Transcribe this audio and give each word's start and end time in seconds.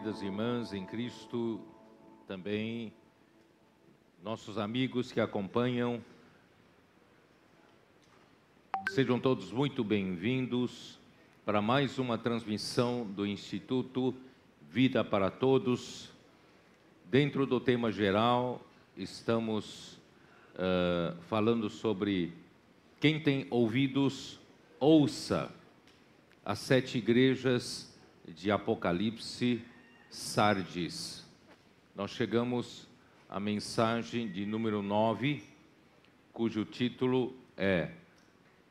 queridas 0.00 0.22
irmãs 0.22 0.72
em 0.72 0.86
Cristo, 0.86 1.60
também 2.26 2.90
nossos 4.22 4.56
amigos 4.56 5.12
que 5.12 5.20
acompanham. 5.20 6.02
Sejam 8.88 9.20
todos 9.20 9.52
muito 9.52 9.84
bem-vindos 9.84 10.98
para 11.44 11.60
mais 11.60 11.98
uma 11.98 12.16
transmissão 12.16 13.04
do 13.04 13.26
Instituto 13.26 14.14
Vida 14.70 15.04
para 15.04 15.30
Todos. 15.30 16.10
Dentro 17.04 17.44
do 17.44 17.60
tema 17.60 17.92
geral, 17.92 18.62
estamos 18.96 19.98
uh, 20.54 21.14
falando 21.28 21.68
sobre 21.68 22.32
quem 22.98 23.20
tem 23.20 23.46
ouvidos, 23.50 24.40
ouça 24.78 25.54
as 26.42 26.58
sete 26.58 26.96
igrejas 26.96 27.94
de 28.26 28.50
Apocalipse, 28.50 29.62
Sardes. 30.10 31.24
Nós 31.94 32.10
chegamos 32.10 32.88
à 33.28 33.38
mensagem 33.38 34.26
de 34.26 34.44
número 34.44 34.82
9, 34.82 35.40
cujo 36.32 36.64
título 36.64 37.32
é 37.56 37.92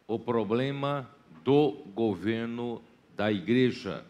O 0.06 0.20
problema 0.20 1.10
do 1.42 1.72
governo 1.96 2.82
da 3.16 3.32
igreja. 3.32 4.06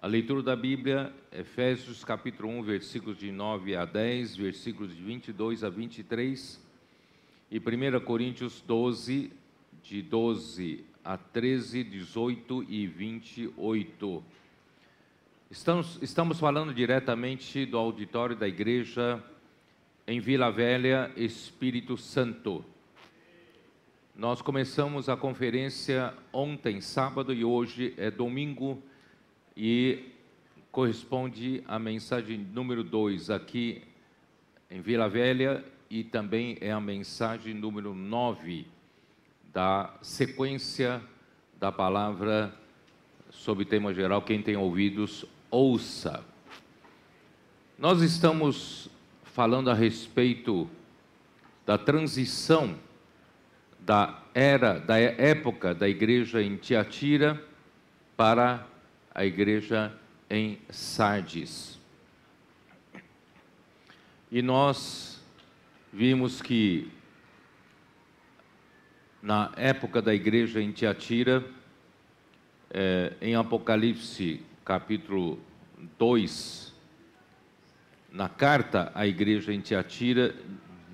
A 0.00 0.06
leitura 0.06 0.44
da 0.44 0.54
Bíblia, 0.54 1.12
Efésios 1.32 2.04
capítulo 2.04 2.48
1, 2.50 2.62
versículos 2.62 3.18
de 3.18 3.32
9 3.32 3.74
a 3.74 3.84
10, 3.84 4.36
versículos 4.36 4.94
de 4.94 5.02
22 5.02 5.64
a 5.64 5.68
23, 5.68 6.64
e 7.50 7.58
1 7.58 8.04
Coríntios 8.04 8.60
12, 8.60 9.32
de 9.82 10.02
12 10.02 10.84
a 11.02 11.16
13, 11.16 11.82
18 11.82 12.64
e 12.68 12.86
28. 12.86 14.24
Estamos, 15.50 15.98
estamos 16.00 16.38
falando 16.38 16.72
diretamente 16.72 17.66
do 17.66 17.76
auditório 17.76 18.36
da 18.36 18.46
igreja 18.46 19.20
em 20.06 20.20
Vila 20.20 20.48
Velha, 20.48 21.10
Espírito 21.16 21.96
Santo. 21.96 22.64
Nós 24.14 24.40
começamos 24.40 25.08
a 25.08 25.16
conferência 25.16 26.14
ontem, 26.32 26.80
sábado, 26.80 27.34
e 27.34 27.44
hoje 27.44 27.92
é 27.96 28.12
domingo, 28.12 28.80
e 29.56 30.12
corresponde 30.70 31.64
à 31.66 31.80
mensagem 31.80 32.38
número 32.38 32.84
2 32.84 33.28
aqui 33.28 33.82
em 34.70 34.80
Vila 34.80 35.08
Velha, 35.08 35.64
e 35.90 36.04
também 36.04 36.58
é 36.60 36.70
a 36.70 36.80
mensagem 36.80 37.54
número 37.54 37.92
9 37.92 38.68
da 39.52 39.92
sequência 40.00 41.02
da 41.58 41.72
palavra 41.72 42.54
sobre 43.30 43.64
tema 43.64 43.92
geral. 43.92 44.22
Quem 44.22 44.40
tem 44.40 44.56
ouvidos, 44.56 45.26
ouça. 45.50 46.24
Nós 47.78 48.02
estamos 48.02 48.88
falando 49.24 49.70
a 49.70 49.74
respeito 49.74 50.68
da 51.66 51.76
transição 51.76 52.78
da 53.78 54.22
era, 54.34 54.78
da 54.78 54.98
época 54.98 55.74
da 55.74 55.88
igreja 55.88 56.42
em 56.42 56.56
Tiatira 56.56 57.42
para 58.16 58.66
a 59.14 59.24
igreja 59.24 59.92
em 60.28 60.58
Sardes. 60.68 61.78
E 64.30 64.42
nós 64.42 65.20
vimos 65.92 66.40
que 66.40 66.90
na 69.22 69.52
época 69.56 70.00
da 70.00 70.14
igreja 70.14 70.62
em 70.62 70.70
Tiatira, 70.70 71.44
é, 72.70 73.14
em 73.20 73.34
Apocalipse 73.34 74.40
capítulo 74.64 75.38
2, 75.98 76.74
na 78.12 78.28
carta 78.28 78.90
à 78.94 79.06
igreja 79.06 79.52
em 79.52 79.60
Tiatira, 79.60 80.34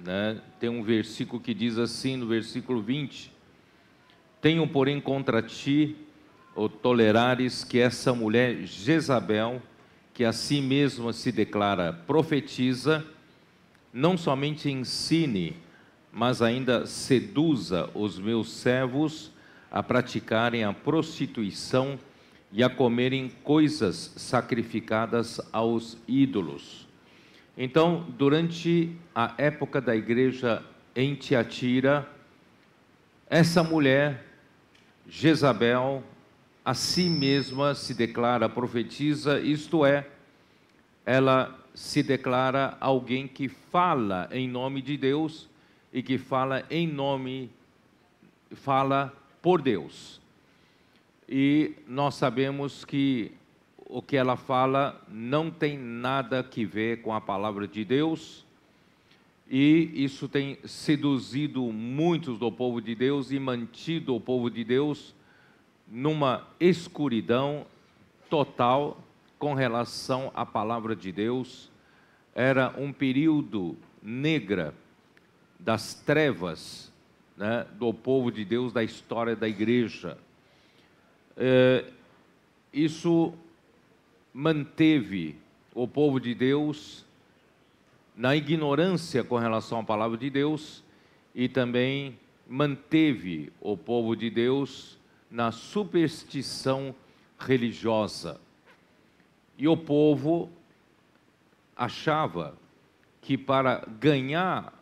né, 0.05 0.41
tem 0.61 0.69
um 0.69 0.83
versículo 0.83 1.41
que 1.41 1.55
diz 1.55 1.79
assim, 1.79 2.17
no 2.17 2.27
versículo 2.27 2.81
20: 2.81 3.33
Tenho, 4.41 4.67
porém, 4.69 5.01
contra 5.01 5.43
ti, 5.43 5.97
o 6.55 6.69
tolerares 6.69 7.65
que 7.65 7.79
essa 7.79 8.15
mulher 8.15 8.65
Jezabel, 8.65 9.61
que 10.15 10.25
a 10.25 10.33
si 10.33 10.61
mesma 10.61 11.13
se 11.13 11.31
declara 11.31 11.93
profetiza, 11.93 13.05
não 13.93 14.17
somente 14.17 14.71
ensine, 14.71 15.57
mas 16.13 16.41
ainda 16.41 16.87
seduza 16.87 17.91
os 17.95 18.19
meus 18.19 18.51
servos 18.51 19.31
a 19.71 19.83
praticarem 19.83 20.65
a 20.65 20.73
prostituição 20.73 21.99
e 22.57 22.65
a 22.65 22.71
comerem 22.71 23.31
coisas 23.45 24.15
sacrificadas 24.17 25.39
aos 25.53 25.99
ídolos. 26.09 26.89
Então, 27.55 28.07
durante 28.17 28.97
a 29.15 29.35
época 29.37 29.79
da 29.79 29.95
igreja 29.95 30.65
em 30.95 31.15
Tiatira, 31.15 32.11
essa 33.29 33.63
mulher, 33.63 34.25
Jezabel, 35.07 36.03
a 36.65 36.73
si 36.73 37.11
mesma 37.11 37.75
se 37.75 37.93
declara 37.93 38.49
profetiza, 38.49 39.39
isto 39.39 39.85
é, 39.85 40.07
ela 41.05 41.63
se 41.75 42.03
declara 42.03 42.79
alguém 42.81 43.29
que 43.29 43.49
fala 43.49 44.31
em 44.33 44.49
nome 44.49 44.81
de 44.81 44.97
Deus 44.97 45.47
e 45.93 46.03
que 46.03 46.17
fala 46.17 46.65
em 46.71 46.89
nome, 46.89 47.51
fala 48.51 49.15
por 49.43 49.61
Deus. 49.61 50.25
E 51.29 51.75
nós 51.89 52.15
sabemos 52.15 52.85
que 52.85 53.33
o 53.89 54.01
que 54.03 54.17
ela 54.17 54.37
fala 54.37 55.01
não 55.09 55.51
tem 55.51 55.79
nada 55.79 56.43
que 56.43 56.65
ver 56.65 57.03
com 57.03 57.13
a 57.13 57.21
palavra 57.21 57.67
de 57.67 57.85
Deus, 57.85 58.45
e 59.49 59.93
isso 59.95 60.29
tem 60.29 60.59
seduzido 60.65 61.63
muitos 61.73 62.39
do 62.39 62.51
povo 62.51 62.81
de 62.81 62.95
Deus 62.95 63.31
e 63.31 63.39
mantido 63.39 64.15
o 64.15 64.21
povo 64.21 64.51
de 64.51 64.65
Deus 64.65 65.15
numa 65.87 66.45
escuridão 66.59 67.65
total 68.29 69.01
com 69.39 69.55
relação 69.55 70.33
à 70.35 70.45
palavra 70.45 70.97
de 70.97 71.13
Deus. 71.13 71.71
Era 72.35 72.75
um 72.77 72.93
período 72.93 73.77
negra 74.03 74.75
das 75.61 75.95
trevas 75.95 76.93
né, 77.37 77.67
do 77.79 77.95
povo 77.95 78.33
de 78.33 78.45
Deus, 78.45 78.73
da 78.73 78.83
história 78.83 79.37
da 79.37 79.49
igreja. 79.49 80.19
É, 81.37 81.85
isso 82.73 83.35
manteve 84.33 85.37
o 85.75 85.87
povo 85.87 86.19
de 86.19 86.35
Deus 86.35 87.05
na 88.17 88.35
ignorância 88.35 89.23
com 89.23 89.37
relação 89.37 89.81
à 89.81 89.85
palavra 89.85 90.17
de 90.17 90.31
Deus 90.31 90.83
e 91.35 91.49
também 91.49 92.19
manteve 92.49 93.53
o 93.61 93.77
povo 93.77 94.17
de 94.17 94.31
Deus 94.31 94.99
na 95.31 95.53
superstição 95.53 96.95
religiosa. 97.39 98.41
E 99.59 99.69
o 99.69 99.77
povo 99.77 100.51
achava 101.77 102.57
que 103.21 103.37
para 103.37 103.85
ganhar 104.01 104.73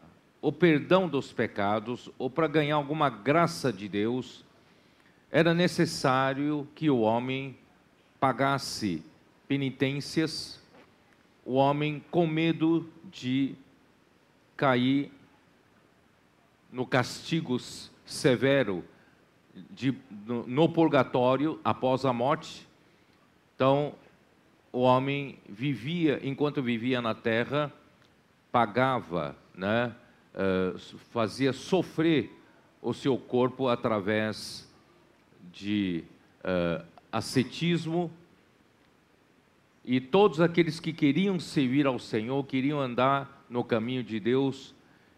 o 0.40 0.52
perdão 0.52 1.08
dos 1.08 1.32
pecados 1.32 2.10
ou 2.18 2.28
para 2.28 2.46
ganhar 2.46 2.76
alguma 2.76 3.08
graça 3.08 3.72
de 3.72 3.88
Deus, 3.88 4.43
era 5.34 5.52
necessário 5.52 6.68
que 6.76 6.88
o 6.88 7.00
homem 7.00 7.58
pagasse 8.20 9.02
penitências, 9.48 10.62
o 11.44 11.54
homem 11.54 12.04
com 12.08 12.24
medo 12.24 12.88
de 13.10 13.56
cair 14.56 15.10
no 16.70 16.86
castigo 16.86 17.58
severo 18.06 18.84
de, 19.70 19.92
no, 20.24 20.46
no 20.46 20.68
purgatório 20.68 21.58
após 21.64 22.04
a 22.04 22.12
morte. 22.12 22.64
Então, 23.56 23.92
o 24.72 24.82
homem 24.82 25.40
vivia, 25.48 26.20
enquanto 26.22 26.62
vivia 26.62 27.02
na 27.02 27.12
terra, 27.12 27.72
pagava, 28.52 29.34
né? 29.52 29.92
uh, 30.32 30.78
fazia 31.10 31.52
sofrer 31.52 32.30
o 32.80 32.94
seu 32.94 33.18
corpo 33.18 33.66
através 33.66 34.63
de 35.52 36.04
uh, 36.40 36.84
ascetismo, 37.12 38.10
e 39.84 40.00
todos 40.00 40.40
aqueles 40.40 40.80
que 40.80 40.92
queriam 40.92 41.38
servir 41.38 41.86
ao 41.86 41.98
Senhor, 41.98 42.42
queriam 42.44 42.80
andar 42.80 43.44
no 43.50 43.62
caminho 43.62 44.02
de 44.02 44.18
Deus, 44.18 44.74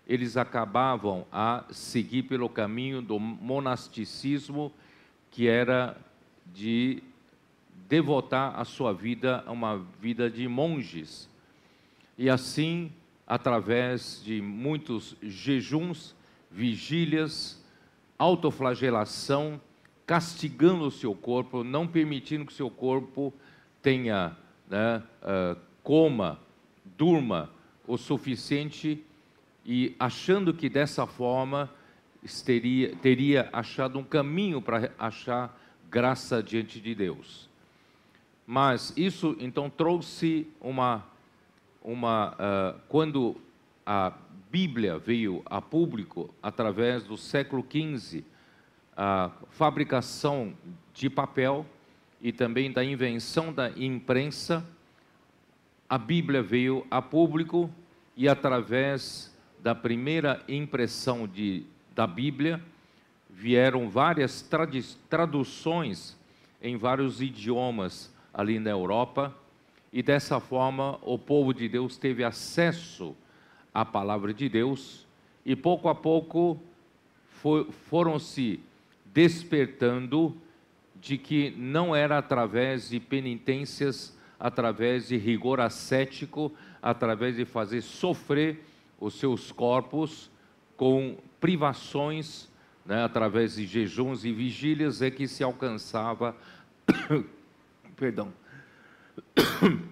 eles 0.06 0.36
acabavam 0.36 1.24
a 1.30 1.64
seguir 1.70 2.24
pelo 2.24 2.48
caminho 2.48 3.00
do 3.00 3.18
monasticismo, 3.18 4.72
que 5.30 5.48
era 5.48 5.96
de 6.52 7.02
devotar 7.88 8.58
a 8.58 8.64
sua 8.64 8.92
vida 8.92 9.44
a 9.46 9.52
uma 9.52 9.78
vida 10.00 10.28
de 10.28 10.48
monges. 10.48 11.28
E 12.18 12.28
assim 12.28 12.90
através 13.26 14.22
de 14.24 14.40
muitos 14.40 15.16
jejuns, 15.20 16.14
vigílias, 16.50 17.60
autoflagelação, 18.16 19.60
castigando 20.06 20.86
o 20.86 20.90
seu 20.90 21.14
corpo, 21.14 21.64
não 21.64 21.86
permitindo 21.86 22.46
que 22.46 22.52
o 22.52 22.56
seu 22.56 22.70
corpo 22.70 23.34
tenha 23.82 24.36
né, 24.68 25.02
uh, 25.22 25.58
coma, 25.82 26.38
durma 26.96 27.50
o 27.86 27.96
suficiente 27.96 29.04
e 29.64 29.94
achando 29.98 30.54
que 30.54 30.68
dessa 30.68 31.06
forma 31.06 31.68
teria, 32.44 32.94
teria 32.96 33.48
achado 33.52 33.98
um 33.98 34.04
caminho 34.04 34.62
para 34.62 34.92
achar 34.98 35.58
graça 35.90 36.42
diante 36.42 36.80
de 36.80 36.94
Deus. 36.94 37.48
Mas 38.46 38.92
isso 38.96 39.36
então 39.40 39.68
trouxe 39.68 40.46
uma, 40.60 41.04
uma 41.82 42.32
uh, 42.34 42.80
quando 42.88 43.36
a 43.84 44.12
Bíblia 44.50 44.98
veio 44.98 45.42
a 45.46 45.60
público 45.60 46.32
através 46.40 47.04
do 47.04 47.16
século 47.16 47.64
XV, 47.68 48.24
a 48.96 49.30
fabricação 49.50 50.54
de 50.94 51.10
papel 51.10 51.66
e 52.20 52.32
também 52.32 52.72
da 52.72 52.82
invenção 52.82 53.52
da 53.52 53.70
imprensa, 53.70 54.64
a 55.88 55.98
Bíblia 55.98 56.42
veio 56.42 56.86
a 56.90 57.02
público 57.02 57.70
e 58.16 58.28
através 58.28 59.36
da 59.62 59.74
primeira 59.74 60.42
impressão 60.48 61.28
de, 61.28 61.64
da 61.94 62.06
Bíblia 62.06 62.60
vieram 63.28 63.90
várias 63.90 64.48
traduções 65.10 66.16
em 66.62 66.76
vários 66.76 67.20
idiomas 67.20 68.12
ali 68.32 68.58
na 68.58 68.70
Europa 68.70 69.34
e 69.92 70.02
dessa 70.02 70.40
forma 70.40 70.98
o 71.02 71.18
povo 71.18 71.52
de 71.52 71.68
Deus 71.68 71.96
teve 71.98 72.24
acesso 72.24 73.14
à 73.74 73.84
palavra 73.84 74.32
de 74.32 74.48
Deus 74.48 75.06
e 75.44 75.54
pouco 75.54 75.88
a 75.88 75.94
pouco 75.94 76.58
foram 77.88 78.18
se 78.18 78.58
despertando 79.16 80.36
de 80.94 81.16
que 81.16 81.50
não 81.52 81.96
era 81.96 82.18
através 82.18 82.90
de 82.90 83.00
penitências, 83.00 84.14
através 84.38 85.08
de 85.08 85.16
rigor 85.16 85.58
ascético, 85.58 86.52
através 86.82 87.36
de 87.36 87.46
fazer 87.46 87.80
sofrer 87.80 88.62
os 89.00 89.18
seus 89.18 89.50
corpos 89.50 90.30
com 90.76 91.16
privações, 91.40 92.46
né, 92.84 93.04
através 93.04 93.54
de 93.54 93.66
jejuns 93.66 94.22
e 94.26 94.32
vigílias, 94.34 95.00
é 95.00 95.10
que 95.10 95.26
se 95.26 95.42
alcançava, 95.42 96.36
perdão, 97.96 98.30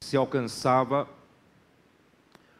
se 0.00 0.16
alcançava 0.16 1.08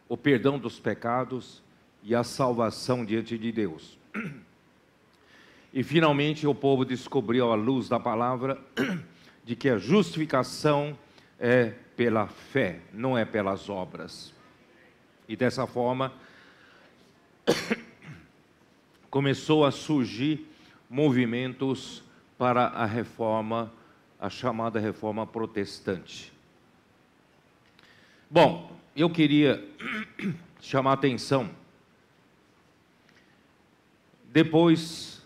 o 0.09 0.17
perdão 0.17 0.61
dos 0.61 0.79
pecados 0.79 1.64
e 2.05 2.15
a 2.15 2.23
salvação 2.23 3.03
diante 3.03 3.39
de 3.39 3.51
Deus. 3.51 3.99
E 5.73 5.83
finalmente 5.83 6.47
o 6.47 6.55
povo 6.55 6.85
descobriu 6.85 7.51
à 7.51 7.55
luz 7.55 7.89
da 7.89 7.99
palavra 7.99 8.63
de 9.43 9.57
que 9.57 9.71
a 9.71 9.79
justificação 9.79 10.97
é 11.41 11.73
pela 11.97 12.29
fé, 12.29 12.81
não 12.93 13.17
é 13.17 13.25
pelas 13.25 13.71
obras. 13.71 14.33
E 15.27 15.35
dessa 15.35 15.67
forma 15.67 16.13
começou 19.09 19.65
a 19.65 19.71
surgir 19.71 20.47
movimentos 20.89 22.05
para 22.37 22.67
a 22.67 22.85
reforma, 22.85 23.73
a 24.21 24.29
chamada 24.29 24.79
reforma 24.79 25.27
protestante. 25.27 26.33
Bom, 28.31 28.71
eu 28.95 29.09
queria 29.09 29.67
chamar 30.61 30.91
a 30.91 30.95
atenção 30.95 31.64
depois 34.35 35.23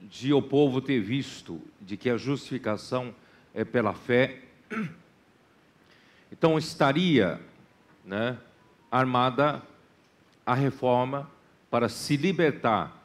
de 0.00 0.32
o 0.32 0.40
povo 0.40 0.80
ter 0.80 1.00
visto 1.00 1.60
de 1.80 1.96
que 1.96 2.08
a 2.08 2.16
justificação 2.16 3.12
é 3.52 3.64
pela 3.64 3.92
fé, 3.92 4.38
então 6.30 6.56
estaria 6.56 7.40
né, 8.04 8.38
armada 8.88 9.60
a 10.46 10.54
reforma 10.54 11.28
para 11.68 11.88
se 11.88 12.16
libertar 12.16 13.04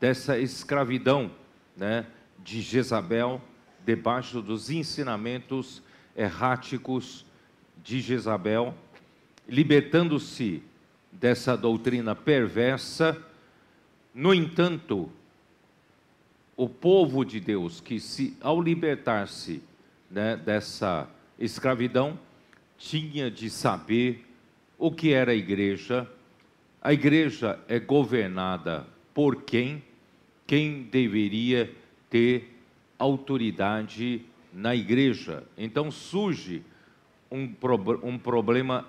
dessa 0.00 0.40
escravidão 0.40 1.30
né, 1.76 2.04
de 2.40 2.60
Jezabel, 2.60 3.40
debaixo 3.86 4.42
dos 4.42 4.70
ensinamentos 4.70 5.84
erráticos 6.16 7.24
de 7.80 8.00
Jezabel, 8.00 8.74
libertando-se 9.48 10.64
dessa 11.12 11.56
doutrina 11.56 12.16
perversa 12.16 13.29
no 14.14 14.34
entanto, 14.34 15.10
o 16.56 16.68
povo 16.68 17.24
de 17.24 17.40
Deus, 17.40 17.80
que 17.80 18.00
se, 18.00 18.36
ao 18.40 18.60
libertar-se 18.60 19.62
né, 20.10 20.36
dessa 20.36 21.08
escravidão, 21.38 22.18
tinha 22.76 23.30
de 23.30 23.48
saber 23.48 24.26
o 24.78 24.90
que 24.90 25.12
era 25.12 25.32
a 25.32 25.34
igreja. 25.34 26.10
A 26.82 26.92
igreja 26.92 27.58
é 27.68 27.78
governada 27.78 28.86
por 29.14 29.42
quem? 29.42 29.82
Quem 30.46 30.82
deveria 30.82 31.72
ter 32.08 32.56
autoridade 32.98 34.22
na 34.52 34.74
igreja. 34.74 35.44
Então 35.56 35.90
surge 35.90 36.62
um, 37.30 37.54
um 38.02 38.18
problema 38.18 38.86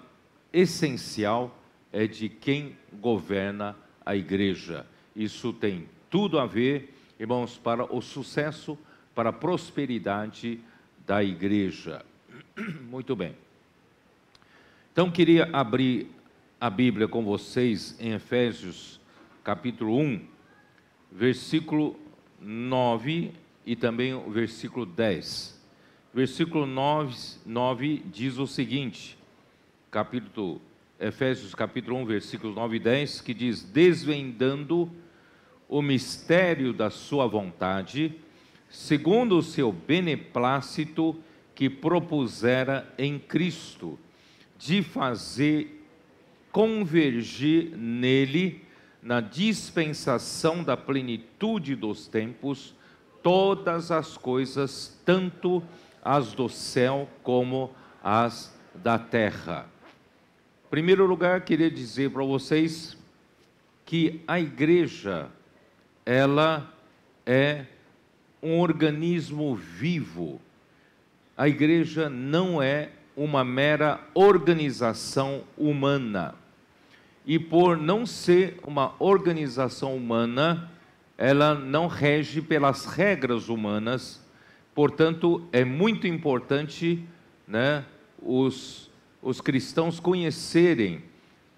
essencial 0.52 1.58
é 1.94 2.08
de 2.08 2.28
quem 2.28 2.76
governa 3.00 3.76
a 4.06 4.16
igreja. 4.16 4.86
Isso 5.16 5.52
tem 5.54 5.88
tudo 6.10 6.40
a 6.40 6.46
ver, 6.46 6.94
irmãos, 7.20 7.58
para 7.58 7.84
o 7.94 8.02
sucesso, 8.02 8.78
para 9.14 9.30
a 9.30 9.34
prosperidade 9.34 10.60
da 11.06 11.24
igreja. 11.24 12.06
Muito 12.90 13.16
bem. 13.16 13.36
Então, 14.92 15.12
queria 15.12 15.50
abrir 15.52 16.10
a 16.60 16.70
Bíblia 16.70 17.08
com 17.08 17.24
vocês 17.24 17.98
em 18.00 18.12
Efésios, 18.12 19.00
capítulo 19.44 19.98
1, 19.98 20.22
versículo 21.12 22.00
9 22.40 23.32
e 23.66 23.76
também 23.76 24.14
o 24.14 24.30
versículo 24.30 24.86
10. 24.86 25.60
Versículo 26.14 26.66
9, 26.66 27.16
9 27.46 28.04
diz 28.12 28.38
o 28.38 28.46
seguinte, 28.46 29.18
capítulo 29.90 30.62
Efésios 31.00 31.56
capítulo 31.56 31.98
1, 31.98 32.06
versículos 32.06 32.56
9 32.56 32.76
e 32.76 32.80
10, 32.80 33.22
que 33.22 33.34
diz: 33.34 33.64
Desvendando 33.64 34.92
o 35.72 35.82
mistério 35.82 36.74
da 36.74 36.90
sua 36.90 37.26
vontade, 37.26 38.14
segundo 38.70 39.38
o 39.38 39.42
seu 39.42 39.72
beneplácito 39.72 41.16
que 41.56 41.70
propusera 41.70 42.94
em 42.98 43.18
Cristo, 43.18 43.98
de 44.60 44.84
fazer 44.84 45.82
convergir 46.52 47.76
nele, 47.78 48.66
na 49.02 49.22
dispensação 49.22 50.62
da 50.62 50.76
plenitude 50.76 51.74
dos 51.76 52.06
tempos, 52.06 52.76
todas 53.24 53.92
as 53.92 54.18
coisas, 54.18 55.00
tanto 55.06 55.64
as 56.04 56.34
do 56.34 56.50
céu 56.50 57.10
como 57.24 57.72
as 58.04 58.54
da 58.76 59.00
terra. 59.00 59.68
Primeiro 60.70 61.06
lugar, 61.06 61.42
queria 61.42 61.72
dizer 61.72 62.12
para 62.12 62.24
vocês 62.24 62.98
que 63.86 64.22
a 64.28 64.40
igreja, 64.40 65.30
ela 66.06 66.72
é 67.26 67.66
um 68.42 68.60
organismo 68.60 69.56
vivo. 69.56 70.42
A 71.38 71.48
igreja 71.48 72.10
não 72.10 72.62
é 72.62 72.90
uma 73.16 73.44
mera 73.44 74.00
organização 74.14 75.44
humana. 75.58 76.36
E 77.26 77.38
por 77.38 77.78
não 77.78 78.06
ser 78.06 78.60
uma 78.64 78.96
organização 79.00 79.96
humana, 79.96 80.72
ela 81.18 81.54
não 81.54 81.88
rege 81.88 82.42
pelas 82.42 82.86
regras 82.86 83.48
humanas. 83.48 84.26
Portanto, 84.74 85.48
é 85.52 85.64
muito 85.64 86.08
importante 86.08 87.06
né, 87.48 87.86
os 88.22 88.92
os 89.22 89.40
cristãos 89.40 90.00
conhecerem 90.00 91.04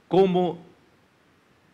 como, 0.10 0.60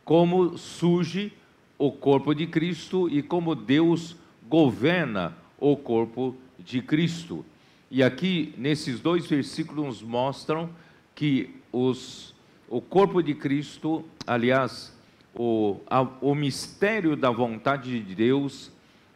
como 0.05 0.57
surge 0.57 1.33
o 1.79 1.93
corpo 1.93 2.36
de 2.36 2.45
Cristo 2.45 3.09
e 3.09 3.24
como 3.24 3.55
Deus 3.55 4.17
governa 4.48 5.33
o 5.57 5.77
corpo 5.77 6.36
de 6.59 6.81
Cristo. 6.81 7.45
E 7.89 8.03
aqui, 8.03 8.53
nesses 8.57 9.00
dois 9.00 9.25
versículos, 9.25 10.03
mostram 10.03 10.69
que 11.15 11.55
os, 11.71 12.36
o 12.67 12.81
corpo 12.81 13.24
de 13.24 13.33
Cristo, 13.33 14.03
aliás, 14.27 14.93
o, 15.33 15.79
a, 15.88 16.01
o 16.21 16.36
mistério 16.36 17.15
da 17.15 17.31
vontade 17.31 18.00
de 18.01 18.13
Deus 18.13 18.71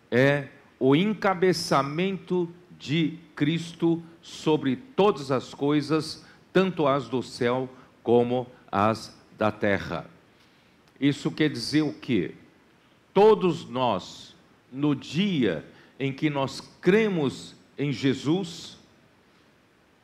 é 0.10 0.48
o 0.80 0.96
encabeçamento 0.96 2.50
de 2.80 3.20
Cristo 3.36 4.02
sobre 4.22 4.76
todas 4.76 5.32
as 5.32 5.54
coisas, 5.54 6.26
tanto 6.54 6.88
as 6.88 7.10
do 7.10 7.22
céu 7.22 7.70
como 8.02 8.48
as 8.72 9.18
da 9.38 9.52
terra. 9.52 10.10
Isso 11.00 11.30
quer 11.30 11.50
dizer 11.50 11.82
o 11.82 11.94
quê? 11.94 12.36
Todos 13.14 13.70
nós, 13.70 14.36
no 14.72 14.96
dia 14.96 15.66
em 16.00 16.12
que 16.12 16.30
nós 16.30 16.60
cremos 16.82 17.56
em 17.78 17.92
Jesus, 17.92 18.78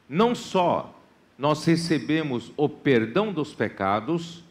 não 0.07 0.35
só 0.35 0.95
nós 1.37 1.63
recebemos 1.65 2.51
o 2.57 2.67
perdão 2.67 3.31
dos 3.31 3.53
pecados, 3.53 4.43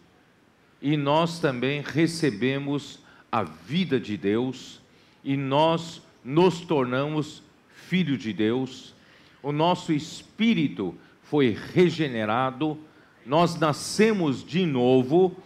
e 0.81 0.97
nós 0.97 1.39
também 1.39 1.83
recebemos 1.83 3.01
a 3.31 3.43
vida 3.43 4.01
de 4.01 4.17
Deus, 4.17 4.81
e 5.23 5.37
nós 5.37 6.01
nos 6.25 6.61
tornamos 6.61 7.43
filho 7.69 8.17
de 8.17 8.33
Deus, 8.33 8.95
o 9.43 9.53
nosso 9.53 9.93
espírito 9.93 10.95
foi 11.23 11.57
regenerado, 11.75 12.79
nós 13.27 13.59
nascemos 13.59 14.43
de 14.43 14.65
novo, 14.65 15.37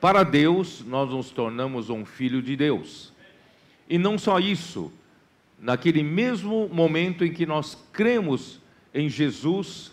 para 0.00 0.22
Deus 0.22 0.84
nós 0.86 1.10
nos 1.10 1.30
tornamos 1.30 1.90
um 1.90 2.04
filho 2.04 2.40
de 2.40 2.56
Deus. 2.56 3.12
E 3.88 3.98
não 3.98 4.18
só 4.18 4.38
isso, 4.38 4.92
naquele 5.58 6.02
mesmo 6.02 6.68
momento 6.68 7.24
em 7.24 7.32
que 7.32 7.44
nós 7.44 7.76
cremos 7.92 8.60
em 8.94 9.08
Jesus, 9.08 9.92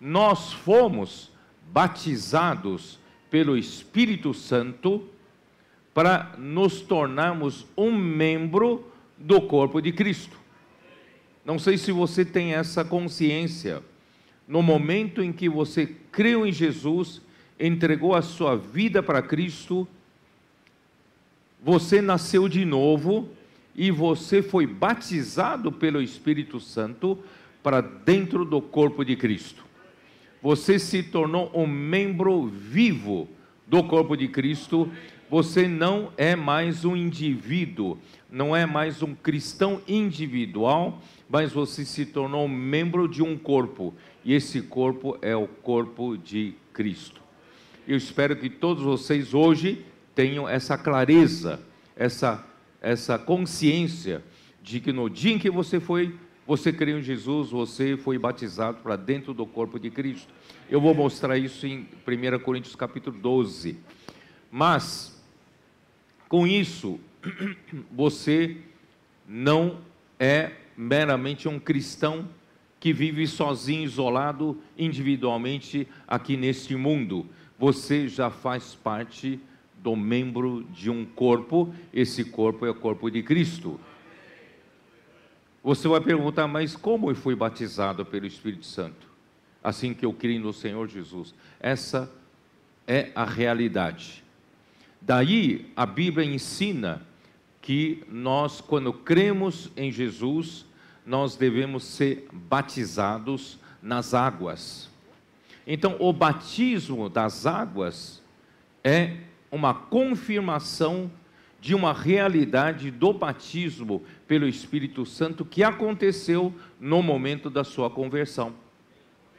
nós 0.00 0.52
fomos 0.52 1.30
batizados 1.70 2.98
pelo 3.30 3.56
Espírito 3.58 4.32
Santo 4.32 5.04
para 5.92 6.34
nos 6.38 6.80
tornarmos 6.80 7.66
um 7.76 7.90
membro 7.90 8.90
do 9.18 9.40
corpo 9.42 9.80
de 9.80 9.92
Cristo. 9.92 10.38
Não 11.44 11.58
sei 11.58 11.78
se 11.78 11.92
você 11.92 12.24
tem 12.24 12.54
essa 12.54 12.84
consciência. 12.84 13.82
No 14.46 14.62
momento 14.62 15.22
em 15.22 15.32
que 15.32 15.48
você 15.48 15.86
creu 16.12 16.46
em 16.46 16.52
Jesus, 16.52 17.20
entregou 17.58 18.14
a 18.14 18.22
sua 18.22 18.56
vida 18.56 19.02
para 19.02 19.22
Cristo, 19.22 19.86
você 21.62 22.00
nasceu 22.00 22.48
de 22.48 22.64
novo 22.64 23.28
e 23.74 23.90
você 23.90 24.42
foi 24.42 24.66
batizado 24.66 25.72
pelo 25.72 26.00
Espírito 26.00 26.60
Santo 26.60 27.18
para 27.62 27.80
dentro 27.80 28.44
do 28.44 28.60
corpo 28.60 29.04
de 29.04 29.16
Cristo. 29.16 29.64
Você 30.42 30.78
se 30.78 31.02
tornou 31.02 31.50
um 31.54 31.66
membro 31.66 32.46
vivo 32.46 33.28
do 33.66 33.82
corpo 33.82 34.16
de 34.16 34.28
Cristo. 34.28 34.90
Você 35.28 35.66
não 35.66 36.12
é 36.16 36.36
mais 36.36 36.84
um 36.84 36.94
indivíduo, 36.94 37.98
não 38.30 38.54
é 38.54 38.64
mais 38.64 39.02
um 39.02 39.12
cristão 39.12 39.82
individual, 39.88 41.02
mas 41.28 41.52
você 41.52 41.84
se 41.84 42.06
tornou 42.06 42.46
membro 42.46 43.08
de 43.08 43.24
um 43.24 43.36
corpo, 43.36 43.92
e 44.24 44.32
esse 44.32 44.62
corpo 44.62 45.18
é 45.20 45.34
o 45.34 45.48
corpo 45.48 46.16
de 46.16 46.54
Cristo. 46.72 47.25
Eu 47.86 47.96
espero 47.96 48.36
que 48.36 48.50
todos 48.50 48.82
vocês 48.82 49.32
hoje 49.32 49.84
tenham 50.14 50.48
essa 50.48 50.76
clareza, 50.76 51.60
essa 51.94 52.44
essa 52.80 53.18
consciência 53.18 54.22
de 54.62 54.80
que 54.80 54.92
no 54.92 55.08
dia 55.08 55.32
em 55.32 55.38
que 55.38 55.50
você 55.50 55.80
foi, 55.80 56.14
você 56.46 56.72
creu 56.72 56.98
em 56.98 57.02
Jesus, 57.02 57.50
você 57.50 57.96
foi 57.96 58.18
batizado 58.18 58.78
para 58.78 58.94
dentro 58.94 59.34
do 59.34 59.44
corpo 59.44 59.78
de 59.78 59.90
Cristo. 59.90 60.32
Eu 60.70 60.80
vou 60.80 60.94
mostrar 60.94 61.36
isso 61.36 61.66
em 61.66 61.88
1 62.06 62.38
Coríntios 62.44 62.76
capítulo 62.76 63.18
12. 63.18 63.78
Mas, 64.50 65.20
com 66.28 66.46
isso, 66.46 67.00
você 67.90 68.56
não 69.26 69.78
é 70.18 70.52
meramente 70.76 71.48
um 71.48 71.58
cristão 71.58 72.28
que 72.78 72.92
vive 72.92 73.26
sozinho, 73.26 73.82
isolado, 73.82 74.60
individualmente 74.78 75.88
aqui 76.06 76.36
neste 76.36 76.76
mundo. 76.76 77.26
Você 77.58 78.08
já 78.08 78.30
faz 78.30 78.74
parte 78.74 79.40
do 79.76 79.94
membro 79.94 80.64
de 80.72 80.90
um 80.90 81.04
corpo, 81.04 81.74
esse 81.92 82.24
corpo 82.24 82.66
é 82.66 82.70
o 82.70 82.74
corpo 82.74 83.10
de 83.10 83.22
Cristo. 83.22 83.78
Você 85.62 85.88
vai 85.88 86.00
perguntar, 86.00 86.46
mas 86.46 86.76
como 86.76 87.10
eu 87.10 87.14
fui 87.14 87.34
batizado 87.34 88.04
pelo 88.04 88.26
Espírito 88.26 88.66
Santo? 88.66 89.06
Assim 89.62 89.92
que 89.92 90.06
eu 90.06 90.12
criei 90.12 90.38
no 90.38 90.52
Senhor 90.52 90.88
Jesus. 90.88 91.34
Essa 91.58 92.10
é 92.86 93.10
a 93.14 93.24
realidade. 93.24 94.22
Daí 95.00 95.70
a 95.74 95.84
Bíblia 95.84 96.24
ensina 96.24 97.02
que 97.60 98.04
nós, 98.08 98.60
quando 98.60 98.92
cremos 98.92 99.70
em 99.76 99.90
Jesus, 99.90 100.64
nós 101.04 101.36
devemos 101.36 101.84
ser 101.84 102.28
batizados 102.32 103.58
nas 103.82 104.14
águas. 104.14 104.88
Então, 105.66 105.96
o 105.98 106.12
batismo 106.12 107.08
das 107.08 107.44
águas 107.44 108.22
é 108.84 109.16
uma 109.50 109.74
confirmação 109.74 111.10
de 111.60 111.74
uma 111.74 111.92
realidade 111.92 112.90
do 112.90 113.12
batismo 113.12 114.04
pelo 114.28 114.46
Espírito 114.46 115.04
Santo 115.04 115.44
que 115.44 115.64
aconteceu 115.64 116.54
no 116.78 117.02
momento 117.02 117.50
da 117.50 117.64
sua 117.64 117.90
conversão. 117.90 118.54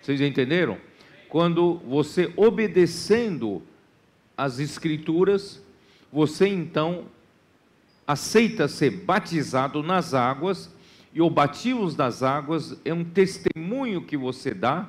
Vocês 0.02 0.20
entenderam? 0.20 0.78
Quando 1.30 1.76
você 1.88 2.34
obedecendo 2.36 3.64
as 4.36 4.60
Escrituras, 4.60 5.64
você 6.12 6.48
então 6.48 7.06
aceita 8.06 8.68
ser 8.68 8.90
batizado 8.90 9.84
nas 9.84 10.14
águas, 10.14 10.74
e 11.14 11.22
o 11.22 11.30
batismo 11.30 11.90
das 11.92 12.24
águas 12.24 12.80
é 12.86 12.94
um 12.94 13.04
testemunho 13.04 14.02
que 14.02 14.16
você 14.16 14.54
dá, 14.54 14.88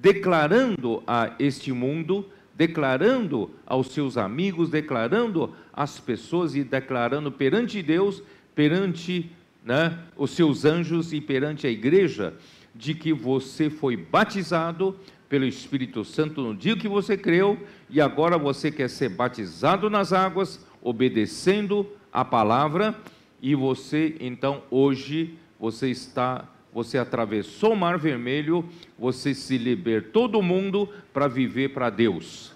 declarando 0.00 1.02
a 1.06 1.34
este 1.38 1.72
mundo 1.72 2.26
declarando 2.56 3.50
aos 3.66 3.88
seus 3.88 4.16
amigos, 4.16 4.70
declarando 4.70 5.54
às 5.72 5.98
pessoas 5.98 6.54
e 6.54 6.62
declarando 6.62 7.30
perante 7.32 7.82
Deus, 7.82 8.22
perante 8.54 9.30
né, 9.64 9.98
os 10.16 10.30
seus 10.30 10.64
anjos 10.64 11.12
e 11.12 11.20
perante 11.20 11.66
a 11.66 11.70
igreja, 11.70 12.34
de 12.74 12.94
que 12.94 13.12
você 13.12 13.68
foi 13.68 13.96
batizado 13.96 14.96
pelo 15.28 15.44
Espírito 15.44 16.04
Santo 16.04 16.42
no 16.42 16.54
dia 16.54 16.76
que 16.76 16.86
você 16.86 17.16
creu 17.16 17.58
e 17.90 18.00
agora 18.00 18.38
você 18.38 18.70
quer 18.70 18.88
ser 18.88 19.08
batizado 19.08 19.90
nas 19.90 20.12
águas, 20.12 20.64
obedecendo 20.82 21.86
a 22.12 22.24
palavra, 22.24 22.94
e 23.42 23.54
você 23.54 24.16
então 24.20 24.62
hoje 24.70 25.34
você 25.58 25.90
está 25.90 26.48
você 26.74 26.98
atravessou 26.98 27.72
o 27.72 27.76
Mar 27.76 27.96
Vermelho, 27.96 28.68
você 28.98 29.32
se 29.32 29.56
libertou 29.56 30.26
do 30.26 30.42
mundo 30.42 30.88
para 31.12 31.28
viver 31.28 31.68
para 31.68 31.88
Deus. 31.88 32.52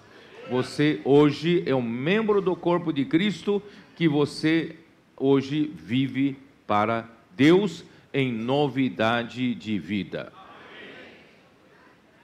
Você 0.51 0.99
hoje 1.05 1.63
é 1.65 1.73
um 1.73 1.81
membro 1.81 2.41
do 2.41 2.53
corpo 2.53 2.91
de 2.91 3.05
Cristo 3.05 3.63
que 3.95 4.09
você 4.09 4.75
hoje 5.15 5.71
vive 5.73 6.37
para 6.67 7.09
Deus 7.33 7.85
em 8.13 8.29
novidade 8.29 9.55
de 9.55 9.79
vida. 9.79 10.33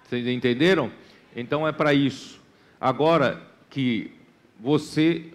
Vocês 0.04 0.28
entenderam? 0.28 0.92
Então 1.34 1.66
é 1.66 1.72
para 1.72 1.94
isso. 1.94 2.42
Agora 2.80 3.42
que 3.70 4.12
você 4.60 5.32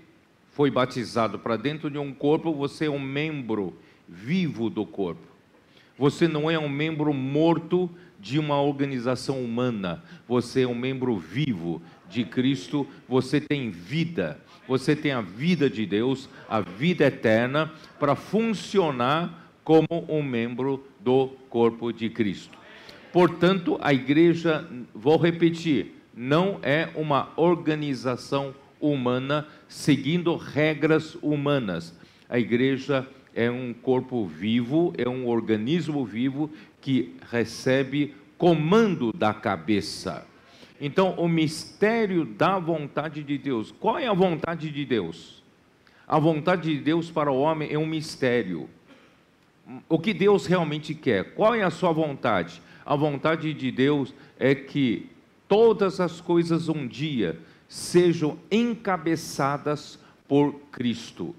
foi 0.50 0.70
batizado 0.70 1.38
para 1.38 1.56
dentro 1.56 1.90
de 1.90 1.96
um 1.96 2.12
corpo, 2.12 2.52
você 2.52 2.84
é 2.84 2.90
um 2.90 3.00
membro 3.00 3.74
vivo 4.06 4.68
do 4.68 4.84
corpo. 4.84 5.29
Você 6.00 6.26
não 6.26 6.50
é 6.50 6.58
um 6.58 6.66
membro 6.66 7.12
morto 7.12 7.90
de 8.18 8.38
uma 8.38 8.58
organização 8.58 9.44
humana. 9.44 10.02
Você 10.26 10.62
é 10.62 10.66
um 10.66 10.74
membro 10.74 11.18
vivo 11.18 11.82
de 12.08 12.24
Cristo. 12.24 12.86
Você 13.06 13.38
tem 13.38 13.70
vida. 13.70 14.40
Você 14.66 14.96
tem 14.96 15.12
a 15.12 15.20
vida 15.20 15.68
de 15.68 15.84
Deus, 15.84 16.26
a 16.48 16.62
vida 16.62 17.04
eterna, 17.04 17.70
para 17.98 18.16
funcionar 18.16 19.52
como 19.62 20.06
um 20.08 20.22
membro 20.22 20.82
do 21.00 21.28
corpo 21.50 21.92
de 21.92 22.08
Cristo. 22.08 22.56
Portanto, 23.12 23.76
a 23.78 23.92
igreja, 23.92 24.66
vou 24.94 25.18
repetir, 25.18 26.02
não 26.14 26.60
é 26.62 26.88
uma 26.94 27.28
organização 27.36 28.54
humana 28.80 29.46
seguindo 29.68 30.34
regras 30.34 31.14
humanas. 31.16 31.94
A 32.26 32.38
igreja 32.38 33.06
é 33.06 33.19
um 33.50 33.72
corpo 33.72 34.26
vivo, 34.26 34.92
é 34.98 35.08
um 35.08 35.28
organismo 35.28 36.04
vivo 36.04 36.50
que 36.80 37.14
recebe 37.30 38.14
comando 38.36 39.12
da 39.12 39.34
cabeça. 39.34 40.26
Então, 40.80 41.14
o 41.18 41.28
mistério 41.28 42.24
da 42.24 42.58
vontade 42.58 43.22
de 43.22 43.36
Deus. 43.36 43.70
Qual 43.78 43.98
é 43.98 44.06
a 44.06 44.14
vontade 44.14 44.70
de 44.70 44.84
Deus? 44.86 45.42
A 46.08 46.18
vontade 46.18 46.74
de 46.74 46.80
Deus 46.80 47.10
para 47.10 47.30
o 47.30 47.38
homem 47.38 47.70
é 47.70 47.78
um 47.78 47.86
mistério. 47.86 48.68
O 49.88 49.98
que 49.98 50.14
Deus 50.14 50.46
realmente 50.46 50.94
quer? 50.94 51.34
Qual 51.34 51.54
é 51.54 51.62
a 51.62 51.70
sua 51.70 51.92
vontade? 51.92 52.60
A 52.84 52.96
vontade 52.96 53.52
de 53.54 53.70
Deus 53.70 54.12
é 54.38 54.54
que 54.54 55.08
todas 55.46 56.00
as 56.00 56.20
coisas 56.20 56.68
um 56.68 56.88
dia 56.88 57.38
sejam 57.68 58.38
encabeçadas 58.50 59.98
por 60.26 60.54
Cristo. 60.72 61.36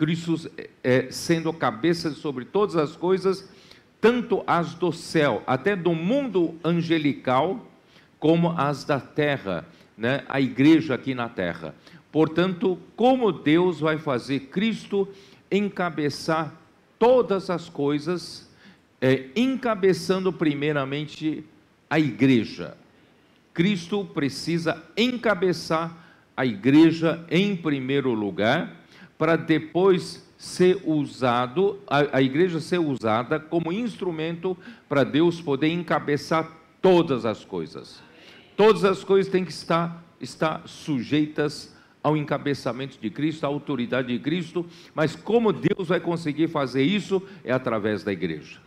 Cristo 0.00 0.50
é, 0.82 1.08
sendo 1.10 1.52
cabeça 1.52 2.10
sobre 2.12 2.46
todas 2.46 2.74
as 2.74 2.96
coisas, 2.96 3.46
tanto 4.00 4.42
as 4.46 4.72
do 4.72 4.90
céu, 4.90 5.42
até 5.46 5.76
do 5.76 5.92
mundo 5.92 6.54
angelical, 6.64 7.70
como 8.18 8.52
as 8.52 8.82
da 8.82 8.98
terra, 8.98 9.66
né? 9.98 10.24
a 10.26 10.40
igreja 10.40 10.94
aqui 10.94 11.14
na 11.14 11.28
terra. 11.28 11.74
Portanto, 12.10 12.78
como 12.96 13.30
Deus 13.30 13.80
vai 13.80 13.98
fazer 13.98 14.40
Cristo 14.46 15.06
encabeçar 15.50 16.54
todas 16.98 17.50
as 17.50 17.68
coisas, 17.68 18.48
é, 19.02 19.26
encabeçando 19.36 20.32
primeiramente 20.32 21.44
a 21.90 22.00
igreja. 22.00 22.74
Cristo 23.52 24.02
precisa 24.02 24.82
encabeçar 24.96 25.94
a 26.34 26.46
igreja 26.46 27.22
em 27.30 27.54
primeiro 27.54 28.14
lugar, 28.14 28.79
para 29.20 29.36
depois 29.36 30.26
ser 30.38 30.80
usado, 30.86 31.78
a, 31.86 32.16
a 32.16 32.22
igreja 32.22 32.58
ser 32.58 32.78
usada 32.78 33.38
como 33.38 33.70
instrumento 33.70 34.56
para 34.88 35.04
Deus 35.04 35.42
poder 35.42 35.68
encabeçar 35.68 36.50
todas 36.80 37.26
as 37.26 37.44
coisas. 37.44 38.02
Todas 38.56 38.82
as 38.82 39.04
coisas 39.04 39.30
têm 39.30 39.44
que 39.44 39.52
estar, 39.52 40.02
estar 40.18 40.66
sujeitas 40.66 41.76
ao 42.02 42.16
encabeçamento 42.16 42.98
de 42.98 43.10
Cristo, 43.10 43.44
à 43.44 43.48
autoridade 43.48 44.08
de 44.08 44.18
Cristo, 44.18 44.64
mas 44.94 45.14
como 45.14 45.52
Deus 45.52 45.88
vai 45.88 46.00
conseguir 46.00 46.48
fazer 46.48 46.82
isso 46.82 47.22
é 47.44 47.52
através 47.52 48.02
da 48.02 48.14
igreja. 48.14 48.58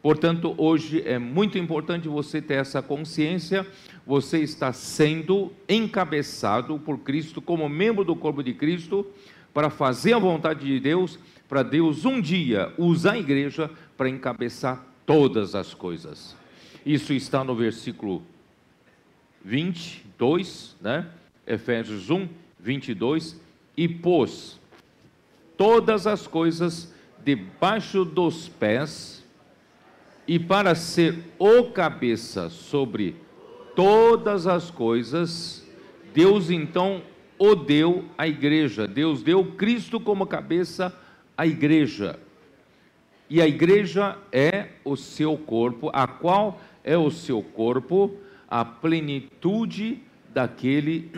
Portanto, 0.00 0.54
hoje 0.56 1.02
é 1.04 1.18
muito 1.18 1.58
importante 1.58 2.08
você 2.08 2.40
ter 2.40 2.54
essa 2.54 2.80
consciência. 2.80 3.66
Você 4.06 4.38
está 4.38 4.72
sendo 4.72 5.52
encabeçado 5.68 6.78
por 6.78 7.00
Cristo 7.00 7.42
como 7.42 7.68
membro 7.68 8.02
do 8.02 8.16
corpo 8.16 8.42
de 8.42 8.54
Cristo 8.54 9.04
para 9.58 9.70
fazer 9.70 10.12
a 10.12 10.20
vontade 10.20 10.64
de 10.64 10.78
Deus, 10.78 11.18
para 11.48 11.64
Deus 11.64 12.04
um 12.04 12.20
dia 12.20 12.72
usar 12.78 13.14
a 13.14 13.18
igreja 13.18 13.68
para 13.96 14.08
encabeçar 14.08 14.86
todas 15.04 15.56
as 15.56 15.74
coisas. 15.74 16.36
Isso 16.86 17.12
está 17.12 17.42
no 17.42 17.56
versículo 17.56 18.22
22, 19.44 20.76
né? 20.80 21.08
Efésios 21.44 22.08
1, 22.08 22.28
22, 22.60 23.40
e 23.76 23.88
pôs 23.88 24.60
todas 25.56 26.06
as 26.06 26.24
coisas 26.24 26.94
debaixo 27.24 28.04
dos 28.04 28.48
pés, 28.48 29.24
e 30.24 30.38
para 30.38 30.76
ser 30.76 31.34
o 31.36 31.64
cabeça 31.72 32.48
sobre 32.48 33.16
todas 33.74 34.46
as 34.46 34.70
coisas, 34.70 35.66
Deus 36.14 36.48
então 36.48 37.02
o 37.38 37.54
deu 37.54 38.04
à 38.16 38.26
igreja. 38.26 38.86
Deus 38.86 39.22
deu 39.22 39.44
Cristo 39.52 40.00
como 40.00 40.26
cabeça 40.26 40.94
à 41.36 41.46
igreja. 41.46 42.18
E 43.30 43.40
a 43.42 43.46
igreja 43.46 44.16
é 44.32 44.68
o 44.84 44.96
seu 44.96 45.36
corpo, 45.36 45.90
a 45.92 46.06
qual 46.06 46.60
é 46.82 46.96
o 46.96 47.10
seu 47.10 47.42
corpo, 47.42 48.14
a 48.48 48.64
plenitude 48.64 50.02
daquele 50.32 51.10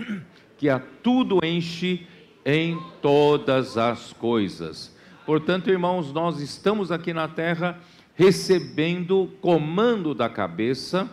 que 0.59 0.69
a 0.69 0.79
tudo 0.79 1.39
enche 1.45 2.07
em 2.45 2.79
todas 3.01 3.79
as 3.79 4.13
coisas. 4.13 4.95
Portanto, 5.25 5.71
irmãos, 5.71 6.13
nós 6.13 6.41
estamos 6.41 6.91
aqui 6.91 7.13
na 7.13 7.29
terra 7.29 7.79
recebendo 8.17 9.31
comando 9.41 10.15
da 10.15 10.29
cabeça 10.29 11.09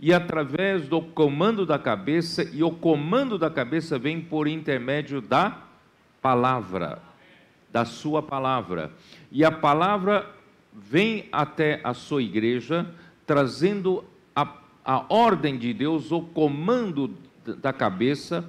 e 0.00 0.12
através 0.12 0.88
do 0.88 1.02
comando 1.02 1.66
da 1.66 1.78
cabeça, 1.78 2.44
e 2.44 2.62
o 2.62 2.70
comando 2.70 3.36
da 3.36 3.50
cabeça 3.50 3.98
vem 3.98 4.20
por 4.20 4.46
intermédio 4.46 5.20
da 5.20 5.64
palavra, 6.22 7.02
da 7.72 7.84
sua 7.84 8.22
palavra. 8.22 8.92
E 9.30 9.44
a 9.44 9.50
palavra 9.50 10.30
vem 10.72 11.28
até 11.32 11.80
a 11.82 11.92
sua 11.94 12.22
igreja, 12.22 12.86
trazendo 13.26 14.04
a, 14.34 14.56
a 14.84 15.04
ordem 15.12 15.58
de 15.58 15.74
Deus, 15.74 16.12
o 16.12 16.22
comando 16.22 17.16
da 17.44 17.72
cabeça, 17.72 18.48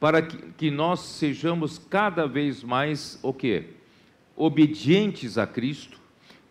para 0.00 0.22
que, 0.22 0.36
que 0.52 0.70
nós 0.70 1.00
sejamos 1.00 1.78
cada 1.78 2.26
vez 2.26 2.64
mais 2.64 3.18
o 3.22 3.32
quê? 3.32 3.66
Obedientes 4.34 5.38
a 5.38 5.46
Cristo, 5.46 5.99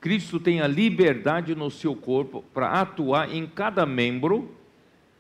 Cristo 0.02 0.40
tem 0.40 0.62
a 0.62 0.68
liberdade 0.68 1.54
no 1.56 1.70
seu 1.70 1.96
corpo 1.96 2.44
para 2.54 2.72
atuar 2.82 3.34
em 3.34 3.46
cada 3.46 3.86
membro, 3.86 4.52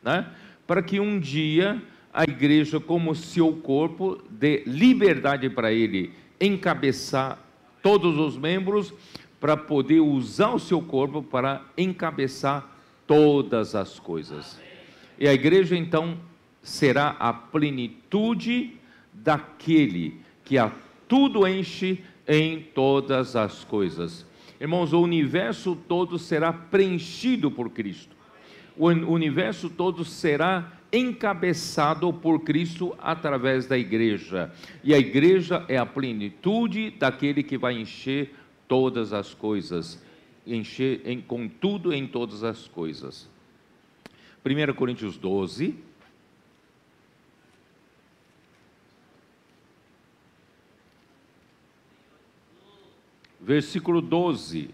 né? 0.01 0.27
para 0.65 0.81
que 0.81 0.99
um 0.99 1.19
dia 1.19 1.81
a 2.13 2.23
igreja, 2.23 2.79
como 2.79 3.13
seu 3.13 3.53
corpo, 3.53 4.21
dê 4.29 4.63
liberdade 4.65 5.49
para 5.49 5.71
ele 5.71 6.11
encabeçar 6.39 7.37
todos 7.81 8.17
os 8.17 8.37
membros, 8.37 8.93
para 9.39 9.55
poder 9.55 9.99
usar 9.99 10.49
o 10.49 10.59
seu 10.59 10.81
corpo 10.81 11.23
para 11.23 11.65
encabeçar 11.77 12.77
todas 13.07 13.73
as 13.73 13.99
coisas. 13.99 14.59
E 15.17 15.27
a 15.27 15.33
igreja 15.33 15.77
então 15.77 16.17
será 16.61 17.15
a 17.19 17.31
plenitude 17.31 18.73
daquele 19.13 20.19
que 20.43 20.57
a 20.57 20.71
tudo 21.07 21.47
enche 21.47 22.03
em 22.27 22.61
todas 22.61 23.35
as 23.35 23.63
coisas. 23.63 24.25
Irmãos, 24.59 24.91
o 24.91 25.01
universo 25.01 25.75
todo 25.87 26.19
será 26.19 26.51
preenchido 26.51 27.49
por 27.49 27.69
Cristo. 27.69 28.15
O 28.77 28.87
universo 28.87 29.69
todo 29.69 30.03
será 30.03 30.73
encabeçado 30.91 32.11
por 32.11 32.41
Cristo 32.41 32.95
através 32.99 33.67
da 33.67 33.77
igreja. 33.77 34.51
E 34.83 34.93
a 34.93 34.97
igreja 34.97 35.63
é 35.67 35.77
a 35.77 35.85
plenitude 35.85 36.91
daquele 36.91 37.43
que 37.43 37.57
vai 37.57 37.73
encher 37.73 38.33
todas 38.67 39.13
as 39.13 39.33
coisas, 39.33 40.03
encher 40.45 41.01
em, 41.05 41.21
com 41.21 41.47
tudo 41.47 41.93
em 41.93 42.07
todas 42.07 42.43
as 42.43 42.67
coisas. 42.67 43.29
1 44.45 44.73
Coríntios 44.73 45.17
12, 45.17 45.75
versículo 53.49 53.99
12. 53.99 54.69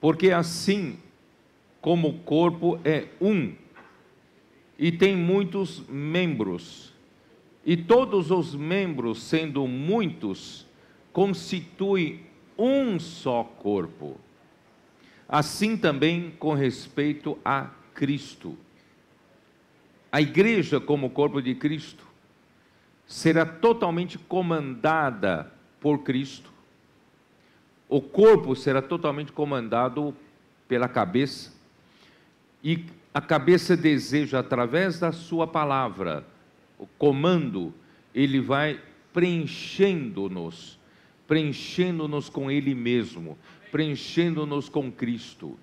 Porque 0.00 0.32
assim 0.32 0.98
como 1.80 2.08
o 2.08 2.18
corpo 2.18 2.80
é 2.84 3.06
um 3.20 3.54
e 4.76 4.90
tem 4.90 5.16
muitos 5.16 5.86
membros, 5.88 6.92
e 7.64 7.76
todos 7.76 8.32
os 8.32 8.52
membros, 8.52 9.22
sendo 9.22 9.64
muitos, 9.68 10.66
constituem 11.12 12.26
um 12.58 12.98
só 12.98 13.44
corpo. 13.44 14.18
Assim 15.28 15.76
também 15.76 16.32
com 16.36 16.52
respeito 16.52 17.38
a 17.44 17.70
Cristo. 17.94 18.58
A 20.10 20.20
igreja, 20.20 20.80
como 20.80 21.10
corpo 21.10 21.40
de 21.40 21.54
Cristo, 21.54 22.11
será 23.12 23.44
totalmente 23.44 24.16
comandada 24.16 25.52
por 25.78 25.98
Cristo. 25.98 26.50
O 27.86 28.00
corpo 28.00 28.56
será 28.56 28.80
totalmente 28.80 29.30
comandado 29.30 30.16
pela 30.66 30.88
cabeça. 30.88 31.52
E 32.64 32.86
a 33.12 33.20
cabeça 33.20 33.76
deseja, 33.76 34.38
através 34.38 34.98
da 34.98 35.12
sua 35.12 35.46
palavra, 35.46 36.26
o 36.78 36.86
comando, 36.96 37.74
ele 38.14 38.40
vai 38.40 38.80
preenchendo-nos, 39.12 40.78
preenchendo-nos 41.28 42.30
com 42.30 42.50
Ele 42.50 42.74
mesmo, 42.74 43.36
preenchendo-nos 43.70 44.70
com 44.70 44.90
Cristo. 44.90 45.58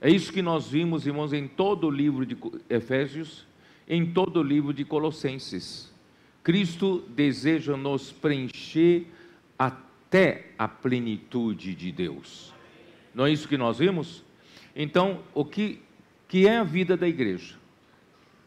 É 0.00 0.08
isso 0.08 0.32
que 0.32 0.40
nós 0.40 0.68
vimos, 0.68 1.06
irmãos, 1.06 1.34
em 1.34 1.46
todo 1.46 1.88
o 1.88 1.90
livro 1.90 2.24
de 2.24 2.38
Efésios, 2.70 3.46
em 3.86 4.06
todo 4.06 4.38
o 4.40 4.42
livro 4.42 4.72
de 4.72 4.82
Colossenses. 4.82 5.89
Cristo 6.42 7.04
deseja 7.08 7.76
nos 7.76 8.10
preencher 8.10 9.06
até 9.58 10.46
a 10.58 10.66
plenitude 10.66 11.74
de 11.74 11.92
Deus. 11.92 12.52
Não 13.14 13.26
é 13.26 13.32
isso 13.32 13.48
que 13.48 13.58
nós 13.58 13.78
vimos? 13.78 14.24
Então, 14.74 15.20
o 15.34 15.44
que, 15.44 15.80
que 16.26 16.46
é 16.46 16.58
a 16.58 16.64
vida 16.64 16.96
da 16.96 17.06
igreja? 17.06 17.56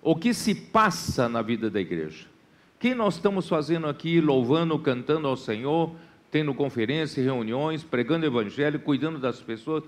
O 0.02 0.16
que 0.16 0.34
se 0.34 0.56
passa 0.56 1.30
na 1.30 1.42
vida 1.42 1.70
da 1.70 1.80
igreja? 1.80 2.28
O 2.76 2.80
que 2.80 2.96
nós 2.96 3.16
estamos 3.16 3.48
fazendo 3.48 3.88
aqui, 3.88 4.20
louvando, 4.20 4.78
cantando 4.80 5.28
ao 5.28 5.38
Senhor, 5.38 5.96
tendo 6.32 6.54
conferências, 6.54 7.24
reuniões, 7.24 7.84
pregando 7.84 8.26
o 8.26 8.30
evangelho, 8.30 8.80
cuidando 8.80 9.20
das 9.20 9.40
pessoas? 9.40 9.84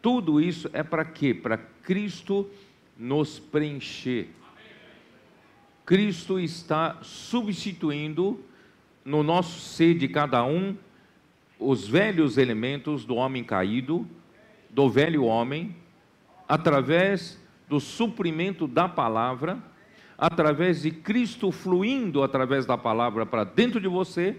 Tudo 0.00 0.40
isso 0.40 0.70
é 0.72 0.82
para 0.82 1.04
quê? 1.04 1.34
Para 1.34 1.58
Cristo 1.58 2.48
nos 2.96 3.38
preencher 3.38 4.30
Cristo 5.90 6.38
está 6.38 6.98
substituindo 7.02 8.38
no 9.04 9.24
nosso 9.24 9.58
ser 9.58 9.98
de 9.98 10.06
cada 10.06 10.44
um 10.44 10.76
os 11.58 11.88
velhos 11.88 12.38
elementos 12.38 13.04
do 13.04 13.16
homem 13.16 13.42
caído, 13.42 14.06
do 14.70 14.88
velho 14.88 15.24
homem, 15.24 15.74
através 16.46 17.42
do 17.68 17.80
suprimento 17.80 18.68
da 18.68 18.88
palavra, 18.88 19.58
através 20.16 20.82
de 20.82 20.92
Cristo 20.92 21.50
fluindo 21.50 22.22
através 22.22 22.64
da 22.64 22.78
palavra 22.78 23.26
para 23.26 23.42
dentro 23.42 23.80
de 23.80 23.88
você, 23.88 24.36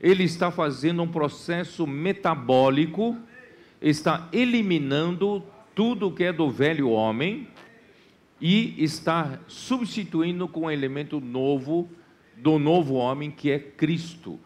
ele 0.00 0.24
está 0.24 0.50
fazendo 0.50 1.00
um 1.00 1.08
processo 1.08 1.86
metabólico, 1.86 3.16
está 3.80 4.28
eliminando 4.32 5.44
tudo 5.76 6.10
que 6.10 6.24
é 6.24 6.32
do 6.32 6.50
velho 6.50 6.90
homem 6.90 7.46
e 8.40 8.74
está 8.82 9.40
substituindo 9.46 10.46
com 10.46 10.62
um 10.62 10.70
elemento 10.70 11.20
novo 11.20 11.88
do 12.36 12.58
novo 12.58 12.94
homem 12.94 13.30
que 13.30 13.50
é 13.50 13.58
Cristo. 13.58 14.38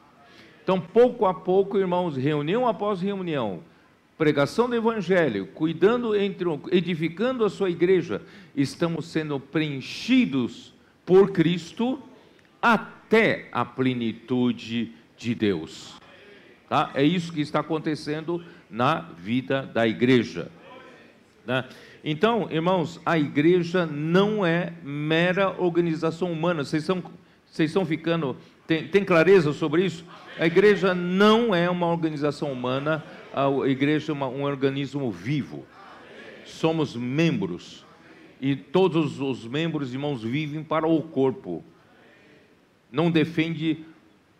Então, 0.62 0.80
pouco 0.80 1.26
a 1.26 1.34
pouco, 1.34 1.78
irmãos, 1.78 2.16
reunião 2.16 2.66
após 2.66 3.00
reunião, 3.00 3.62
pregação 4.16 4.68
do 4.68 4.76
evangelho, 4.76 5.48
cuidando 5.48 6.14
entre 6.14 6.46
edificando 6.70 7.44
a 7.44 7.50
sua 7.50 7.68
igreja, 7.68 8.22
estamos 8.54 9.06
sendo 9.06 9.38
preenchidos 9.40 10.72
por 11.04 11.32
Cristo 11.32 12.00
até 12.60 13.48
a 13.50 13.64
plenitude 13.64 14.92
de 15.16 15.34
Deus. 15.34 15.96
Tá? 16.68 16.90
É 16.94 17.02
isso 17.02 17.32
que 17.32 17.40
está 17.40 17.60
acontecendo 17.60 18.42
na 18.70 19.00
vida 19.00 19.62
da 19.62 19.86
igreja. 19.86 20.50
Né? 21.44 21.64
Então, 22.04 22.48
irmãos, 22.50 23.00
a 23.06 23.16
igreja 23.16 23.86
não 23.86 24.44
é 24.44 24.72
mera 24.82 25.60
organização 25.60 26.32
humana. 26.32 26.64
Vocês 26.64 26.82
estão, 26.82 27.02
vocês 27.46 27.70
estão 27.70 27.86
ficando. 27.86 28.36
Tem, 28.66 28.88
tem 28.88 29.04
clareza 29.04 29.52
sobre 29.52 29.84
isso? 29.84 30.04
A 30.38 30.46
igreja 30.46 30.94
não 30.94 31.54
é 31.54 31.70
uma 31.70 31.86
organização 31.86 32.50
humana, 32.52 33.04
a 33.32 33.68
igreja 33.68 34.10
é 34.10 34.14
uma, 34.14 34.26
um 34.26 34.42
organismo 34.42 35.10
vivo. 35.12 35.64
Somos 36.44 36.96
membros. 36.96 37.84
E 38.40 38.56
todos 38.56 39.20
os 39.20 39.46
membros, 39.46 39.92
irmãos, 39.92 40.24
vivem 40.24 40.64
para 40.64 40.88
o 40.88 41.00
corpo. 41.02 41.62
Não 42.90 43.10
defende 43.10 43.84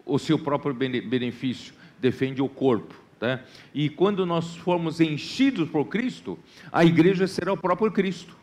o 0.04 0.18
seu 0.18 0.38
próprio 0.38 0.74
benefício, 0.74 1.72
defende 2.00 2.42
o 2.42 2.48
corpo. 2.48 3.01
Tá? 3.22 3.38
E 3.72 3.88
quando 3.88 4.26
nós 4.26 4.56
formos 4.56 5.00
enchidos 5.00 5.70
por 5.70 5.84
Cristo, 5.84 6.36
a 6.72 6.84
igreja 6.84 7.28
será 7.28 7.52
o 7.52 7.56
próprio 7.56 7.92
Cristo. 7.92 8.36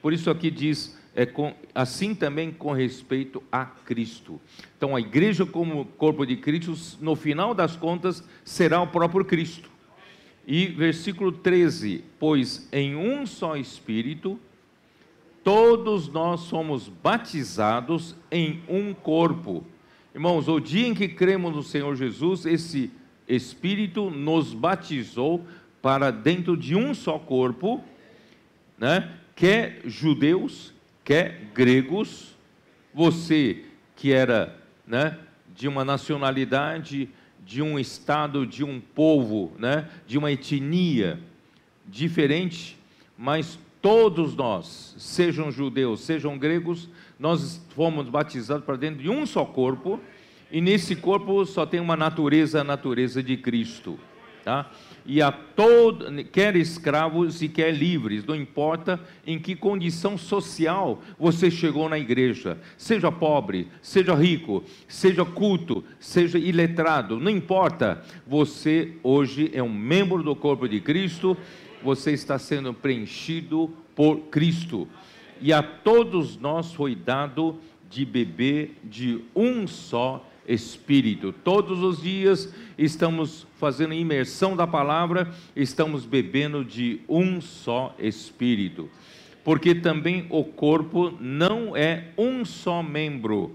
Por 0.00 0.14
isso 0.14 0.30
aqui 0.30 0.50
diz, 0.50 0.98
é 1.14 1.26
com, 1.26 1.54
assim 1.74 2.14
também 2.14 2.50
com 2.50 2.72
respeito 2.72 3.42
a 3.52 3.66
Cristo. 3.66 4.40
Então 4.78 4.96
a 4.96 5.00
igreja 5.00 5.44
como 5.44 5.84
corpo 5.84 6.24
de 6.24 6.38
Cristo, 6.38 6.74
no 7.02 7.14
final 7.14 7.52
das 7.52 7.76
contas, 7.76 8.26
será 8.42 8.80
o 8.80 8.86
próprio 8.86 9.26
Cristo. 9.26 9.68
E 10.46 10.68
versículo 10.68 11.30
13, 11.30 12.02
pois 12.18 12.66
em 12.72 12.96
um 12.96 13.26
só 13.26 13.58
Espírito, 13.58 14.40
todos 15.42 16.08
nós 16.08 16.40
somos 16.40 16.88
batizados 16.88 18.16
em 18.30 18.62
um 18.70 18.94
corpo. 18.94 19.66
Irmãos, 20.14 20.48
o 20.48 20.58
dia 20.58 20.88
em 20.88 20.94
que 20.94 21.08
cremos 21.08 21.54
no 21.54 21.62
Senhor 21.62 21.94
Jesus, 21.94 22.46
esse 22.46 22.90
Espírito 23.28 24.10
nos 24.10 24.52
batizou 24.52 25.44
para 25.80 26.10
dentro 26.10 26.56
de 26.56 26.74
um 26.74 26.94
só 26.94 27.18
corpo, 27.18 27.82
né? 28.78 29.10
quer 29.36 29.80
judeus, 29.84 30.72
quer 31.04 31.50
gregos, 31.54 32.34
você 32.92 33.64
que 33.96 34.12
era 34.12 34.56
né, 34.86 35.18
de 35.54 35.68
uma 35.68 35.84
nacionalidade, 35.84 37.08
de 37.44 37.60
um 37.60 37.78
estado, 37.78 38.46
de 38.46 38.64
um 38.64 38.80
povo, 38.80 39.52
né, 39.58 39.88
de 40.06 40.16
uma 40.16 40.32
etnia 40.32 41.20
diferente, 41.86 42.78
mas 43.18 43.58
todos 43.82 44.34
nós, 44.34 44.94
sejam 44.98 45.50
judeus, 45.50 46.00
sejam 46.00 46.38
gregos, 46.38 46.88
nós 47.18 47.60
fomos 47.74 48.08
batizados 48.08 48.64
para 48.64 48.76
dentro 48.76 49.02
de 49.02 49.10
um 49.10 49.26
só 49.26 49.44
corpo, 49.44 50.00
e 50.54 50.60
nesse 50.60 50.94
corpo 50.94 51.44
só 51.44 51.66
tem 51.66 51.80
uma 51.80 51.96
natureza, 51.96 52.60
a 52.60 52.64
natureza 52.64 53.20
de 53.20 53.36
Cristo. 53.36 53.98
Tá? 54.44 54.70
E 55.04 55.20
a 55.20 55.32
todo, 55.32 56.22
quer 56.26 56.54
escravos 56.54 57.42
e 57.42 57.48
quer 57.48 57.72
livres, 57.74 58.24
não 58.24 58.36
importa 58.36 59.00
em 59.26 59.36
que 59.36 59.56
condição 59.56 60.16
social 60.16 61.02
você 61.18 61.50
chegou 61.50 61.88
na 61.88 61.98
igreja, 61.98 62.56
seja 62.78 63.10
pobre, 63.10 63.66
seja 63.82 64.14
rico, 64.14 64.62
seja 64.86 65.24
culto, 65.24 65.82
seja 65.98 66.38
iletrado, 66.38 67.18
não 67.18 67.32
importa, 67.32 68.04
você 68.24 68.92
hoje 69.02 69.50
é 69.52 69.62
um 69.62 69.74
membro 69.74 70.22
do 70.22 70.36
corpo 70.36 70.68
de 70.68 70.80
Cristo, 70.80 71.36
você 71.82 72.12
está 72.12 72.38
sendo 72.38 72.72
preenchido 72.72 73.72
por 73.96 74.28
Cristo, 74.30 74.86
e 75.40 75.52
a 75.52 75.64
todos 75.64 76.36
nós 76.36 76.72
foi 76.72 76.94
dado 76.94 77.58
de 77.90 78.04
beber 78.04 78.76
de 78.84 79.20
um 79.34 79.66
só 79.66 80.24
Espírito. 80.46 81.32
Todos 81.32 81.82
os 81.82 82.02
dias 82.02 82.52
estamos 82.76 83.46
fazendo 83.58 83.94
imersão 83.94 84.56
da 84.56 84.66
palavra, 84.66 85.32
estamos 85.54 86.04
bebendo 86.04 86.64
de 86.64 87.00
um 87.08 87.40
só 87.40 87.94
Espírito. 87.98 88.88
Porque 89.44 89.74
também 89.74 90.26
o 90.30 90.42
corpo 90.42 91.12
não 91.20 91.76
é 91.76 92.08
um 92.16 92.44
só 92.44 92.82
membro, 92.82 93.54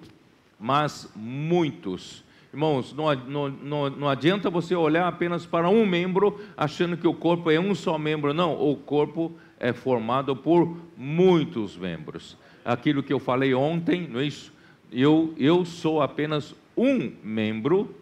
mas 0.59 1.11
muitos. 1.15 2.23
Irmãos, 2.53 2.93
não, 2.93 3.49
não, 3.49 3.89
não 3.89 4.09
adianta 4.09 4.49
você 4.49 4.75
olhar 4.75 5.07
apenas 5.07 5.45
para 5.45 5.69
um 5.69 5.85
membro 5.85 6.39
achando 6.57 6.97
que 6.97 7.07
o 7.07 7.13
corpo 7.13 7.51
é 7.51 7.59
um 7.59 7.75
só 7.75 7.97
membro. 7.97 8.33
Não, 8.33 8.53
o 8.53 8.75
corpo 8.75 9.31
é 9.59 9.73
formado 9.73 10.35
por 10.35 10.77
muitos 10.97 11.77
membros. 11.77 12.37
Aquilo 12.63 13.03
que 13.03 13.13
eu 13.13 13.19
falei 13.19 13.53
ontem, 13.53 14.07
não 14.07 14.19
é 14.19 14.25
isso? 14.25 14.51
Eu, 14.91 15.33
eu 15.37 15.63
sou 15.65 16.01
apenas 16.01 16.55
um 16.79 17.11
membro 17.21 17.93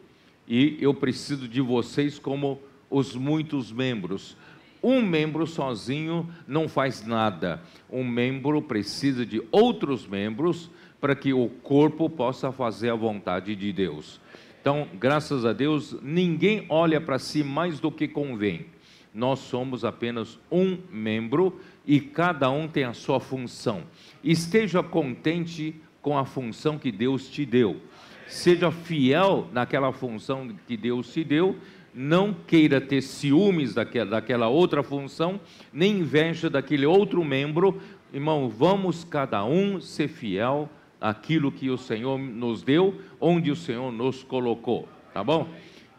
e 0.48 0.78
eu 0.80 0.94
preciso 0.94 1.48
de 1.48 1.60
vocês 1.60 2.20
como 2.20 2.62
os 2.92 3.16
muitos 3.16 3.72
membros. 3.72 4.38
Um 4.84 5.02
membro 5.02 5.48
sozinho 5.48 6.30
não 6.48 6.70
faz 6.70 7.06
nada. 7.06 7.60
Um 7.90 8.04
membro 8.04 8.62
precisa 8.62 9.26
de 9.26 9.42
outros 9.52 10.08
membros 10.08 10.70
para 11.02 11.16
que 11.16 11.34
o 11.34 11.50
corpo 11.64 12.08
possa 12.08 12.52
fazer 12.52 12.92
a 12.92 12.96
vontade 12.96 13.56
de 13.56 13.74
Deus. 13.74 14.22
Então, 14.62 14.88
graças 15.00 15.44
a 15.44 15.54
Deus, 15.54 15.98
ninguém 16.04 16.66
olha 16.70 17.02
para 17.02 17.18
si 17.18 17.44
mais 17.44 17.80
do 17.80 17.92
que 17.92 18.08
convém. 18.08 18.68
Nós 19.12 19.40
somos 19.40 19.84
apenas 19.84 20.38
um 20.52 20.78
membro 20.92 21.60
e 21.86 22.00
cada 22.00 22.52
um 22.52 22.68
tem 22.68 22.84
a 22.84 22.94
sua 22.94 23.20
função. 23.20 23.84
Esteja 24.24 24.84
contente 24.84 25.74
com 26.00 26.16
a 26.16 26.26
função 26.26 26.78
que 26.78 26.92
Deus 26.92 27.28
te 27.28 27.44
deu 27.44 27.82
seja 28.28 28.72
fiel 28.72 29.48
naquela 29.52 29.92
função 29.92 30.50
que 30.68 30.78
Deus 30.78 31.12
te 31.12 31.24
deu, 31.24 31.56
não 31.94 32.34
queira 32.34 32.80
ter 32.80 33.02
ciúmes 33.02 33.74
daquela, 33.74 34.12
daquela 34.12 34.48
outra 34.48 34.84
função, 34.84 35.40
nem 35.74 36.00
inveja 36.00 36.50
daquele 36.50 36.86
outro 36.86 37.24
membro. 37.24 37.82
Irmão, 38.14 38.48
vamos 38.48 39.04
cada 39.04 39.44
um 39.44 39.82
ser 39.82 40.08
fiel 40.08 40.70
àquilo 41.02 41.52
que 41.52 41.70
o 41.70 41.78
Senhor 41.78 42.20
nos 42.20 42.62
deu, 42.62 42.96
onde 43.20 43.50
o 43.50 43.56
Senhor 43.56 43.92
nos 43.92 44.24
colocou, 44.24 44.88
tá 45.14 45.24
bom? 45.24 45.48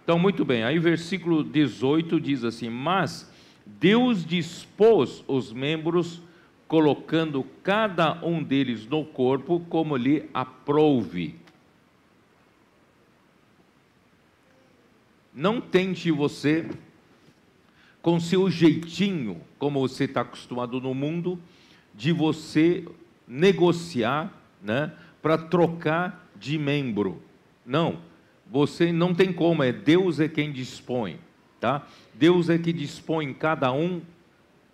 Então, 0.05 0.19
muito 0.19 0.45
bem, 0.45 0.63
aí 0.63 0.79
versículo 0.79 1.43
18 1.43 2.21
diz 2.21 2.45
assim: 2.45 2.71
Mas 2.71 3.31
Deus 3.67 4.25
dispôs 4.25 5.23
os 5.29 5.53
membros, 5.53 6.23
colocando 6.67 7.45
cada 7.63 8.25
um 8.25 8.43
deles 8.43 8.87
no 8.87 9.05
corpo 9.05 9.61
como 9.69 9.97
lhe 9.97 10.29
aprouve. 10.33 11.35
Não 15.39 15.61
tente 15.61 16.11
você, 16.11 16.69
com 18.03 18.19
seu 18.19 18.51
jeitinho, 18.51 19.41
como 19.57 19.79
você 19.79 20.03
está 20.03 20.23
acostumado 20.23 20.81
no 20.81 20.93
mundo, 20.93 21.39
de 21.95 22.11
você 22.11 22.85
negociar, 23.25 24.33
né, 24.61 24.91
para 25.23 25.39
trocar 25.39 26.29
de 26.35 26.59
membro. 26.59 27.23
Não, 27.65 28.01
você 28.51 28.91
não 28.91 29.15
tem 29.15 29.33
como, 29.33 29.63
é 29.63 29.71
Deus 29.71 30.19
é 30.19 30.27
quem 30.27 30.51
dispõe, 30.51 31.21
tá? 31.61 31.87
Deus 32.15 32.51
é 32.51 32.59
que 32.59 32.73
dispõe 32.73 33.33
cada 33.33 33.71
um 33.71 34.03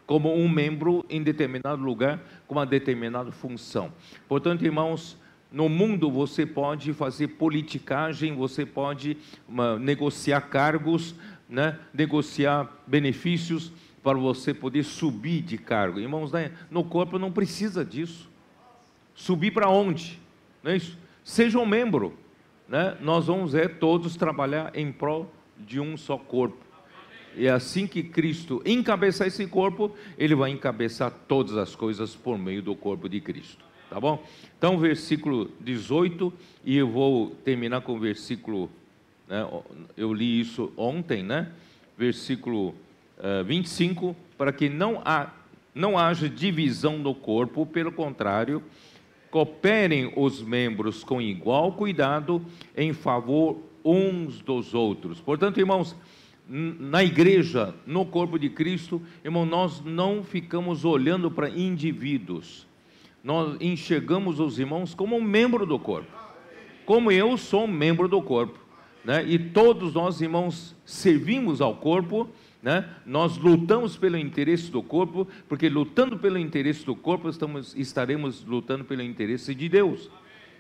como 0.07 0.35
um 0.35 0.49
membro 0.49 1.05
em 1.11 1.23
determinado 1.23 1.83
lugar, 1.83 2.25
com 2.47 2.55
uma 2.55 2.65
determinada 2.65 3.31
função. 3.31 3.93
Portanto, 4.27 4.65
irmãos, 4.65 5.19
no 5.55 5.69
mundo 5.69 6.11
você 6.11 6.45
pode 6.45 6.93
fazer 6.93 7.29
politicagem, 7.29 8.35
você 8.35 8.67
pode 8.67 9.17
uma, 9.49 9.79
negociar 9.79 10.41
cargos, 10.41 11.15
né? 11.49 11.79
negociar 11.95 12.69
benefícios 12.85 13.73
para 14.03 14.19
você 14.19 14.53
poder 14.53 14.83
subir 14.83 15.43
de 15.43 15.57
cargo. 15.57 16.01
Irmãos, 16.01 16.33
né? 16.33 16.51
no 16.69 16.83
corpo 16.83 17.21
não 17.21 17.31
precisa 17.31 17.85
disso. 17.85 18.29
Subir 19.15 19.53
para 19.53 19.71
onde? 19.71 20.21
Não 20.61 20.73
é 20.73 20.77
isso? 20.77 20.99
Seja 21.23 21.57
um 21.61 21.65
membro. 21.65 22.19
Né? 22.69 22.99
Nós 23.01 23.27
vamos 23.27 23.55
é, 23.55 23.69
todos 23.69 24.17
trabalhar 24.17 24.73
em 24.75 24.91
prol 24.91 25.33
de 25.57 25.79
um 25.79 25.97
só 25.97 26.19
corpo. 26.19 26.59
E 27.37 27.47
é 27.47 27.51
assim 27.53 27.87
que 27.87 28.03
Cristo 28.03 28.61
encabeçar 28.67 29.29
esse 29.29 29.47
corpo, 29.47 29.95
ele 30.19 30.35
vai 30.35 30.51
encabeçar 30.51 31.13
todas 31.29 31.57
as 31.57 31.77
coisas 31.77 32.13
por 32.17 32.37
meio 32.37 32.61
do 32.61 32.75
corpo 32.75 33.09
de 33.09 33.21
Cristo 33.21 33.64
tá 33.89 34.01
bom? 34.01 34.25
Então, 34.59 34.79
versículo 34.79 35.51
18, 35.61 36.33
e 36.65 36.77
eu 36.77 36.89
vou 36.89 37.31
terminar 37.45 37.83
com 37.83 37.95
o 37.95 37.99
versículo, 37.99 38.71
né, 39.29 39.47
eu 39.97 40.13
li 40.13 40.41
isso 40.41 40.73
ontem, 40.77 41.23
né? 41.23 41.51
Versículo 41.97 42.69
uh, 42.69 43.41
eh, 43.41 43.43
25, 43.45 44.17
para 44.37 44.53
que 44.53 44.69
não, 44.69 45.01
há, 45.05 45.33
não 45.75 45.99
haja 45.99 46.29
divisão 46.29 46.99
no 46.99 47.15
corpo, 47.15 47.65
pelo 47.67 47.93
contrário, 47.93 48.63
cooperem 49.31 50.13
os 50.17 50.43
membros 50.43 51.05
com 51.05 51.21
igual 51.21 51.73
cuidado 51.73 52.45
em 52.77 52.93
favor 52.93 53.59
uns 53.85 54.41
dos 54.41 54.75
outros. 54.75 55.21
Portanto, 55.21 55.59
irmãos, 55.59 55.95
na 56.49 57.03
igreja, 57.03 57.75
no 57.87 58.05
corpo 58.05 58.39
de 58.39 58.51
Cristo, 58.51 59.01
irmão, 59.25 59.47
nós 59.47 59.83
não 59.85 60.23
ficamos 60.23 60.85
olhando 60.85 61.31
para 61.31 61.49
indivíduos. 61.49 62.67
Nós 63.25 63.57
enxergamos 63.59 64.39
os 64.39 64.59
irmãos 64.59 64.95
como 64.95 65.17
um 65.17 65.23
membro 65.23 65.65
do 65.65 65.79
corpo. 65.79 66.13
Como 66.85 67.11
eu 67.11 67.39
sou 67.39 67.65
um 67.65 67.67
membro 67.67 68.07
do 68.07 68.21
corpo, 68.21 68.59
né? 69.03 69.25
E 69.27 69.39
todos 69.39 69.95
nós, 69.95 70.21
irmãos, 70.21 70.77
servimos 70.85 71.63
ao 71.63 71.77
corpo, 71.77 72.29
né? 72.63 72.87
Nós 73.07 73.39
lutamos 73.39 73.97
pelo 73.97 74.19
interesse 74.19 74.71
do 74.71 74.83
corpo, 74.83 75.27
porque 75.49 75.71
lutando 75.71 76.19
pelo 76.19 76.37
interesse 76.39 76.85
do 76.85 76.95
corpo, 76.95 77.31
estamos, 77.31 77.75
estaremos 77.75 78.45
lutando 78.45 78.85
pelo 78.85 79.01
interesse 79.01 79.55
de 79.55 79.71
Deus. 79.71 80.11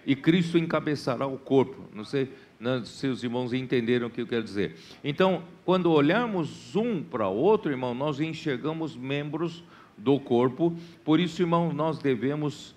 E 0.06 0.16
Cristo 0.16 0.56
encabeçará 0.56 1.26
o 1.26 1.36
corpo. 1.36 1.86
Não 1.94 2.04
sei 2.04 2.30
né, 2.58 2.82
se 2.86 3.06
os 3.06 3.22
irmãos 3.22 3.52
entenderam 3.52 4.06
o 4.06 4.10
que 4.10 4.22
eu 4.22 4.26
quero 4.26 4.42
dizer. 4.42 4.76
Então, 5.02 5.42
quando 5.66 5.90
olharmos 5.90 6.74
um 6.74 7.02
para 7.02 7.28
o 7.28 7.36
outro, 7.36 7.70
irmão, 7.70 7.94
nós 7.94 8.20
enxergamos 8.20 8.96
membros 8.96 9.62
do 9.96 10.18
corpo. 10.18 10.76
Por 11.04 11.20
isso, 11.20 11.42
irmão, 11.42 11.72
nós 11.72 11.98
devemos 11.98 12.74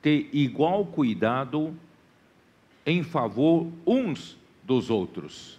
ter 0.00 0.28
igual 0.32 0.84
cuidado 0.84 1.74
em 2.86 3.02
favor 3.02 3.66
uns 3.86 4.36
dos 4.62 4.90
outros. 4.90 5.58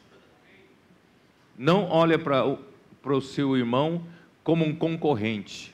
Não 1.58 1.90
olha 1.90 2.18
para 2.18 3.14
o 3.14 3.22
seu 3.22 3.56
irmão 3.58 4.04
como 4.44 4.66
um 4.66 4.76
concorrente. 4.76 5.74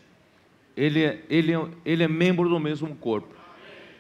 Ele 0.76 1.04
é, 1.04 1.24
ele, 1.30 1.54
é, 1.54 1.68
ele 1.86 2.04
é 2.04 2.08
membro 2.08 2.50
do 2.50 2.60
mesmo 2.60 2.96
corpo. 2.96 3.36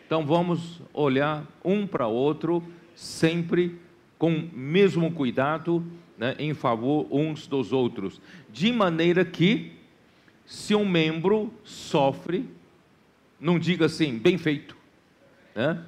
Então 0.06 0.26
vamos 0.26 0.82
olhar 0.94 1.46
um 1.64 1.88
para 1.88 2.08
outro 2.08 2.64
sempre 2.94 3.80
com 4.18 4.32
o 4.32 4.50
mesmo 4.54 5.12
cuidado 5.12 5.84
né, 6.18 6.36
em 6.40 6.54
favor 6.54 7.08
uns 7.12 7.48
dos 7.48 7.74
outros, 7.74 8.22
de 8.52 8.72
maneira 8.72 9.26
que, 9.26 9.74
se 10.46 10.76
um 10.76 10.88
membro 10.88 11.54
sofre, 11.64 12.50
não 13.40 13.58
diga 13.58 13.86
assim, 13.86 14.18
bem 14.18 14.38
feito. 14.38 14.76
Né? 15.56 15.84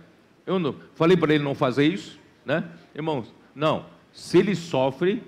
Eu 0.46 0.60
não, 0.60 0.76
falei 0.96 1.16
para 1.16 1.34
ele 1.34 1.44
não 1.44 1.54
fazer 1.54 1.86
isso, 1.86 2.20
né? 2.46 2.64
irmãos, 2.96 3.34
não, 3.54 3.86
se 4.12 4.38
ele 4.38 4.56
sofre, 4.56 5.22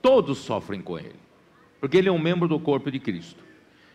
todos 0.00 0.38
sofrem 0.38 0.80
com 0.80 0.98
ele, 0.98 1.16
porque 1.80 1.96
ele 1.96 2.08
é 2.08 2.12
um 2.12 2.18
membro 2.18 2.48
do 2.48 2.60
corpo 2.60 2.90
de 2.90 2.98
Cristo. 3.00 3.42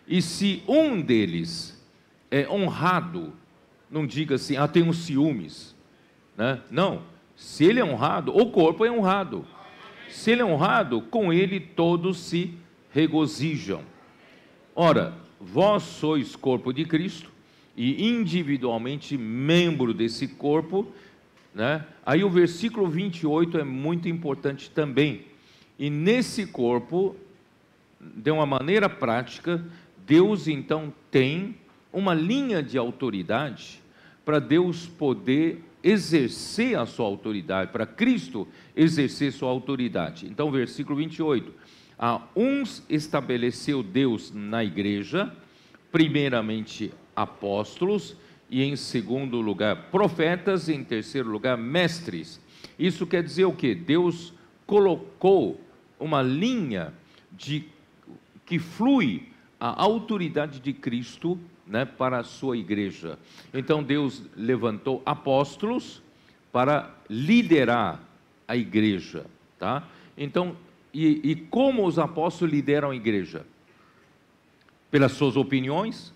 E 0.08 0.22
se 0.22 0.64
um 0.68 1.02
deles 1.02 1.82
é 2.30 2.48
honrado, 2.50 3.34
não 3.90 4.06
diga 4.06 4.36
assim, 4.36 4.58
ah, 4.58 4.68
tenho 4.68 4.94
ciúmes, 4.94 5.76
né? 6.38 6.62
não, 6.70 7.04
se 7.36 7.66
ele 7.66 7.80
é 7.80 7.86
honrado, 7.86 8.36
o 8.36 8.52
corpo 8.52 8.86
é 8.86 8.92
honrado. 8.92 9.46
Se 10.10 10.32
ele 10.32 10.42
é 10.42 10.46
honrado, 10.46 11.02
com 11.02 11.34
ele 11.34 11.60
todos 11.60 12.18
se 12.20 12.54
regozijam. 12.92 13.82
Ora, 14.76 15.14
vós 15.40 15.84
sois 15.84 16.36
corpo 16.36 16.74
de 16.74 16.84
Cristo 16.84 17.32
e 17.78 18.10
individualmente 18.10 19.18
membro 19.18 19.94
desse 19.94 20.28
corpo, 20.28 20.86
né? 21.54 21.86
Aí 22.06 22.26
o 22.26 22.30
versículo 22.30 22.90
28 22.90 23.58
é 23.58 23.64
muito 23.64 24.10
importante 24.10 24.70
também. 24.70 25.22
E 25.80 25.90
nesse 25.90 26.46
corpo, 26.46 27.16
de 28.02 28.30
uma 28.30 28.46
maneira 28.46 28.90
prática, 28.90 29.64
Deus 30.06 30.46
então 30.46 30.94
tem 31.10 31.56
uma 31.94 32.14
linha 32.14 32.62
de 32.62 32.78
autoridade 32.78 33.82
para 34.26 34.40
Deus 34.40 34.86
poder 34.86 35.64
exercer 35.82 36.78
a 36.78 36.86
sua 36.86 37.06
autoridade, 37.06 37.72
para 37.72 37.86
Cristo 37.86 38.46
exercer 38.76 39.32
sua 39.32 39.50
autoridade. 39.50 40.26
Então, 40.26 40.52
versículo 40.52 40.98
28. 40.98 41.54
A 41.98 42.22
uns 42.36 42.84
estabeleceu 42.90 43.82
Deus 43.82 44.32
na 44.34 44.64
igreja, 44.64 45.32
primeiramente 45.92 46.94
apóstolos, 47.16 48.16
e 48.50 48.64
em 48.64 48.76
segundo 48.76 49.42
lugar 49.42 49.90
profetas, 49.90 50.68
e 50.68 50.74
em 50.74 50.84
terceiro 50.84 51.30
lugar 51.30 51.58
mestres. 51.58 52.40
Isso 52.78 53.08
quer 53.08 53.24
dizer 53.24 53.46
o 53.46 53.54
que? 53.54 53.74
Deus 53.74 54.34
colocou 54.66 55.60
uma 56.00 56.22
linha 56.22 56.94
de 57.32 57.66
que 58.46 58.60
flui 58.60 59.30
a 59.60 59.82
autoridade 59.82 60.60
de 60.60 60.74
Cristo 60.74 61.40
né, 61.66 61.86
para 61.86 62.20
a 62.20 62.24
sua 62.24 62.58
igreja. 62.58 63.18
Então 63.54 63.82
Deus 63.82 64.24
levantou 64.36 65.02
apóstolos 65.06 66.02
para 66.52 66.94
liderar 67.10 68.02
a 68.48 68.56
igreja, 68.56 69.26
tá? 69.58 69.84
Então, 70.18 70.56
e, 70.96 71.32
e 71.32 71.36
como 71.36 71.86
os 71.86 72.00
apóstolos 72.00 72.54
lideram 72.54 72.92
a 72.92 72.96
igreja? 72.96 73.46
Pelas 74.90 75.12
suas 75.12 75.36
opiniões, 75.36 76.14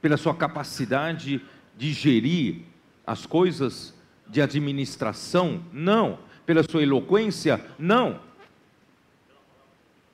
pela 0.00 0.16
sua 0.16 0.34
capacidade 0.34 1.42
de 1.76 1.92
gerir 1.92 2.62
as 3.06 3.26
coisas 3.26 3.94
de 4.26 4.40
administração? 4.40 5.62
Não. 5.70 6.18
Pela 6.46 6.62
sua 6.62 6.82
eloquência? 6.82 7.62
Não. 7.78 8.20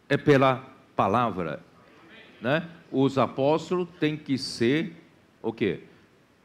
É 0.08 0.16
pela 0.16 0.64
palavra, 0.96 1.60
né? 2.40 2.68
os 2.90 3.18
apóstolos 3.18 3.88
têm 4.00 4.16
que 4.16 4.38
ser 4.38 4.92
o 5.42 5.52
quê? 5.52 5.80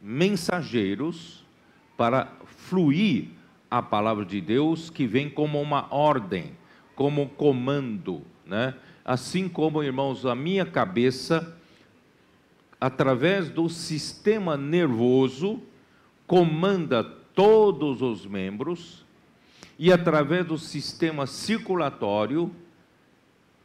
Mensageiros 0.01 1.45
para 1.95 2.32
fluir 2.45 3.30
a 3.69 3.82
palavra 3.82 4.25
de 4.25 4.41
Deus 4.41 4.89
que 4.89 5.08
vem 5.08 5.30
como 5.30 5.62
uma 5.62 5.88
ordem, 5.93 6.51
como 7.02 7.30
comando, 7.30 8.22
né? 8.46 8.76
Assim 9.04 9.50
como, 9.50 9.82
irmãos, 9.82 10.24
a 10.24 10.36
minha 10.36 10.64
cabeça 10.68 11.58
através 12.80 13.50
do 13.50 13.68
sistema 13.68 14.56
nervoso 14.56 15.60
comanda 16.28 17.04
todos 17.04 18.04
os 18.04 18.28
membros 18.28 19.04
e 19.80 19.92
através 19.92 20.46
do 20.46 20.60
sistema 20.60 21.26
circulatório, 21.26 22.52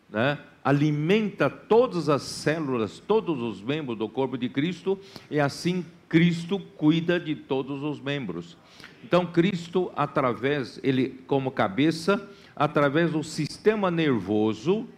né? 0.08 0.38
alimenta 0.64 1.50
todas 1.50 2.08
as 2.08 2.22
células, 2.22 2.98
todos 2.98 3.38
os 3.42 3.60
membros 3.60 3.98
do 3.98 4.08
corpo 4.08 4.38
de 4.38 4.48
Cristo, 4.48 4.98
e 5.30 5.38
assim 5.38 5.84
Cristo 6.08 6.58
cuida 6.58 7.20
de 7.20 7.36
todos 7.36 7.82
os 7.82 8.00
membros. 8.00 8.56
Então, 9.04 9.26
Cristo, 9.26 9.92
através, 9.94 10.80
ele 10.82 11.20
como 11.26 11.50
cabeça, 11.50 12.26
através 12.56 13.12
do 13.12 13.22
sistema 13.22 13.90
nervoso, 13.90 14.88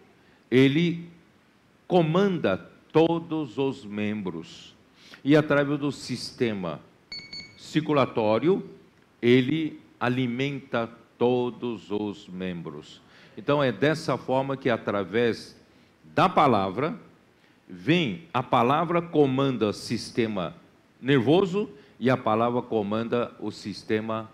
ele 0.49 1.11
comanda 1.89 2.57
todos 2.93 3.59
os 3.59 3.85
membros. 3.85 4.77
E 5.25 5.37
através 5.37 5.81
do 5.81 5.91
sistema 5.91 6.81
circulatório, 7.59 8.65
ele 9.21 9.81
alimenta 9.99 10.89
todos 11.19 11.91
os 11.91 12.29
membros. 12.29 13.03
Então 13.37 13.63
é 13.63 13.73
dessa 13.73 14.17
forma 14.17 14.57
que 14.57 14.71
através 14.71 15.57
da 16.15 16.29
palavra, 16.29 16.97
vem 17.69 18.23
a 18.33 18.43
palavra 18.43 19.03
comanda 19.03 19.69
o 19.69 19.73
sistema 19.73 20.55
nervoso 21.01 21.69
e 21.99 22.09
a 22.09 22.17
palavra 22.17 22.63
comanda 22.63 23.33
o 23.41 23.51
sistema 23.51 24.31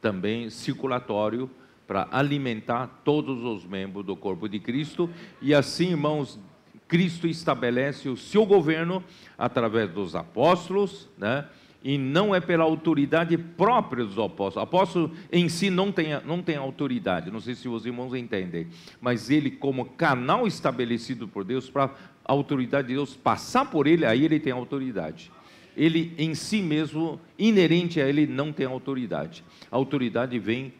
também 0.00 0.48
circulatório 0.48 1.50
para 1.88 2.06
alimentar 2.12 3.00
todos 3.02 3.42
os 3.42 3.64
membros 3.64 4.04
do 4.04 4.14
corpo 4.14 4.46
de 4.46 4.60
Cristo 4.60 5.08
e 5.40 5.54
assim, 5.54 5.88
irmãos, 5.88 6.38
Cristo 6.86 7.26
estabelece 7.26 8.10
o 8.10 8.16
seu 8.16 8.44
governo 8.44 9.02
através 9.38 9.90
dos 9.90 10.14
apóstolos, 10.14 11.08
né? 11.16 11.46
e 11.82 11.96
não 11.96 12.34
é 12.34 12.40
pela 12.40 12.64
autoridade 12.64 13.38
própria 13.38 14.04
dos 14.04 14.18
apóstolos. 14.18 14.68
Apóstolo 14.68 15.12
em 15.32 15.48
si 15.48 15.70
não 15.70 15.90
tem, 15.90 16.08
não 16.26 16.42
tem 16.42 16.56
autoridade, 16.56 17.30
não 17.30 17.40
sei 17.40 17.54
se 17.54 17.68
os 17.68 17.86
irmãos 17.86 18.14
entendem, 18.14 18.66
mas 19.00 19.30
ele, 19.30 19.50
como 19.50 19.86
canal 19.86 20.46
estabelecido 20.46 21.26
por 21.26 21.42
Deus, 21.42 21.70
para 21.70 21.84
a 21.84 22.32
autoridade 22.32 22.88
de 22.88 22.94
Deus 22.94 23.16
passar 23.16 23.70
por 23.70 23.86
ele, 23.86 24.04
aí 24.04 24.26
ele 24.26 24.38
tem 24.38 24.52
autoridade. 24.52 25.32
Ele 25.74 26.12
em 26.18 26.34
si 26.34 26.60
mesmo, 26.60 27.18
inerente 27.38 27.98
a 27.98 28.06
ele, 28.06 28.26
não 28.26 28.52
tem 28.52 28.66
autoridade. 28.66 29.42
A 29.70 29.76
autoridade 29.76 30.38
vem 30.38 30.72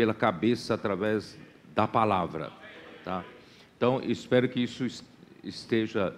pela 0.00 0.14
cabeça 0.14 0.72
através 0.72 1.38
da 1.74 1.86
palavra. 1.86 2.50
Tá? 3.04 3.22
Então, 3.76 4.00
espero 4.02 4.48
que 4.48 4.58
isso 4.58 4.86
esteja 5.44 6.16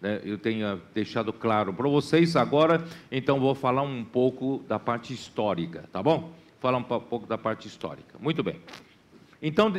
né, 0.00 0.20
eu 0.24 0.36
tenha 0.36 0.80
deixado 0.92 1.32
claro 1.32 1.72
para 1.72 1.88
vocês. 1.88 2.34
Agora, 2.34 2.84
então, 3.12 3.38
vou 3.38 3.54
falar 3.54 3.82
um 3.82 4.02
pouco 4.04 4.64
da 4.66 4.76
parte 4.76 5.14
histórica, 5.14 5.88
tá 5.92 6.02
bom? 6.02 6.32
Falar 6.58 6.78
um 6.78 6.82
pouco 6.82 7.24
da 7.24 7.38
parte 7.38 7.68
histórica. 7.68 8.18
Muito 8.18 8.42
bem. 8.42 8.58
Então, 9.40 9.72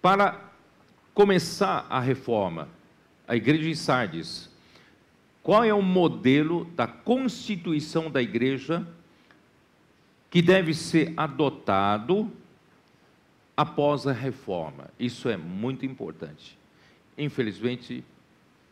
para 0.00 0.40
começar 1.12 1.86
a 1.90 2.00
reforma, 2.00 2.70
a 3.28 3.36
igreja 3.36 3.64
de 3.64 3.76
Sardes, 3.76 4.48
qual 5.42 5.62
é 5.62 5.74
o 5.74 5.82
modelo 5.82 6.64
da 6.74 6.86
constituição 6.86 8.10
da 8.10 8.22
igreja 8.22 8.86
que 10.30 10.40
deve 10.40 10.72
ser 10.72 11.12
adotado 11.18 12.32
após 13.56 14.06
a 14.06 14.12
reforma. 14.12 14.90
Isso 14.98 15.28
é 15.28 15.36
muito 15.36 15.84
importante. 15.84 16.58
Infelizmente, 17.16 18.04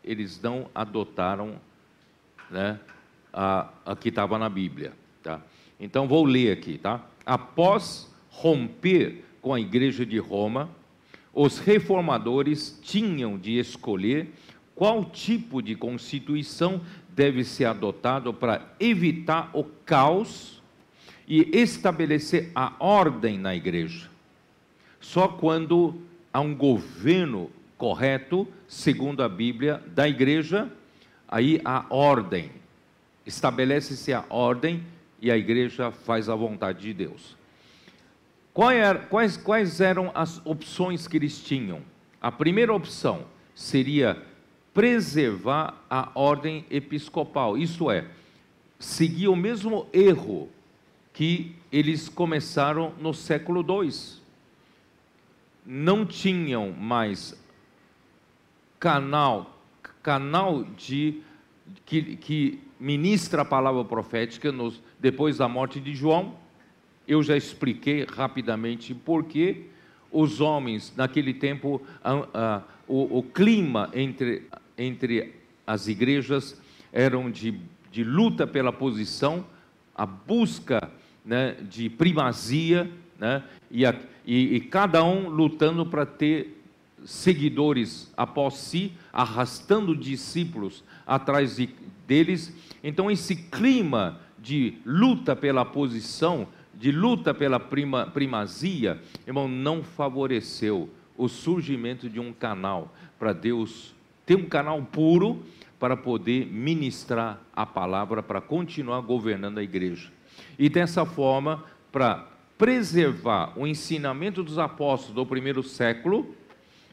eles 0.02 0.40
não 0.40 0.70
adotaram 0.74 1.60
né, 2.50 2.80
a, 3.32 3.68
a 3.84 3.96
que 3.96 4.08
estava 4.08 4.38
na 4.38 4.48
Bíblia. 4.48 4.92
Tá? 5.22 5.40
Então, 5.78 6.08
vou 6.08 6.24
ler 6.24 6.52
aqui. 6.52 6.78
Tá? 6.78 7.04
Após 7.24 8.12
romper 8.30 9.24
com 9.40 9.52
a 9.52 9.60
igreja 9.60 10.04
de 10.04 10.18
Roma, 10.18 10.68
os 11.32 11.58
reformadores 11.58 12.78
tinham 12.82 13.38
de 13.38 13.58
escolher 13.58 14.32
qual 14.74 15.04
tipo 15.04 15.62
de 15.62 15.74
constituição 15.76 16.80
deve 17.10 17.44
ser 17.44 17.66
adotado 17.66 18.32
para 18.32 18.74
evitar 18.80 19.50
o 19.52 19.62
caos 19.62 20.62
e 21.28 21.48
estabelecer 21.52 22.50
a 22.54 22.74
ordem 22.80 23.38
na 23.38 23.54
igreja. 23.54 24.09
Só 25.00 25.26
quando 25.26 25.94
há 26.32 26.40
um 26.40 26.54
governo 26.54 27.50
correto, 27.76 28.46
segundo 28.68 29.22
a 29.22 29.28
Bíblia, 29.28 29.82
da 29.88 30.06
igreja, 30.06 30.70
aí 31.26 31.60
há 31.64 31.86
ordem. 31.88 32.50
Estabelece-se 33.24 34.12
a 34.12 34.24
ordem 34.28 34.84
e 35.20 35.30
a 35.30 35.36
igreja 35.36 35.90
faz 35.90 36.28
a 36.28 36.34
vontade 36.34 36.82
de 36.82 36.92
Deus. 36.92 37.36
Quais, 38.52 39.36
quais 39.38 39.80
eram 39.80 40.10
as 40.14 40.44
opções 40.44 41.08
que 41.08 41.16
eles 41.16 41.42
tinham? 41.42 41.80
A 42.20 42.30
primeira 42.30 42.74
opção 42.74 43.24
seria 43.54 44.22
preservar 44.74 45.82
a 45.88 46.10
ordem 46.14 46.64
episcopal, 46.70 47.56
isto 47.56 47.90
é, 47.90 48.06
seguir 48.78 49.28
o 49.28 49.36
mesmo 49.36 49.86
erro 49.92 50.48
que 51.12 51.54
eles 51.72 52.08
começaram 52.08 52.92
no 53.00 53.12
século 53.12 53.64
II. 53.66 54.19
Não 55.64 56.06
tinham 56.06 56.72
mais 56.72 57.38
canal, 58.78 59.60
canal 60.02 60.64
de 60.64 61.22
que, 61.84 62.16
que 62.16 62.60
ministra 62.78 63.42
a 63.42 63.44
palavra 63.44 63.84
profética 63.84 64.50
nos, 64.50 64.82
depois 64.98 65.36
da 65.38 65.48
morte 65.48 65.78
de 65.78 65.94
João. 65.94 66.34
Eu 67.06 67.22
já 67.22 67.36
expliquei 67.36 68.04
rapidamente 68.04 68.94
por 68.94 69.24
que 69.24 69.66
os 70.10 70.40
homens, 70.40 70.92
naquele 70.96 71.34
tempo, 71.34 71.80
a, 72.02 72.12
a, 72.34 72.62
o, 72.88 73.18
o, 73.18 73.22
clima 73.22 73.90
entre, 73.92 74.48
entre 74.76 75.34
as 75.66 75.86
igrejas 75.86 76.60
eram 76.92 77.30
de, 77.30 77.60
de 77.92 78.02
luta 78.02 78.46
pela 78.46 78.72
posição, 78.72 79.46
a 79.94 80.04
busca 80.04 80.90
né, 81.24 81.56
de 81.68 81.88
primazia, 81.88 82.90
né, 83.20 83.44
e, 83.70 83.84
a, 83.84 83.94
e, 84.26 84.56
e 84.56 84.60
cada 84.60 85.04
um 85.04 85.28
lutando 85.28 85.84
para 85.84 86.06
ter 86.06 86.56
seguidores 87.04 88.12
após 88.16 88.54
si, 88.54 88.92
arrastando 89.12 89.94
discípulos 89.94 90.82
atrás 91.06 91.56
de, 91.56 91.68
deles. 92.06 92.52
Então, 92.82 93.10
esse 93.10 93.36
clima 93.36 94.20
de 94.38 94.78
luta 94.84 95.36
pela 95.36 95.64
posição, 95.64 96.48
de 96.74 96.90
luta 96.90 97.34
pela 97.34 97.60
prima, 97.60 98.06
primazia, 98.06 99.00
irmão, 99.26 99.46
não 99.46 99.82
favoreceu 99.82 100.88
o 101.16 101.28
surgimento 101.28 102.08
de 102.08 102.18
um 102.18 102.32
canal 102.32 102.94
para 103.18 103.34
Deus 103.34 103.94
ter 104.24 104.36
um 104.36 104.48
canal 104.48 104.80
puro 104.82 105.42
para 105.78 105.96
poder 105.96 106.46
ministrar 106.46 107.40
a 107.54 107.66
palavra, 107.66 108.22
para 108.22 108.40
continuar 108.40 109.00
governando 109.00 109.58
a 109.58 109.62
igreja. 109.62 110.10
E 110.58 110.68
dessa 110.68 111.04
forma, 111.04 111.64
para 111.90 112.29
preservar 112.60 113.58
o 113.58 113.66
ensinamento 113.66 114.42
dos 114.42 114.58
apóstolos 114.58 115.14
do 115.14 115.24
primeiro 115.24 115.62
século, 115.62 116.34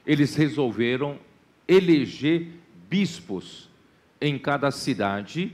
eles 0.05 0.33
resolveram 0.33 1.19
eleger 1.67 2.47
bispos 2.89 3.69
em 4.21 4.39
cada 4.39 4.71
cidade 4.71 5.51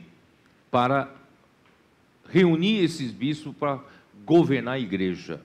para 0.70 1.12
reunir 2.30 2.84
esses 2.84 3.12
bispos 3.12 3.56
para 3.56 3.84
governar 4.24 4.76
a 4.76 4.80
igreja. 4.80 5.42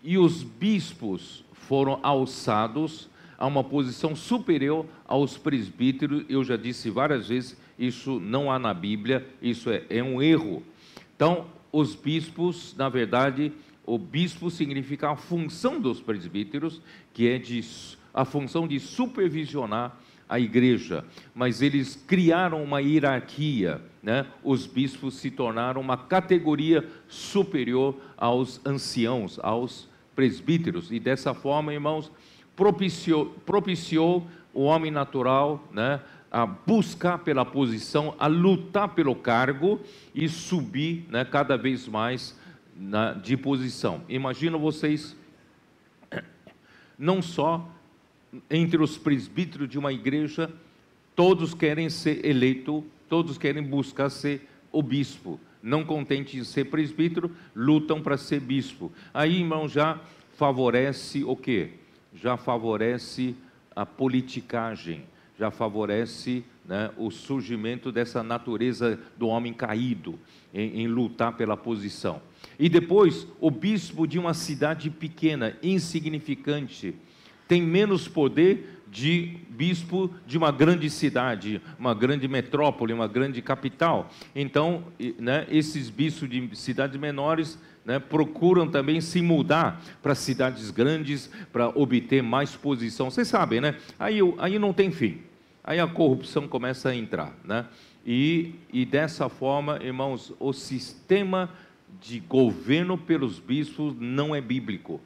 E 0.00 0.16
os 0.16 0.44
bispos 0.44 1.44
foram 1.52 1.98
alçados 2.04 3.10
a 3.36 3.48
uma 3.48 3.64
posição 3.64 4.14
superior 4.14 4.86
aos 5.08 5.36
presbíteros. 5.36 6.24
Eu 6.28 6.44
já 6.44 6.56
disse 6.56 6.88
várias 6.88 7.26
vezes, 7.26 7.56
isso 7.76 8.20
não 8.20 8.48
há 8.48 8.60
na 8.60 8.72
Bíblia, 8.72 9.26
isso 9.42 9.68
é, 9.70 9.82
é 9.90 10.00
um 10.04 10.22
erro. 10.22 10.62
Então, 11.16 11.55
os 11.78 11.94
bispos, 11.94 12.74
na 12.74 12.88
verdade, 12.88 13.52
o 13.84 13.98
bispo 13.98 14.50
significa 14.50 15.10
a 15.10 15.16
função 15.16 15.78
dos 15.78 16.00
presbíteros, 16.00 16.80
que 17.12 17.28
é 17.28 17.36
de, 17.36 17.62
a 18.14 18.24
função 18.24 18.66
de 18.66 18.80
supervisionar 18.80 19.94
a 20.26 20.40
igreja, 20.40 21.04
mas 21.34 21.60
eles 21.60 21.94
criaram 21.94 22.64
uma 22.64 22.80
hierarquia, 22.80 23.82
né? 24.02 24.26
os 24.42 24.66
bispos 24.66 25.16
se 25.16 25.30
tornaram 25.30 25.82
uma 25.82 25.98
categoria 25.98 26.82
superior 27.08 27.94
aos 28.16 28.58
anciãos, 28.64 29.38
aos 29.42 29.86
presbíteros, 30.14 30.90
e 30.90 30.98
dessa 30.98 31.34
forma, 31.34 31.74
irmãos, 31.74 32.10
propiciou, 32.56 33.26
propiciou 33.44 34.26
o 34.54 34.62
homem 34.62 34.90
natural 34.90 35.62
né? 35.70 36.00
A 36.30 36.44
buscar 36.44 37.18
pela 37.18 37.44
posição, 37.44 38.14
a 38.18 38.26
lutar 38.26 38.94
pelo 38.94 39.14
cargo 39.14 39.80
e 40.14 40.28
subir 40.28 41.06
né? 41.08 41.24
cada 41.24 41.56
vez 41.56 41.86
mais 41.86 42.38
na, 42.76 43.12
de 43.12 43.36
posição. 43.36 44.02
Imagino 44.08 44.58
vocês, 44.58 45.16
não 46.98 47.22
só 47.22 47.68
entre 48.50 48.82
os 48.82 48.98
presbíteros 48.98 49.68
de 49.68 49.78
uma 49.78 49.92
igreja, 49.92 50.50
todos 51.14 51.54
querem 51.54 51.88
ser 51.88 52.24
eleito, 52.24 52.84
todos 53.08 53.38
querem 53.38 53.62
buscar 53.62 54.10
ser 54.10 54.48
o 54.70 54.82
bispo. 54.82 55.40
Não 55.62 55.84
contente 55.84 56.36
em 56.36 56.44
ser 56.44 56.66
presbítero, 56.66 57.30
lutam 57.54 58.00
para 58.00 58.16
ser 58.16 58.40
bispo. 58.40 58.92
Aí, 59.12 59.40
irmão, 59.40 59.68
já 59.68 59.98
favorece 60.36 61.24
o 61.24 61.34
quê? 61.34 61.70
Já 62.14 62.36
favorece 62.36 63.34
a 63.74 63.84
politicagem, 63.84 65.04
já 65.38 65.50
favorece 65.50 66.44
né, 66.64 66.90
o 66.96 67.10
surgimento 67.10 67.92
dessa 67.92 68.22
natureza 68.22 68.98
do 69.16 69.28
homem 69.28 69.52
caído 69.52 70.18
em, 70.52 70.82
em 70.82 70.88
lutar 70.88 71.36
pela 71.36 71.56
posição. 71.56 72.20
E 72.58 72.68
depois, 72.68 73.26
o 73.40 73.50
bispo 73.50 74.06
de 74.06 74.18
uma 74.18 74.34
cidade 74.34 74.90
pequena, 74.90 75.56
insignificante, 75.62 76.94
tem 77.46 77.62
menos 77.62 78.08
poder 78.08 78.82
de 78.90 79.36
bispo 79.50 80.10
de 80.26 80.38
uma 80.38 80.50
grande 80.50 80.88
cidade, 80.88 81.60
uma 81.78 81.94
grande 81.94 82.26
metrópole, 82.26 82.92
uma 82.92 83.06
grande 83.06 83.42
capital. 83.42 84.10
Então, 84.34 84.84
né, 85.18 85.46
esses 85.50 85.90
bispos 85.90 86.28
de 86.28 86.48
cidades 86.56 86.98
menores 86.98 87.58
né, 87.84 87.98
procuram 87.98 88.66
também 88.68 89.00
se 89.00 89.20
mudar 89.22 89.82
para 90.02 90.14
cidades 90.14 90.70
grandes 90.70 91.30
para 91.52 91.68
obter 91.68 92.22
mais 92.22 92.56
posição. 92.56 93.10
Vocês 93.10 93.28
sabem, 93.28 93.60
né? 93.60 93.76
Aí, 93.98 94.18
aí 94.38 94.58
não 94.58 94.72
tem 94.72 94.90
fim. 94.90 95.20
Aí 95.66 95.80
a 95.80 95.86
corrupção 95.88 96.46
começa 96.46 96.90
a 96.90 96.94
entrar, 96.94 97.34
né? 97.44 97.66
E, 98.06 98.54
e 98.72 98.86
dessa 98.86 99.28
forma, 99.28 99.80
irmãos, 99.82 100.32
o 100.38 100.52
sistema 100.52 101.50
de 102.00 102.20
governo 102.20 102.96
pelos 102.96 103.40
bispos 103.40 103.96
não 103.98 104.32
é 104.32 104.40
bíblico. 104.40 105.00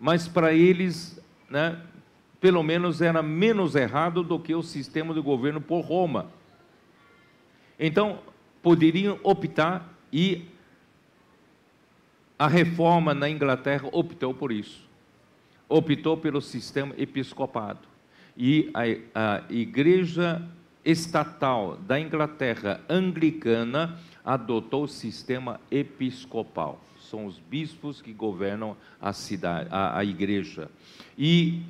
Mas 0.00 0.26
para 0.26 0.52
eles, 0.52 1.22
né, 1.48 1.80
pelo 2.40 2.60
menos 2.64 3.00
era 3.00 3.22
menos 3.22 3.76
errado 3.76 4.24
do 4.24 4.40
que 4.40 4.52
o 4.52 4.64
sistema 4.64 5.14
de 5.14 5.20
governo 5.20 5.60
por 5.60 5.82
Roma. 5.82 6.26
Então, 7.78 8.18
poderiam 8.60 9.20
optar 9.22 9.96
e 10.12 10.44
a 12.36 12.48
reforma 12.48 13.14
na 13.14 13.30
Inglaterra 13.30 13.88
optou 13.92 14.34
por 14.34 14.50
isso. 14.50 14.88
Optou 15.68 16.16
pelo 16.16 16.40
sistema 16.40 16.94
episcopado. 16.98 17.97
E 18.38 18.70
a, 18.72 18.82
a 19.14 19.52
igreja 19.52 20.40
estatal 20.84 21.76
da 21.76 21.98
Inglaterra 21.98 22.80
anglicana 22.88 23.98
adotou 24.24 24.84
o 24.84 24.88
sistema 24.88 25.60
episcopal. 25.70 26.80
São 27.00 27.26
os 27.26 27.38
bispos 27.38 28.00
que 28.00 28.12
governam 28.12 28.76
a 29.00 29.12
cidade, 29.12 29.68
a, 29.72 29.98
a 29.98 30.04
igreja. 30.04 30.70
E 31.18 31.62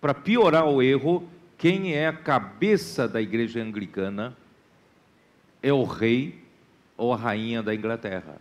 para 0.00 0.14
piorar 0.14 0.66
o 0.68 0.80
erro, 0.80 1.28
quem 1.56 1.94
é 1.94 2.06
a 2.06 2.12
cabeça 2.12 3.08
da 3.08 3.20
igreja 3.20 3.60
anglicana 3.60 4.36
é 5.60 5.72
o 5.72 5.82
rei 5.82 6.44
ou 6.96 7.12
a 7.12 7.16
rainha 7.16 7.62
da 7.62 7.74
Inglaterra. 7.74 8.36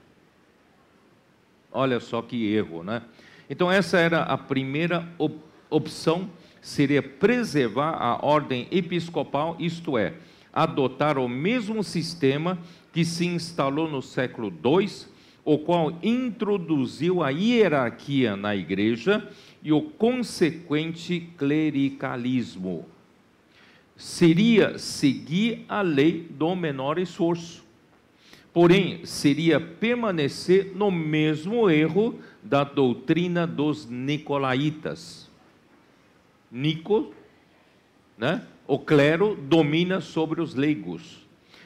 Olha 1.72 2.00
só 2.00 2.22
que 2.22 2.54
erro, 2.54 2.84
né? 2.84 3.02
Então 3.50 3.72
essa 3.72 3.98
era 3.98 4.22
a 4.24 4.38
primeira 4.38 5.08
op 5.18 5.36
opção, 5.70 6.30
seria 6.68 7.02
preservar 7.02 7.92
a 7.92 8.20
ordem 8.26 8.68
episcopal, 8.70 9.56
isto 9.58 9.98
é, 9.98 10.16
adotar 10.52 11.18
o 11.18 11.30
mesmo 11.30 11.82
sistema 11.82 12.60
que 12.92 13.06
se 13.06 13.26
instalou 13.26 13.90
no 13.90 14.02
século 14.02 14.50
II, 14.50 14.90
o 15.46 15.60
qual 15.60 15.98
introduziu 16.04 17.24
a 17.24 17.30
hierarquia 17.30 18.36
na 18.36 18.54
igreja 18.54 19.26
e 19.64 19.72
o 19.72 19.82
consequente 19.82 21.30
clericalismo. 21.38 22.86
Seria 23.96 24.78
seguir 24.78 25.64
a 25.70 25.82
lei 25.82 26.28
do 26.30 26.54
menor 26.54 27.00
esforço. 27.00 27.64
Porém, 28.54 29.06
seria 29.06 29.58
permanecer 29.58 30.74
no 30.76 30.92
mesmo 30.92 31.70
erro 31.70 32.20
da 32.44 32.66
doutrina 32.66 33.48
dos 33.48 33.90
nicolaítas. 33.90 35.27
Nico, 36.58 37.14
né? 38.18 38.42
o 38.68 38.80
clero 38.80 39.36
domina 39.36 40.02
sobre 40.02 40.42
os 40.42 40.56
leigos. 40.56 41.24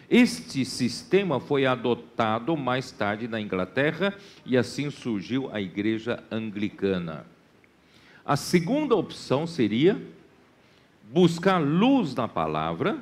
Este 0.09 0.65
sistema 0.65 1.39
foi 1.39 1.65
adotado 1.65 2.57
mais 2.57 2.91
tarde 2.91 3.25
na 3.25 3.39
Inglaterra 3.39 4.13
e 4.45 4.57
assim 4.57 4.91
surgiu 4.91 5.49
a 5.53 5.61
igreja 5.61 6.21
anglicana. 6.29 7.25
A 8.25 8.35
segunda 8.35 8.93
opção 8.93 9.47
seria 9.47 9.99
buscar 11.09 11.59
luz 11.59 12.13
na 12.13 12.27
palavra 12.27 12.99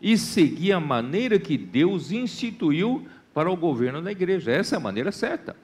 e 0.00 0.18
seguir 0.18 0.72
a 0.72 0.80
maneira 0.80 1.38
que 1.38 1.56
Deus 1.56 2.12
instituiu 2.12 3.08
para 3.32 3.50
o 3.50 3.56
governo 3.56 4.02
da 4.02 4.12
igreja. 4.12 4.52
Essa 4.52 4.76
é 4.76 4.78
a 4.78 4.80
maneira 4.80 5.10
certa. 5.10 5.56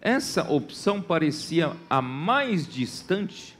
Essa 0.00 0.50
opção 0.50 1.00
parecia 1.00 1.76
a 1.88 2.02
mais 2.02 2.66
distante 2.66 3.59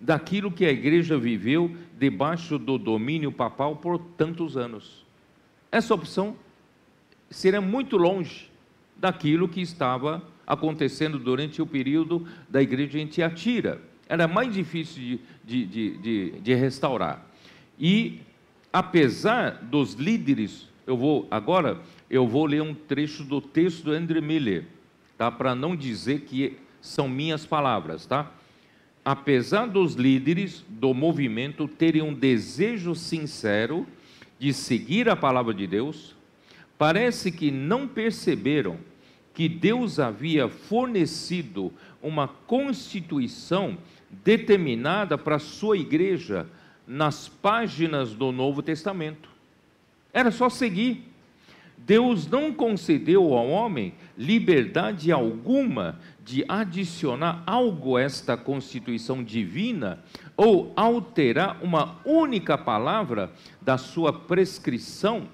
daquilo 0.00 0.52
que 0.52 0.64
a 0.64 0.70
igreja 0.70 1.18
viveu 1.18 1.74
debaixo 1.98 2.58
do 2.58 2.78
domínio 2.78 3.32
papal 3.32 3.76
por 3.76 3.98
tantos 3.98 4.56
anos. 4.56 5.04
Essa 5.70 5.94
opção 5.94 6.36
seria 7.30 7.60
muito 7.60 7.96
longe 7.96 8.50
daquilo 8.96 9.48
que 9.48 9.60
estava 9.60 10.22
acontecendo 10.46 11.18
durante 11.18 11.60
o 11.60 11.66
período 11.66 12.26
da 12.48 12.62
igreja 12.62 12.98
em 12.98 13.06
Tiatira. 13.06 13.80
Era 14.08 14.26
mais 14.26 14.52
difícil 14.52 15.20
de, 15.44 15.66
de, 15.66 15.98
de, 15.98 16.30
de 16.40 16.54
restaurar. 16.54 17.26
E, 17.78 18.20
apesar 18.72 19.62
dos 19.62 19.92
líderes, 19.92 20.66
eu 20.86 20.96
vou 20.96 21.28
agora, 21.30 21.80
eu 22.08 22.26
vou 22.26 22.46
ler 22.46 22.62
um 22.62 22.74
trecho 22.74 23.22
do 23.22 23.40
texto 23.40 23.84
do 23.84 23.92
André 23.92 24.20
Miller, 24.20 24.64
tá? 25.18 25.30
para 25.30 25.54
não 25.54 25.76
dizer 25.76 26.22
que 26.22 26.56
são 26.80 27.08
minhas 27.08 27.44
palavras, 27.44 28.06
tá? 28.06 28.32
Apesar 29.10 29.66
dos 29.66 29.94
líderes 29.94 30.62
do 30.68 30.92
movimento 30.92 31.66
terem 31.66 32.02
um 32.02 32.12
desejo 32.12 32.94
sincero 32.94 33.86
de 34.38 34.52
seguir 34.52 35.08
a 35.08 35.16
palavra 35.16 35.54
de 35.54 35.66
Deus, 35.66 36.14
parece 36.76 37.32
que 37.32 37.50
não 37.50 37.88
perceberam 37.88 38.76
que 39.32 39.48
Deus 39.48 39.98
havia 39.98 40.46
fornecido 40.46 41.72
uma 42.02 42.28
constituição 42.28 43.78
determinada 44.22 45.16
para 45.16 45.36
a 45.36 45.40
sua 45.40 45.78
igreja 45.78 46.46
nas 46.86 47.30
páginas 47.30 48.12
do 48.12 48.30
Novo 48.30 48.60
Testamento. 48.60 49.30
Era 50.12 50.30
só 50.30 50.50
seguir. 50.50 51.07
Deus 51.88 52.28
não 52.28 52.52
concedeu 52.52 53.32
ao 53.32 53.48
homem 53.48 53.94
liberdade 54.14 55.10
alguma 55.10 55.98
de 56.22 56.44
adicionar 56.46 57.42
algo 57.46 57.96
a 57.96 58.02
esta 58.02 58.36
constituição 58.36 59.24
divina 59.24 60.04
ou 60.36 60.70
alterar 60.76 61.58
uma 61.62 61.98
única 62.04 62.58
palavra 62.58 63.32
da 63.62 63.78
sua 63.78 64.12
prescrição, 64.12 65.30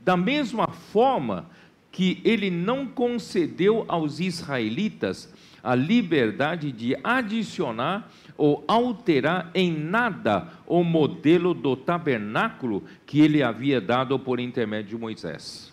da 0.00 0.16
mesma 0.16 0.66
forma 0.66 1.50
que 1.92 2.22
ele 2.24 2.50
não 2.50 2.86
concedeu 2.86 3.84
aos 3.86 4.18
israelitas 4.18 5.30
a 5.62 5.74
liberdade 5.74 6.72
de 6.72 6.96
adicionar 7.04 8.10
ou 8.36 8.64
alterar 8.66 9.50
em 9.54 9.72
nada 9.72 10.52
o 10.66 10.82
modelo 10.84 11.54
do 11.54 11.76
tabernáculo 11.76 12.84
que 13.06 13.20
ele 13.20 13.42
havia 13.42 13.80
dado 13.80 14.18
por 14.18 14.38
intermédio 14.40 14.96
de 14.96 15.02
Moisés. 15.02 15.72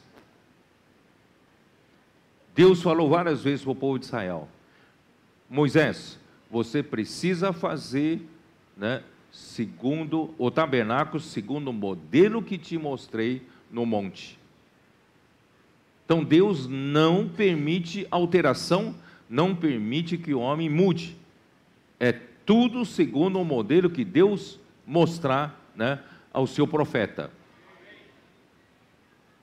Deus 2.55 2.81
falou 2.81 3.09
várias 3.09 3.41
vezes 3.41 3.63
para 3.63 3.71
o 3.71 3.75
povo 3.75 3.99
de 3.99 4.05
Israel: 4.05 4.47
Moisés, 5.49 6.19
você 6.49 6.83
precisa 6.83 7.51
fazer, 7.51 8.21
né, 8.77 9.01
segundo 9.31 10.33
o 10.37 10.51
tabernáculo, 10.51 11.19
segundo 11.19 11.69
o 11.69 11.73
modelo 11.73 12.43
que 12.43 12.57
te 12.57 12.77
mostrei 12.77 13.41
no 13.71 13.85
monte. 13.85 14.39
Então 16.05 16.23
Deus 16.23 16.67
não 16.67 17.27
permite 17.27 18.05
alteração, 18.11 18.95
não 19.27 19.55
permite 19.55 20.17
que 20.17 20.33
o 20.33 20.39
homem 20.39 20.69
mude. 20.69 21.17
É 21.99 22.19
tudo 22.45 22.85
segundo 22.85 23.39
o 23.39 23.45
modelo 23.45 23.89
que 23.89 24.03
Deus 24.03 24.59
mostrar 24.85 25.71
né, 25.75 25.99
ao 26.31 26.45
seu 26.45 26.67
profeta. 26.67 27.31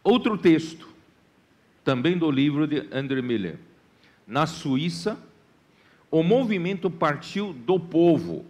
Outro 0.03 0.37
texto, 0.37 0.89
também 1.85 2.17
do 2.17 2.31
livro 2.31 2.67
de 2.67 2.87
André 2.93 3.23
Miller. 3.23 3.59
Na 4.27 4.47
Suíça, 4.47 5.19
o 6.11 6.23
movimento 6.23 6.91
partiu 6.91 7.53
do 7.53 7.79
povo, 7.79 8.45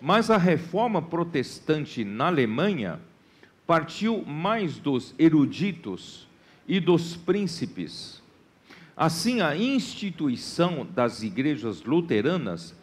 mas 0.00 0.30
a 0.30 0.36
reforma 0.36 1.00
protestante 1.00 2.04
na 2.04 2.26
Alemanha 2.26 3.00
partiu 3.66 4.24
mais 4.24 4.78
dos 4.78 5.14
eruditos 5.18 6.26
e 6.68 6.80
dos 6.80 7.16
príncipes. 7.16 8.22
Assim, 8.96 9.40
a 9.40 9.56
instituição 9.56 10.86
das 10.94 11.22
igrejas 11.22 11.82
luteranas 11.82 12.74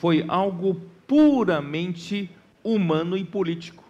foi 0.00 0.24
algo 0.28 0.80
puramente 1.06 2.30
humano 2.64 3.18
e 3.18 3.24
político. 3.24 3.84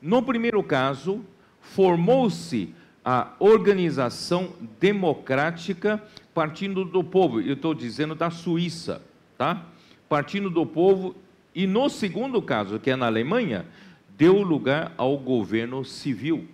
No 0.00 0.22
primeiro 0.22 0.62
caso, 0.62 1.24
formou-se 1.60 2.72
a 3.04 3.32
organização 3.40 4.52
democrática 4.78 6.00
partindo 6.32 6.84
do 6.84 7.02
povo. 7.02 7.40
Eu 7.40 7.54
estou 7.54 7.74
dizendo 7.74 8.14
da 8.14 8.30
Suíça, 8.30 9.02
tá? 9.36 9.66
Partindo 10.08 10.48
do 10.48 10.64
povo. 10.64 11.16
E 11.52 11.66
no 11.66 11.88
segundo 11.88 12.40
caso, 12.40 12.78
que 12.78 12.90
é 12.90 12.94
na 12.94 13.06
Alemanha, 13.06 13.66
deu 14.16 14.40
lugar 14.42 14.92
ao 14.96 15.18
governo 15.18 15.84
civil. 15.84 16.46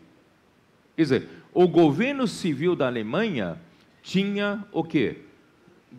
Quer 0.97 1.03
dizer, 1.03 1.29
o 1.53 1.68
governo 1.68 2.27
civil 2.27 2.74
da 2.74 2.87
Alemanha 2.87 3.61
tinha 4.03 4.64
o 4.72 4.83
quê? 4.83 5.18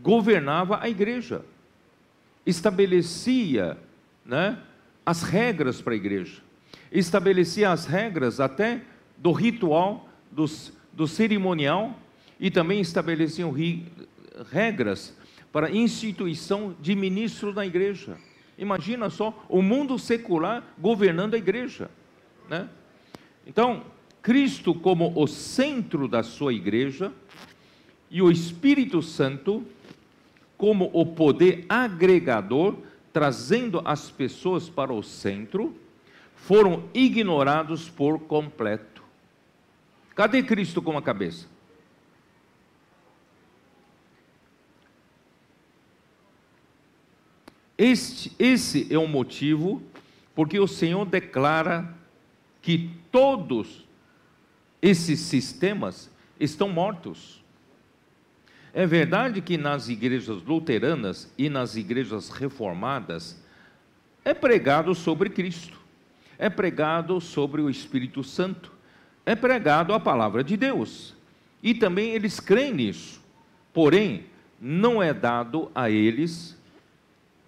Governava 0.02 0.80
a 0.82 0.90
igreja. 0.90 1.46
Estabelecia, 2.48 3.78
né, 4.26 4.58
as 5.06 5.22
regras 5.22 5.82
para 5.82 5.94
a 5.94 5.98
igreja. 5.98 6.42
Estabelecia 6.90 7.72
as 7.72 7.86
regras 7.86 8.40
até 8.40 8.82
do 9.18 9.34
ritual 9.34 10.10
dos, 10.32 10.72
do 10.94 11.08
cerimonial 11.08 12.00
e 12.40 12.50
também 12.50 12.80
estabeleciam 12.80 13.52
ri, 13.52 13.86
regras 14.50 15.14
para 15.52 15.70
instituição 15.70 16.74
de 16.80 16.96
ministro 16.96 17.54
na 17.54 17.66
igreja. 17.66 18.18
Imagina 18.58 19.10
só 19.10 19.46
o 19.50 19.62
mundo 19.62 20.00
secular 20.00 20.64
governando 20.78 21.34
a 21.34 21.38
igreja, 21.38 21.92
né? 22.50 22.70
Então, 23.46 23.84
Cristo 24.22 24.74
como 24.74 25.14
o 25.16 25.28
centro 25.28 26.08
da 26.08 26.24
sua 26.24 26.54
igreja 26.54 27.12
e 28.10 28.22
o 28.22 28.32
Espírito 28.32 29.02
Santo 29.02 29.66
como 30.58 30.90
o 30.94 31.06
poder 31.06 31.66
agregador, 31.70 32.78
trazendo 33.14 33.82
as 33.86 34.10
pessoas 34.10 34.70
para 34.70 34.92
o 34.92 35.04
centro, 35.04 35.76
foram 36.36 36.84
ignorados 36.94 37.90
por 37.90 38.20
completo. 38.20 39.04
Cadê 40.16 40.42
Cristo 40.42 40.82
como 40.82 40.98
a 40.98 41.02
cabeça? 41.02 41.48
Este, 47.78 48.32
esse 48.40 48.92
é 48.92 48.98
o 48.98 49.08
motivo 49.08 49.84
porque 50.34 50.60
o 50.60 50.68
Senhor 50.68 51.06
declara 51.06 51.96
que 52.62 52.90
todos 53.12 53.86
esses 54.82 55.20
sistemas 55.20 56.10
estão 56.40 56.70
mortos. 56.70 57.44
É 58.78 58.86
verdade 58.86 59.42
que 59.42 59.58
nas 59.58 59.90
igrejas 59.90 60.44
luteranas 60.44 61.34
e 61.36 61.50
nas 61.50 61.76
igrejas 61.76 62.30
reformadas 62.30 63.44
é 64.24 64.36
pregado 64.36 64.94
sobre 64.94 65.32
Cristo, 65.32 65.80
é 66.38 66.48
pregado 66.48 67.20
sobre 67.20 67.60
o 67.60 67.72
Espírito 67.72 68.24
Santo, 68.24 68.72
é 69.26 69.36
pregado 69.36 69.96
a 69.96 70.00
palavra 70.00 70.44
de 70.44 70.56
Deus. 70.56 71.16
E 71.64 71.74
também 71.74 72.12
eles 72.12 72.40
creem 72.40 72.72
nisso. 72.72 73.20
Porém, 73.74 74.26
não 74.62 75.02
é 75.02 75.12
dado 75.12 75.72
a 75.74 75.90
eles 75.90 76.56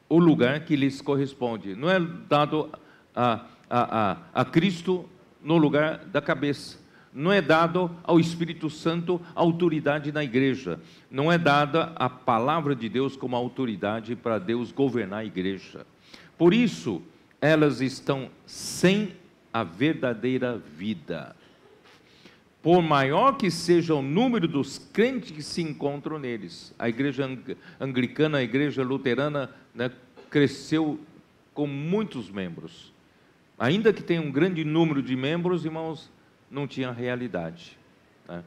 o 0.10 0.18
lugar 0.18 0.62
que 0.62 0.76
lhes 0.76 1.00
corresponde. 1.00 1.76
Não 1.76 1.92
é 1.92 2.00
dado 2.28 2.72
a, 3.16 3.46
a, 3.70 4.12
a, 4.14 4.18
a 4.34 4.46
Cristo 4.46 5.08
no 5.44 5.58
lugar 5.58 6.06
da 6.06 6.24
cabeça. 6.24 6.80
Não 7.14 7.32
é 7.32 7.42
dado 7.42 7.90
ao 8.04 8.20
Espírito 8.20 8.70
Santo 8.70 9.20
autoridade 9.34 10.12
na 10.12 10.24
igreja, 10.24 10.80
não 11.10 11.32
é 11.32 11.38
dada 11.38 11.92
a 11.96 12.10
palavra 12.10 12.76
de 12.76 12.88
Deus 12.88 13.16
como 13.16 13.36
autoridade 13.36 14.16
para 14.16 14.40
Deus 14.40 14.72
governar 14.72 15.20
a 15.20 15.26
igreja. 15.26 15.86
Por 16.38 16.54
isso, 16.54 17.02
elas 17.42 17.82
estão 17.82 18.30
sem 18.46 19.14
a 19.52 19.64
verdadeira 19.64 20.58
vida. 20.58 21.36
Por 22.62 22.82
maior 22.82 23.38
que 23.38 23.50
seja 23.50 23.96
o 23.96 24.02
número 24.02 24.48
dos 24.48 24.78
crentes 24.78 25.32
que 25.32 25.42
se 25.42 25.62
encontram 25.62 26.20
neles, 26.20 26.74
a 26.78 26.90
igreja 26.90 27.30
anglicana, 27.80 28.40
a 28.40 28.44
igreja 28.44 28.84
luterana 28.84 29.50
né, 29.74 29.90
cresceu 30.30 31.00
com 31.54 31.66
muitos 31.66 32.30
membros. 32.30 32.94
Ainda 33.58 33.92
que 33.92 34.04
tenha 34.04 34.22
um 34.22 34.32
grande 34.32 34.64
número 34.64 35.02
de 35.02 35.16
membros, 35.16 35.66
irmãos, 35.66 36.10
não 36.50 36.68
tinha 36.68 36.92
realidade. 36.92 37.78
Né? 38.28 38.44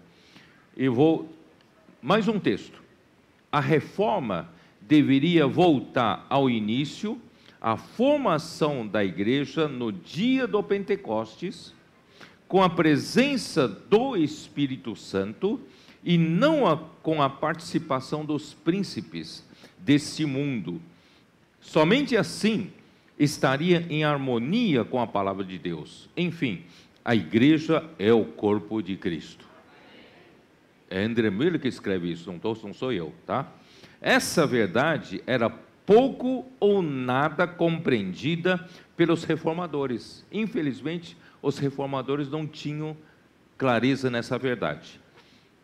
E 0.76 0.88
vou. 0.88 1.28
Mais 2.00 2.28
um 2.28 2.38
texto. 2.38 2.82
A 3.50 3.60
reforma 3.60 4.48
deveria 4.80 5.46
voltar 5.46 6.26
ao 6.28 6.50
início, 6.50 7.20
à 7.60 7.76
formação 7.76 8.86
da 8.86 9.04
igreja 9.04 9.68
no 9.68 9.92
dia 9.92 10.46
do 10.46 10.62
Pentecostes, 10.62 11.74
com 12.48 12.62
a 12.62 12.68
presença 12.68 13.68
do 13.68 14.16
Espírito 14.16 14.96
Santo 14.96 15.60
e 16.04 16.18
não 16.18 16.66
a, 16.66 16.76
com 16.76 17.22
a 17.22 17.30
participação 17.30 18.24
dos 18.24 18.52
príncipes 18.52 19.44
desse 19.78 20.24
mundo. 20.24 20.80
Somente 21.60 22.16
assim 22.16 22.70
estaria 23.18 23.86
em 23.88 24.02
harmonia 24.02 24.84
com 24.84 25.00
a 25.00 25.06
palavra 25.06 25.44
de 25.44 25.58
Deus. 25.58 26.08
Enfim, 26.16 26.62
a 27.04 27.14
igreja 27.14 27.84
é 27.98 28.12
o 28.12 28.24
corpo 28.24 28.82
de 28.82 28.96
Cristo. 28.96 29.44
É 30.88 31.02
André 31.04 31.30
Miller 31.30 31.60
que 31.60 31.68
escreve 31.68 32.12
isso, 32.12 32.30
não, 32.30 32.38
tô, 32.38 32.56
não 32.62 32.74
sou 32.74 32.92
eu, 32.92 33.12
tá? 33.26 33.50
Essa 34.00 34.46
verdade 34.46 35.22
era 35.26 35.48
pouco 35.86 36.46
ou 36.60 36.82
nada 36.82 37.46
compreendida 37.46 38.68
pelos 38.96 39.24
reformadores. 39.24 40.24
Infelizmente, 40.30 41.16
os 41.40 41.58
reformadores 41.58 42.28
não 42.28 42.46
tinham 42.46 42.96
clareza 43.56 44.10
nessa 44.10 44.38
verdade. 44.38 45.00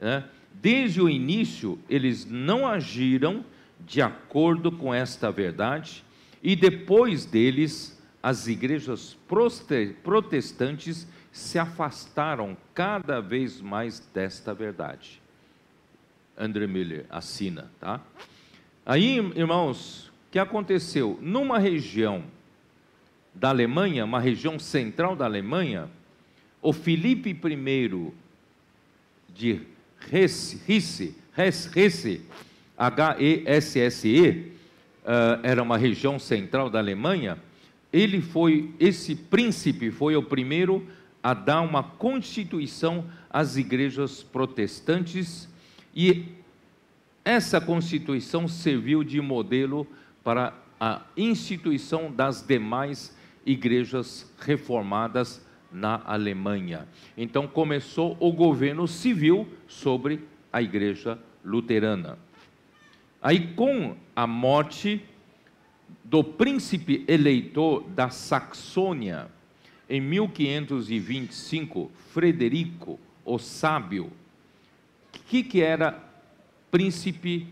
Né? 0.00 0.24
Desde 0.54 1.00
o 1.00 1.08
início, 1.08 1.78
eles 1.88 2.24
não 2.24 2.66
agiram 2.66 3.44
de 3.86 4.02
acordo 4.02 4.72
com 4.72 4.92
esta 4.92 5.30
verdade, 5.30 6.04
e 6.42 6.56
depois 6.56 7.24
deles, 7.24 8.00
as 8.22 8.48
igrejas 8.48 9.16
protestantes 10.02 11.06
se 11.32 11.58
afastaram 11.58 12.56
cada 12.74 13.20
vez 13.20 13.60
mais 13.60 14.00
desta 14.12 14.54
verdade. 14.54 15.20
André 16.36 16.66
Miller 16.66 17.06
assina, 17.10 17.70
tá? 17.80 18.00
Aí, 18.86 19.18
irmãos, 19.34 20.08
o 20.28 20.30
que 20.30 20.38
aconteceu? 20.38 21.18
Numa 21.20 21.58
região 21.58 22.24
da 23.34 23.50
Alemanha, 23.50 24.04
uma 24.04 24.20
região 24.20 24.58
central 24.58 25.14
da 25.14 25.24
Alemanha, 25.24 25.88
o 26.62 26.72
Filipe 26.72 27.30
I 27.30 28.12
de 29.28 29.60
Hesse, 30.12 30.60
Hesse, 30.68 31.16
Hesse, 31.36 32.22
H-E-S-S-E, 32.76 34.30
uh, 34.30 35.40
era 35.42 35.62
uma 35.62 35.76
região 35.76 36.18
central 36.18 36.70
da 36.70 36.78
Alemanha, 36.78 37.38
ele 37.92 38.20
foi, 38.20 38.70
esse 38.78 39.14
príncipe 39.14 39.90
foi 39.90 40.14
o 40.16 40.22
primeiro 40.22 40.86
a 41.22 41.34
dar 41.34 41.60
uma 41.62 41.82
constituição 41.82 43.04
às 43.30 43.56
igrejas 43.56 44.22
protestantes 44.22 45.48
e 45.94 46.26
essa 47.24 47.60
constituição 47.60 48.48
serviu 48.48 49.04
de 49.04 49.20
modelo 49.20 49.86
para 50.24 50.54
a 50.80 51.02
instituição 51.16 52.10
das 52.10 52.46
demais 52.46 53.16
igrejas 53.44 54.32
reformadas 54.38 55.44
na 55.70 56.00
Alemanha. 56.04 56.88
Então 57.16 57.46
começou 57.46 58.16
o 58.20 58.32
governo 58.32 58.86
civil 58.86 59.46
sobre 59.66 60.24
a 60.52 60.62
igreja 60.62 61.18
luterana. 61.44 62.18
Aí, 63.20 63.52
com 63.54 63.96
a 64.14 64.26
morte 64.26 65.04
do 66.04 66.22
príncipe 66.22 67.04
eleitor 67.08 67.82
da 67.90 68.08
Saxônia, 68.10 69.28
em 69.88 70.00
1525, 70.00 71.90
Frederico, 72.12 72.98
o 73.24 73.38
sábio, 73.38 74.12
que, 75.28 75.42
que 75.42 75.60
era 75.60 76.02
príncipe 76.70 77.46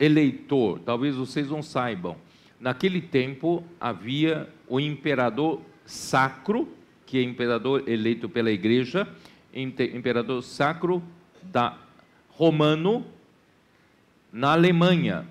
eleitor? 0.00 0.80
Talvez 0.80 1.14
vocês 1.14 1.48
não 1.48 1.62
saibam. 1.62 2.16
Naquele 2.58 3.00
tempo 3.00 3.62
havia 3.78 4.48
o 4.66 4.80
imperador 4.80 5.60
sacro, 5.84 6.68
que 7.04 7.18
é 7.18 7.22
imperador 7.22 7.86
eleito 7.86 8.28
pela 8.28 8.50
igreja, 8.50 9.06
imperador 9.54 10.42
sacro 10.42 11.02
da 11.42 11.78
romano 12.30 13.04
na 14.32 14.52
Alemanha. 14.52 15.26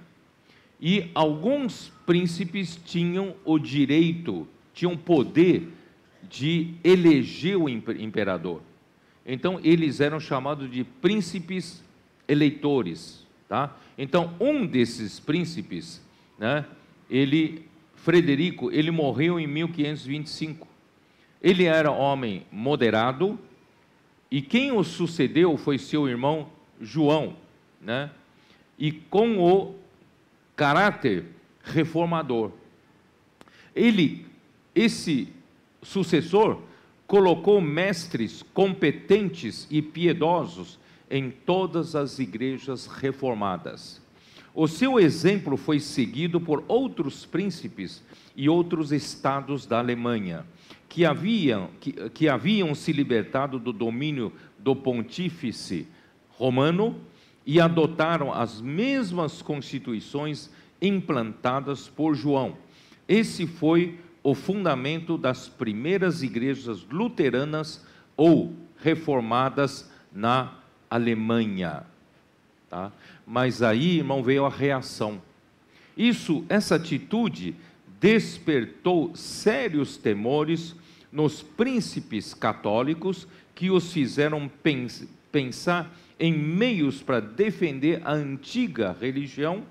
E 0.80 1.10
alguns 1.16 1.92
príncipes 2.06 2.80
tinham 2.86 3.36
o 3.44 3.58
direito, 3.58 4.48
tinham 4.74 4.96
poder 4.96 5.68
de 6.32 6.74
eleger 6.84 7.58
o 7.58 7.70
imperador. 7.70 8.62
Então 9.26 9.60
eles 9.64 10.00
eram 10.00 10.20
chamados 10.20 10.72
de 10.72 10.84
príncipes 10.84 11.84
eleitores, 12.28 13.28
tá? 13.48 13.78
Então 13.98 14.34
um 14.40 14.66
desses 14.66 15.20
príncipes, 15.20 16.02
né, 16.40 16.66
ele 17.10 17.70
Frederico, 17.96 18.72
ele 18.72 18.90
morreu 18.90 19.40
em 19.40 19.46
1525. 19.46 20.68
Ele 21.40 21.66
era 21.66 21.92
homem 21.92 22.48
moderado 22.52 23.38
e 24.32 24.42
quem 24.42 24.72
o 24.72 24.84
sucedeu 24.84 25.56
foi 25.56 25.78
seu 25.78 26.10
irmão 26.10 26.50
João, 26.80 27.36
né? 27.80 28.10
e 28.82 28.92
com 28.92 29.38
o 29.38 29.76
caráter 30.56 31.26
reformador. 31.64 32.52
Ele, 33.76 34.26
esse 34.74 35.32
sucessor, 35.82 36.62
colocou 37.08 37.60
mestres 37.60 38.44
competentes 38.54 39.68
e 39.70 39.82
piedosos 39.82 40.80
em 41.10 41.30
todas 41.30 41.96
as 41.96 42.20
igrejas 42.20 42.88
reformadas. 42.88 44.02
O 44.54 44.68
seu 44.68 45.00
exemplo 45.00 45.56
foi 45.58 45.80
seguido 45.80 46.40
por 46.40 46.64
outros 46.68 47.26
príncipes 47.26 48.04
e 48.36 48.50
outros 48.50 48.92
estados 48.92 49.66
da 49.66 49.80
Alemanha, 49.80 50.46
que 50.90 51.06
haviam, 51.06 51.70
que, 51.80 51.94
que 52.10 52.28
haviam 52.28 52.76
se 52.76 52.92
libertado 52.92 53.58
do 53.58 53.72
domínio 53.72 54.32
do 54.60 54.76
pontífice 54.76 55.88
romano 56.30 57.00
e 57.46 57.60
adotaram 57.60 58.32
as 58.32 58.62
mesmas 58.62 59.42
constituições 59.42 60.50
implantadas 60.82 61.88
por 61.88 62.14
João. 62.14 62.58
Esse 63.08 63.48
foi 63.48 64.00
o 64.10 64.11
fundamento 64.36 65.18
das 65.18 65.48
primeiras 65.48 66.22
igrejas 66.22 66.86
luteranas 66.90 67.86
ou 68.16 68.54
reformadas 68.78 69.90
na 70.12 70.54
Alemanha. 70.90 71.84
Tá? 72.70 72.92
Mas 73.26 73.62
aí, 73.62 73.98
irmão, 73.98 74.24
veio 74.24 74.46
a 74.46 74.50
reação. 74.50 75.22
Isso, 75.98 76.46
essa 76.48 76.76
atitude 76.76 77.56
despertou 78.00 79.16
sérios 79.16 79.98
temores 79.98 80.76
nos 81.12 81.42
príncipes 81.42 82.34
católicos 82.34 83.28
que 83.54 83.70
os 83.70 83.92
fizeram 83.92 84.48
pens 84.48 85.08
pensar 85.32 85.96
em 86.20 86.34
meios 86.34 87.02
para 87.02 87.20
defender 87.20 88.02
a 88.04 88.14
antiga 88.14 88.96
religião 89.00 89.64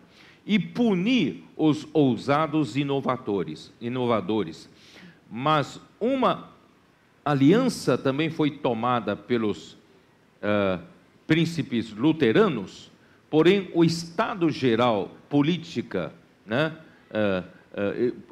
e 0.47 0.59
punir 0.59 1.45
os 1.57 1.87
ousados 1.93 2.77
inovadores, 2.77 3.73
inovadores. 3.81 4.69
Mas 5.31 5.81
uma 6.01 6.51
aliança 7.25 7.97
também 7.97 8.31
foi 8.31 8.51
tomada 8.51 9.15
pelos 9.15 9.73
uh, 10.43 10.83
príncipes 11.27 11.93
luteranos, 11.93 12.91
porém 13.29 13.71
o 13.75 13.85
estado 13.85 14.51
geral 14.51 15.11
política, 15.29 16.13
né, 16.45 16.77
uh, 17.11 17.45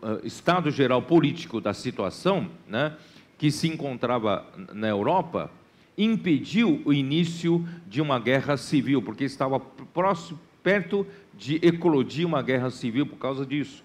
uh, 0.03 0.27
estado 0.27 0.71
geral 0.71 1.03
político 1.03 1.61
da 1.61 1.73
situação, 1.73 2.51
né, 2.67 2.97
que 3.37 3.53
se 3.53 3.69
encontrava 3.69 4.45
na 4.75 4.89
Europa, 4.89 5.51
impediu 5.97 6.83
o 6.85 6.93
início 6.93 7.67
de 7.87 8.01
uma 8.01 8.19
guerra 8.19 8.57
civil, 8.57 9.03
porque 9.03 9.25
estava 9.25 9.61
próximo, 9.61 10.39
perto 10.63 11.07
de 11.37 11.57
eclodir 11.63 12.27
uma 12.27 12.43
guerra 12.43 12.71
civil 12.71 13.07
por 13.07 13.17
causa 13.17 13.47
disso. 13.47 13.83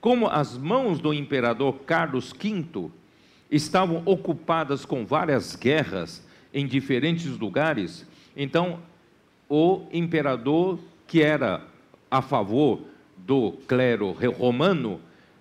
Como 0.00 0.26
as 0.26 0.56
mãos 0.56 0.98
do 1.00 1.12
imperador 1.12 1.80
Carlos 1.86 2.32
V 2.32 2.90
estavam 3.50 4.02
ocupadas 4.04 4.84
com 4.84 5.04
várias 5.04 5.54
guerras 5.54 6.26
em 6.52 6.66
diferentes 6.66 7.38
lugares. 7.38 8.06
Então, 8.36 8.80
o 9.48 9.82
imperador, 9.92 10.78
que 11.06 11.22
era 11.22 11.62
a 12.10 12.22
favor 12.22 12.80
do 13.16 13.52
clero 13.66 14.10
romano, 14.10 15.00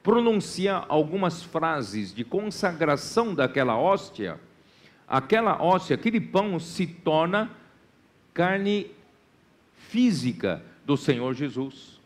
pronunciar 0.00 0.86
algumas 0.88 1.42
frases 1.42 2.14
de 2.14 2.22
consagração 2.22 3.34
daquela 3.34 3.76
hóstia, 3.76 4.38
aquela 5.10 5.60
hóstia, 5.60 5.96
aquele 5.96 6.20
pão 6.20 6.60
se 6.60 6.86
torna 6.86 7.50
carne 8.32 8.86
física 9.74 10.62
do 10.86 10.96
Senhor 10.96 11.34
Jesus. 11.34 11.98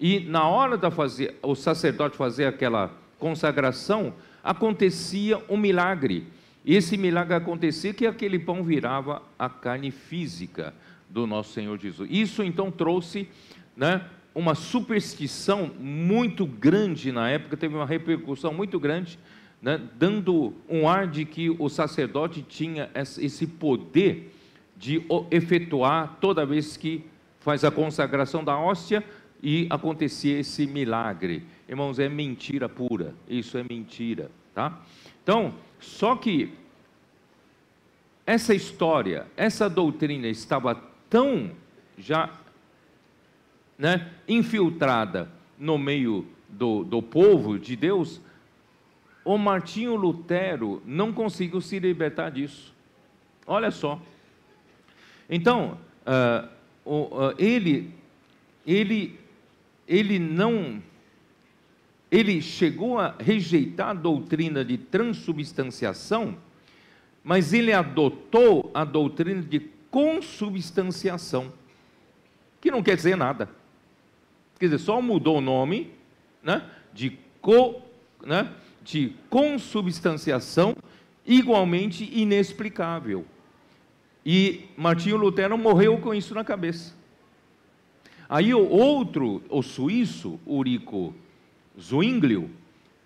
E 0.00 0.18
na 0.18 0.48
hora 0.48 0.76
de 0.76 0.90
fazer, 0.90 1.38
o 1.40 1.54
sacerdote 1.54 2.16
fazer 2.16 2.46
aquela 2.46 2.90
consagração, 3.20 4.12
acontecia 4.42 5.40
um 5.48 5.56
milagre. 5.56 6.26
Esse 6.66 6.96
milagre 6.96 7.34
acontecia 7.34 7.94
que 7.94 8.04
aquele 8.04 8.36
pão 8.36 8.64
virava 8.64 9.22
a 9.38 9.48
carne 9.48 9.92
física 9.92 10.74
do 11.08 11.24
nosso 11.24 11.52
Senhor 11.52 11.78
Jesus. 11.78 12.08
Isso 12.10 12.42
então 12.42 12.68
trouxe 12.68 13.28
né, 13.76 14.04
uma 14.34 14.56
superstição 14.56 15.70
muito 15.78 16.44
grande 16.46 17.12
na 17.12 17.28
época, 17.30 17.56
teve 17.56 17.76
uma 17.76 17.86
repercussão 17.86 18.52
muito 18.52 18.80
grande, 18.80 19.18
né, 19.62 19.80
dando 19.94 20.52
um 20.68 20.88
ar 20.88 21.06
de 21.06 21.24
que 21.24 21.48
o 21.48 21.68
sacerdote 21.68 22.42
tinha 22.42 22.90
esse 22.94 23.46
poder 23.46 24.34
de 24.76 25.06
efetuar 25.30 26.18
toda 26.20 26.44
vez 26.44 26.76
que 26.76 27.04
faz 27.38 27.62
a 27.64 27.70
consagração 27.70 28.42
da 28.42 28.58
hóstia 28.58 29.04
e 29.40 29.68
acontecia 29.70 30.40
esse 30.40 30.66
milagre. 30.66 31.44
Irmãos, 31.68 32.00
é 32.00 32.08
mentira 32.08 32.68
pura, 32.68 33.14
isso 33.28 33.56
é 33.56 33.62
mentira, 33.62 34.28
tá? 34.52 34.80
Então, 35.22 35.54
só 35.78 36.16
que 36.16 36.52
essa 38.26 38.52
história, 38.54 39.26
essa 39.36 39.70
doutrina 39.70 40.26
estava 40.26 40.74
tão 41.08 41.52
já 41.96 42.30
né, 43.78 44.10
infiltrada 44.28 45.30
no 45.58 45.78
meio 45.78 46.26
do, 46.48 46.82
do 46.84 47.00
povo 47.00 47.58
de 47.58 47.76
Deus, 47.76 48.20
o 49.24 49.38
Martinho 49.38 49.94
Lutero 49.94 50.82
não 50.84 51.12
conseguiu 51.12 51.60
se 51.60 51.78
libertar 51.78 52.30
disso. 52.30 52.74
Olha 53.46 53.70
só. 53.70 54.00
Então, 55.28 55.78
uh, 56.06 56.90
uh, 56.90 57.34
ele, 57.38 57.92
ele, 58.66 59.18
ele 59.86 60.18
não, 60.18 60.82
ele 62.10 62.42
chegou 62.42 62.98
a 62.98 63.14
rejeitar 63.18 63.90
a 63.90 63.94
doutrina 63.94 64.64
de 64.64 64.76
transubstanciação, 64.76 66.36
mas 67.24 67.52
ele 67.52 67.72
adotou 67.72 68.70
a 68.74 68.84
doutrina 68.84 69.42
de 69.42 69.60
consubstanciação, 69.90 71.52
que 72.60 72.70
não 72.70 72.82
quer 72.82 72.96
dizer 72.96 73.16
nada. 73.16 73.48
Quer 74.58 74.66
dizer, 74.66 74.78
só 74.78 75.00
mudou 75.00 75.38
o 75.38 75.40
nome 75.40 75.92
né, 76.42 76.68
de, 76.92 77.18
co, 77.40 77.80
né, 78.24 78.52
de 78.84 79.12
consubstanciação 79.28 80.76
igualmente 81.26 82.08
inexplicável. 82.12 83.24
E 84.24 84.66
Martinho 84.76 85.16
Lutero 85.16 85.56
morreu 85.58 85.98
com 85.98 86.14
isso 86.14 86.34
na 86.34 86.44
cabeça. 86.44 86.94
Aí 88.28 88.54
o 88.54 88.68
outro, 88.68 89.42
o 89.48 89.62
suíço, 89.62 90.40
Urico 90.46 91.14
Zwinglio, 91.78 92.50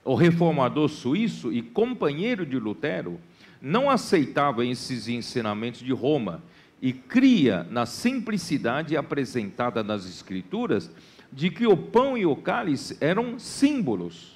o 0.05 0.15
reformador 0.15 0.89
suíço 0.89 1.53
e 1.53 1.63
companheiro 1.63 2.47
de 2.47 2.59
Lutero, 2.59 3.19
não 3.61 3.91
aceitava 3.91 4.65
esses 4.65 5.09
ensinamentos 5.09 5.81
de 5.81 5.93
Roma 5.93 6.43
e 6.81 6.93
cria 6.93 7.67
na 7.71 7.87
simplicidade 7.87 8.97
apresentada 8.97 9.83
nas 9.83 10.07
Escrituras 10.07 10.91
de 11.33 11.51
que 11.51 11.67
o 11.67 11.77
pão 11.77 12.17
e 12.17 12.25
o 12.25 12.37
cálice 12.37 12.97
eram 13.01 13.39
símbolos 13.39 14.36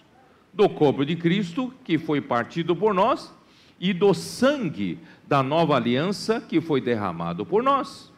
do 0.53 0.69
corpo 0.69 1.05
de 1.05 1.17
Cristo, 1.17 1.73
que 1.85 1.99
foi 1.99 2.21
partido 2.21 2.75
por 2.75 2.93
nós, 2.95 3.33
e 3.79 3.93
do 3.93 4.13
sangue 4.13 4.99
da 5.27 5.43
nova 5.43 5.77
aliança 5.77 6.41
que 6.41 6.61
foi 6.61 6.81
derramado 6.81 7.47
por 7.47 7.63
nós. 7.63 8.13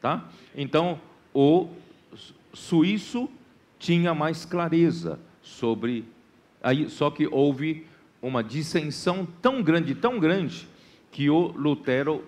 Tá? 0.00 0.28
Então, 0.56 1.00
o 1.34 1.68
suíço 2.54 3.28
tinha 3.78 4.14
mais 4.14 4.44
clareza 4.44 5.20
sobre. 5.42 6.04
Aí, 6.62 6.88
só 6.88 7.10
que 7.10 7.26
houve 7.26 7.86
uma 8.22 8.42
dissensão 8.42 9.26
tão 9.42 9.62
grande, 9.62 9.94
tão 9.94 10.18
grande, 10.18 10.66
que 11.10 11.28
o 11.28 11.48
Lutero 11.48 12.24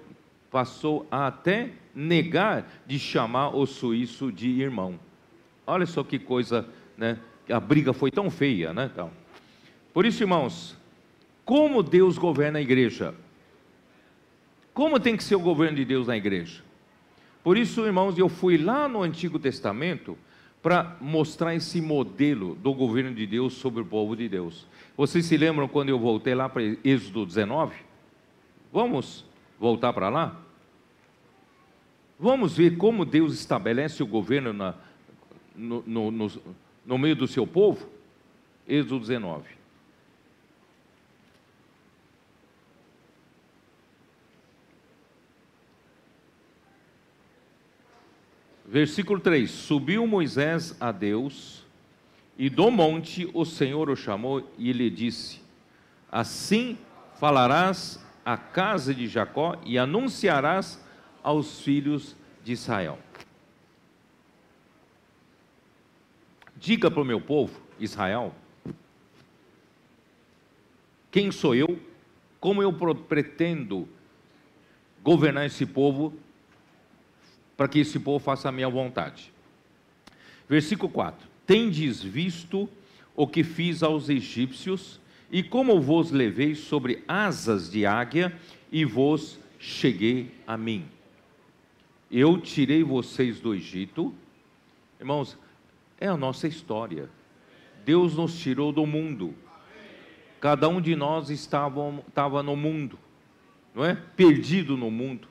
passou 0.51 1.07
a 1.11 1.29
até 1.29 1.71
negar 1.95 2.69
de 2.87 2.99
chamar 2.99 3.57
o 3.57 3.67
suíço 3.67 4.31
de 4.31 4.49
irmão. 4.49 4.99
Olha 5.67 5.87
só 5.87 6.03
que 6.03 6.19
coisa, 6.19 6.69
né? 6.97 7.19
A 7.49 7.59
briga 7.59 7.93
foi 7.93 8.11
tão 8.11 8.31
feia, 8.31 8.73
né? 8.73 8.91
Então, 8.93 9.11
por 9.93 10.07
isso, 10.07 10.23
irmãos, 10.23 10.77
como 11.45 11.83
Deus 11.83 12.17
governa 12.17 12.59
a 12.59 12.63
igreja? 12.63 13.15
Como 14.73 15.01
tem 15.01 15.17
que 15.17 15.25
ser 15.25 15.35
o 15.35 15.41
governo 15.41 15.77
de 15.77 15.85
Deus 15.85 16.07
na 16.07 16.17
igreja? 16.17 16.63
Por 17.43 17.57
isso, 17.57 17.85
irmãos, 17.85 18.17
eu 18.19 18.29
fui 18.29 18.57
lá 18.57 18.87
no 18.87 19.03
Antigo 19.03 19.39
Testamento 19.39 20.17
para 20.63 20.97
mostrar 21.01 21.55
esse 21.55 21.81
modelo 21.81 22.55
do 22.57 22.73
governo 22.73 23.15
de 23.15 23.27
Deus 23.27 23.55
sobre 23.55 23.83
o 23.83 23.87
povo 23.87 24.15
de 24.15 24.29
Deus. 24.29 24.67
Vocês 24.97 25.25
se 25.25 25.37
lembram 25.37 25.67
quando 25.67 25.89
eu 25.89 25.99
voltei 25.99 26.35
lá 26.35 26.49
para 26.49 26.63
Êxodo 26.85 27.25
19? 27.25 27.75
Vamos 28.73 29.25
voltar 29.59 29.93
para 29.93 30.09
lá? 30.09 30.41
Vamos 32.19 32.57
ver 32.57 32.77
como 32.77 33.07
Deus 33.07 33.33
estabelece 33.33 34.03
o 34.03 34.07
governo 34.07 34.53
na, 34.53 34.75
no, 35.57 35.83
no, 35.87 36.11
no, 36.11 36.31
no 36.85 36.99
meio 36.99 37.17
do 37.17 37.27
seu 37.27 37.47
povo? 37.47 37.89
Êxodo 38.69 39.01
19. 39.01 39.60
Versículo 48.71 49.19
3: 49.19 49.51
Subiu 49.51 50.07
Moisés 50.07 50.77
a 50.81 50.93
Deus, 50.93 51.67
e 52.39 52.49
do 52.49 52.71
monte 52.71 53.29
o 53.35 53.45
Senhor 53.45 53.91
o 53.91 53.97
chamou 53.97 54.49
e 54.57 54.73
lhe 54.73 54.89
disse: 54.89 55.41
Assim 56.09 56.79
falarás 57.19 58.01
à 58.25 58.37
casa 58.37 58.95
de 58.95 59.09
Jacó 59.09 59.61
e 59.67 59.77
anunciarás 59.77 60.81
aos 61.21 61.61
filhos 61.61 62.15
de 62.45 62.53
Israel. 62.53 62.97
Diga 66.57 66.89
para 66.93 67.03
o 67.03 67.05
meu 67.05 67.21
povo, 67.21 67.61
Israel, 67.77 68.33
quem 71.11 71.33
sou 71.33 71.57
eu, 71.57 71.77
como 72.39 72.63
eu 72.63 72.73
pretendo 72.73 73.89
governar 75.03 75.47
esse 75.47 75.67
povo 75.67 76.15
para 77.61 77.69
que 77.69 77.81
esse 77.81 78.01
povo 78.01 78.19
faça 78.19 78.49
a 78.49 78.53
minha 78.53 78.71
vontade. 78.71 79.31
Versículo 80.49 80.91
4: 80.91 81.29
Tendes 81.47 82.03
visto 82.03 82.67
o 83.15 83.27
que 83.27 83.45
fiz 83.45 83.83
aos 83.83 84.09
egípcios, 84.09 84.99
e 85.31 85.43
como 85.43 85.79
vos 85.79 86.11
levei 86.11 86.55
sobre 86.55 87.05
asas 87.07 87.71
de 87.71 87.85
águia, 87.85 88.35
e 88.73 88.87
vos 88.87 89.39
cheguei 89.59 90.35
a 90.47 90.57
mim. 90.57 90.87
Eu 92.11 92.39
tirei 92.41 92.83
vocês 92.83 93.41
do 93.41 93.55
Egito. 93.55 94.15
Irmãos, 94.99 95.37
é 96.01 96.07
a 96.07 96.17
nossa 96.17 96.49
história. 96.49 97.11
Deus 97.85 98.15
nos 98.15 98.41
tirou 98.41 98.73
do 98.73 98.87
mundo. 98.87 99.35
Cada 100.41 100.67
um 100.67 100.81
de 100.81 100.97
nós 100.97 101.29
estava, 101.29 102.03
estava 102.09 102.43
no 102.43 102.57
mundo, 102.57 102.99
não 103.75 103.85
é? 103.85 103.97
Perdido 104.17 104.79
no 104.79 104.91
mundo 104.91 105.30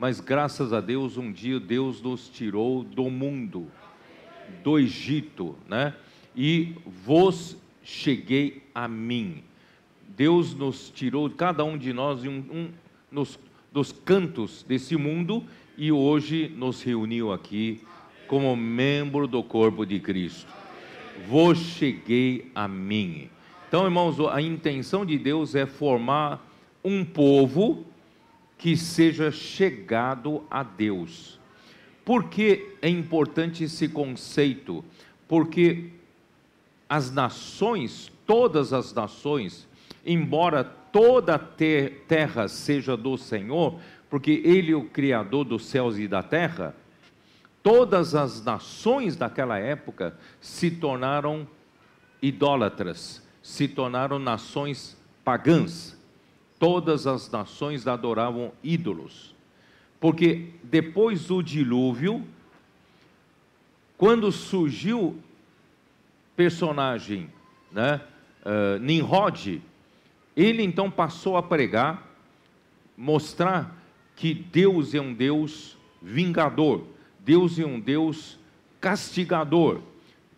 mas 0.00 0.18
graças 0.18 0.72
a 0.72 0.80
Deus, 0.80 1.18
um 1.18 1.30
dia 1.30 1.60
Deus 1.60 2.00
nos 2.00 2.26
tirou 2.30 2.82
do 2.82 3.10
mundo, 3.10 3.66
do 4.64 4.78
Egito, 4.78 5.54
né? 5.68 5.94
E 6.34 6.74
vos 7.04 7.54
cheguei 7.82 8.62
a 8.74 8.88
mim. 8.88 9.44
Deus 10.16 10.54
nos 10.54 10.88
tirou, 10.88 11.28
cada 11.28 11.62
um 11.64 11.76
de 11.76 11.92
nós, 11.92 12.24
um, 12.24 12.30
um, 12.30 12.70
nos, 13.12 13.38
dos 13.70 13.92
cantos 13.92 14.64
desse 14.66 14.96
mundo 14.96 15.44
e 15.76 15.92
hoje 15.92 16.50
nos 16.56 16.82
reuniu 16.82 17.30
aqui 17.30 17.82
como 18.26 18.56
membro 18.56 19.26
do 19.26 19.42
corpo 19.42 19.84
de 19.84 20.00
Cristo. 20.00 20.50
Vos 21.28 21.58
cheguei 21.58 22.50
a 22.54 22.66
mim. 22.66 23.28
Então, 23.68 23.84
irmãos, 23.84 24.18
a 24.18 24.40
intenção 24.40 25.04
de 25.04 25.18
Deus 25.18 25.54
é 25.54 25.66
formar 25.66 26.42
um 26.82 27.04
povo 27.04 27.84
que 28.60 28.76
seja 28.76 29.32
chegado 29.32 30.44
a 30.50 30.62
Deus. 30.62 31.40
Por 32.04 32.28
que 32.28 32.76
é 32.82 32.90
importante 32.90 33.64
esse 33.64 33.88
conceito? 33.88 34.84
Porque 35.26 35.92
as 36.86 37.10
nações, 37.10 38.12
todas 38.26 38.74
as 38.74 38.92
nações, 38.92 39.66
embora 40.04 40.62
toda 40.62 41.36
a 41.36 41.38
terra 41.38 42.48
seja 42.48 42.98
do 42.98 43.16
Senhor, 43.16 43.80
porque 44.10 44.42
Ele 44.44 44.72
é 44.72 44.76
o 44.76 44.84
Criador 44.84 45.46
dos 45.46 45.64
céus 45.64 45.96
e 45.96 46.06
da 46.06 46.22
terra, 46.22 46.76
todas 47.62 48.14
as 48.14 48.44
nações 48.44 49.16
daquela 49.16 49.58
época 49.58 50.14
se 50.38 50.70
tornaram 50.70 51.48
idólatras, 52.20 53.26
se 53.42 53.66
tornaram 53.66 54.18
nações 54.18 54.98
pagãs 55.24 55.98
todas 56.60 57.06
as 57.06 57.28
nações 57.30 57.86
adoravam 57.86 58.52
ídolos. 58.62 59.34
Porque 59.98 60.50
depois 60.62 61.26
do 61.26 61.42
dilúvio, 61.42 62.24
quando 63.96 64.30
surgiu 64.30 65.18
personagem, 66.36 67.28
né, 67.72 68.00
uh, 68.44 68.78
Nimrod, 68.78 69.60
ele 70.36 70.62
então 70.62 70.90
passou 70.90 71.36
a 71.36 71.42
pregar, 71.42 72.06
mostrar 72.96 73.76
que 74.14 74.34
Deus 74.34 74.94
é 74.94 75.00
um 75.00 75.14
Deus 75.14 75.78
vingador, 76.00 76.84
Deus 77.18 77.58
é 77.58 77.64
um 77.64 77.80
Deus 77.80 78.38
castigador. 78.80 79.80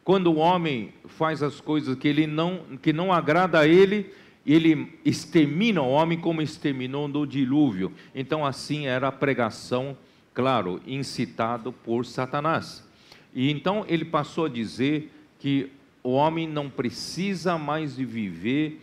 Quando 0.05 0.29
o 0.29 0.37
homem 0.37 0.93
faz 1.07 1.43
as 1.43 1.61
coisas 1.61 1.97
que 1.97 2.09
ele 2.09 2.27
não 2.27 2.61
que 2.81 2.93
não 2.93 3.12
agrada 3.12 3.61
a 3.61 3.68
ele, 3.68 4.12
ele 4.47 4.99
extermina 5.05 5.80
o 5.82 5.90
homem 5.90 6.18
como 6.18 6.43
exterminou 6.43 7.07
no 7.07 7.26
dilúvio. 7.26 7.93
Então, 8.14 8.45
assim 8.45 8.86
era 8.86 9.09
a 9.09 9.12
pregação, 9.12 9.97
claro, 10.34 10.80
incitado 10.86 11.72
por 11.72 12.05
Satanás. 12.05 12.86
E 13.34 13.51
então 13.51 13.84
ele 13.88 14.05
passou 14.05 14.47
a 14.47 14.49
dizer 14.49 15.11
que 15.38 15.70
o 16.03 16.11
homem 16.11 16.49
não 16.49 16.68
precisa 16.68 17.57
mais 17.57 17.97
de 17.97 18.05
viver 18.05 18.80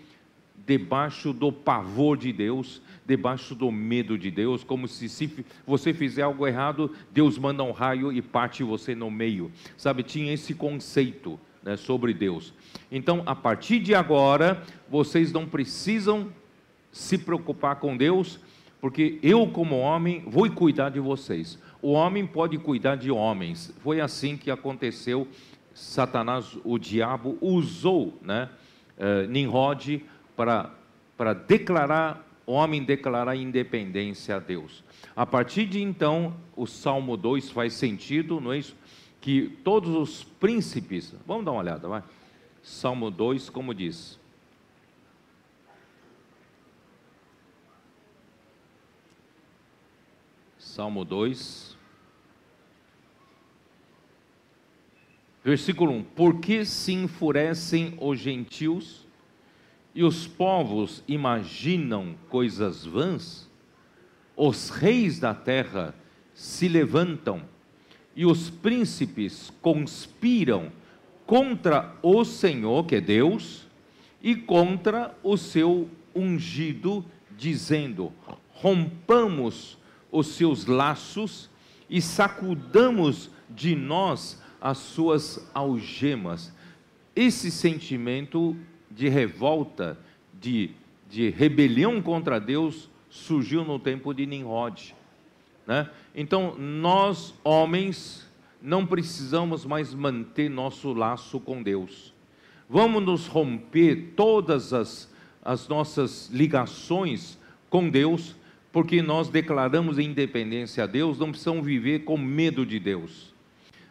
debaixo 0.65 1.33
do 1.33 1.51
pavor 1.51 2.15
de 2.15 2.31
Deus, 2.31 2.81
debaixo 3.05 3.55
do 3.55 3.71
medo 3.71 4.17
de 4.17 4.29
Deus, 4.29 4.63
como 4.63 4.87
se, 4.87 5.09
se 5.09 5.43
você 5.65 5.93
fizer 5.93 6.21
algo 6.21 6.45
errado, 6.45 6.93
Deus 7.11 7.37
manda 7.37 7.63
um 7.63 7.71
raio 7.71 8.11
e 8.11 8.21
parte 8.21 8.63
você 8.63 8.93
no 8.93 9.09
meio. 9.09 9.51
Sabe, 9.75 10.03
tinha 10.03 10.31
esse 10.31 10.53
conceito 10.53 11.39
né, 11.63 11.77
sobre 11.77 12.13
Deus. 12.13 12.53
Então, 12.91 13.23
a 13.25 13.35
partir 13.35 13.79
de 13.79 13.93
agora, 13.93 14.63
vocês 14.89 15.31
não 15.31 15.45
precisam 15.45 16.31
se 16.91 17.17
preocupar 17.17 17.77
com 17.77 17.95
Deus, 17.95 18.39
porque 18.81 19.19
eu, 19.21 19.47
como 19.47 19.77
homem, 19.77 20.23
vou 20.25 20.49
cuidar 20.49 20.89
de 20.89 20.99
vocês. 20.99 21.59
O 21.81 21.91
homem 21.91 22.25
pode 22.25 22.57
cuidar 22.57 22.95
de 22.95 23.11
homens. 23.11 23.73
Foi 23.79 24.01
assim 24.01 24.37
que 24.37 24.49
aconteceu. 24.49 25.27
Satanás, 25.73 26.57
o 26.63 26.77
diabo, 26.77 27.37
usou 27.39 28.17
né, 28.21 28.49
uh, 28.97 29.29
Nimrod 29.29 30.03
para, 30.35 30.71
para 31.17 31.33
declarar, 31.33 32.25
o 32.45 32.53
homem 32.53 32.83
declarar 32.83 33.35
independência 33.35 34.35
a 34.37 34.39
Deus. 34.39 34.83
A 35.15 35.25
partir 35.25 35.65
de 35.65 35.81
então, 35.81 36.33
o 36.55 36.65
Salmo 36.65 37.15
2 37.15 37.51
faz 37.51 37.73
sentido, 37.73 38.39
não 38.41 38.53
é 38.53 38.57
isso? 38.57 38.75
Que 39.21 39.49
todos 39.63 39.89
os 39.95 40.23
príncipes, 40.23 41.13
vamos 41.25 41.45
dar 41.45 41.51
uma 41.51 41.61
olhada, 41.61 41.87
vai. 41.87 42.03
Salmo 42.61 43.09
2, 43.09 43.49
como 43.49 43.73
diz: 43.73 44.19
Salmo 50.57 51.03
2, 51.03 51.77
versículo 55.43 55.91
1: 55.93 56.03
Por 56.03 56.39
que 56.39 56.63
se 56.63 56.93
enfurecem 56.93 57.97
os 57.99 58.19
gentios 58.19 59.07
e 59.95 60.03
os 60.03 60.27
povos 60.27 61.03
imaginam 61.07 62.15
coisas 62.29 62.85
vãs? 62.85 63.49
Os 64.37 64.69
reis 64.69 65.19
da 65.19 65.33
terra 65.33 65.93
se 66.33 66.67
levantam 66.67 67.43
e 68.15 68.25
os 68.25 68.49
príncipes 68.49 69.51
conspiram 69.61 70.71
contra 71.25 71.95
o 72.01 72.25
Senhor, 72.25 72.85
que 72.85 72.95
é 72.95 73.01
Deus, 73.01 73.67
e 74.21 74.35
contra 74.35 75.15
o 75.23 75.37
seu 75.37 75.89
ungido, 76.15 77.05
dizendo: 77.37 78.11
rompamos 78.51 79.77
os 80.11 80.27
seus 80.27 80.65
laços 80.65 81.49
e 81.89 82.01
sacudamos 82.01 83.29
de 83.49 83.75
nós 83.75 84.41
as 84.61 84.77
suas 84.77 85.49
algemas. 85.53 86.53
Esse 87.15 87.49
sentimento 87.49 88.55
de 88.91 89.07
revolta, 89.07 89.97
de, 90.33 90.71
de 91.09 91.29
rebelião 91.29 92.01
contra 92.01 92.39
Deus, 92.39 92.89
surgiu 93.09 93.63
no 93.63 93.79
tempo 93.79 94.13
de 94.13 94.25
Nimrod. 94.25 94.95
Né? 95.69 95.87
Então, 96.15 96.55
nós, 96.57 97.35
homens, 97.43 98.27
não 98.59 98.87
precisamos 98.87 99.67
mais 99.67 99.93
manter 99.93 100.49
nosso 100.49 100.93
laço 100.93 101.39
com 101.39 101.61
Deus. 101.61 102.11
Vamos 102.67 103.05
nos 103.05 103.27
romper 103.27 104.13
todas 104.15 104.73
as, 104.73 105.13
as 105.45 105.67
nossas 105.67 106.27
ligações 106.33 107.37
com 107.69 107.87
Deus, 107.87 108.35
porque 108.71 108.99
nós 109.03 109.29
declaramos 109.29 109.99
independência 109.99 110.85
a 110.85 110.87
Deus, 110.87 111.19
não 111.19 111.29
precisamos 111.29 111.63
viver 111.63 111.99
com 111.99 112.17
medo 112.17 112.65
de 112.65 112.79
Deus. 112.79 113.31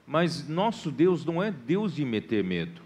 Mas 0.05 0.49
nosso 0.49 0.91
Deus 0.91 1.25
não 1.25 1.41
é 1.41 1.53
Deus 1.53 1.95
de 1.95 2.05
meter 2.05 2.43
medo. 2.43 2.83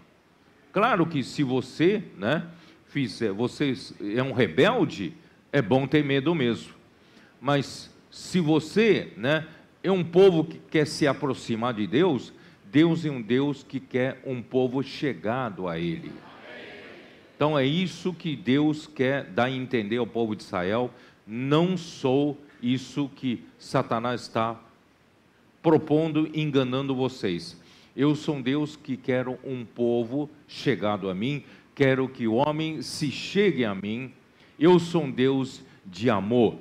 Claro 0.71 1.07
que 1.07 1.23
se 1.23 1.41
você, 1.41 2.03
né, 2.15 2.45
fizer, 2.89 3.31
você 3.31 3.73
é 4.15 4.21
um 4.21 4.33
rebelde, 4.33 5.15
é 5.51 5.63
bom 5.63 5.87
ter 5.87 6.03
medo 6.03 6.35
mesmo. 6.35 6.73
Mas 7.41 7.92
se 8.13 8.39
você, 8.39 9.11
né, 9.17 9.47
é 9.81 9.91
um 9.91 10.03
povo 10.03 10.43
que 10.43 10.59
quer 10.69 10.85
se 10.85 11.07
aproximar 11.07 11.73
de 11.73 11.87
Deus, 11.87 12.31
Deus 12.71 13.03
é 13.03 13.09
um 13.09 13.19
Deus 13.19 13.63
que 13.63 13.79
quer 13.79 14.21
um 14.23 14.39
povo 14.39 14.83
chegado 14.83 15.67
a 15.67 15.79
Ele. 15.79 16.11
Então 17.35 17.57
é 17.57 17.65
isso 17.65 18.13
que 18.13 18.35
Deus 18.35 18.85
quer 18.85 19.23
dar 19.23 19.45
a 19.45 19.51
entender 19.51 19.97
ao 19.97 20.05
povo 20.05 20.35
de 20.35 20.43
Israel. 20.43 20.91
Não 21.25 21.75
sou 21.75 22.37
isso 22.61 23.09
que 23.15 23.43
Satanás 23.57 24.21
está 24.21 24.61
propondo, 25.63 26.29
enganando 26.35 26.93
vocês. 26.93 27.59
Eu 27.97 28.13
sou 28.13 28.35
um 28.35 28.41
Deus 28.43 28.75
que 28.75 28.95
quero 28.95 29.39
um 29.43 29.65
povo 29.65 30.29
chegado 30.47 31.09
a 31.09 31.15
mim, 31.15 31.43
quero 31.73 32.07
que 32.07 32.27
o 32.27 32.35
homem 32.35 32.83
se 32.83 33.09
chegue 33.09 33.65
a 33.65 33.73
mim. 33.73 34.13
Eu 34.59 34.77
sou 34.77 35.05
um 35.05 35.11
Deus 35.11 35.63
de 35.83 36.11
amor, 36.11 36.59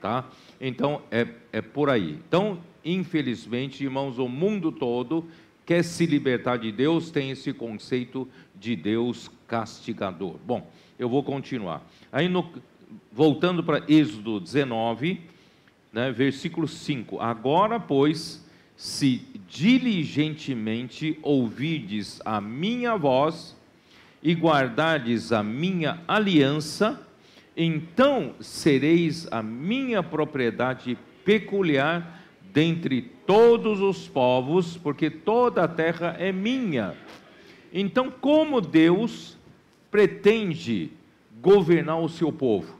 tá? 0.00 0.26
Então 0.66 1.02
é, 1.10 1.26
é 1.52 1.60
por 1.60 1.90
aí. 1.90 2.18
Então, 2.26 2.58
infelizmente, 2.82 3.84
irmãos, 3.84 4.18
o 4.18 4.26
mundo 4.26 4.72
todo 4.72 5.26
quer 5.66 5.84
se 5.84 6.06
libertar 6.06 6.56
de 6.56 6.72
Deus, 6.72 7.10
tem 7.10 7.30
esse 7.30 7.52
conceito 7.52 8.26
de 8.58 8.74
Deus 8.74 9.30
castigador. 9.46 10.36
Bom, 10.46 10.70
eu 10.98 11.06
vou 11.06 11.22
continuar. 11.22 11.86
Aí, 12.10 12.30
no, 12.30 12.50
voltando 13.12 13.62
para 13.62 13.84
Êxodo 13.86 14.40
19, 14.40 15.20
né, 15.92 16.10
versículo 16.10 16.66
5: 16.66 17.20
Agora, 17.20 17.78
pois, 17.78 18.42
se 18.74 19.20
diligentemente 19.46 21.18
ouvides 21.22 22.22
a 22.24 22.40
minha 22.40 22.96
voz 22.96 23.54
e 24.22 24.32
guardardes 24.32 25.30
a 25.30 25.42
minha 25.42 26.00
aliança, 26.08 27.06
então 27.56 28.34
sereis 28.40 29.28
a 29.30 29.42
minha 29.42 30.02
propriedade 30.02 30.98
peculiar 31.24 32.22
dentre 32.52 33.02
todos 33.26 33.80
os 33.80 34.06
povos, 34.06 34.76
porque 34.76 35.10
toda 35.10 35.64
a 35.64 35.68
terra 35.68 36.16
é 36.18 36.30
minha. 36.30 36.94
Então, 37.72 38.10
como 38.10 38.60
Deus 38.60 39.36
pretende 39.90 40.92
governar 41.40 42.00
o 42.00 42.08
seu 42.08 42.32
povo? 42.32 42.78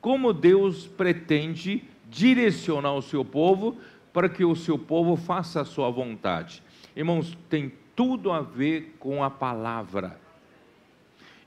Como 0.00 0.32
Deus 0.32 0.86
pretende 0.86 1.84
direcionar 2.08 2.94
o 2.94 3.02
seu 3.02 3.24
povo 3.24 3.76
para 4.12 4.28
que 4.28 4.44
o 4.44 4.56
seu 4.56 4.78
povo 4.78 5.16
faça 5.16 5.60
a 5.60 5.64
sua 5.64 5.90
vontade. 5.90 6.62
Irmãos, 6.94 7.36
tem 7.48 7.72
tudo 7.94 8.32
a 8.32 8.40
ver 8.40 8.96
com 8.98 9.22
a 9.22 9.30
palavra. 9.30 10.18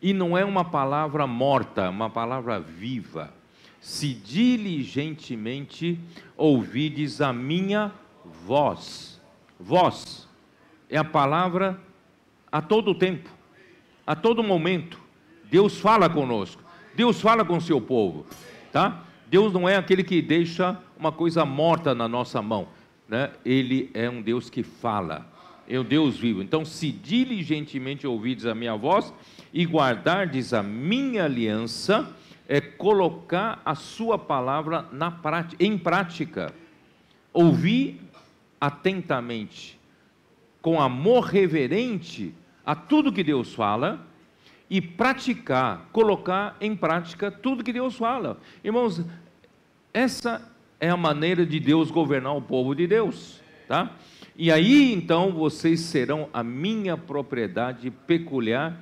E 0.06 0.14
não 0.14 0.38
é 0.38 0.46
uma 0.46 0.64
palavra 0.64 1.26
morta, 1.26 1.90
uma 1.90 2.12
palavra 2.12 2.60
viva. 2.60 3.34
Se 3.82 4.14
diligentemente 4.14 6.00
ouvides 6.38 7.22
a 7.22 7.34
minha 7.34 7.92
voz. 8.46 9.20
Voz 9.60 10.30
é 10.92 10.96
a 10.96 11.04
palavra 11.04 11.82
a 12.52 12.62
todo 12.62 12.94
tempo, 12.94 13.28
a 14.06 14.16
todo 14.16 14.44
momento. 14.44 15.02
Deus 15.50 15.80
fala 15.80 16.08
conosco. 16.08 16.62
Deus 16.96 17.20
fala 17.20 17.44
com 17.44 17.58
o 17.58 17.62
seu 17.62 17.82
povo, 17.82 18.28
tá? 18.72 19.06
Deus 19.26 19.52
não 19.52 19.68
é 19.68 19.76
aquele 19.76 20.04
que 20.04 20.22
deixa 20.22 20.80
uma 21.00 21.12
coisa 21.12 21.44
morta 21.46 21.96
na 21.96 22.08
nossa 22.08 22.44
mão, 22.44 22.68
né? 23.10 23.32
Ele 23.44 23.90
é 23.92 24.08
um 24.08 24.22
Deus 24.22 24.52
que 24.52 24.62
fala, 24.62 25.28
é 25.68 25.80
um 25.80 25.84
Deus 25.84 26.16
vivo. 26.16 26.44
Então, 26.44 26.64
se 26.64 26.92
diligentemente 26.92 28.06
ouvides 28.06 28.46
a 28.46 28.54
minha 28.54 28.76
voz 28.76 29.12
e 29.56 29.64
guardardes 29.64 30.54
a 30.54 30.62
minha 30.62 31.24
aliança, 31.24 32.14
é 32.46 32.60
colocar 32.60 33.62
a 33.64 33.74
sua 33.74 34.20
palavra 34.20 34.86
na 34.92 35.10
prática, 35.10 35.64
em 35.64 35.78
prática. 35.78 36.54
Ouvir 37.32 38.02
atentamente, 38.60 39.80
com 40.62 40.82
amor 40.82 41.24
reverente 41.24 42.34
a 42.66 42.76
tudo 42.76 43.14
que 43.14 43.24
Deus 43.24 43.54
fala 43.54 44.06
e 44.70 44.82
praticar, 44.82 45.88
colocar 45.94 46.58
em 46.60 46.76
prática 46.76 47.32
tudo 47.32 47.64
que 47.64 47.72
Deus 47.72 47.96
fala. 47.96 48.38
Irmãos, 48.62 49.06
essa 49.94 50.52
é 50.82 50.90
a 50.90 50.98
maneira 50.98 51.46
de 51.46 51.62
Deus 51.62 51.90
governar 51.90 52.36
o 52.36 52.42
povo 52.42 52.76
de 52.76 52.88
Deus, 52.88 53.40
tá? 53.70 53.90
E 54.36 54.52
aí 54.52 54.92
então 54.92 55.32
vocês 55.32 55.80
serão 55.80 56.28
a 56.34 56.44
minha 56.44 56.98
propriedade 56.98 57.90
peculiar 57.90 58.78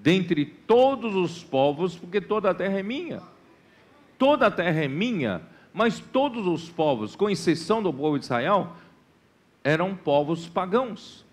dentre 0.00 0.44
todos 0.44 1.14
os 1.14 1.42
povos, 1.42 1.96
porque 1.96 2.20
toda 2.20 2.50
a 2.50 2.54
terra 2.54 2.78
é 2.78 2.82
minha. 2.82 3.22
Toda 4.18 4.46
a 4.46 4.50
terra 4.50 4.84
é 4.84 4.88
minha, 4.88 5.42
mas 5.72 6.00
todos 6.00 6.46
os 6.46 6.68
povos, 6.68 7.14
com 7.14 7.30
exceção 7.30 7.82
do 7.82 7.92
povo 7.92 8.18
de 8.18 8.24
Israel, 8.24 8.72
eram 9.62 9.94
povos 9.94 10.48
pagãos. 10.48 11.24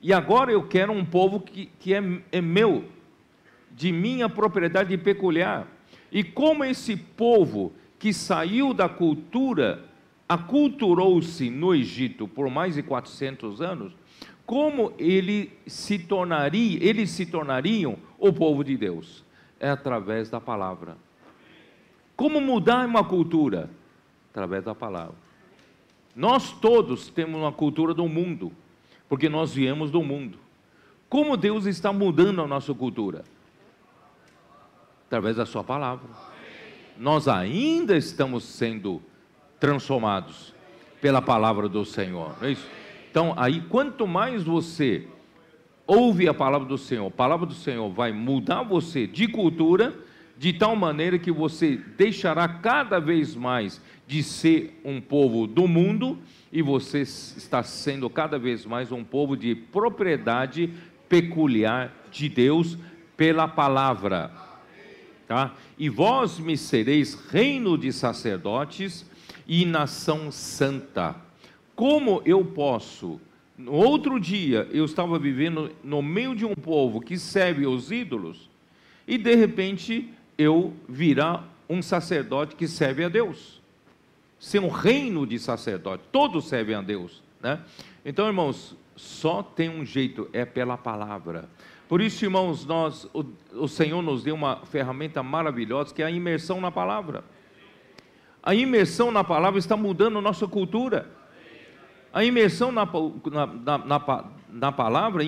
E 0.00 0.12
agora 0.12 0.50
eu 0.50 0.66
quero 0.66 0.92
um 0.92 1.04
povo 1.04 1.40
que, 1.40 1.66
que 1.78 1.94
é, 1.94 2.02
é 2.32 2.40
meu, 2.40 2.84
de 3.70 3.92
minha 3.92 4.28
propriedade 4.28 4.96
peculiar. 4.98 5.66
E 6.10 6.24
como 6.24 6.64
esse 6.64 6.96
povo 6.96 7.72
que 7.98 8.12
saiu 8.12 8.74
da 8.74 8.88
cultura, 8.88 9.84
aculturou-se 10.28 11.48
no 11.48 11.74
Egito 11.74 12.26
por 12.26 12.50
mais 12.50 12.74
de 12.74 12.82
400 12.82 13.62
anos, 13.62 13.92
como 14.44 14.92
ele 14.98 15.52
se 15.66 15.98
tornaria, 15.98 16.78
eles 16.82 17.10
se 17.10 17.26
tornariam 17.26 17.96
o 18.18 18.32
povo 18.32 18.62
de 18.62 18.76
Deus? 18.76 19.24
É 19.58 19.70
através 19.70 20.28
da 20.28 20.40
palavra. 20.40 20.96
Como 22.16 22.40
mudar 22.40 22.86
uma 22.86 23.04
cultura? 23.04 23.70
Através 24.30 24.64
da 24.64 24.74
palavra. 24.74 25.14
Nós 26.14 26.52
todos 26.52 27.08
temos 27.08 27.40
uma 27.40 27.52
cultura 27.52 27.94
do 27.94 28.06
mundo, 28.08 28.52
porque 29.08 29.28
nós 29.28 29.54
viemos 29.54 29.90
do 29.90 30.02
mundo. 30.02 30.38
Como 31.08 31.36
Deus 31.36 31.66
está 31.66 31.92
mudando 31.92 32.42
a 32.42 32.46
nossa 32.46 32.74
cultura? 32.74 33.24
Através 35.06 35.36
da 35.36 35.46
sua 35.46 35.62
palavra 35.62 36.08
nós 36.96 37.28
ainda 37.28 37.96
estamos 37.96 38.44
sendo 38.44 39.02
transformados 39.58 40.54
pela 41.00 41.20
palavra 41.20 41.68
do 41.68 41.84
Senhor, 41.84 42.34
não 42.40 42.48
é 42.48 42.52
isso? 42.52 42.68
Então, 43.12 43.34
aí, 43.36 43.60
quanto 43.68 44.06
mais 44.06 44.42
você 44.42 45.06
ouve 45.86 46.26
a 46.26 46.34
palavra 46.34 46.66
do 46.66 46.76
Senhor, 46.76 47.06
a 47.06 47.10
palavra 47.10 47.46
do 47.46 47.54
Senhor 47.54 47.88
vai 47.88 48.10
mudar 48.10 48.62
você 48.62 49.06
de 49.06 49.28
cultura, 49.28 49.94
de 50.36 50.52
tal 50.52 50.74
maneira 50.74 51.18
que 51.18 51.30
você 51.30 51.76
deixará 51.96 52.48
cada 52.48 52.98
vez 52.98 53.36
mais 53.36 53.80
de 54.08 54.22
ser 54.22 54.80
um 54.84 55.00
povo 55.00 55.46
do 55.46 55.68
mundo 55.68 56.18
e 56.50 56.62
você 56.62 57.02
está 57.02 57.62
sendo 57.62 58.10
cada 58.10 58.38
vez 58.38 58.66
mais 58.66 58.90
um 58.90 59.04
povo 59.04 59.36
de 59.36 59.54
propriedade 59.54 60.72
peculiar 61.08 61.94
de 62.10 62.28
Deus 62.28 62.76
pela 63.16 63.46
palavra 63.46 64.42
tá? 65.32 65.54
E 65.78 65.88
vós 65.88 66.38
me 66.38 66.58
sereis 66.58 67.14
reino 67.30 67.78
de 67.78 67.90
sacerdotes 67.90 69.06
e 69.48 69.64
nação 69.64 70.30
santa. 70.30 71.16
Como 71.82 72.22
eu 72.24 72.44
posso? 72.44 73.20
No 73.58 73.72
outro 73.72 74.20
dia 74.20 74.68
eu 74.70 74.84
estava 74.84 75.18
vivendo 75.18 75.72
no 75.82 76.00
meio 76.00 76.32
de 76.32 76.44
um 76.44 76.54
povo 76.54 77.00
que 77.00 77.18
serve 77.18 77.66
os 77.66 77.90
ídolos 77.90 78.48
e 79.04 79.18
de 79.18 79.34
repente 79.34 80.08
eu 80.38 80.74
virar 80.88 81.44
um 81.68 81.82
sacerdote 81.82 82.54
que 82.54 82.68
serve 82.68 83.02
a 83.02 83.08
Deus. 83.08 83.60
Ser 84.38 84.60
um 84.60 84.68
reino 84.68 85.26
de 85.26 85.40
sacerdote, 85.40 86.04
todos 86.12 86.46
servem 86.46 86.76
a 86.76 86.82
Deus, 86.82 87.20
né? 87.42 87.58
Então, 88.04 88.28
irmãos, 88.28 88.76
só 88.94 89.42
tem 89.42 89.68
um 89.68 89.84
jeito, 89.84 90.30
é 90.32 90.44
pela 90.44 90.78
palavra. 90.78 91.48
Por 91.88 92.00
isso, 92.00 92.24
irmãos, 92.24 92.64
nós, 92.64 93.08
o, 93.12 93.24
o 93.54 93.66
Senhor 93.66 94.00
nos 94.02 94.22
deu 94.22 94.36
uma 94.36 94.64
ferramenta 94.66 95.20
maravilhosa 95.20 95.92
que 95.92 96.00
é 96.00 96.06
a 96.06 96.10
imersão 96.12 96.60
na 96.60 96.70
palavra. 96.70 97.24
A 98.40 98.54
imersão 98.54 99.10
na 99.10 99.24
palavra 99.24 99.58
está 99.58 99.76
mudando 99.76 100.18
a 100.18 100.22
nossa 100.22 100.46
cultura. 100.46 101.20
A 102.12 102.24
imersão 102.24 102.70
na, 102.70 102.84
na, 102.84 103.78
na, 103.78 104.24
na 104.50 104.72
palavra, 104.72 105.22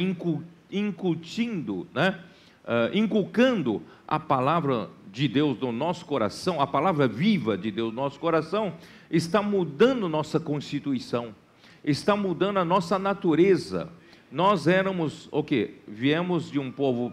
incutindo, 0.71 1.87
né? 1.95 2.21
Uh, 2.65 2.97
inculcando 2.97 3.83
a 4.09 4.19
palavra 4.19 4.89
de 5.13 5.29
Deus 5.29 5.59
no 5.61 5.71
nosso 5.71 6.07
coração, 6.07 6.61
a 6.61 6.67
palavra 6.67 7.07
viva 7.07 7.59
de 7.59 7.71
Deus 7.71 7.93
no 7.93 8.01
nosso 8.03 8.19
coração, 8.19 8.73
está 9.11 9.43
mudando 9.43 10.09
nossa 10.09 10.41
constituição, 10.41 11.35
está 11.85 12.17
mudando 12.17 12.59
a 12.59 12.65
nossa 12.65 12.99
natureza 12.99 13.91
nós 14.35 14.67
éramos 14.67 15.29
o 15.31 15.45
que? 15.45 15.77
Viemos 15.87 16.51
de 16.51 16.59
um 16.59 16.69
povo, 16.69 17.13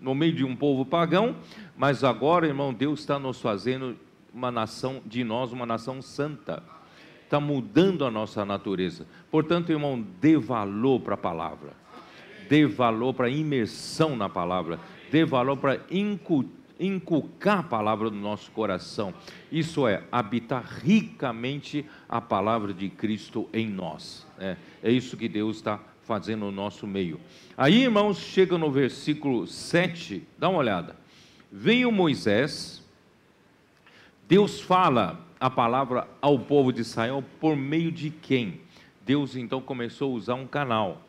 no 0.00 0.14
meio 0.14 0.32
de 0.32 0.42
um 0.42 0.56
povo 0.56 0.86
pagão, 0.86 1.36
mas 1.76 2.02
agora, 2.02 2.46
irmão, 2.46 2.72
Deus 2.72 3.00
está 3.00 3.18
nos 3.18 3.42
fazendo 3.42 3.94
uma 4.32 4.50
nação, 4.50 5.02
de 5.04 5.22
nós, 5.22 5.52
uma 5.52 5.66
nação 5.66 6.00
santa. 6.00 6.62
Está 7.32 7.40
mudando 7.40 8.04
a 8.04 8.10
nossa 8.10 8.44
natureza. 8.44 9.06
Portanto, 9.30 9.72
irmão, 9.72 10.04
dê 10.20 10.36
valor 10.36 11.00
para 11.00 11.14
a 11.14 11.16
palavra. 11.16 11.72
Dê 12.46 12.66
valor 12.66 13.14
para 13.14 13.28
a 13.28 13.30
imersão 13.30 14.14
na 14.14 14.28
palavra. 14.28 14.78
Dê 15.10 15.24
valor 15.24 15.56
para 15.56 15.80
inculcar 16.78 17.60
a 17.60 17.62
palavra 17.62 18.10
no 18.10 18.20
nosso 18.20 18.50
coração. 18.50 19.14
Isso 19.50 19.88
é, 19.88 20.02
habitar 20.12 20.62
ricamente 20.62 21.86
a 22.06 22.20
palavra 22.20 22.74
de 22.74 22.90
Cristo 22.90 23.48
em 23.50 23.66
nós. 23.66 24.26
É, 24.38 24.58
é 24.82 24.92
isso 24.92 25.16
que 25.16 25.26
Deus 25.26 25.56
está 25.56 25.80
fazendo 26.02 26.40
no 26.40 26.52
nosso 26.52 26.86
meio. 26.86 27.18
Aí, 27.56 27.84
irmãos, 27.84 28.18
chega 28.18 28.58
no 28.58 28.70
versículo 28.70 29.46
7, 29.46 30.22
dá 30.36 30.50
uma 30.50 30.58
olhada. 30.58 30.96
Veio 31.50 31.90
Moisés, 31.90 32.86
Deus 34.28 34.60
fala 34.60 35.31
a 35.42 35.50
palavra 35.50 36.06
ao 36.20 36.38
povo 36.38 36.72
de 36.72 36.82
Israel 36.82 37.24
por 37.40 37.56
meio 37.56 37.90
de 37.90 38.10
quem? 38.10 38.60
Deus 39.04 39.34
então 39.34 39.60
começou 39.60 40.12
a 40.12 40.14
usar 40.14 40.34
um 40.36 40.46
canal. 40.46 41.02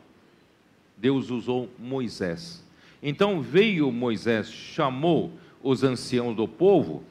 Deus 0.96 1.30
usou 1.30 1.70
Moisés. 1.78 2.64
Então 3.00 3.40
veio 3.40 3.92
Moisés, 3.92 4.50
chamou 4.50 5.30
os 5.62 5.84
anciãos 5.84 6.34
do 6.34 6.48
povo 6.48 7.04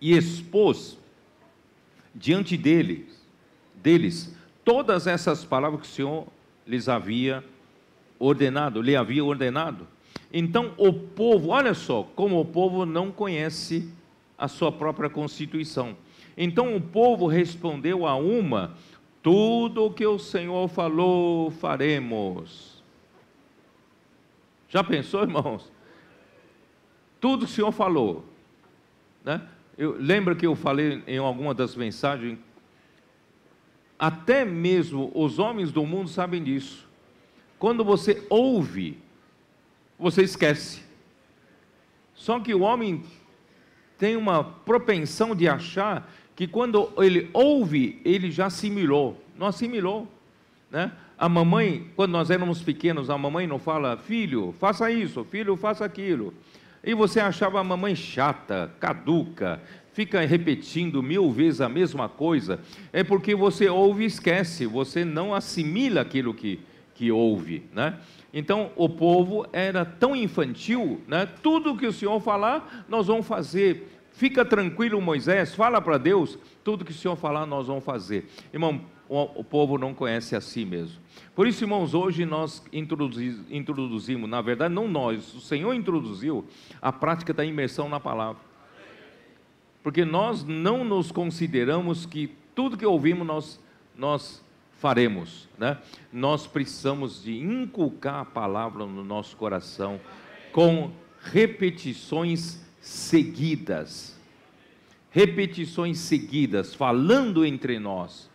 e 0.00 0.16
expôs 0.16 0.96
diante 2.14 2.56
deles, 2.56 3.22
deles 3.74 4.34
todas 4.64 5.06
essas 5.06 5.44
palavras 5.44 5.82
que 5.82 5.86
o 5.86 5.90
Senhor 5.90 6.26
lhes 6.66 6.88
havia 6.88 7.44
ordenado, 8.18 8.80
lhe 8.80 8.96
havia 8.96 9.22
ordenado. 9.22 9.86
Então 10.32 10.72
o 10.78 10.94
povo, 10.94 11.50
olha 11.50 11.74
só, 11.74 12.04
como 12.16 12.40
o 12.40 12.44
povo 12.46 12.86
não 12.86 13.12
conhece 13.12 13.97
a 14.38 14.46
sua 14.46 14.70
própria 14.70 15.10
constituição. 15.10 15.96
Então 16.36 16.76
o 16.76 16.80
povo 16.80 17.26
respondeu 17.26 18.06
a 18.06 18.14
uma: 18.14 18.76
tudo 19.22 19.86
o 19.86 19.92
que 19.92 20.06
o 20.06 20.18
Senhor 20.18 20.68
falou, 20.68 21.50
faremos. 21.50 22.82
Já 24.68 24.84
pensou, 24.84 25.22
irmãos? 25.22 25.72
Tudo 27.20 27.44
o 27.44 27.48
Senhor 27.48 27.72
falou. 27.72 28.24
Né? 29.24 29.42
Eu, 29.76 29.96
lembra 29.98 30.36
que 30.36 30.46
eu 30.46 30.54
falei 30.54 31.02
em 31.06 31.18
alguma 31.18 31.52
das 31.52 31.74
mensagens? 31.74 32.38
Até 33.98 34.44
mesmo 34.44 35.10
os 35.14 35.40
homens 35.40 35.72
do 35.72 35.84
mundo 35.84 36.08
sabem 36.08 36.44
disso. 36.44 36.86
Quando 37.58 37.84
você 37.84 38.24
ouve, 38.30 38.98
você 39.98 40.22
esquece. 40.22 40.82
Só 42.14 42.38
que 42.38 42.54
o 42.54 42.60
homem 42.60 43.02
tem 43.98 44.16
uma 44.16 44.44
propensão 44.44 45.34
de 45.34 45.48
achar 45.48 46.10
que 46.36 46.46
quando 46.46 46.90
ele 46.98 47.28
ouve, 47.32 48.00
ele 48.04 48.30
já 48.30 48.46
assimilou. 48.46 49.20
Não 49.36 49.48
assimilou. 49.48 50.06
Né? 50.70 50.92
A 51.18 51.28
mamãe, 51.28 51.90
quando 51.96 52.12
nós 52.12 52.30
éramos 52.30 52.62
pequenos, 52.62 53.10
a 53.10 53.18
mamãe 53.18 53.46
não 53.46 53.58
fala, 53.58 53.96
filho, 53.96 54.54
faça 54.60 54.88
isso, 54.90 55.24
filho, 55.24 55.56
faça 55.56 55.84
aquilo. 55.84 56.32
E 56.84 56.94
você 56.94 57.18
achava 57.18 57.58
a 57.58 57.64
mamãe 57.64 57.96
chata, 57.96 58.72
caduca, 58.78 59.60
fica 59.92 60.20
repetindo 60.20 61.02
mil 61.02 61.32
vezes 61.32 61.60
a 61.60 61.68
mesma 61.68 62.08
coisa. 62.08 62.60
É 62.92 63.02
porque 63.02 63.34
você 63.34 63.68
ouve 63.68 64.04
e 64.04 64.06
esquece, 64.06 64.64
você 64.64 65.04
não 65.04 65.34
assimila 65.34 66.02
aquilo 66.02 66.32
que, 66.32 66.60
que 66.94 67.10
ouve, 67.10 67.64
né? 67.74 67.98
Então 68.32 68.70
o 68.76 68.88
povo 68.88 69.46
era 69.52 69.84
tão 69.84 70.14
infantil, 70.14 71.00
né? 71.08 71.26
Tudo 71.42 71.76
que 71.76 71.86
o 71.86 71.92
Senhor 71.92 72.20
falar, 72.20 72.84
nós 72.88 73.06
vamos 73.06 73.26
fazer. 73.26 73.98
Fica 74.12 74.44
tranquilo, 74.44 75.00
Moisés, 75.00 75.54
fala 75.54 75.80
para 75.80 75.96
Deus, 75.96 76.38
tudo 76.64 76.84
que 76.84 76.90
o 76.90 76.94
Senhor 76.94 77.16
falar, 77.16 77.46
nós 77.46 77.68
vamos 77.68 77.84
fazer. 77.84 78.28
Irmão, 78.52 78.80
o, 79.08 79.42
povo 79.42 79.78
não 79.78 79.94
conhece 79.94 80.36
a 80.36 80.40
si 80.40 80.64
mesmo. 80.64 81.00
Por 81.34 81.46
isso, 81.46 81.64
irmãos, 81.64 81.94
hoje 81.94 82.26
nós 82.26 82.62
introduzimos, 82.72 84.28
na 84.28 84.42
verdade, 84.42 84.74
não 84.74 84.86
nós, 84.86 85.34
o 85.34 85.40
Senhor 85.40 85.72
introduziu 85.72 86.44
a 86.82 86.92
prática 86.92 87.32
da 87.32 87.44
imersão 87.44 87.88
na 87.88 87.98
palavra. 87.98 88.42
Porque 89.82 90.04
nós 90.04 90.44
não 90.44 90.84
nos 90.84 91.10
consideramos 91.10 92.04
que 92.04 92.34
tudo 92.54 92.76
que 92.76 92.84
ouvimos 92.84 93.26
nós, 93.26 93.60
nós 93.96 94.44
faremos, 94.78 95.48
né? 95.58 95.78
Nós 96.12 96.46
precisamos 96.46 97.22
de 97.22 97.38
inculcar 97.38 98.20
a 98.20 98.24
palavra 98.24 98.86
no 98.86 99.04
nosso 99.04 99.36
coração 99.36 100.00
com 100.52 100.90
repetições 101.20 102.60
seguidas. 102.80 104.18
Repetições 105.10 105.98
seguidas, 105.98 106.74
falando 106.74 107.44
entre 107.44 107.78
nós 107.78 108.28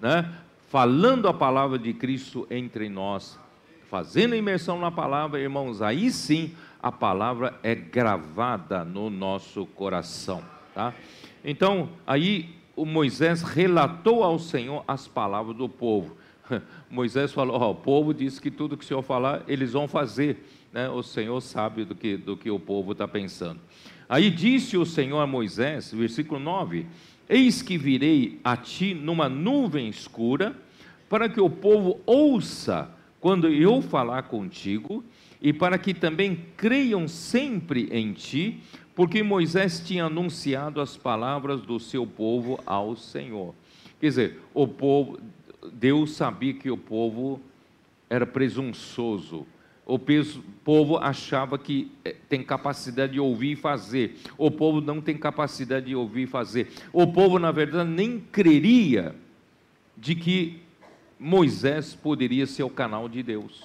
né? 0.00 0.32
falando 0.68 1.28
a 1.28 1.34
palavra 1.34 1.78
de 1.78 1.92
Cristo 1.92 2.46
entre 2.50 2.88
nós, 2.88 3.38
fazendo 3.88 4.34
imersão 4.34 4.78
na 4.78 4.90
palavra, 4.90 5.40
irmãos, 5.40 5.80
aí 5.80 6.10
sim 6.10 6.54
a 6.82 6.92
palavra 6.92 7.58
é 7.62 7.74
gravada 7.74 8.84
no 8.84 9.10
nosso 9.10 9.66
coração, 9.66 10.42
tá? 10.74 10.94
Então, 11.44 11.88
aí 12.06 12.57
o 12.78 12.86
Moisés 12.86 13.42
relatou 13.42 14.22
ao 14.22 14.38
Senhor 14.38 14.84
as 14.86 15.08
palavras 15.08 15.56
do 15.56 15.68
povo. 15.68 16.16
Moisés 16.88 17.32
falou: 17.32 17.60
oh, 17.60 17.70
o 17.70 17.74
povo 17.74 18.14
disse 18.14 18.40
que 18.40 18.50
tudo 18.50 18.76
que 18.76 18.84
o 18.84 18.86
Senhor 18.86 19.02
falar, 19.02 19.42
eles 19.48 19.72
vão 19.72 19.88
fazer. 19.88 20.44
Né? 20.72 20.88
O 20.88 21.02
Senhor 21.02 21.40
sabe 21.40 21.84
do 21.84 21.94
que, 21.94 22.16
do 22.16 22.36
que 22.36 22.50
o 22.50 22.58
povo 22.58 22.92
está 22.92 23.08
pensando. 23.08 23.60
Aí 24.08 24.30
disse 24.30 24.76
o 24.76 24.86
Senhor 24.86 25.18
a 25.18 25.26
Moisés, 25.26 25.92
versículo 25.92 26.38
9: 26.38 26.86
Eis 27.28 27.62
que 27.62 27.76
virei 27.76 28.40
a 28.44 28.56
ti 28.56 28.94
numa 28.94 29.28
nuvem 29.28 29.88
escura, 29.88 30.56
para 31.08 31.28
que 31.28 31.40
o 31.40 31.50
povo 31.50 32.00
ouça 32.06 32.90
quando 33.20 33.48
eu 33.48 33.82
falar 33.82 34.22
contigo, 34.22 35.04
e 35.42 35.52
para 35.52 35.76
que 35.78 35.92
também 35.92 36.44
creiam 36.56 37.08
sempre 37.08 37.88
em 37.90 38.12
ti, 38.12 38.60
porque 38.98 39.22
Moisés 39.22 39.78
tinha 39.78 40.06
anunciado 40.06 40.80
as 40.80 40.96
palavras 40.96 41.60
do 41.60 41.78
seu 41.78 42.04
povo 42.04 42.58
ao 42.66 42.96
Senhor. 42.96 43.54
Quer 44.00 44.08
dizer, 44.08 44.40
o 44.52 44.66
povo, 44.66 45.20
Deus 45.72 46.16
sabia 46.16 46.52
que 46.52 46.68
o 46.68 46.76
povo 46.76 47.40
era 48.10 48.26
presunçoso, 48.26 49.46
o 49.86 50.00
povo 50.64 50.96
achava 50.96 51.56
que 51.56 51.92
eh, 52.04 52.16
tem 52.28 52.42
capacidade 52.42 53.12
de 53.12 53.20
ouvir 53.20 53.52
e 53.52 53.56
fazer. 53.56 54.16
O 54.36 54.50
povo 54.50 54.80
não 54.80 55.00
tem 55.00 55.16
capacidade 55.16 55.86
de 55.86 55.94
ouvir 55.94 56.22
e 56.22 56.26
fazer. 56.26 56.68
O 56.92 57.06
povo, 57.06 57.38
na 57.38 57.52
verdade, 57.52 57.88
nem 57.88 58.18
creria 58.18 59.14
de 59.96 60.16
que 60.16 60.60
Moisés 61.20 61.94
poderia 61.94 62.48
ser 62.48 62.64
o 62.64 62.70
canal 62.70 63.08
de 63.08 63.22
Deus. 63.22 63.62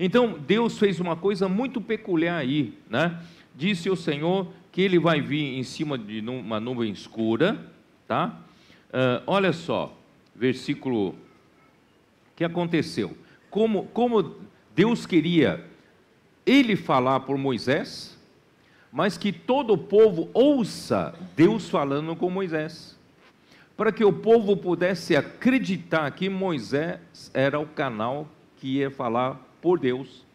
Então, 0.00 0.38
Deus 0.38 0.78
fez 0.78 1.00
uma 1.00 1.16
coisa 1.16 1.50
muito 1.50 1.82
peculiar 1.82 2.38
aí, 2.38 2.72
né? 2.88 3.22
Disse 3.56 3.88
o 3.88 3.96
Senhor 3.96 4.48
que 4.70 4.82
ele 4.82 4.98
vai 4.98 5.22
vir 5.22 5.58
em 5.58 5.62
cima 5.62 5.96
de 5.96 6.20
uma 6.20 6.60
nuvem 6.60 6.92
escura, 6.92 7.58
tá? 8.06 8.38
Uh, 8.90 9.24
olha 9.26 9.50
só, 9.50 9.96
versículo 10.34 11.14
que 12.36 12.44
aconteceu. 12.44 13.16
Como, 13.48 13.86
como 13.86 14.36
Deus 14.74 15.06
queria 15.06 15.64
ele 16.44 16.76
falar 16.76 17.20
por 17.20 17.38
Moisés, 17.38 18.18
mas 18.92 19.16
que 19.16 19.32
todo 19.32 19.72
o 19.72 19.78
povo 19.78 20.28
ouça 20.34 21.14
Deus 21.34 21.70
falando 21.70 22.14
com 22.14 22.28
Moisés, 22.28 22.94
para 23.74 23.90
que 23.90 24.04
o 24.04 24.12
povo 24.12 24.54
pudesse 24.54 25.16
acreditar 25.16 26.10
que 26.10 26.28
Moisés 26.28 27.30
era 27.32 27.58
o 27.58 27.66
canal 27.66 28.28
que 28.56 28.76
ia 28.76 28.90
falar 28.90 29.40
por 29.62 29.78
Deus, 29.78 30.25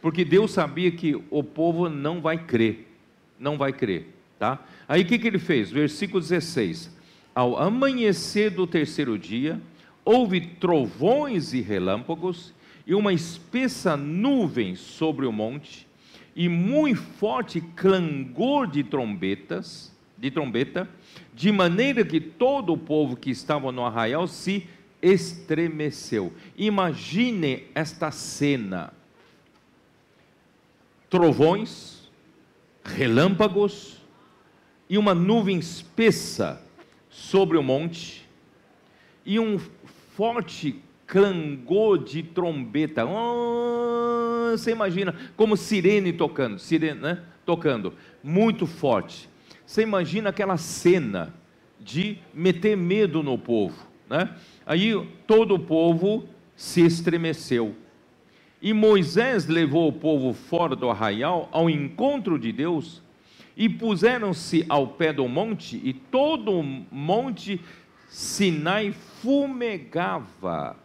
porque 0.00 0.24
Deus 0.24 0.52
sabia 0.52 0.90
que 0.90 1.20
o 1.30 1.42
povo 1.42 1.88
não 1.88 2.20
vai 2.20 2.38
crer, 2.38 2.86
não 3.38 3.58
vai 3.58 3.72
crer, 3.72 4.08
tá? 4.38 4.64
Aí 4.88 5.02
o 5.02 5.06
que, 5.06 5.18
que 5.18 5.26
ele 5.26 5.38
fez? 5.38 5.70
Versículo 5.70 6.20
16: 6.20 6.90
Ao 7.34 7.58
amanhecer 7.58 8.50
do 8.50 8.66
terceiro 8.66 9.18
dia, 9.18 9.60
houve 10.04 10.40
trovões 10.40 11.52
e 11.52 11.60
relâmpagos, 11.60 12.54
e 12.86 12.94
uma 12.94 13.12
espessa 13.12 13.96
nuvem 13.96 14.74
sobre 14.74 15.26
o 15.26 15.32
monte, 15.32 15.86
e 16.34 16.48
muito 16.48 17.00
forte 17.00 17.60
clangor 17.60 18.66
de 18.66 18.82
trombetas, 18.82 19.94
de 20.16 20.30
trombeta, 20.30 20.88
de 21.34 21.50
maneira 21.50 22.04
que 22.04 22.20
todo 22.20 22.72
o 22.72 22.78
povo 22.78 23.16
que 23.16 23.30
estava 23.30 23.70
no 23.72 23.84
arraial 23.84 24.26
se 24.26 24.66
estremeceu. 25.02 26.32
Imagine 26.56 27.64
esta 27.74 28.10
cena: 28.10 28.92
trovões, 31.10 32.08
relâmpagos 32.84 33.98
e 34.88 34.96
uma 34.96 35.14
nuvem 35.14 35.58
espessa 35.58 36.64
sobre 37.10 37.58
o 37.58 37.62
monte, 37.62 38.26
e 39.26 39.38
um 39.38 39.58
forte 40.16 40.80
clangor 41.06 41.98
de 41.98 42.22
trombeta. 42.22 43.04
Oh, 43.04 44.56
você 44.56 44.70
imagina 44.70 45.14
como 45.36 45.56
sirene 45.56 46.12
tocando, 46.12 46.58
sirene, 46.58 47.00
né? 47.00 47.22
Tocando, 47.44 47.94
muito 48.22 48.66
forte. 48.66 49.28
Você 49.66 49.82
imagina 49.82 50.30
aquela 50.30 50.56
cena 50.56 51.34
de 51.80 52.18
meter 52.32 52.76
medo 52.76 53.22
no 53.22 53.36
povo, 53.36 53.76
né? 54.08 54.34
Aí 54.64 54.92
todo 55.26 55.54
o 55.54 55.58
povo 55.58 56.28
se 56.54 56.82
estremeceu. 56.82 57.74
E 58.62 58.72
Moisés 58.74 59.46
levou 59.46 59.88
o 59.88 59.92
povo 59.92 60.32
fora 60.32 60.76
do 60.76 60.90
arraial 60.90 61.48
ao 61.50 61.70
encontro 61.70 62.38
de 62.38 62.52
Deus, 62.52 63.02
e 63.56 63.68
puseram-se 63.68 64.64
ao 64.68 64.86
pé 64.88 65.12
do 65.12 65.26
monte, 65.28 65.80
e 65.82 65.92
todo 65.92 66.52
o 66.52 66.62
monte 66.62 67.60
Sinai 68.08 68.92
fumegava. 68.92 70.76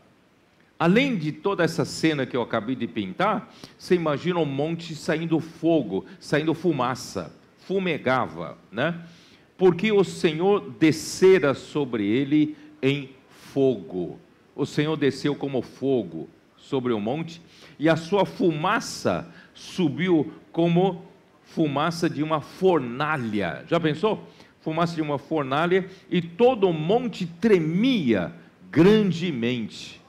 Além 0.78 1.18
de 1.18 1.32
toda 1.32 1.64
essa 1.64 1.86
cena 1.86 2.26
que 2.26 2.36
eu 2.36 2.42
acabei 2.42 2.76
de 2.76 2.86
pintar, 2.86 3.52
você 3.78 3.96
imagina 3.96 4.40
um 4.40 4.46
monte 4.46 4.94
saindo 4.94 5.40
fogo, 5.40 6.06
saindo 6.20 6.54
fumaça, 6.54 7.34
fumegava, 7.60 8.58
né? 8.72 9.02
Porque 9.58 9.92
o 9.92 10.04
Senhor 10.04 10.70
descera 10.78 11.54
sobre 11.54 12.06
ele 12.06 12.58
em 12.82 13.10
fogo. 13.30 14.20
O 14.54 14.66
Senhor 14.66 14.98
desceu 14.98 15.34
como 15.34 15.62
fogo 15.62 16.30
sobre 16.58 16.92
o 16.92 17.00
monte, 17.00 17.42
e 17.78 17.90
a 17.90 17.96
sua 17.96 18.26
fumaça 18.26 19.28
subiu 19.54 20.34
como 20.52 21.04
fumaça 21.44 22.10
de 22.10 22.24
uma 22.24 22.42
fornalha. 22.42 23.64
Já 23.68 23.80
pensou? 23.80 24.28
Fumaça 24.62 24.96
de 24.96 25.02
uma 25.02 25.18
fornalha, 25.18 25.88
e 26.10 26.22
todo 26.22 26.68
o 26.68 26.74
monte 26.74 27.26
tremia 27.26 28.34
grandemente. 28.72 30.02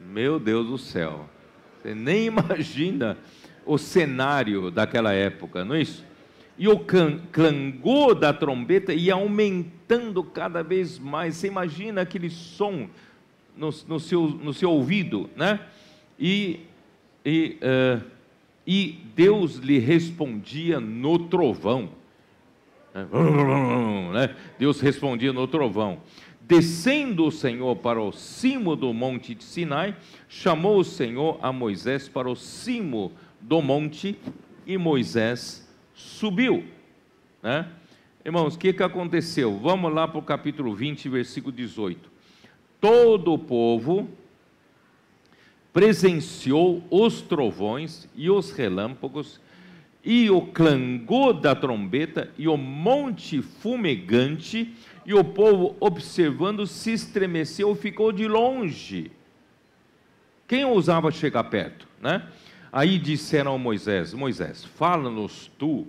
Meu 0.00 0.38
Deus 0.38 0.66
do 0.66 0.78
céu. 0.78 1.28
Você 1.80 1.94
nem 1.94 2.26
imagina 2.26 3.16
o 3.64 3.78
cenário 3.78 4.70
daquela 4.70 5.12
época, 5.12 5.64
não 5.64 5.74
é 5.74 5.82
isso? 5.82 6.04
E 6.58 6.68
o 6.68 6.80
clangor 7.32 8.14
da 8.14 8.32
trombeta 8.32 8.92
ia 8.94 9.14
aumentando 9.14 10.24
cada 10.24 10.62
vez 10.62 10.98
mais. 10.98 11.36
Você 11.36 11.48
imagina 11.48 12.00
aquele 12.00 12.30
som 12.30 12.88
no, 13.56 13.70
no, 13.86 14.00
seu, 14.00 14.22
no 14.28 14.54
seu 14.54 14.70
ouvido, 14.70 15.28
né? 15.36 15.60
E, 16.18 16.60
e, 17.24 17.58
uh, 17.62 18.04
e 18.66 18.98
Deus 19.14 19.56
lhe 19.56 19.78
respondia 19.78 20.80
no 20.80 21.18
trovão. 21.18 21.90
Né? 24.12 24.34
Deus 24.58 24.80
respondia 24.80 25.30
no 25.30 25.46
trovão. 25.46 26.00
Descendo 26.40 27.26
o 27.26 27.30
Senhor 27.30 27.76
para 27.76 28.00
o 28.00 28.12
cimo 28.12 28.74
do 28.74 28.94
monte 28.94 29.34
de 29.34 29.44
Sinai, 29.44 29.94
chamou 30.28 30.78
o 30.78 30.84
Senhor 30.84 31.38
a 31.42 31.52
Moisés 31.52 32.08
para 32.08 32.30
o 32.30 32.36
cimo 32.36 33.12
do 33.40 33.60
monte 33.60 34.16
e 34.64 34.78
Moisés 34.78 35.68
subiu. 35.92 36.64
Né? 37.42 37.68
Irmãos, 38.24 38.54
o 38.54 38.58
que, 38.58 38.72
que 38.72 38.82
aconteceu? 38.82 39.58
Vamos 39.58 39.92
lá 39.92 40.08
para 40.08 40.18
o 40.18 40.22
capítulo 40.22 40.74
20, 40.74 41.08
versículo 41.08 41.52
18. 41.54 42.10
Todo 42.80 43.32
o 43.32 43.38
povo 43.38 44.08
presenciou 45.76 46.82
os 46.90 47.20
trovões 47.20 48.08
e 48.16 48.30
os 48.30 48.50
relâmpagos 48.50 49.38
e 50.02 50.30
o 50.30 50.40
clangor 50.40 51.34
da 51.34 51.54
trombeta 51.54 52.32
e 52.38 52.48
o 52.48 52.56
monte 52.56 53.42
fumegante 53.42 54.74
e 55.04 55.12
o 55.12 55.22
povo, 55.22 55.76
observando, 55.78 56.66
se 56.66 56.94
estremeceu 56.94 57.74
ficou 57.74 58.10
de 58.10 58.26
longe. 58.26 59.12
Quem 60.48 60.64
ousava 60.64 61.10
chegar 61.10 61.44
perto, 61.44 61.86
né? 62.00 62.26
Aí 62.72 62.98
disseram 62.98 63.54
a 63.54 63.58
Moisés: 63.58 64.14
Moisés, 64.14 64.64
fala-nos 64.64 65.50
tu 65.58 65.86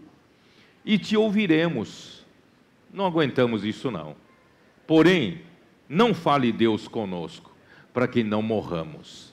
e 0.83 0.97
te 0.97 1.15
ouviremos. 1.15 2.25
Não 2.91 3.05
aguentamos 3.05 3.63
isso 3.63 3.89
não. 3.89 4.17
Porém, 4.85 5.43
não 5.87 6.13
fale 6.13 6.51
Deus 6.51 6.89
conosco, 6.89 7.55
para 7.93 8.05
que 8.05 8.21
não 8.21 8.41
morramos. 8.41 9.26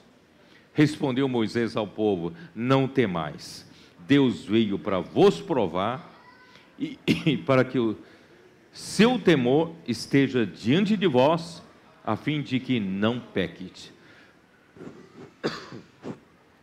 Respondeu 0.75 1.27
Moisés 1.29 1.75
ao 1.75 1.87
povo: 1.87 2.33
Não 2.53 2.87
temais. 2.87 3.65
Deus 4.05 4.43
veio 4.43 4.77
para 4.77 4.99
vos 4.99 5.41
provar 5.41 6.13
e, 6.77 6.99
e 7.25 7.37
para 7.37 7.63
que 7.63 7.79
o 7.79 7.97
seu 8.71 9.17
temor 9.17 9.71
esteja 9.87 10.45
diante 10.45 10.97
de 10.97 11.07
vós, 11.07 11.63
a 12.03 12.15
fim 12.17 12.41
de 12.41 12.59
que 12.59 12.79
não 12.79 13.19
peques. 13.19 13.91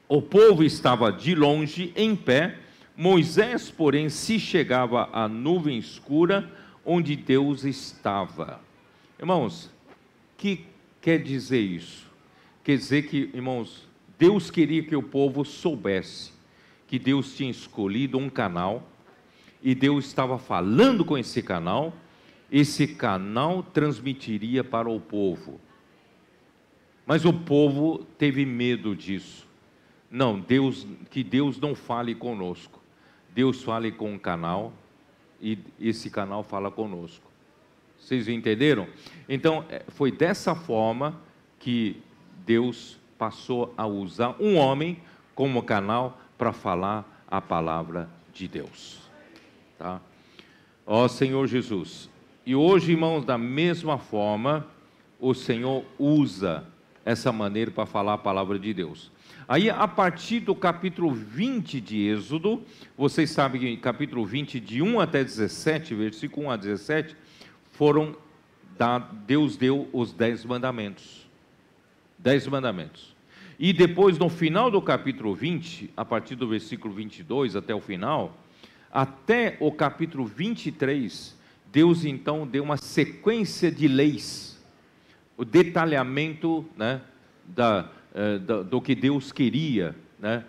O 0.06 0.20
povo 0.20 0.62
estava 0.62 1.10
de 1.10 1.34
longe, 1.34 1.90
em 1.96 2.14
pé, 2.14 2.58
Moisés, 2.94 3.70
porém, 3.70 4.10
se 4.10 4.38
chegava 4.38 5.08
à 5.10 5.26
nuvem 5.26 5.78
escura 5.78 6.52
onde 6.84 7.16
Deus 7.16 7.64
estava. 7.64 8.60
Irmãos, 9.18 9.70
que 10.36 10.66
quer 11.00 11.22
dizer 11.22 11.60
isso? 11.60 12.06
Quer 12.62 12.76
dizer 12.76 13.08
que, 13.08 13.30
irmãos, 13.32 13.88
Deus 14.22 14.52
queria 14.52 14.84
que 14.84 14.94
o 14.94 15.02
povo 15.02 15.44
soubesse 15.44 16.30
que 16.86 16.96
Deus 16.96 17.34
tinha 17.34 17.50
escolhido 17.50 18.16
um 18.18 18.30
canal 18.30 18.88
e 19.60 19.74
Deus 19.74 20.06
estava 20.06 20.38
falando 20.38 21.04
com 21.04 21.18
esse 21.18 21.42
canal 21.42 21.92
esse 22.48 22.86
canal 22.86 23.64
transmitiria 23.64 24.62
para 24.62 24.88
o 24.88 25.00
povo. 25.00 25.60
Mas 27.04 27.24
o 27.24 27.32
povo 27.32 28.06
teve 28.16 28.46
medo 28.46 28.94
disso. 28.94 29.44
Não, 30.08 30.38
Deus, 30.38 30.86
que 31.10 31.24
Deus 31.24 31.58
não 31.58 31.74
fale 31.74 32.14
conosco. 32.14 32.80
Deus 33.34 33.60
fale 33.64 33.90
com 33.90 34.14
o 34.14 34.20
canal 34.20 34.72
e 35.40 35.58
esse 35.80 36.08
canal 36.10 36.44
fala 36.44 36.70
conosco. 36.70 37.28
Vocês 37.98 38.28
entenderam? 38.28 38.86
Então, 39.28 39.64
é, 39.68 39.82
foi 39.88 40.12
dessa 40.12 40.54
forma 40.54 41.20
que 41.58 41.96
Deus 42.46 43.01
passou 43.22 43.72
a 43.76 43.86
usar 43.86 44.34
um 44.40 44.56
homem 44.56 44.98
como 45.32 45.62
canal 45.62 46.20
para 46.36 46.52
falar 46.52 47.24
a 47.30 47.40
palavra 47.40 48.10
de 48.32 48.48
Deus. 48.48 48.98
Tá? 49.78 50.00
Ó 50.84 51.06
Senhor 51.06 51.46
Jesus, 51.46 52.10
e 52.44 52.56
hoje, 52.56 52.90
irmãos, 52.90 53.24
da 53.24 53.38
mesma 53.38 53.96
forma, 53.96 54.66
o 55.20 55.34
Senhor 55.34 55.84
usa 56.00 56.64
essa 57.04 57.30
maneira 57.30 57.70
para 57.70 57.86
falar 57.86 58.14
a 58.14 58.18
palavra 58.18 58.58
de 58.58 58.74
Deus. 58.74 59.12
Aí, 59.46 59.70
a 59.70 59.86
partir 59.86 60.40
do 60.40 60.52
capítulo 60.52 61.14
20 61.14 61.80
de 61.80 62.08
Êxodo, 62.08 62.60
vocês 62.98 63.30
sabem 63.30 63.60
que 63.60 63.76
capítulo 63.76 64.26
20, 64.26 64.58
de 64.58 64.82
1 64.82 64.98
até 64.98 65.22
17, 65.22 65.94
versículo 65.94 66.48
1 66.48 66.50
a 66.50 66.56
17, 66.56 67.16
foram, 67.70 68.16
Deus 69.24 69.56
deu 69.56 69.88
os 69.92 70.12
dez 70.12 70.44
mandamentos. 70.44 71.24
Dez 72.18 72.48
mandamentos. 72.48 73.11
E 73.62 73.72
depois, 73.72 74.18
no 74.18 74.28
final 74.28 74.72
do 74.72 74.82
capítulo 74.82 75.36
20, 75.36 75.90
a 75.96 76.04
partir 76.04 76.34
do 76.34 76.48
versículo 76.48 76.92
22 76.92 77.54
até 77.54 77.72
o 77.72 77.80
final, 77.80 78.36
até 78.90 79.56
o 79.60 79.70
capítulo 79.70 80.26
23, 80.26 81.38
Deus 81.70 82.04
então 82.04 82.44
deu 82.44 82.64
uma 82.64 82.76
sequência 82.76 83.70
de 83.70 83.86
leis, 83.86 84.60
o 85.36 85.44
detalhamento 85.44 86.68
né, 86.76 87.02
da, 87.46 87.88
uh, 88.12 88.38
da, 88.40 88.62
do 88.64 88.80
que 88.80 88.96
Deus 88.96 89.30
queria, 89.30 89.94
né, 90.18 90.44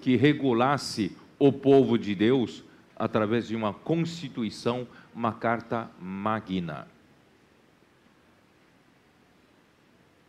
que 0.00 0.14
regulasse 0.14 1.10
o 1.40 1.52
povo 1.52 1.98
de 1.98 2.14
Deus 2.14 2.62
através 2.94 3.48
de 3.48 3.56
uma 3.56 3.74
constituição, 3.74 4.86
uma 5.12 5.32
carta 5.32 5.90
magna. 6.00 6.86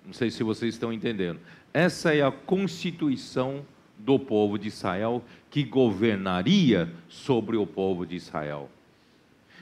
Não 0.04 0.14
sei 0.14 0.32
se 0.32 0.42
vocês 0.42 0.74
estão 0.74 0.92
entendendo. 0.92 1.40
Essa 1.76 2.16
é 2.16 2.22
a 2.22 2.32
constituição 2.32 3.66
do 3.98 4.18
povo 4.18 4.58
de 4.58 4.70
Israel 4.70 5.22
que 5.50 5.62
governaria 5.62 6.90
sobre 7.10 7.58
o 7.58 7.68
povo 7.68 8.06
de 8.06 8.16
Israel. 8.16 8.70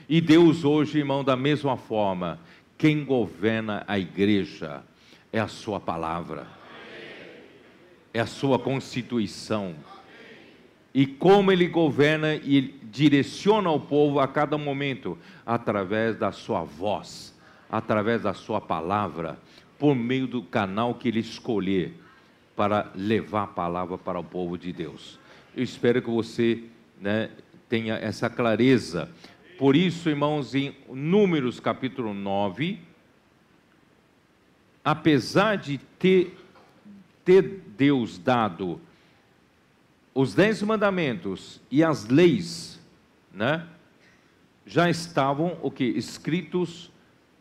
E 0.08 0.20
Deus 0.20 0.62
hoje, 0.62 0.98
irmão, 0.98 1.24
da 1.24 1.34
mesma 1.34 1.76
forma, 1.76 2.38
quem 2.78 3.04
governa 3.04 3.82
a 3.88 3.98
igreja 3.98 4.84
é 5.32 5.40
a 5.40 5.48
sua 5.48 5.80
palavra, 5.80 6.46
é 8.12 8.20
a 8.20 8.26
sua 8.26 8.60
constituição. 8.60 9.74
E 10.94 11.04
como 11.06 11.50
ele 11.50 11.66
governa 11.66 12.36
e 12.36 12.78
direciona 12.92 13.72
o 13.72 13.80
povo 13.80 14.20
a 14.20 14.28
cada 14.28 14.56
momento, 14.56 15.18
através 15.44 16.16
da 16.16 16.30
sua 16.30 16.62
voz, 16.62 17.36
através 17.68 18.22
da 18.22 18.32
sua 18.32 18.60
palavra, 18.60 19.36
por 19.76 19.96
meio 19.96 20.28
do 20.28 20.44
canal 20.44 20.94
que 20.94 21.08
ele 21.08 21.18
escolher 21.18 22.03
para 22.56 22.90
levar 22.94 23.44
a 23.44 23.48
palavra 23.48 23.98
para 23.98 24.18
o 24.18 24.24
povo 24.24 24.56
de 24.56 24.72
Deus. 24.72 25.18
Eu 25.56 25.62
espero 25.62 26.00
que 26.00 26.10
você 26.10 26.64
né, 27.00 27.30
tenha 27.68 27.94
essa 27.94 28.30
clareza 28.30 29.10
por 29.56 29.76
isso, 29.76 30.08
irmãos, 30.08 30.52
em 30.54 30.74
Números 30.88 31.60
capítulo 31.60 32.12
9, 32.12 32.80
apesar 34.84 35.56
de 35.56 35.78
ter, 35.96 36.36
ter 37.24 37.62
Deus 37.76 38.18
dado 38.18 38.80
os 40.12 40.34
dez 40.34 40.60
mandamentos 40.60 41.60
e 41.70 41.84
as 41.84 42.08
leis, 42.08 42.80
né, 43.32 43.64
já 44.66 44.90
estavam 44.90 45.56
o 45.62 45.70
que 45.70 45.84
escritos. 45.84 46.90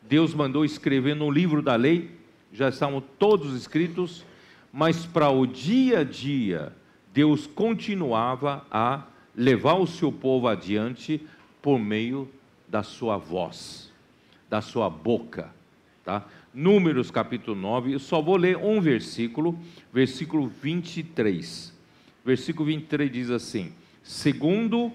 Deus 0.04 0.36
mandou 0.36 0.64
escrever 0.64 1.16
no 1.16 1.32
livro 1.32 1.64
da 1.64 1.76
lei, 1.76 2.12
já 2.52 2.70
estavam 2.70 3.02
todos 3.02 3.56
escritos, 3.56 4.24
mas 4.74 5.06
para 5.06 5.30
o 5.30 5.46
dia 5.46 6.00
a 6.00 6.04
dia, 6.04 6.76
Deus 7.14 7.46
continuava 7.46 8.66
a 8.72 9.04
levar 9.36 9.76
o 9.76 9.86
seu 9.86 10.12
povo 10.12 10.48
adiante 10.48 11.22
por 11.62 11.78
meio 11.78 12.28
da 12.68 12.82
sua 12.82 13.18
voz, 13.18 13.94
da 14.50 14.62
sua 14.62 14.90
boca, 14.90 15.54
tá? 16.04 16.26
Números 16.52 17.12
capítulo 17.12 17.56
9, 17.56 17.94
eu 17.94 18.00
só 18.00 18.20
vou 18.20 18.36
ler 18.36 18.58
um 18.58 18.82
versículo, 18.82 19.60
versículo 19.94 20.48
23. 20.48 21.72
Versículo 22.26 22.66
23 22.66 23.12
diz 23.12 23.30
assim: 23.30 23.74
Segundo 24.02 24.92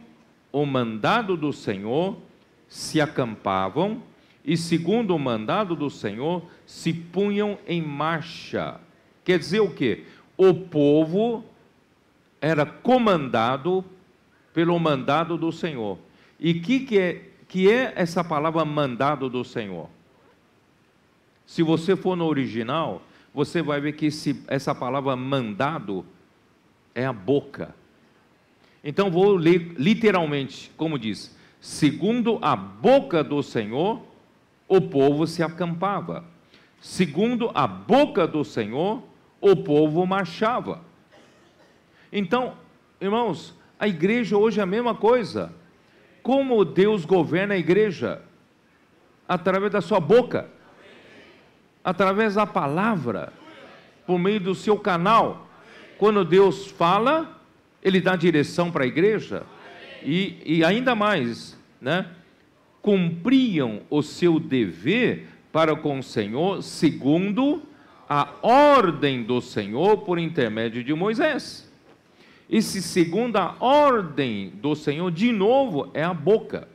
o 0.51 0.67
mandado 0.67 1.37
do 1.37 1.53
Senhor, 1.53 2.19
se 2.69 3.01
acampavam, 3.01 4.03
e 4.45 4.57
segundo 4.57 5.15
o 5.15 5.19
mandado 5.21 5.77
do 5.77 5.89
Senhor, 5.89 6.45
se 6.67 6.93
punham 6.93 7.59
em 7.67 7.81
marcha. 7.81 8.81
Quer 9.29 9.39
dizer 9.39 9.61
o 9.61 9.69
quê? 9.69 10.05
O 10.39 10.55
povo 10.55 11.45
era 12.41 12.65
comandado 12.65 13.85
pelo 14.55 14.79
mandado 14.79 15.37
do 15.37 15.53
Senhor. 15.53 15.99
E 16.41 16.55
que 16.55 16.81
que 16.81 16.99
é 16.99 17.29
que 17.47 17.71
é 17.71 17.93
essa 17.95 18.25
palavra 18.25 18.65
mandado 18.65 19.29
do 19.29 19.45
Senhor? 19.45 19.91
Se 21.45 21.63
você 21.63 21.95
for 21.95 22.17
no 22.17 22.25
original, 22.25 23.03
você 23.35 23.61
vai 23.61 23.83
ver 23.83 23.93
que 23.93 24.07
esse, 24.07 24.43
essa 24.47 24.75
palavra 24.75 25.15
mandado 25.15 26.07
é 26.95 27.05
a 27.05 27.13
boca. 27.13 27.75
Então 28.83 29.11
vou 29.11 29.35
ler 29.35 29.75
literalmente, 29.77 30.73
como 30.75 30.99
diz: 30.99 31.37
segundo 31.61 32.39
a 32.41 32.57
boca 32.57 33.23
do 33.23 33.43
Senhor, 33.43 34.01
o 34.67 34.81
povo 34.81 35.27
se 35.27 35.43
acampava. 35.43 36.25
Segundo 36.81 37.51
a 37.55 37.67
boca 37.67 38.27
do 38.27 38.43
Senhor, 38.43 39.03
o 39.41 39.57
povo 39.57 40.05
marchava. 40.07 40.83
Então, 42.13 42.55
irmãos, 43.01 43.55
a 43.79 43.87
igreja 43.87 44.37
hoje 44.37 44.61
é 44.61 44.63
a 44.63 44.67
mesma 44.67 44.95
coisa. 44.95 45.53
Como 46.23 46.65
Deus 46.65 47.05
governa 47.05 47.55
a 47.55 47.59
igreja? 47.59 48.23
Através 49.29 49.73
da 49.73 49.81
sua 49.81 50.01
boca, 50.01 50.49
através 51.85 52.35
da 52.35 52.47
palavra, 52.47 53.33
por 54.07 54.19
meio 54.19 54.41
do 54.41 54.55
seu 54.55 54.79
canal. 54.79 55.47
Quando 55.99 56.25
Deus 56.25 56.67
fala, 56.67 57.41
Ele 57.83 58.01
dá 58.01 58.17
direção 58.17 58.71
para 58.71 58.85
a 58.85 58.87
igreja. 58.87 59.45
E, 60.03 60.41
e 60.45 60.65
ainda 60.65 60.95
mais, 60.95 61.59
né? 61.81 62.07
Cumpriam 62.81 63.83
o 63.91 64.03
seu 64.03 64.39
dever 64.41 65.27
para 65.53 65.77
com 65.77 65.99
o 65.99 66.03
Senhor, 66.03 66.63
segundo 66.63 67.63
a 68.09 68.29
ordem 68.41 69.23
do 69.23 69.41
Senhor 69.41 69.99
por 69.99 70.19
intermédio 70.19 70.83
de 70.83 70.95
Moisés. 70.95 71.71
Esse 72.49 72.81
segundo 72.81 73.37
a 73.37 73.55
ordem 73.61 74.51
do 74.55 74.75
Senhor, 74.75 75.11
de 75.11 75.31
novo, 75.31 75.91
é 75.93 76.03
a 76.03 76.15
boca. 76.15 76.67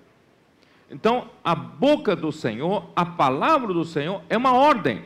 Então, 0.92 1.30
a 1.44 1.56
boca 1.56 2.16
do 2.16 2.32
Senhor, 2.32 2.88
a 2.96 3.04
palavra 3.04 3.74
do 3.74 3.84
Senhor 3.84 4.22
é 4.30 4.38
uma 4.38 4.54
ordem. 4.54 5.02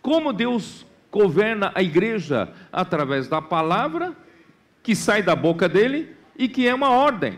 Como 0.00 0.32
Deus 0.32 0.86
governa 1.10 1.72
a 1.74 1.82
igreja 1.82 2.52
através 2.72 3.26
da 3.26 3.42
palavra 3.42 4.14
que 4.82 4.94
sai 4.94 5.22
da 5.22 5.34
boca 5.34 5.68
dele 5.68 6.14
e 6.38 6.46
que 6.46 6.68
é 6.68 6.72
uma 6.72 6.90
ordem. 6.90 7.36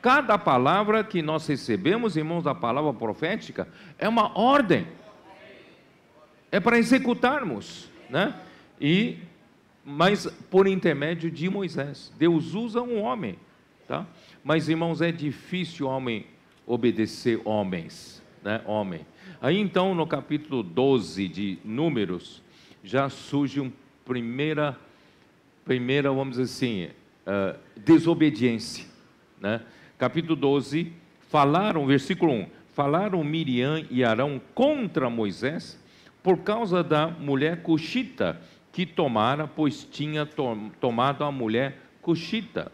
Cada 0.00 0.38
palavra 0.38 1.02
que 1.02 1.20
nós 1.20 1.44
recebemos, 1.48 2.16
irmãos, 2.16 2.44
da 2.44 2.54
palavra 2.54 2.92
profética, 2.92 3.66
é 3.98 4.08
uma 4.08 4.38
ordem. 4.38 4.86
É 6.50 6.58
para 6.58 6.78
executarmos, 6.78 7.88
né? 8.08 8.34
E 8.80 9.18
mas 9.84 10.26
por 10.50 10.66
intermédio 10.66 11.30
de 11.30 11.48
Moisés. 11.48 12.12
Deus 12.18 12.54
usa 12.54 12.82
um 12.82 13.00
homem, 13.00 13.38
tá? 13.86 14.06
Mas 14.44 14.68
irmãos, 14.68 15.00
é 15.00 15.10
difícil 15.10 15.86
homem 15.86 16.26
obedecer 16.66 17.40
homens, 17.44 18.22
né? 18.44 18.60
Homem. 18.66 19.06
Aí 19.40 19.58
então, 19.58 19.94
no 19.94 20.06
capítulo 20.06 20.62
12 20.62 21.28
de 21.28 21.58
Números, 21.64 22.42
já 22.84 23.08
surge 23.08 23.60
uma 23.60 23.72
primeira 24.04 24.78
primeira, 25.64 26.10
vamos 26.10 26.38
dizer 26.38 26.44
assim, 26.44 26.84
uh, 27.26 27.58
desobediência, 27.76 28.86
né? 29.38 29.60
Capítulo 29.98 30.34
12, 30.34 30.92
falaram, 31.28 31.86
versículo 31.86 32.32
1, 32.32 32.46
falaram 32.74 33.22
Miriam 33.22 33.84
e 33.90 34.02
Arão 34.02 34.40
contra 34.54 35.10
Moisés 35.10 35.78
por 36.22 36.38
causa 36.38 36.82
da 36.82 37.06
mulher 37.06 37.62
cuxita 37.62 38.40
que 38.72 38.86
tomara, 38.86 39.46
pois 39.46 39.84
tinha 39.84 40.24
to 40.24 40.70
tomado 40.80 41.24
a 41.24 41.32
mulher 41.32 41.78
cuxita. 42.02 42.70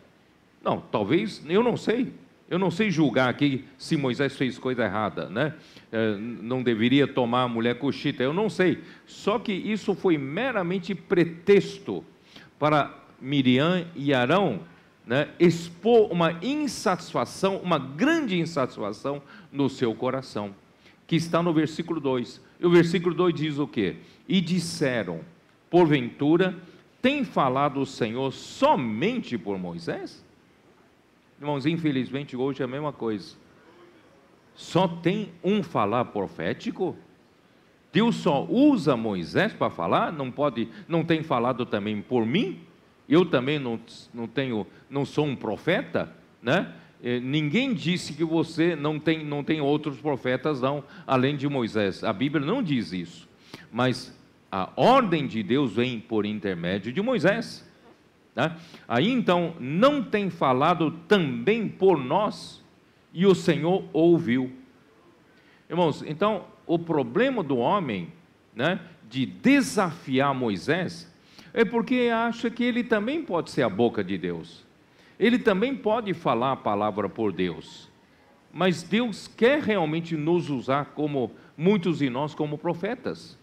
Não, 0.63 0.81
talvez, 0.81 1.43
eu 1.49 1.63
não 1.63 1.77
sei. 1.77 2.13
Eu 2.49 2.59
não 2.59 2.71
sei 2.71 2.91
julgar 2.91 3.31
aqui 3.31 3.65
se 3.79 3.97
Moisés 3.97 4.37
fez 4.37 4.59
coisa 4.59 4.85
errada, 4.85 5.31
né? 5.31 5.55
É, 5.91 6.15
não 6.17 6.63
deveria 6.63 7.07
tomar 7.07 7.43
a 7.43 7.49
mulher 7.49 7.79
cuxita, 7.79 8.23
eu 8.23 8.35
não 8.35 8.51
sei. 8.51 8.83
Só 9.07 9.39
que 9.39 9.53
isso 9.53 9.95
foi 9.95 10.19
meramente 10.19 10.95
pretexto 10.95 12.05
para 12.59 12.95
Miriam 13.21 13.87
e 13.97 14.13
Arão 14.13 14.61
né, 15.07 15.29
expor 15.39 16.11
uma 16.11 16.33
insatisfação, 16.43 17.57
uma 17.59 17.79
grande 17.79 18.39
insatisfação 18.39 19.23
no 19.53 19.69
seu 19.69 19.95
coração, 19.95 20.55
que 21.07 21.17
está 21.17 21.43
no 21.43 21.53
versículo 21.53 22.01
2. 22.01 22.41
E 22.59 22.67
o 22.67 22.71
versículo 22.71 23.15
2 23.15 23.35
diz 23.35 23.59
o 23.59 23.67
quê? 23.67 23.97
E 24.29 24.41
disseram: 24.41 25.21
porventura, 25.71 26.57
tem 27.03 27.25
falado 27.25 27.81
o 27.81 27.87
Senhor 27.87 28.33
somente 28.33 29.37
por 29.37 29.59
Moisés? 29.59 30.25
Irmãos, 31.39 31.67
infelizmente 31.67 32.37
hoje 32.37 32.63
é 32.63 32.65
a 32.65 32.69
mesma 32.69 32.93
coisa. 32.93 33.37
Só 34.55 34.87
tem 34.87 35.31
um 35.43 35.63
falar 35.63 36.07
profético? 36.07 36.97
Deus 37.93 38.17
só 38.17 38.45
usa 38.45 38.97
Moisés 38.97 39.53
para 39.53 39.71
falar? 39.71 40.13
Não 40.13 40.31
pode, 40.31 40.69
não 40.89 41.05
tem 41.05 41.23
falado 41.23 41.67
também 41.67 42.01
por 42.01 42.25
mim? 42.25 42.61
Eu 43.09 43.27
também 43.27 43.59
não, 43.59 43.79
não 44.13 44.27
tenho, 44.27 44.67
não 44.89 45.05
sou 45.05 45.27
um 45.27 45.37
profeta, 45.37 46.13
né? 46.43 46.73
Ninguém 47.23 47.75
disse 47.75 48.15
que 48.15 48.25
você 48.25 48.75
não 48.75 48.99
tem, 48.99 49.23
não 49.23 49.45
tem 49.45 49.61
outros 49.61 50.01
profetas 50.01 50.63
não, 50.63 50.83
além 51.07 51.37
de 51.37 51.47
Moisés. 51.47 52.03
A 52.03 52.13
Bíblia 52.15 52.45
não 52.45 52.63
diz 52.63 52.93
isso. 52.93 53.29
Mas 53.71 54.17
a 54.51 54.71
ordem 54.75 55.27
de 55.27 55.43
Deus 55.43 55.75
vem 55.75 56.01
por 56.01 56.25
intermédio 56.25 56.93
de 56.93 57.03
Moisés. 57.03 57.69
Né? 58.35 58.57
Aí 58.89 59.11
então, 59.11 59.55
não 59.61 60.03
tem 60.03 60.31
falado 60.31 60.93
também 61.07 61.69
por 61.69 61.99
nós, 61.99 62.65
e 63.13 63.27
o 63.27 63.35
Senhor 63.35 63.85
ouviu. 63.93 64.51
Irmãos, 65.69 66.03
então, 66.07 66.47
o 66.67 66.79
problema 66.79 67.43
do 67.43 67.59
homem, 67.59 68.13
né, 68.55 68.81
de 69.11 69.27
desafiar 69.27 70.35
Moisés, 70.35 71.13
é 71.53 71.65
porque 71.65 72.11
acha 72.13 72.51
que 72.51 72.65
ele 72.65 72.83
também 72.83 73.23
pode 73.23 73.51
ser 73.51 73.63
a 73.63 73.69
boca 73.69 74.03
de 74.03 74.17
Deus. 74.17 74.65
Ele 75.19 75.39
também 75.39 75.75
pode 75.75 76.13
falar 76.15 76.53
a 76.53 76.57
palavra 76.57 77.09
por 77.09 77.33
Deus. 77.33 77.91
Mas 78.53 78.83
Deus 78.83 79.27
quer 79.27 79.63
realmente 79.63 80.17
nos 80.17 80.49
usar 80.51 80.87
como 80.95 81.33
muitos 81.57 81.99
de 81.99 82.11
nós 82.11 82.35
como 82.35 82.59
profetas. 82.59 83.39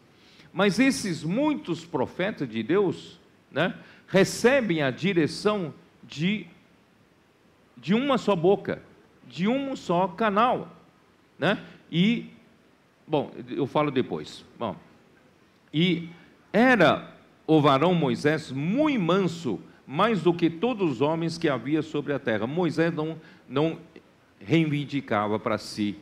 Mas 0.53 0.79
esses 0.79 1.23
muitos 1.23 1.85
profetas 1.85 2.47
de 2.49 2.61
Deus, 2.61 3.19
né, 3.49 3.75
recebem 4.07 4.81
a 4.81 4.91
direção 4.91 5.73
de, 6.03 6.45
de 7.77 7.93
uma 7.93 8.17
só 8.17 8.35
boca, 8.35 8.81
de 9.27 9.47
um 9.47 9.75
só 9.75 10.07
canal, 10.09 10.75
né? 11.39 11.63
E, 11.89 12.29
bom, 13.07 13.31
eu 13.49 13.65
falo 13.65 13.91
depois. 13.91 14.45
Bom, 14.59 14.75
e 15.73 16.09
era 16.51 17.15
o 17.47 17.61
varão 17.61 17.93
Moisés 17.93 18.51
muito 18.51 18.99
manso, 18.99 19.59
mais 19.85 20.21
do 20.21 20.33
que 20.33 20.49
todos 20.49 20.91
os 20.91 21.01
homens 21.01 21.37
que 21.37 21.49
havia 21.49 21.81
sobre 21.81 22.13
a 22.13 22.19
terra. 22.19 22.47
Moisés 22.47 22.93
não, 22.93 23.17
não 23.47 23.77
reivindicava 24.39 25.39
para 25.39 25.57
si, 25.57 25.95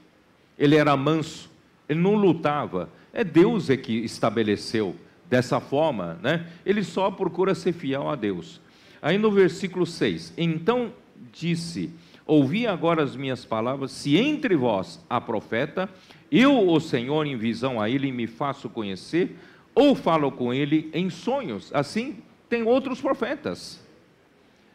ele 0.57 0.75
era 0.75 0.95
manso, 0.95 1.49
ele 1.87 1.99
não 1.99 2.15
lutava, 2.15 2.89
é 3.13 3.23
Deus 3.23 3.69
é 3.69 3.77
que 3.77 3.93
estabeleceu 3.93 4.95
dessa 5.29 5.59
forma, 5.59 6.19
né? 6.21 6.47
Ele 6.65 6.83
só 6.83 7.09
procura 7.11 7.53
ser 7.55 7.73
fiel 7.73 8.09
a 8.09 8.15
Deus. 8.15 8.59
Aí 9.01 9.17
no 9.17 9.31
versículo 9.31 9.85
6, 9.85 10.33
então 10.37 10.91
disse: 11.31 11.91
Ouvi 12.25 12.67
agora 12.67 13.03
as 13.03 13.15
minhas 13.15 13.45
palavras, 13.45 13.91
se 13.91 14.17
entre 14.17 14.55
vós 14.55 15.03
há 15.09 15.19
profeta, 15.19 15.89
eu, 16.31 16.69
o 16.69 16.79
Senhor, 16.79 17.25
em 17.25 17.37
visão 17.37 17.81
a 17.81 17.89
ele 17.89 18.11
me 18.11 18.27
faço 18.27 18.69
conhecer, 18.69 19.35
ou 19.73 19.95
falo 19.95 20.31
com 20.31 20.53
ele 20.53 20.89
em 20.93 21.09
sonhos. 21.09 21.71
Assim 21.73 22.17
tem 22.49 22.63
outros 22.63 22.99
profetas. 22.99 23.79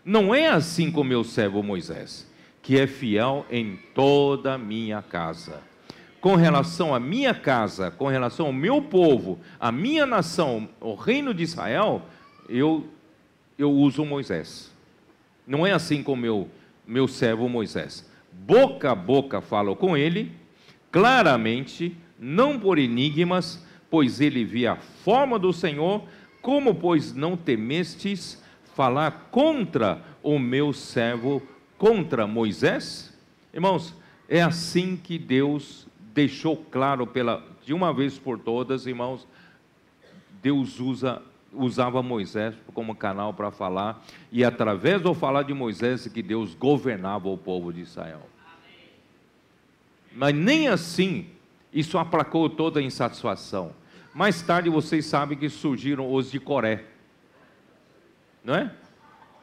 Não 0.04 0.34
é 0.34 0.48
assim 0.48 0.90
com 0.90 1.02
meu 1.02 1.24
servo 1.24 1.62
Moisés, 1.62 2.30
que 2.62 2.78
é 2.78 2.86
fiel 2.86 3.44
em 3.50 3.78
toda 3.94 4.54
a 4.54 4.58
minha 4.58 5.02
casa 5.02 5.62
com 6.24 6.36
relação 6.36 6.94
à 6.94 6.98
minha 6.98 7.34
casa, 7.34 7.90
com 7.90 8.06
relação 8.06 8.46
ao 8.46 8.52
meu 8.52 8.80
povo, 8.80 9.38
à 9.60 9.70
minha 9.70 10.06
nação, 10.06 10.66
o 10.80 10.94
reino 10.94 11.34
de 11.34 11.42
Israel, 11.42 12.00
eu, 12.48 12.88
eu 13.58 13.70
uso 13.70 14.06
Moisés. 14.06 14.72
Não 15.46 15.66
é 15.66 15.72
assim 15.72 16.02
com 16.02 16.16
meu 16.16 16.48
meu 16.86 17.06
servo 17.06 17.46
Moisés. 17.46 18.08
Boca 18.32 18.92
a 18.92 18.94
boca 18.94 19.42
falo 19.42 19.76
com 19.76 19.94
ele, 19.94 20.32
claramente, 20.90 21.94
não 22.18 22.58
por 22.58 22.78
enigmas, 22.78 23.62
pois 23.90 24.18
ele 24.18 24.46
via 24.46 24.72
a 24.72 24.76
forma 24.76 25.38
do 25.38 25.52
Senhor, 25.52 26.04
como 26.44 26.74
pois 26.74 27.14
não 27.14 27.38
temestes 27.38 28.38
falar 28.74 29.28
contra 29.30 30.04
o 30.22 30.38
meu 30.38 30.74
servo, 30.74 31.42
contra 31.78 32.26
Moisés? 32.26 33.16
Irmãos, 33.52 33.94
é 34.28 34.42
assim 34.42 34.94
que 34.94 35.18
Deus 35.18 35.86
deixou 36.12 36.54
claro 36.70 37.06
pela 37.06 37.42
de 37.64 37.72
uma 37.72 37.94
vez 37.94 38.18
por 38.18 38.38
todas, 38.38 38.86
irmãos, 38.86 39.26
Deus 40.42 40.78
usa 40.78 41.22
usava 41.50 42.02
Moisés 42.02 42.54
como 42.74 42.94
canal 42.94 43.32
para 43.32 43.50
falar, 43.50 44.04
e 44.30 44.44
através 44.44 45.00
do 45.00 45.14
falar 45.14 45.44
de 45.44 45.54
Moisés 45.54 46.06
que 46.08 46.20
Deus 46.20 46.52
governava 46.52 47.28
o 47.28 47.38
povo 47.38 47.72
de 47.72 47.80
Israel. 47.80 48.28
Mas 50.12 50.34
nem 50.34 50.68
assim 50.68 51.26
isso 51.72 51.96
aplacou 51.96 52.50
toda 52.50 52.80
a 52.80 52.82
insatisfação. 52.82 53.72
Mais 54.14 54.40
tarde 54.42 54.70
vocês 54.70 55.06
sabem 55.06 55.36
que 55.36 55.48
surgiram 55.48 56.12
os 56.12 56.30
de 56.30 56.38
Coré, 56.38 56.84
não 58.44 58.54
é? 58.54 58.70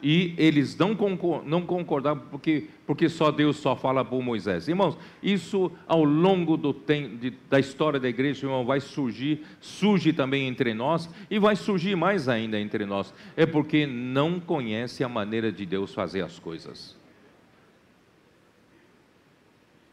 e 0.02 0.34
eles 0.38 0.76
não, 0.78 0.98
não 1.46 1.62
concordavam 1.62 2.24
porque, 2.30 2.68
porque 2.88 3.08
só 3.08 3.32
Deus 3.32 3.58
só 3.58 3.76
fala 3.76 4.04
por 4.04 4.22
Moisés. 4.22 4.68
Irmãos, 4.68 4.98
isso 5.22 5.72
ao 5.88 6.04
longo 6.04 6.58
do 6.58 6.74
tempo, 6.74 7.18
de, 7.18 7.32
da 7.50 7.60
história 7.60 8.00
da 8.00 8.10
igreja, 8.10 8.46
irmão, 8.46 8.66
vai 8.66 8.80
surgir, 8.80 9.46
surge 9.60 10.12
também 10.12 10.48
entre 10.48 10.74
nós 10.74 11.10
e 11.30 11.38
vai 11.38 11.56
surgir 11.56 11.96
mais 11.96 12.28
ainda 12.28 12.60
entre 12.60 12.86
nós. 12.86 13.14
É 13.38 13.46
porque 13.46 13.86
não 13.86 14.40
conhece 14.40 15.04
a 15.04 15.10
maneira 15.10 15.52
de 15.52 15.66
Deus 15.66 15.94
fazer 15.94 16.22
as 16.22 16.40
coisas. 16.40 16.98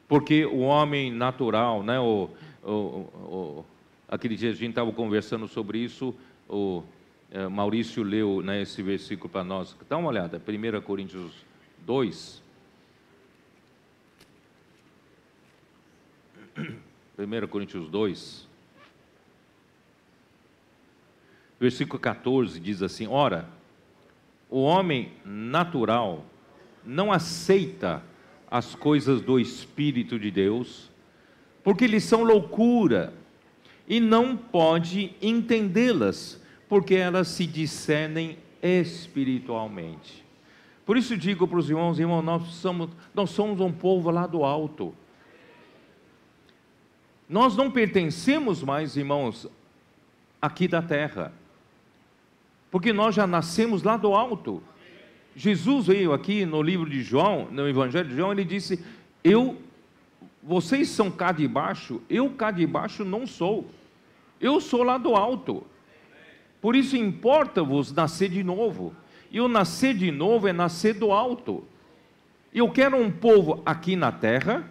Porque 0.09 0.46
o 0.46 0.60
homem 0.60 1.12
natural, 1.12 1.82
né, 1.82 2.00
o, 2.00 2.30
o, 2.64 2.70
o 2.70 3.64
aquele 4.09 4.35
dia 4.35 4.51
a 4.51 4.55
gente 4.55 4.70
estava 4.70 4.90
conversando 4.90 5.47
sobre 5.47 5.78
isso, 5.78 6.14
o 6.48 6.82
é, 7.30 7.47
Maurício 7.47 8.02
leu 8.02 8.43
né, 8.43 8.62
esse 8.62 8.82
versículo 8.82 9.28
para 9.28 9.44
nós. 9.44 9.76
Dá 9.89 9.98
uma 9.98 10.09
olhada, 10.09 10.40
1 10.40 10.80
Coríntios 10.80 11.32
2. 11.85 12.43
1 17.18 17.47
Coríntios 17.48 17.89
2, 17.89 18.48
versículo 21.60 21.98
14 21.98 22.59
diz 22.59 22.82
assim: 22.82 23.06
Ora, 23.06 23.48
o 24.48 24.62
homem 24.62 25.12
natural 25.24 26.24
não 26.85 27.12
aceita 27.12 28.02
as 28.51 28.74
coisas 28.74 29.20
do 29.20 29.39
Espírito 29.39 30.18
de 30.18 30.30
Deus, 30.30 30.90
porque 31.62 31.86
lhes 31.86 32.05
são 32.05 32.22
loucura, 32.22 33.12
e 33.89 33.98
não 33.98 34.36
pode 34.36 35.16
entendê-las, 35.23 36.40
porque 36.69 36.94
elas 36.94 37.28
se 37.28 37.47
discernem 37.47 38.36
espiritualmente. 38.62 40.23
Por 40.85 40.97
isso 40.97 41.16
digo 41.16 41.48
para 41.48 41.59
os 41.59 41.70
irmãos, 41.70 41.98
irmãos, 41.98 42.23
nós 42.23 42.43
somos, 42.48 42.90
nós 43.15 43.31
somos 43.31 43.60
um 43.60 43.73
povo 43.73 44.10
lá 44.10 44.27
do 44.27 44.44
alto. 44.44 44.94
Nós 47.28 47.56
não 47.56 47.70
pertencemos 47.70 48.62
mais, 48.62 48.97
irmãos, 48.97 49.47
aqui 50.40 50.69
da 50.69 50.82
terra, 50.82 51.32
porque 52.70 52.93
nós 52.93 53.15
já 53.15 53.27
nascemos 53.27 53.82
lá 53.82 53.97
do 53.97 54.15
alto. 54.15 54.62
Jesus 55.35 55.86
veio 55.86 56.12
aqui 56.12 56.44
no 56.44 56.60
livro 56.62 56.89
de 56.89 57.02
João, 57.02 57.48
no 57.51 57.69
Evangelho 57.69 58.09
de 58.09 58.16
João, 58.16 58.32
ele 58.32 58.44
disse: 58.44 58.82
Eu, 59.23 59.56
vocês 60.43 60.89
são 60.89 61.10
cá 61.10 61.32
de 61.32 61.47
baixo, 61.47 62.02
eu 62.09 62.31
cá 62.31 62.51
de 62.51 62.66
baixo 62.66 63.05
não 63.05 63.27
sou, 63.27 63.70
eu 64.40 64.60
sou 64.60 64.82
lá 64.82 64.98
do 64.98 65.15
alto. 65.15 65.65
Por 66.60 66.74
isso 66.74 66.97
importa-vos 66.97 67.93
nascer 67.93 68.28
de 68.28 68.43
novo. 68.43 68.94
E 69.31 69.40
o 69.40 69.48
nascer 69.48 69.94
de 69.94 70.10
novo 70.10 70.48
é 70.48 70.52
nascer 70.52 70.94
do 70.94 71.12
alto. 71.12 71.65
Eu 72.52 72.70
quero 72.70 72.97
um 72.97 73.10
povo 73.10 73.62
aqui 73.65 73.94
na 73.94 74.10
terra, 74.10 74.69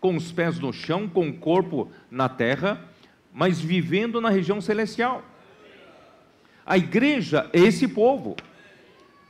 com 0.00 0.16
os 0.16 0.32
pés 0.32 0.58
no 0.58 0.72
chão, 0.72 1.08
com 1.08 1.28
o 1.28 1.36
corpo 1.36 1.90
na 2.10 2.28
terra, 2.28 2.84
mas 3.32 3.60
vivendo 3.60 4.20
na 4.20 4.28
região 4.28 4.60
celestial. 4.60 5.22
A 6.66 6.76
igreja 6.76 7.48
é 7.52 7.60
esse 7.60 7.86
povo. 7.88 8.36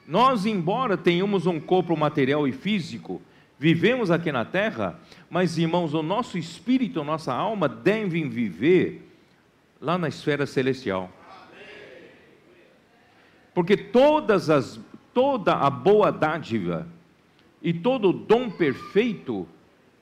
Nós, 0.07 0.47
embora 0.47 0.97
tenhamos 0.97 1.47
um 1.47 1.61
corpo 1.61 1.97
material 1.97 2.49
e 2.49 2.53
físico, 2.53 3.23
vivemos 3.59 4.11
aqui 4.11 4.33
na 4.33 4.45
terra, 4.45 4.99
mas 5.31 5.59
irmãos, 5.59 5.95
o 5.95 6.03
nosso 6.03 6.37
espírito, 6.37 7.01
a 7.01 7.05
nossa 7.05 7.33
alma 7.33 7.69
devem 7.69 8.29
viver 8.29 9.12
lá 9.83 9.99
na 9.99 10.09
esfera 10.09 10.47
celestial. 10.47 11.11
Porque 13.53 13.77
todas 13.77 14.49
as, 14.49 14.81
toda 15.13 15.55
a 15.55 15.69
boa 15.69 16.13
dádiva 16.13 16.87
e 17.61 17.75
todo 17.75 18.11
o 18.11 18.13
dom 18.13 18.49
perfeito 18.49 19.47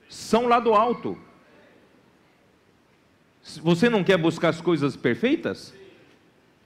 são 0.08 0.46
lá 0.46 0.60
do 0.60 0.74
alto. 0.74 1.18
Você 3.62 3.88
não 3.88 4.04
quer 4.04 4.18
buscar 4.18 4.50
as 4.50 4.60
coisas 4.60 4.94
perfeitas? 4.96 5.74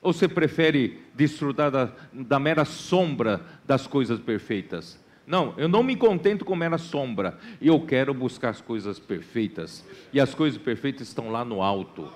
Ou 0.02 0.12
você 0.12 0.28
prefere 0.28 1.00
desfrutar 1.14 1.70
da, 1.70 1.92
da 2.12 2.38
mera 2.38 2.64
sombra 2.64 3.40
das 3.64 3.86
coisas 3.86 4.18
perfeitas? 4.18 5.02
Não, 5.26 5.54
eu 5.56 5.68
não 5.68 5.82
me 5.82 5.96
contento 5.96 6.44
com 6.44 6.54
mera 6.54 6.76
sombra. 6.76 7.38
Eu 7.62 7.80
quero 7.80 8.12
buscar 8.12 8.50
as 8.50 8.60
coisas 8.60 8.98
perfeitas. 8.98 9.82
E 10.12 10.20
as 10.20 10.34
coisas 10.34 10.60
perfeitas 10.60 11.08
estão 11.08 11.30
lá 11.30 11.44
no 11.44 11.62
alto. 11.62 12.12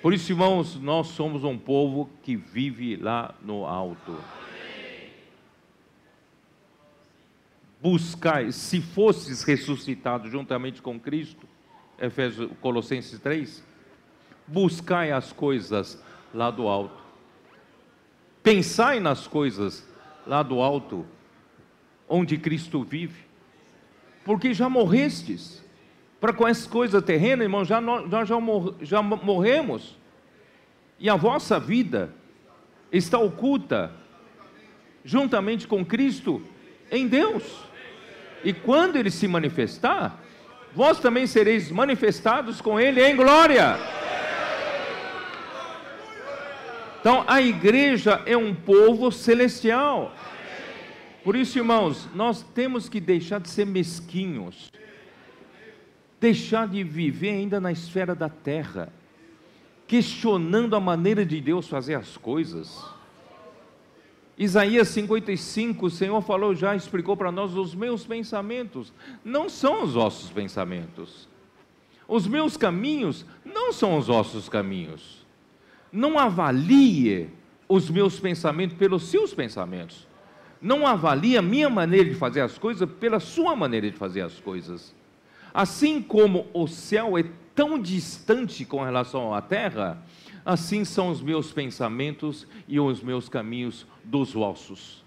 Por 0.00 0.14
isso, 0.14 0.30
irmãos, 0.30 0.76
nós 0.76 1.08
somos 1.08 1.42
um 1.42 1.58
povo 1.58 2.08
que 2.22 2.36
vive 2.36 2.94
lá 2.96 3.34
no 3.42 3.66
alto. 3.66 4.16
Buscai, 7.80 8.52
se 8.52 8.80
fosses 8.80 9.42
ressuscitado 9.42 10.28
juntamente 10.30 10.80
com 10.80 11.00
Cristo, 11.00 11.48
Efésios, 11.98 12.50
Colossenses 12.60 13.18
3, 13.18 13.64
buscai 14.46 15.10
as 15.10 15.32
coisas 15.32 16.00
lá 16.32 16.50
do 16.50 16.68
alto. 16.68 17.02
Pensai 18.42 19.00
nas 19.00 19.26
coisas 19.26 19.86
lá 20.26 20.44
do 20.44 20.60
alto, 20.60 21.04
onde 22.08 22.38
Cristo 22.38 22.84
vive, 22.84 23.24
porque 24.24 24.54
já 24.54 24.68
morrestes 24.68 25.64
para 26.20 26.32
com 26.32 26.46
essas 26.46 26.66
coisas 26.66 27.02
terrenas, 27.02 27.44
irmão, 27.44 27.64
já, 27.64 27.80
nós 27.80 28.28
já, 28.28 28.40
mor, 28.40 28.74
já 28.80 29.00
morremos. 29.00 29.96
E 30.98 31.08
a 31.08 31.14
vossa 31.14 31.60
vida 31.60 32.12
está 32.90 33.18
oculta 33.18 33.92
juntamente 35.04 35.68
com 35.68 35.84
Cristo 35.84 36.42
em 36.90 37.06
Deus. 37.06 37.44
E 38.42 38.52
quando 38.52 38.96
ele 38.96 39.10
se 39.10 39.28
manifestar, 39.28 40.20
vós 40.74 40.98
também 40.98 41.26
sereis 41.26 41.70
manifestados 41.70 42.60
com 42.60 42.80
ele 42.80 43.04
em 43.04 43.14
glória. 43.14 43.76
Então, 47.00 47.24
a 47.28 47.40
igreja 47.40 48.22
é 48.26 48.36
um 48.36 48.52
povo 48.52 49.12
celestial. 49.12 50.12
Por 51.22 51.36
isso, 51.36 51.58
irmãos, 51.58 52.08
nós 52.12 52.42
temos 52.42 52.88
que 52.88 53.00
deixar 53.00 53.40
de 53.40 53.48
ser 53.48 53.66
mesquinhos 53.66 54.70
deixar 56.20 56.68
de 56.68 56.82
viver 56.82 57.30
ainda 57.30 57.60
na 57.60 57.72
esfera 57.72 58.14
da 58.14 58.28
terra, 58.28 58.92
questionando 59.86 60.74
a 60.76 60.80
maneira 60.80 61.24
de 61.24 61.40
Deus 61.40 61.68
fazer 61.68 61.94
as 61.94 62.16
coisas. 62.16 62.84
Isaías 64.36 64.88
55, 64.88 65.86
o 65.86 65.90
Senhor 65.90 66.20
falou 66.22 66.54
já, 66.54 66.76
explicou 66.76 67.16
para 67.16 67.32
nós: 67.32 67.54
os 67.54 67.74
meus 67.74 68.06
pensamentos 68.06 68.92
não 69.24 69.48
são 69.48 69.82
os 69.82 69.94
vossos 69.94 70.30
pensamentos, 70.30 71.28
os 72.06 72.26
meus 72.26 72.56
caminhos 72.56 73.26
não 73.44 73.72
são 73.72 73.98
os 73.98 74.06
vossos 74.06 74.48
caminhos. 74.48 75.26
Não 75.92 76.18
avalie 76.18 77.30
os 77.68 77.90
meus 77.90 78.18
pensamentos 78.20 78.76
pelos 78.76 79.04
seus 79.04 79.34
pensamentos. 79.34 80.06
Não 80.60 80.86
avalie 80.86 81.36
a 81.36 81.42
minha 81.42 81.70
maneira 81.70 82.08
de 82.08 82.14
fazer 82.14 82.40
as 82.40 82.58
coisas 82.58 82.88
pela 82.98 83.20
sua 83.20 83.54
maneira 83.54 83.90
de 83.90 83.96
fazer 83.96 84.22
as 84.22 84.38
coisas. 84.40 84.94
Assim 85.52 86.00
como 86.02 86.46
o 86.52 86.66
céu 86.66 87.16
é 87.18 87.24
tão 87.54 87.80
distante 87.80 88.64
com 88.64 88.82
relação 88.82 89.34
à 89.34 89.42
terra, 89.42 90.02
assim 90.44 90.84
são 90.84 91.08
os 91.08 91.20
meus 91.20 91.52
pensamentos 91.52 92.46
e 92.66 92.78
os 92.78 93.02
meus 93.02 93.28
caminhos 93.28 93.86
dos 94.04 94.32
vossos. 94.32 95.04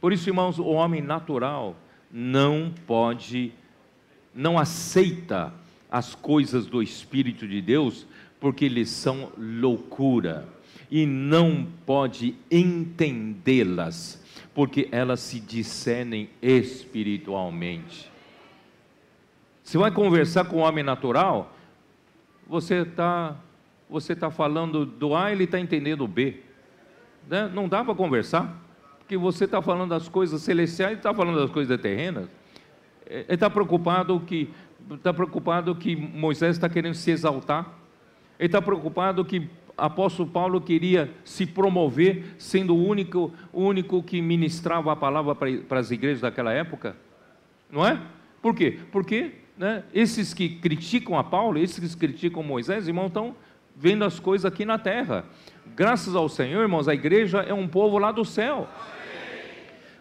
Por 0.00 0.12
isso, 0.12 0.28
irmãos, 0.28 0.58
o 0.58 0.66
homem 0.66 1.00
natural 1.00 1.76
não 2.10 2.72
pode, 2.86 3.52
não 4.34 4.58
aceita 4.58 5.52
as 5.90 6.14
coisas 6.14 6.66
do 6.66 6.82
Espírito 6.82 7.46
de 7.48 7.62
Deus, 7.62 8.06
porque 8.38 8.66
eles 8.66 8.90
são 8.90 9.32
loucura 9.38 10.48
e 10.90 11.06
não 11.06 11.66
pode 11.86 12.34
entendê-las, 12.50 14.22
porque 14.52 14.88
elas 14.92 15.20
se 15.20 15.40
discernem 15.40 16.28
espiritualmente. 16.42 18.13
Você 19.64 19.78
vai 19.78 19.90
conversar 19.90 20.44
com 20.44 20.58
o 20.58 20.60
homem 20.60 20.84
natural, 20.84 21.50
você 22.46 22.82
está 22.82 23.34
você 23.88 24.14
tá 24.14 24.30
falando 24.30 24.84
do 24.84 25.16
A, 25.16 25.32
ele 25.32 25.44
está 25.44 25.58
entendendo 25.58 26.02
o 26.02 26.08
B. 26.08 26.40
Né? 27.28 27.50
Não 27.52 27.66
dá 27.66 27.82
para 27.82 27.94
conversar, 27.94 28.60
porque 28.98 29.16
você 29.16 29.44
está 29.46 29.62
falando 29.62 29.90
das 29.90 30.08
coisas 30.08 30.42
celestiais 30.42 30.92
e 30.92 30.96
está 30.96 31.14
falando 31.14 31.40
das 31.40 31.50
coisas 31.50 31.80
terrenas. 31.80 32.28
É, 33.06 33.20
ele 33.20 33.34
está 33.34 33.48
preocupado 33.48 34.20
que 34.20 34.50
está 34.90 35.14
preocupado 35.14 35.74
que 35.74 35.96
Moisés 35.96 36.56
está 36.56 36.68
querendo 36.68 36.94
se 36.94 37.10
exaltar. 37.10 37.72
Ele 38.38 38.46
está 38.46 38.60
preocupado 38.60 39.24
que 39.24 39.48
apóstolo 39.76 40.28
Paulo 40.28 40.60
queria 40.60 41.10
se 41.24 41.46
promover, 41.46 42.34
sendo 42.36 42.74
o 42.74 42.86
único, 42.86 43.32
o 43.50 43.62
único 43.62 44.02
que 44.02 44.20
ministrava 44.20 44.92
a 44.92 44.96
palavra 44.96 45.34
para, 45.34 45.56
para 45.58 45.80
as 45.80 45.90
igrejas 45.90 46.20
daquela 46.20 46.52
época. 46.52 46.96
Não 47.70 47.86
é? 47.86 47.98
Por 48.42 48.54
quê? 48.54 48.78
Porque 48.92 49.43
né, 49.56 49.84
esses 49.92 50.34
que 50.34 50.48
criticam 50.48 51.18
a 51.18 51.24
Paulo, 51.24 51.58
esses 51.58 51.94
que 51.94 52.00
criticam 52.00 52.42
Moisés, 52.42 52.88
irmão, 52.88 53.06
estão 53.06 53.34
vendo 53.76 54.04
as 54.04 54.18
coisas 54.18 54.44
aqui 54.44 54.64
na 54.64 54.78
terra. 54.78 55.24
Graças 55.76 56.14
ao 56.14 56.28
Senhor, 56.28 56.62
irmãos, 56.62 56.88
a 56.88 56.94
igreja 56.94 57.40
é 57.40 57.54
um 57.54 57.66
povo 57.66 57.98
lá 57.98 58.12
do 58.12 58.24
céu. 58.24 58.68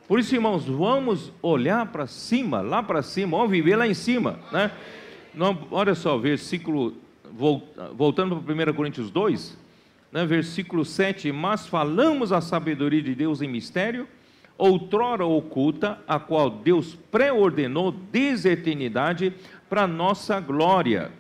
Por 0.07 0.19
isso, 0.19 0.35
irmãos, 0.35 0.65
vamos 0.65 1.31
olhar 1.41 1.85
para 1.87 2.05
cima, 2.05 2.61
lá 2.61 2.83
para 2.83 3.01
cima, 3.01 3.37
vamos 3.37 3.51
viver 3.51 3.75
lá 3.75 3.87
em 3.87 3.93
cima, 3.93 4.39
né? 4.51 4.71
Não, 5.33 5.67
olha 5.71 5.95
só, 5.95 6.17
versículo, 6.17 6.95
voltando 7.95 8.35
para 8.37 8.71
1 8.71 8.73
Coríntios 8.73 9.09
2, 9.09 9.57
né, 10.11 10.25
versículo 10.25 10.85
7, 10.85 11.31
mas 11.31 11.65
falamos 11.65 12.31
a 12.31 12.39
sabedoria 12.39 13.01
de 13.01 13.15
Deus 13.15 13.41
em 13.41 13.47
mistério, 13.47 14.07
outrora 14.57 15.25
oculta, 15.25 15.99
a 16.07 16.19
qual 16.19 16.49
Deus 16.49 16.97
pré-ordenou 17.11 17.91
desde 17.91 18.49
a 18.49 18.51
eternidade 18.53 19.33
para 19.69 19.87
nossa 19.87 20.39
glória. 20.39 21.11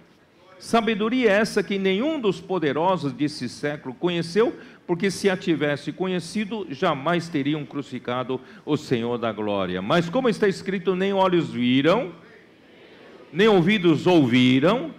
Sabedoria 0.59 1.29
essa 1.29 1.61
que 1.61 1.77
nenhum 1.77 2.19
dos 2.19 2.39
poderosos 2.39 3.11
desse 3.11 3.49
século 3.49 3.93
conheceu, 3.93 4.55
porque 4.87 5.11
se 5.11 5.29
a 5.29 5.35
tivesse 5.35 5.91
conhecido, 5.91 6.65
jamais 6.69 7.27
teriam 7.27 7.65
crucificado 7.65 8.39
o 8.65 8.77
Senhor 8.77 9.17
da 9.17 9.31
glória. 9.31 9.81
Mas 9.81 10.07
como 10.07 10.29
está 10.29 10.47
escrito, 10.47 10.95
nem 10.95 11.11
olhos 11.11 11.49
viram, 11.49 12.13
nem 13.31 13.47
ouvidos 13.47 14.07
ouviram, 14.07 14.91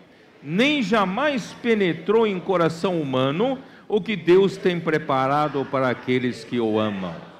nem 0.42 0.82
jamais 0.82 1.54
penetrou 1.62 2.26
em 2.26 2.38
coração 2.38 3.00
humano 3.00 3.58
o 3.88 4.00
que 4.00 4.16
Deus 4.16 4.56
tem 4.56 4.78
preparado 4.78 5.66
para 5.70 5.88
aqueles 5.88 6.44
que 6.44 6.60
o 6.60 6.78
amam. 6.78 7.33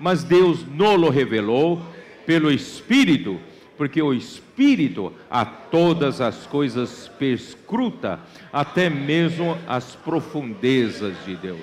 Mas 0.00 0.24
Deus 0.24 0.66
nolo 0.66 1.10
revelou 1.10 1.82
pelo 2.24 2.50
Espírito, 2.50 3.38
porque 3.76 4.00
o 4.00 4.14
Espírito 4.14 5.12
a 5.30 5.44
todas 5.44 6.22
as 6.22 6.46
coisas 6.46 7.06
perscruta, 7.18 8.18
até 8.50 8.88
mesmo 8.88 9.58
as 9.68 9.94
profundezas 9.94 11.14
de 11.26 11.36
Deus. 11.36 11.60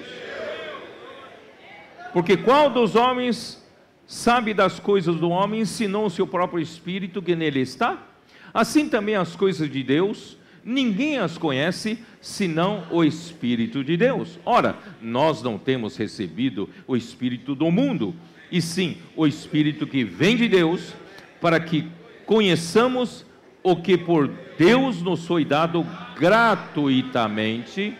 Porque 2.14 2.38
qual 2.38 2.70
dos 2.70 2.96
homens 2.96 3.66
sabe 4.06 4.54
das 4.54 4.80
coisas 4.80 5.16
do 5.16 5.30
homem, 5.30 5.66
senão 5.66 6.06
o 6.06 6.10
seu 6.10 6.28
próprio 6.28 6.62
Espírito 6.62 7.24
que 7.24 7.36
nele 7.36 7.62
está? 7.62 7.98
Assim 8.54 8.88
também 8.88 9.16
as 9.16 9.36
coisas 9.36 9.70
de 9.70 9.82
Deus, 9.82 10.37
ninguém 10.68 11.18
as 11.18 11.38
conhece 11.38 11.98
senão 12.20 12.84
o 12.92 13.02
Espírito 13.02 13.86
de 13.86 13.96
Deus. 13.96 14.38
Ora, 14.46 14.78
nós 15.02 15.42
não 15.42 15.58
temos 15.58 15.96
recebido 15.96 16.70
o 16.86 16.96
Espírito 16.98 17.56
do 17.56 17.72
mundo, 17.72 18.14
e 18.52 18.62
sim 18.62 18.98
o 19.16 19.26
Espírito 19.26 19.88
que 19.88 20.04
vem 20.04 20.36
de 20.36 20.50
Deus, 20.50 20.94
para 21.40 21.58
que 21.58 21.88
conheçamos 22.26 23.26
o 23.64 23.78
que 23.78 23.98
por 23.98 24.30
Deus 24.58 25.02
nos 25.02 25.26
foi 25.26 25.46
dado 25.46 25.88
gratuitamente. 26.20 27.96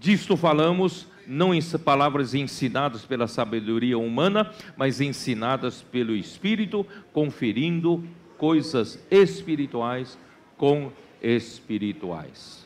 Disto 0.00 0.38
falamos 0.38 1.06
não 1.26 1.54
em 1.54 1.60
palavras 1.84 2.34
ensinadas 2.34 3.04
pela 3.04 3.28
sabedoria 3.28 3.98
humana, 3.98 4.50
mas 4.76 5.00
ensinadas 5.00 5.82
pelo 5.82 6.16
Espírito, 6.16 6.86
conferindo 7.12 8.02
coisas 8.38 8.98
espirituais 9.10 10.18
com 10.62 10.92
espirituais. 11.20 12.64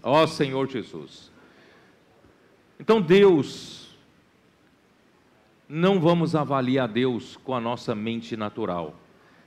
Ó 0.00 0.22
oh, 0.22 0.26
Senhor 0.28 0.70
Jesus. 0.70 1.32
Então, 2.78 3.02
Deus, 3.02 3.98
não 5.68 5.98
vamos 5.98 6.36
avaliar 6.36 6.86
Deus 6.86 7.36
com 7.38 7.56
a 7.56 7.60
nossa 7.60 7.92
mente 7.92 8.36
natural. 8.36 8.94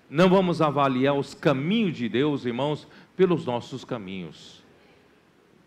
Não 0.10 0.28
vamos 0.28 0.62
avaliar 0.62 1.16
os 1.16 1.34
caminhos 1.34 1.96
de 1.96 2.10
Deus, 2.10 2.44
irmãos, 2.44 2.86
pelos 3.16 3.46
nossos 3.46 3.86
caminhos. 3.86 4.62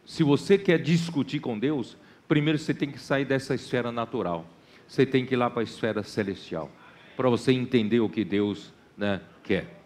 Se 0.05 0.23
você 0.23 0.59
quer 0.59 0.79
discutir 0.79 1.41
com 1.41 1.59
Deus, 1.59 1.97
primeiro 2.29 2.59
você 2.59 2.75
tem 2.75 2.91
que 2.91 2.99
sair 2.99 3.25
dessa 3.25 3.55
esfera 3.55 3.91
natural. 3.91 4.45
Você 4.87 5.07
tem 5.07 5.25
que 5.25 5.33
ir 5.33 5.39
lá 5.39 5.49
para 5.49 5.63
a 5.63 5.65
esfera 5.65 6.03
celestial, 6.03 6.71
para 7.17 7.31
você 7.31 7.51
entender 7.51 8.01
o 8.01 8.11
que 8.11 8.27
Deus 8.27 8.75
né, 8.95 9.23
quer. 9.43 9.83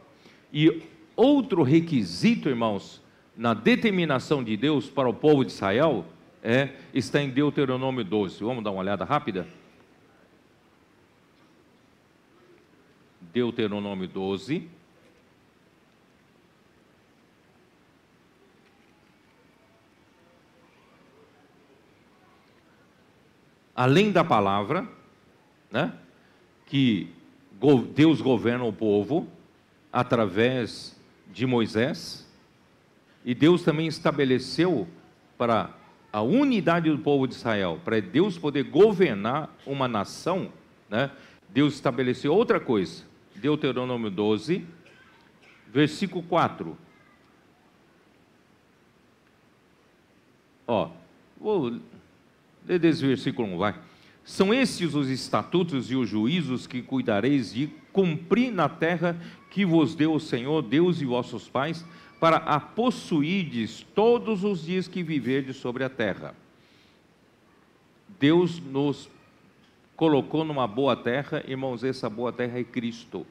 E 0.52 0.95
Outro 1.16 1.62
requisito, 1.62 2.51
irmãos, 2.51 3.02
na 3.34 3.55
determinação 3.55 4.44
de 4.44 4.55
Deus 4.55 4.90
para 4.90 5.09
o 5.09 5.14
povo 5.14 5.44
de 5.44 5.51
Israel 5.51 6.05
é 6.43 6.74
está 6.93 7.22
em 7.22 7.30
Deuteronômio 7.30 8.05
12. 8.05 8.44
Vamos 8.44 8.62
dar 8.62 8.70
uma 8.70 8.80
olhada 8.80 9.05
rápida? 9.05 9.48
Deuteronômio 13.20 14.06
12. 14.06 14.68
Além 23.74 24.10
da 24.10 24.24
palavra, 24.24 24.88
né, 25.70 25.93
que 26.64 27.10
Deus 27.94 28.22
governa 28.22 28.64
o 28.64 28.72
povo 28.72 29.28
através 29.93 30.95
de 31.36 31.44
Moisés, 31.44 32.26
e 33.22 33.34
Deus 33.34 33.62
também 33.62 33.86
estabeleceu 33.86 34.88
para 35.36 35.70
a 36.10 36.22
unidade 36.22 36.90
do 36.90 36.98
povo 36.98 37.26
de 37.28 37.34
Israel, 37.34 37.78
para 37.84 38.00
Deus 38.00 38.38
poder 38.38 38.62
governar 38.62 39.54
uma 39.66 39.86
nação, 39.86 40.50
né? 40.88 41.10
Deus 41.50 41.74
estabeleceu 41.74 42.32
outra 42.32 42.58
coisa. 42.58 43.04
Deuteronômio 43.34 44.10
12, 44.10 44.64
versículo 45.70 46.22
4. 46.22 46.74
Ó, 50.66 50.88
vou 51.38 51.78
ler 52.66 52.78
desse 52.78 53.06
versículo 53.06 53.46
1, 53.48 53.58
vai. 53.58 53.74
São 54.24 54.54
estes 54.54 54.94
os 54.94 55.10
estatutos 55.10 55.90
e 55.90 55.96
os 55.96 56.08
juízos 56.08 56.66
que 56.66 56.80
cuidareis 56.80 57.52
de 57.52 57.68
cumprir 57.92 58.50
na 58.50 58.70
terra 58.70 59.20
que 59.57 59.65
vos 59.65 59.95
deu 59.95 60.12
o 60.12 60.20
Senhor, 60.20 60.61
Deus 60.61 61.01
e 61.01 61.07
vossos 61.07 61.49
pais, 61.49 61.83
para 62.20 62.37
a 62.37 62.61
possuídes 62.61 63.87
todos 63.95 64.45
os 64.45 64.66
dias 64.66 64.87
que 64.87 65.03
viverdes 65.03 65.57
sobre 65.57 65.83
a 65.83 65.89
terra. 65.89 66.35
Deus 68.20 68.61
nos 68.61 69.09
colocou 69.97 70.45
numa 70.45 70.66
boa 70.66 70.95
terra, 70.95 71.43
irmãos, 71.49 71.83
essa 71.83 72.11
boa 72.11 72.31
terra 72.31 72.59
é 72.59 72.65
Cristo. 72.65 73.27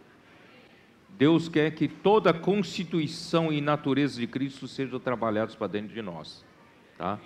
Deus 1.16 1.48
quer 1.48 1.76
que 1.76 1.88
toda 1.88 2.32
a 2.32 2.34
constituição 2.34 3.54
e 3.54 3.62
natureza 3.62 4.20
de 4.20 4.26
Cristo 4.26 4.68
sejam 4.68 5.00
trabalhados 5.00 5.54
para 5.54 5.68
dentro 5.68 5.94
de 5.94 6.02
nós, 6.02 6.44
tá? 6.98 7.20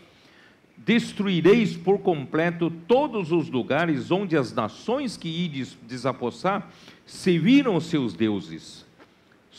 Destruireis 0.75 1.77
por 1.77 1.99
completo 1.99 2.69
todos 2.85 3.31
os 3.31 3.49
lugares 3.49 4.11
onde 4.11 4.35
as 4.35 4.51
nações 4.51 5.15
que 5.15 5.29
ides 5.29 5.77
desapossar 5.87 6.69
serviram 7.05 7.77
os 7.77 7.85
seus 7.85 8.13
deuses 8.13 8.88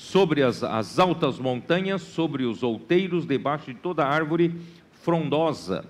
sobre 0.00 0.42
as, 0.42 0.64
as 0.64 0.98
altas 0.98 1.38
montanhas, 1.38 2.00
sobre 2.00 2.44
os 2.44 2.62
outeiros, 2.62 3.26
debaixo 3.26 3.66
de 3.66 3.78
toda 3.78 4.04
árvore 4.04 4.54
frondosa. 5.02 5.84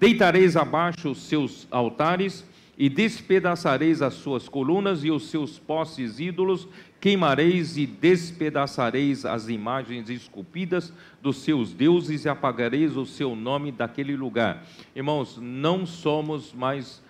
Deitareis 0.00 0.56
abaixo 0.56 1.10
os 1.10 1.22
seus 1.22 1.68
altares 1.70 2.44
e 2.76 2.88
despedaçareis 2.88 4.02
as 4.02 4.14
suas 4.14 4.48
colunas 4.48 5.04
e 5.04 5.12
os 5.12 5.30
seus 5.30 5.60
postes 5.60 6.18
ídolos, 6.18 6.66
queimareis 7.00 7.76
e 7.76 7.86
despedaçareis 7.86 9.24
as 9.24 9.48
imagens 9.48 10.10
esculpidas 10.10 10.92
dos 11.22 11.36
seus 11.36 11.72
deuses 11.72 12.24
e 12.24 12.28
apagareis 12.28 12.96
o 12.96 13.06
seu 13.06 13.36
nome 13.36 13.70
daquele 13.70 14.16
lugar. 14.16 14.66
Irmãos, 14.94 15.38
não 15.40 15.86
somos 15.86 16.52
mais 16.52 17.00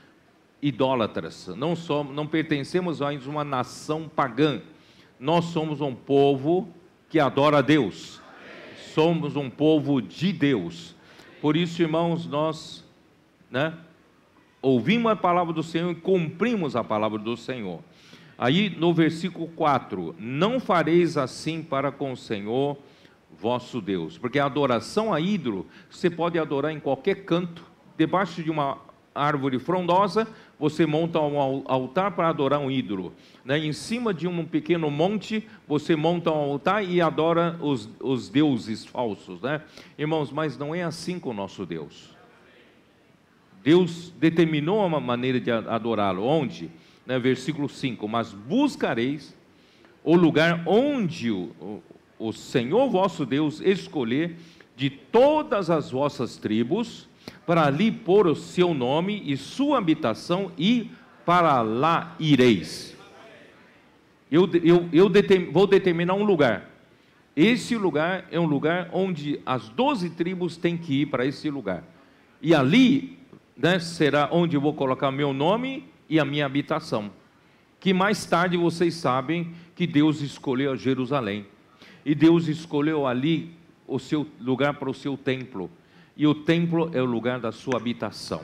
idólatras, 0.61 1.49
não 1.57 1.75
somos, 1.75 2.15
não 2.15 2.27
pertencemos 2.27 3.01
a 3.01 3.11
uma 3.27 3.43
nação 3.43 4.09
pagã 4.15 4.61
nós 5.19 5.47
somos 5.47 5.81
um 5.81 5.95
povo 5.95 6.69
que 7.09 7.21
adora 7.21 7.59
a 7.59 7.63
Deus. 7.63 8.21
Somos 8.93 9.37
um 9.37 9.51
povo 9.51 10.01
de 10.01 10.33
Deus. 10.33 10.95
Por 11.41 11.57
isso, 11.57 11.83
irmãos, 11.83 12.27
nós 12.27 12.85
né, 13.51 13.75
ouvimos 14.61 15.13
a 15.13 15.17
palavra 15.17 15.53
do 15.53 15.63
Senhor 15.63 15.91
e 15.91 15.95
cumprimos 15.95 16.75
a 16.77 16.83
palavra 16.83 17.19
do 17.19 17.37
Senhor. 17.37 17.81
Aí 18.37 18.71
no 18.71 18.93
versículo 18.93 19.49
4: 19.49 20.15
Não 20.19 20.59
fareis 20.59 21.17
assim 21.17 21.63
para 21.63 21.93
com 21.93 22.13
o 22.13 22.17
Senhor 22.17 22.77
vosso 23.39 23.81
Deus, 23.81 24.17
porque 24.17 24.39
a 24.39 24.47
adoração 24.47 25.13
a 25.13 25.21
ídolo 25.21 25.67
você 25.91 26.09
pode 26.09 26.39
adorar 26.39 26.73
em 26.73 26.81
qualquer 26.81 27.25
canto, 27.25 27.65
debaixo 27.97 28.43
de 28.43 28.51
uma 28.51 28.79
árvore 29.15 29.59
frondosa, 29.59 30.27
você 30.59 30.87
monta 30.87 31.21
um 31.21 31.65
altar 31.67 32.13
para 32.13 32.29
adorar 32.29 32.61
um 32.61 32.71
ídolo. 32.71 33.13
Né? 33.45 33.59
Em 33.59 33.73
cima 33.73 34.15
de 34.15 34.27
um 34.27 34.45
pequeno 34.45 34.91
monte, 34.91 35.47
você 35.67 35.97
monta 35.97 36.31
um 36.31 36.53
altar 36.53 36.85
e 36.85 37.01
adora 37.01 37.59
os, 37.61 37.89
os 38.01 38.29
deuses 38.29 38.85
falsos. 38.85 39.41
Né? 39.41 39.61
Irmãos, 39.99 40.31
mas 40.31 40.57
não 40.57 40.75
é 40.75 40.83
assim 40.83 41.19
com 41.19 41.31
o 41.31 41.35
nosso 41.35 41.67
Deus. 41.67 42.15
Deus 43.63 44.13
determinou 44.19 44.87
uma 44.87 45.01
maneira 45.01 45.41
de 45.41 45.51
adorá-lo. 45.51 46.25
Onde? 46.25 46.71
Né? 47.07 47.19
Versículo 47.19 47.69
5: 47.69 48.07
Mas 48.07 48.33
buscareis 48.33 49.35
o 50.03 50.15
lugar 50.15 50.63
onde 50.67 51.31
o, 51.31 51.83
o 52.19 52.33
Senhor 52.33 52.91
vosso 52.91 53.25
Deus 53.25 53.61
escolher 53.61 54.37
de 54.77 54.91
todas 54.91 55.71
as 55.71 55.91
vossas 55.91 56.37
tribos 56.37 57.09
para 57.47 57.67
ali 57.67 57.91
pôr 57.91 58.27
o 58.27 58.35
seu 58.35 58.73
nome 58.73 59.23
e 59.25 59.37
sua 59.37 59.79
habitação, 59.79 60.51
e 60.57 60.91
para 61.25 61.63
lá 61.63 62.15
ireis. 62.19 62.97
Eu, 64.31 64.49
eu, 64.63 64.89
eu 64.93 65.09
determ, 65.09 65.51
vou 65.51 65.67
determinar 65.67 66.15
um 66.15 66.25
lugar. 66.25 66.71
Esse 67.37 67.77
lugar 67.77 68.27
é 68.31 68.39
um 68.39 68.47
lugar 68.47 68.89
onde 68.93 69.41
as 69.45 69.69
doze 69.69 70.11
tribos 70.11 70.57
têm 70.57 70.77
que 70.77 71.03
ir 71.03 71.07
para 71.07 71.27
esse 71.27 71.51
lugar. 71.51 71.85
E 72.41 72.55
ali 72.55 73.19
né, 73.57 73.79
será 73.79 74.29
onde 74.31 74.57
eu 74.57 74.61
vou 74.61 74.75
colocar 74.75 75.11
meu 75.11 75.33
nome 75.33 75.85
e 76.09 76.21
a 76.21 76.25
minha 76.25 76.47
habitação. 76.47 77.11
Que 77.81 77.93
mais 77.93 78.25
tarde 78.25 78.57
vocês 78.57 78.95
sabem 78.95 79.53
que 79.75 79.87
Deus 79.87 80.21
escolheu 80.21 80.77
Jerusalém. 80.77 81.47
E 82.05 82.15
Deus 82.15 82.49
escolheu 82.49 83.07
ali 83.07 83.51
o 83.87 83.99
seu 83.99 84.27
lugar 84.41 84.75
para 84.75 84.91
o 84.91 84.95
seu 84.95 85.17
templo 85.17 85.71
e 86.17 86.27
o 86.27 86.35
templo 86.35 86.91
é 86.93 87.03
o 87.03 87.05
lugar 87.05 87.41
da 87.41 87.53
sua 87.53 87.77
habitação. 87.77 88.43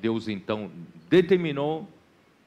Deus 0.00 0.28
então 0.28 0.70
determinou 1.08 1.88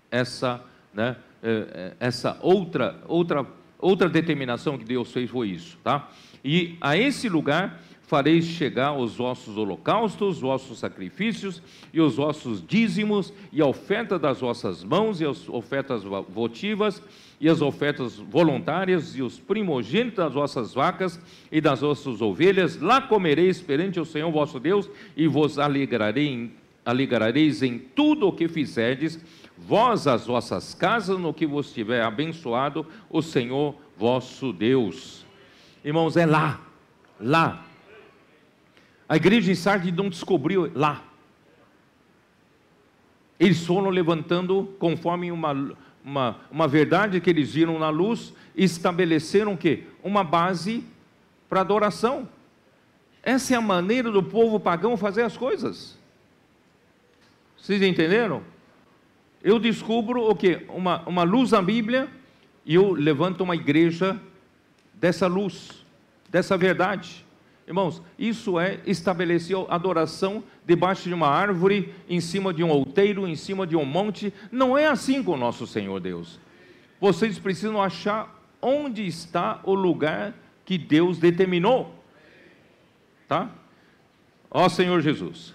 essa, 0.09 0.63
né, 0.93 1.17
eh, 1.43 1.67
eh, 1.73 1.93
essa 1.99 2.37
outra, 2.41 3.01
outra, 3.07 3.45
outra 3.77 4.07
determinação 4.07 4.77
que 4.77 4.85
Deus 4.85 5.11
fez 5.11 5.29
foi 5.29 5.49
isso, 5.49 5.77
tá? 5.83 6.09
E 6.43 6.77
a 6.79 6.97
esse 6.97 7.27
lugar 7.27 7.81
fareis 8.03 8.43
chegar 8.43 8.93
os 8.93 9.15
vossos 9.15 9.57
holocaustos, 9.57 10.35
os 10.35 10.41
vossos 10.41 10.79
sacrifícios 10.79 11.61
e 11.93 12.01
os 12.01 12.15
vossos 12.15 12.61
dízimos 12.65 13.33
e 13.53 13.61
a 13.61 13.65
oferta 13.65 14.19
das 14.19 14.41
vossas 14.41 14.83
mãos 14.83 15.21
e 15.21 15.25
as 15.25 15.47
ofertas 15.47 16.03
votivas 16.27 17.01
e 17.41 17.49
as 17.49 17.61
ofertas 17.61 18.15
voluntárias 18.15 19.15
e 19.15 19.21
os 19.21 19.39
primogênitos 19.39 20.17
das 20.17 20.33
vossas 20.33 20.73
vacas 20.73 21.19
e 21.51 21.59
das 21.59 21.81
vossas 21.81 22.21
ovelhas, 22.21 22.79
lá 22.79 23.01
comereis 23.01 23.59
perante 23.59 23.99
o 23.99 24.05
Senhor 24.05 24.31
vosso 24.31 24.59
Deus 24.59 24.89
e 25.17 25.27
vos 25.27 25.59
alegrarei, 25.59 26.51
alegrareis 26.85 27.61
em 27.61 27.77
tudo 27.77 28.27
o 28.27 28.31
que 28.31 28.47
fizerdes, 28.47 29.19
vós 29.57 30.07
as 30.07 30.27
vossas 30.27 30.73
casas, 30.73 31.19
no 31.19 31.33
que 31.33 31.45
vos 31.45 31.73
tiver 31.73 32.01
abençoado 32.03 32.85
o 33.09 33.21
Senhor 33.21 33.75
vosso 33.97 34.53
Deus. 34.53 35.25
Irmãos, 35.83 36.15
é 36.15 36.25
lá, 36.25 36.61
lá 37.19 37.65
a 39.11 39.17
igreja 39.17 39.51
em 39.51 39.55
Sardes 39.55 39.93
não 39.93 40.07
descobriu 40.07 40.71
lá. 40.73 41.03
Eles 43.37 43.65
foram 43.65 43.89
levantando 43.89 44.73
conforme 44.79 45.33
uma, 45.33 45.75
uma, 46.03 46.37
uma 46.51 46.67
verdade 46.67 47.21
que 47.21 47.29
eles 47.29 47.53
viram 47.53 47.77
na 47.79 47.89
luz, 47.89 48.33
e 48.55 48.63
estabeleceram 48.63 49.53
o 49.53 49.57
quê? 49.57 49.83
Uma 50.03 50.23
base 50.23 50.83
para 51.47 51.61
adoração. 51.61 52.27
Essa 53.23 53.53
é 53.53 53.57
a 53.57 53.61
maneira 53.61 54.11
do 54.11 54.23
povo 54.23 54.59
pagão 54.59 54.97
fazer 54.97 55.21
as 55.23 55.37
coisas. 55.37 55.97
Vocês 57.57 57.81
entenderam? 57.81 58.41
Eu 59.43 59.59
descubro 59.59 60.29
o 60.29 60.35
quê? 60.35 60.65
Uma, 60.69 61.01
uma 61.07 61.23
luz 61.23 61.51
na 61.51 61.61
Bíblia 61.61 62.09
e 62.65 62.75
eu 62.75 62.91
levanto 62.91 63.41
uma 63.41 63.55
igreja 63.55 64.19
dessa 64.93 65.27
luz, 65.27 65.85
dessa 66.29 66.57
verdade. 66.57 67.25
Irmãos, 67.67 68.01
isso 68.17 68.59
é 68.59 68.79
estabelecer 68.85 69.55
adoração 69.69 70.43
debaixo 70.71 71.09
de 71.09 71.13
uma 71.13 71.27
árvore, 71.27 71.93
em 72.09 72.21
cima 72.21 72.53
de 72.53 72.63
um 72.63 72.69
outeiro, 72.69 73.27
em 73.27 73.35
cima 73.35 73.67
de 73.67 73.75
um 73.75 73.83
monte. 73.83 74.33
Não 74.49 74.77
é 74.77 74.87
assim 74.87 75.21
com 75.21 75.33
o 75.33 75.37
nosso 75.37 75.67
Senhor 75.67 75.99
Deus. 75.99 76.39
Vocês 76.99 77.37
precisam 77.37 77.81
achar 77.81 78.41
onde 78.61 79.05
está 79.05 79.59
o 79.63 79.73
lugar 79.73 80.33
que 80.63 80.77
Deus 80.77 81.17
determinou. 81.17 81.93
Tá? 83.27 83.49
Ó 84.49 84.69
Senhor 84.69 85.01
Jesus, 85.01 85.53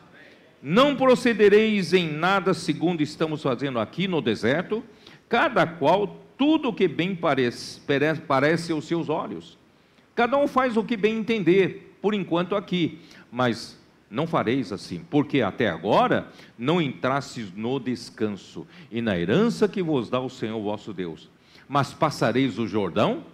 não 0.63 0.95
procedereis 0.95 1.95
em 1.95 2.13
nada 2.13 2.53
segundo 2.53 3.03
estamos 3.03 3.43
fazendo 3.43 3.79
aqui 3.79 4.07
no 4.07 4.21
deserto, 4.21 4.85
cada 5.31 5.67
qual 5.67 6.21
tudo 6.37 6.69
o 6.69 6.75
que 6.75 6.87
bem 6.87 7.17
parece, 7.17 7.81
parece 8.27 8.71
aos 8.71 8.85
seus 8.87 9.09
olhos. 9.09 9.57
Cada 10.15 10.37
um 10.37 10.47
faz 10.47 10.77
o 10.77 10.85
que 10.85 10.97
bem 10.97 11.19
entender 11.19 11.97
por 12.03 12.13
enquanto 12.13 12.55
aqui, 12.55 12.99
mas 13.31 13.79
não 14.11 14.27
fareis 14.27 14.73
assim, 14.73 15.05
porque 15.11 15.43
até 15.43 15.69
agora 15.69 16.29
não 16.57 16.81
entrastes 16.81 17.53
no 17.53 17.81
descanso 17.81 18.67
e 18.91 19.03
na 19.03 19.19
herança 19.19 19.69
que 19.69 19.83
vos 19.83 20.09
dá 20.09 20.21
o 20.21 20.31
Senhor 20.31 20.61
vosso 20.61 20.93
Deus. 20.93 21.29
Mas 21.69 21.93
passareis 21.93 22.59
o 22.59 22.67
Jordão 22.67 23.25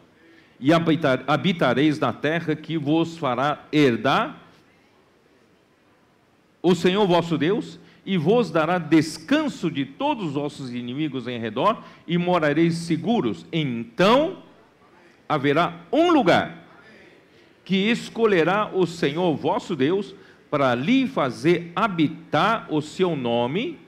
e 0.58 0.72
habitar, 0.72 1.24
habitareis 1.26 1.98
na 1.98 2.12
terra 2.12 2.54
que 2.54 2.78
vos 2.78 3.18
fará 3.18 3.66
herdar 3.70 4.40
o 6.62 6.74
Senhor 6.74 7.06
vosso 7.06 7.36
Deus, 7.36 7.78
e 8.06 8.16
vos 8.16 8.50
dará 8.50 8.78
descanso 8.78 9.70
de 9.70 9.84
todos 9.84 10.28
os 10.28 10.34
vossos 10.34 10.72
inimigos 10.72 11.26
em 11.26 11.38
redor, 11.38 11.82
e 12.06 12.16
morareis 12.16 12.74
seguros. 12.74 13.44
Então 13.52 14.38
haverá 15.28 15.80
um 15.90 16.12
lugar 16.12 16.62
que 17.64 17.90
escolherá 17.90 18.70
o 18.72 18.86
Senhor 18.86 19.36
vosso 19.36 19.74
Deus 19.74 20.14
para 20.52 20.70
ali 20.70 21.08
fazer 21.08 21.72
habitar 21.74 22.66
o 22.68 22.82
seu 22.82 23.16
nome, 23.16 23.78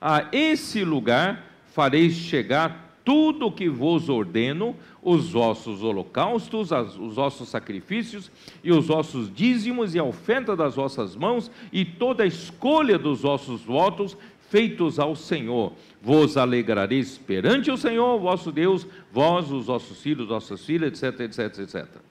a 0.00 0.26
esse 0.32 0.82
lugar 0.82 1.44
fareis 1.74 2.14
chegar 2.14 2.98
tudo 3.04 3.48
o 3.48 3.52
que 3.52 3.68
vos 3.68 4.08
ordeno, 4.08 4.74
os 5.02 5.32
vossos 5.32 5.82
holocaustos, 5.82 6.70
os 6.72 7.16
vossos 7.16 7.50
sacrifícios 7.50 8.32
e 8.64 8.72
os 8.72 8.86
vossos 8.86 9.30
dízimos 9.30 9.94
e 9.94 9.98
a 9.98 10.04
oferta 10.04 10.56
das 10.56 10.76
vossas 10.76 11.14
mãos 11.14 11.50
e 11.70 11.84
toda 11.84 12.24
a 12.24 12.26
escolha 12.26 12.98
dos 12.98 13.20
vossos 13.20 13.60
votos 13.60 14.16
feitos 14.48 14.98
ao 14.98 15.14
Senhor. 15.14 15.74
Vos 16.00 16.38
alegrareis 16.38 17.18
perante 17.18 17.70
o 17.70 17.76
Senhor, 17.76 18.18
vosso 18.18 18.50
Deus, 18.50 18.86
vós, 19.12 19.50
os 19.50 19.66
vossos 19.66 20.00
filhos, 20.00 20.28
vossas 20.28 20.64
filhas, 20.64 21.02
etc, 21.02 21.20
etc, 21.20 21.58
etc 21.58 22.06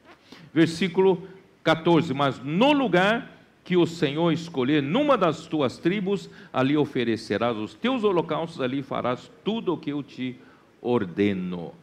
versículo 0.54 1.28
14: 1.64 2.14
Mas 2.14 2.40
no 2.40 2.72
lugar 2.72 3.35
que 3.66 3.76
o 3.76 3.88
Senhor 3.88 4.32
escolher, 4.32 4.84
numa 4.84 5.18
das 5.18 5.48
tuas 5.48 5.80
tribos, 5.80 6.30
ali 6.54 6.78
oferecerás 6.78 7.58
os 7.58 7.74
teus 7.74 8.04
holocaustos, 8.04 8.62
ali 8.62 8.84
farás 8.84 9.32
tudo 9.44 9.74
o 9.74 9.78
que 9.78 9.90
eu 9.90 10.04
te 10.04 10.40
ordeno. 10.80 11.74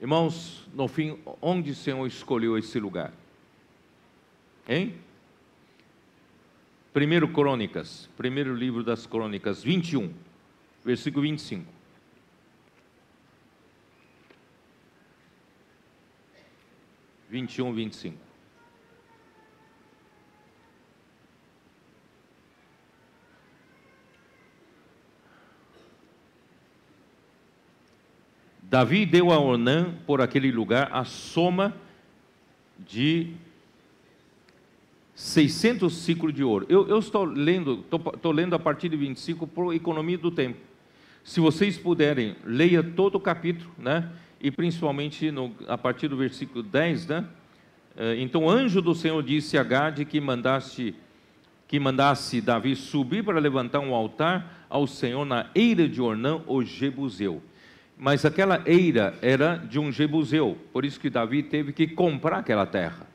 Irmãos, 0.00 0.64
no 0.72 0.86
fim, 0.86 1.18
onde 1.42 1.72
o 1.72 1.74
Senhor 1.74 2.06
escolheu 2.06 2.56
esse 2.56 2.78
lugar? 2.78 3.12
Hein? 4.68 4.94
Primeiro 6.92 7.26
Crônicas, 7.26 8.08
primeiro 8.16 8.54
livro 8.54 8.84
das 8.84 9.04
Crônicas, 9.04 9.64
21, 9.64 10.14
versículo 10.84 11.22
25. 11.22 11.74
21, 17.28 17.72
25. 17.72 18.23
Davi 28.74 29.06
deu 29.06 29.30
a 29.30 29.38
Onã 29.38 29.94
por 30.04 30.20
aquele 30.20 30.50
lugar 30.50 30.88
a 30.90 31.04
soma 31.04 31.72
de 32.76 33.28
600 35.14 35.96
ciclos 35.96 36.34
de 36.34 36.42
ouro. 36.42 36.66
Eu, 36.68 36.88
eu 36.88 36.98
estou 36.98 37.22
lendo, 37.22 37.84
estou, 37.84 38.02
estou, 38.12 38.32
lendo 38.32 38.52
a 38.56 38.58
partir 38.58 38.88
de 38.88 38.96
25 38.96 39.46
por 39.46 39.72
economia 39.72 40.18
do 40.18 40.28
tempo. 40.28 40.58
Se 41.22 41.38
vocês 41.38 41.78
puderem, 41.78 42.34
leia 42.44 42.82
todo 42.82 43.14
o 43.14 43.20
capítulo, 43.20 43.70
né? 43.78 44.10
E 44.40 44.50
principalmente 44.50 45.30
no, 45.30 45.54
a 45.68 45.78
partir 45.78 46.08
do 46.08 46.16
versículo 46.16 46.60
10, 46.60 47.06
né? 47.06 47.24
Eh, 47.96 48.16
então 48.22 48.46
o 48.46 48.50
anjo 48.50 48.82
do 48.82 48.92
Senhor 48.92 49.22
disse 49.22 49.56
a 49.56 49.62
Gade 49.62 50.04
que 50.04 50.20
mandasse 50.20 50.96
que 51.68 51.78
mandasse 51.78 52.40
Davi 52.40 52.74
subir 52.74 53.22
para 53.22 53.38
levantar 53.38 53.78
um 53.78 53.94
altar 53.94 54.66
ao 54.68 54.84
Senhor 54.88 55.24
na 55.24 55.48
eira 55.54 55.88
de 55.88 56.02
Ornã, 56.02 56.42
o 56.48 56.64
Jebuseu. 56.64 57.40
Mas 57.96 58.24
aquela 58.24 58.62
eira 58.66 59.16
era 59.22 59.56
de 59.56 59.78
um 59.78 59.92
Jebuseu, 59.92 60.58
por 60.72 60.84
isso 60.84 60.98
que 60.98 61.08
Davi 61.08 61.42
teve 61.42 61.72
que 61.72 61.86
comprar 61.86 62.38
aquela 62.38 62.66
terra. 62.66 63.06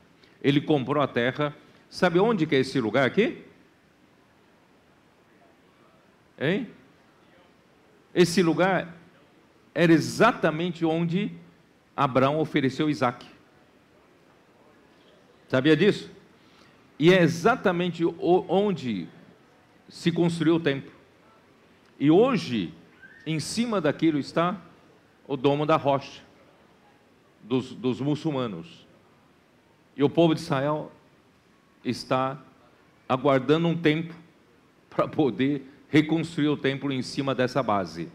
Ele 0.42 0.60
comprou 0.60 1.02
a 1.02 1.06
terra, 1.06 1.54
sabe 1.88 2.18
onde 2.18 2.46
que 2.46 2.54
é 2.54 2.60
esse 2.60 2.80
lugar 2.80 3.06
aqui? 3.06 3.44
Hein? 6.38 6.68
Esse 8.14 8.42
lugar 8.42 8.96
era 9.74 9.92
exatamente 9.92 10.84
onde 10.84 11.30
Abraão 11.94 12.38
ofereceu 12.38 12.88
Isaac. 12.88 13.26
Sabia 15.48 15.76
disso? 15.76 16.10
E 16.98 17.12
é 17.12 17.22
exatamente 17.22 18.04
onde 18.18 19.06
se 19.88 20.10
construiu 20.10 20.56
o 20.56 20.60
templo. 20.60 20.92
E 21.98 22.10
hoje, 22.10 22.72
em 23.26 23.38
cima 23.38 23.80
daquilo 23.80 24.18
está 24.18 24.60
o 25.30 25.36
domo 25.36 25.64
da 25.64 25.76
rocha 25.76 26.22
dos, 27.44 27.72
dos 27.72 28.00
muçulmanos. 28.00 28.84
E 29.96 30.02
o 30.02 30.10
povo 30.10 30.34
de 30.34 30.40
Israel 30.40 30.90
está 31.84 32.36
aguardando 33.08 33.68
um 33.68 33.76
tempo 33.76 34.12
para 34.90 35.06
poder 35.06 35.62
reconstruir 35.88 36.48
o 36.48 36.56
templo 36.56 36.92
em 36.92 37.00
cima 37.00 37.32
dessa 37.32 37.62
base. 37.62 38.10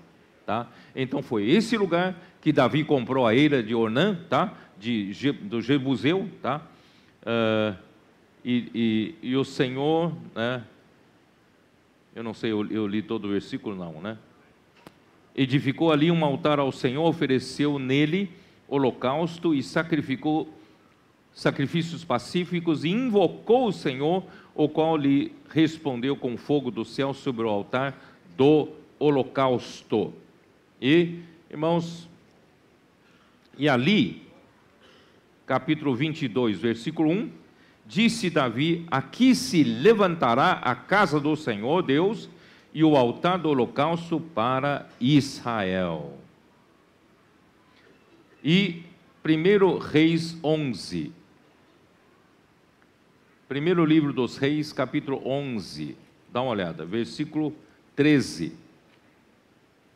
Tá? 0.46 0.68
Então 0.94 1.24
foi 1.24 1.50
esse 1.50 1.78
lugar 1.78 2.22
que 2.42 2.52
Davi 2.52 2.84
comprou 2.84 3.26
a 3.26 3.34
eira 3.34 3.64
de 3.64 3.74
Ornã, 3.74 4.20
tá? 4.30 4.54
de, 4.78 5.32
do 5.32 5.62
Jebuseu, 5.62 6.30
tá? 6.42 6.68
Uh, 7.22 7.78
e, 8.44 9.16
e, 9.24 9.30
e 9.30 9.38
o 9.38 9.46
Senhor, 9.46 10.14
né? 10.36 10.66
Eu 12.14 12.24
não 12.24 12.34
sei, 12.34 12.52
eu, 12.52 12.70
eu 12.70 12.86
li 12.86 13.02
todo 13.02 13.26
o 13.26 13.32
versículo, 13.32 13.74
não, 13.74 14.02
né? 14.02 14.18
Edificou 15.36 15.91
ali 15.91 16.10
um 16.10 16.24
altar 16.24 16.60
ao 16.60 16.72
Senhor, 16.72 17.06
ofereceu 17.06 17.78
nele 17.78 18.32
holocausto 18.68 19.53
e 19.53 19.62
sacrificou 19.62 20.49
sacrifícios 21.34 22.06
pacíficos 22.06 22.86
e 22.86 22.90
invocou 22.90 23.68
o 23.68 23.74
Senhor, 23.74 24.24
o 24.56 24.70
qual 24.70 24.95
lhe 24.95 25.34
respondeu 25.49 26.16
com 26.16 26.38
fogo 26.38 26.72
do 26.72 26.86
céu 26.86 27.14
sobre 27.14 27.44
o 27.44 27.49
altar 27.49 28.02
do 28.38 28.70
holocausto. 28.98 30.14
E, 30.82 31.20
irmãos, 31.52 32.07
e 33.57 33.68
ali, 33.68 34.24
capítulo 35.45 35.94
22, 35.94 36.57
versículo 36.57 37.12
1, 37.12 37.32
disse 37.86 38.30
Davi: 38.30 38.86
Aqui 38.90 39.36
se 39.36 39.64
levantará 39.64 40.53
a 40.53 40.74
casa 40.74 41.20
do 41.20 41.36
Senhor 41.36 41.82
Deus 41.84 42.30
e 42.76 42.84
o 42.84 42.97
altar 42.97 43.39
do 43.39 43.47
holocausto 43.47 44.19
para 44.19 44.89
Israel. 44.99 46.19
E 48.43 48.84
1 49.23 49.77
Reis 49.77 50.38
11. 50.43 51.14
Primeiro 53.47 53.85
livro 53.85 54.11
dos 54.11 54.35
Reis, 54.35 54.73
capítulo 54.73 55.26
11. 55.26 55.95
Dá 56.30 56.41
uma 56.41 56.52
olhada, 56.52 56.85
versículo 56.85 57.56
13. 57.95 58.53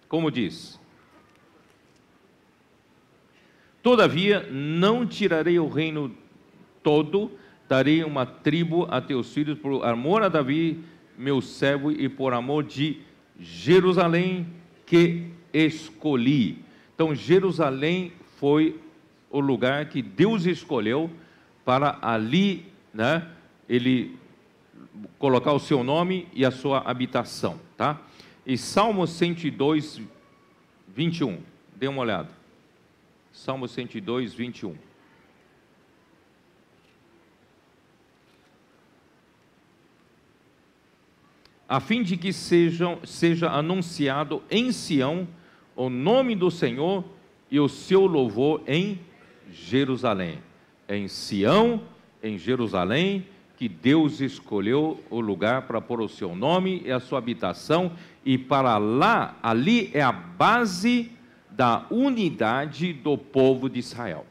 Como 0.07 0.31
diz: 0.31 0.80
Todavia 3.84 4.47
não 4.49 5.06
tirarei 5.06 5.60
o 5.60 5.68
reino 5.68 6.15
todo 6.81 7.30
darei 7.69 8.03
uma 8.03 8.26
tribo 8.26 8.88
a 8.89 8.99
teus 8.99 9.31
filhos 9.31 9.60
por 9.60 9.85
amor 9.85 10.23
a 10.23 10.27
Davi, 10.27 10.84
meu 11.20 11.41
servo, 11.41 11.91
e 11.91 12.08
por 12.08 12.34
amor 12.34 12.64
de 12.64 13.02
Jerusalém 13.38 14.48
que 14.86 15.26
escolhi. 15.54 16.64
Então, 16.96 17.14
Jerusalém 17.14 18.14
foi 18.38 18.80
o 19.30 19.41
lugar 19.41 19.90
que 19.90 20.02
Deus 20.02 20.46
escolheu 20.46 21.12
para 21.66 22.00
ali, 22.02 22.66
né, 22.94 23.28
ele 23.68 24.18
colocar 25.18 25.52
o 25.52 25.60
seu 25.60 25.84
nome 25.84 26.26
e 26.34 26.46
a 26.46 26.52
sua 26.52 26.80
habitação, 26.80 27.60
tá? 27.76 28.02
E 28.46 28.58
Salmo 28.58 29.06
102, 29.06 30.02
21. 30.96 31.38
Dê 31.76 31.90
uma 31.90 32.02
olhada. 32.02 32.30
Salmo 33.34 33.68
102, 33.68 34.34
21. 34.34 34.89
A 41.70 41.80
fim 41.80 42.02
de 42.02 42.18
que 42.18 42.34
sejam, 42.34 42.98
seja 43.04 43.48
anunciado 43.52 44.41
em 44.50 44.72
Sião 44.72 45.28
o 45.76 45.88
nome 45.88 46.36
do 46.36 46.50
Senhor 46.50 47.06
e 47.52 47.60
o 47.60 47.70
seu 47.70 48.08
louvor 48.08 48.64
em 48.66 49.00
Jerusalém. 49.52 50.40
Em 50.90 51.08
Sião, 51.08 51.84
em 52.24 52.40
Jerusalém, 52.40 53.28
que 53.56 53.70
Deus 53.70 54.20
escolheu 54.20 55.00
o 55.12 55.20
lugar 55.20 55.68
para 55.68 55.80
pôr 55.80 56.02
o 56.02 56.10
seu 56.10 56.36
nome 56.36 56.82
e 56.86 56.91
a 56.91 57.00
sua 57.00 57.20
habitação, 57.20 57.91
e 58.26 58.36
para 58.36 58.80
lá, 58.80 59.38
ali 59.44 59.91
é 59.94 60.02
a 60.02 60.12
base 60.12 61.12
da 61.52 61.86
unidade 61.91 62.94
do 62.94 63.16
povo 63.16 63.70
de 63.70 63.80
Israel. 63.80 64.26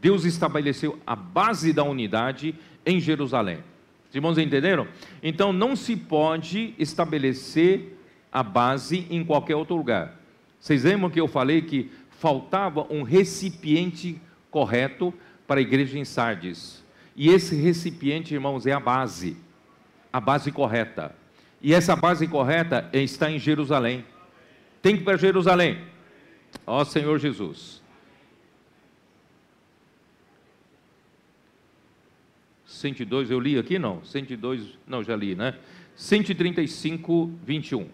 Deus 0.00 0.24
estabeleceu 0.24 0.98
a 1.06 1.14
base 1.14 1.72
da 1.72 1.84
unidade 1.84 2.52
em 2.84 2.98
Jerusalém. 2.98 3.58
Os 4.08 4.14
irmãos 4.14 4.38
entenderam? 4.38 4.86
Então 5.22 5.52
não 5.52 5.74
se 5.74 5.96
pode 5.96 6.74
estabelecer 6.78 7.98
a 8.32 8.42
base 8.42 9.06
em 9.10 9.24
qualquer 9.24 9.56
outro 9.56 9.76
lugar. 9.76 10.20
Vocês 10.60 10.84
lembram 10.84 11.10
que 11.10 11.20
eu 11.20 11.28
falei 11.28 11.62
que 11.62 11.90
faltava 12.10 12.86
um 12.90 13.02
recipiente 13.02 14.20
correto 14.50 15.12
para 15.46 15.60
a 15.60 15.62
igreja 15.62 15.98
em 15.98 16.04
Sardes? 16.04 16.84
E 17.14 17.30
esse 17.30 17.56
recipiente, 17.56 18.34
irmãos, 18.34 18.66
é 18.66 18.72
a 18.72 18.80
base, 18.80 19.36
a 20.12 20.20
base 20.20 20.52
correta. 20.52 21.14
E 21.62 21.72
essa 21.72 21.96
base 21.96 22.26
correta 22.26 22.88
está 22.92 23.30
em 23.30 23.38
Jerusalém. 23.38 24.04
Tem 24.82 24.94
que 24.94 25.02
ir 25.02 25.04
para 25.04 25.16
Jerusalém. 25.16 25.78
Ó 26.66 26.84
Senhor 26.84 27.18
Jesus. 27.18 27.82
102, 32.76 33.30
eu 33.30 33.40
li 33.40 33.58
aqui 33.58 33.78
não? 33.78 34.04
102, 34.04 34.78
não, 34.86 35.02
já 35.02 35.16
li, 35.16 35.34
né? 35.34 35.54
135, 35.96 37.30
21. 37.44 37.88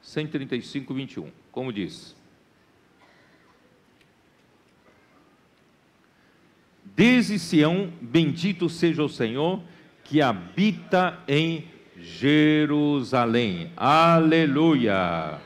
135, 0.00 0.94
21. 0.94 1.30
Como 1.52 1.72
diz? 1.72 2.16
Desde 6.84 7.38
Sião, 7.38 7.92
bendito 8.00 8.68
seja 8.68 9.02
o 9.02 9.08
Senhor 9.08 9.60
que 10.02 10.22
habita 10.22 11.18
em 11.28 11.64
Jerusalém. 11.98 13.70
Aleluia! 13.76 15.38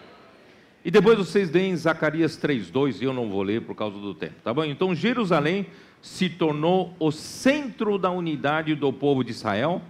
E 0.84 0.90
depois 0.90 1.18
vocês 1.18 1.50
leem 1.50 1.76
Zacarias 1.76 2.36
3:2, 2.36 3.00
e 3.00 3.04
eu 3.04 3.12
não 3.12 3.28
vou 3.28 3.42
ler 3.42 3.62
por 3.62 3.74
causa 3.74 3.98
do 3.98 4.14
tempo, 4.14 4.36
tá 4.42 4.54
bom? 4.54 4.64
Então 4.64 4.94
Jerusalém 4.94 5.66
se 6.02 6.28
tornou 6.28 6.94
o 6.98 7.10
centro 7.10 7.98
da 7.98 8.10
unidade 8.10 8.74
do 8.74 8.92
povo 8.92 9.22
de 9.22 9.30
Israel. 9.30 9.82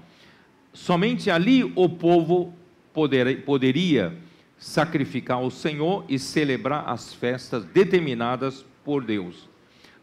Somente 0.73 1.31
ali 1.31 1.65
o 1.77 1.89
povo 1.89 2.55
poder, 2.93 3.45
poderia 3.45 4.17
sacrificar 4.59 5.39
ao 5.39 5.51
Senhor 5.51 6.05
e 6.09 6.19
celebrar 6.19 6.89
as 6.89 7.15
festas 7.15 7.65
determinadas 7.65 8.65
por 8.85 9.05
Deus. 9.05 9.49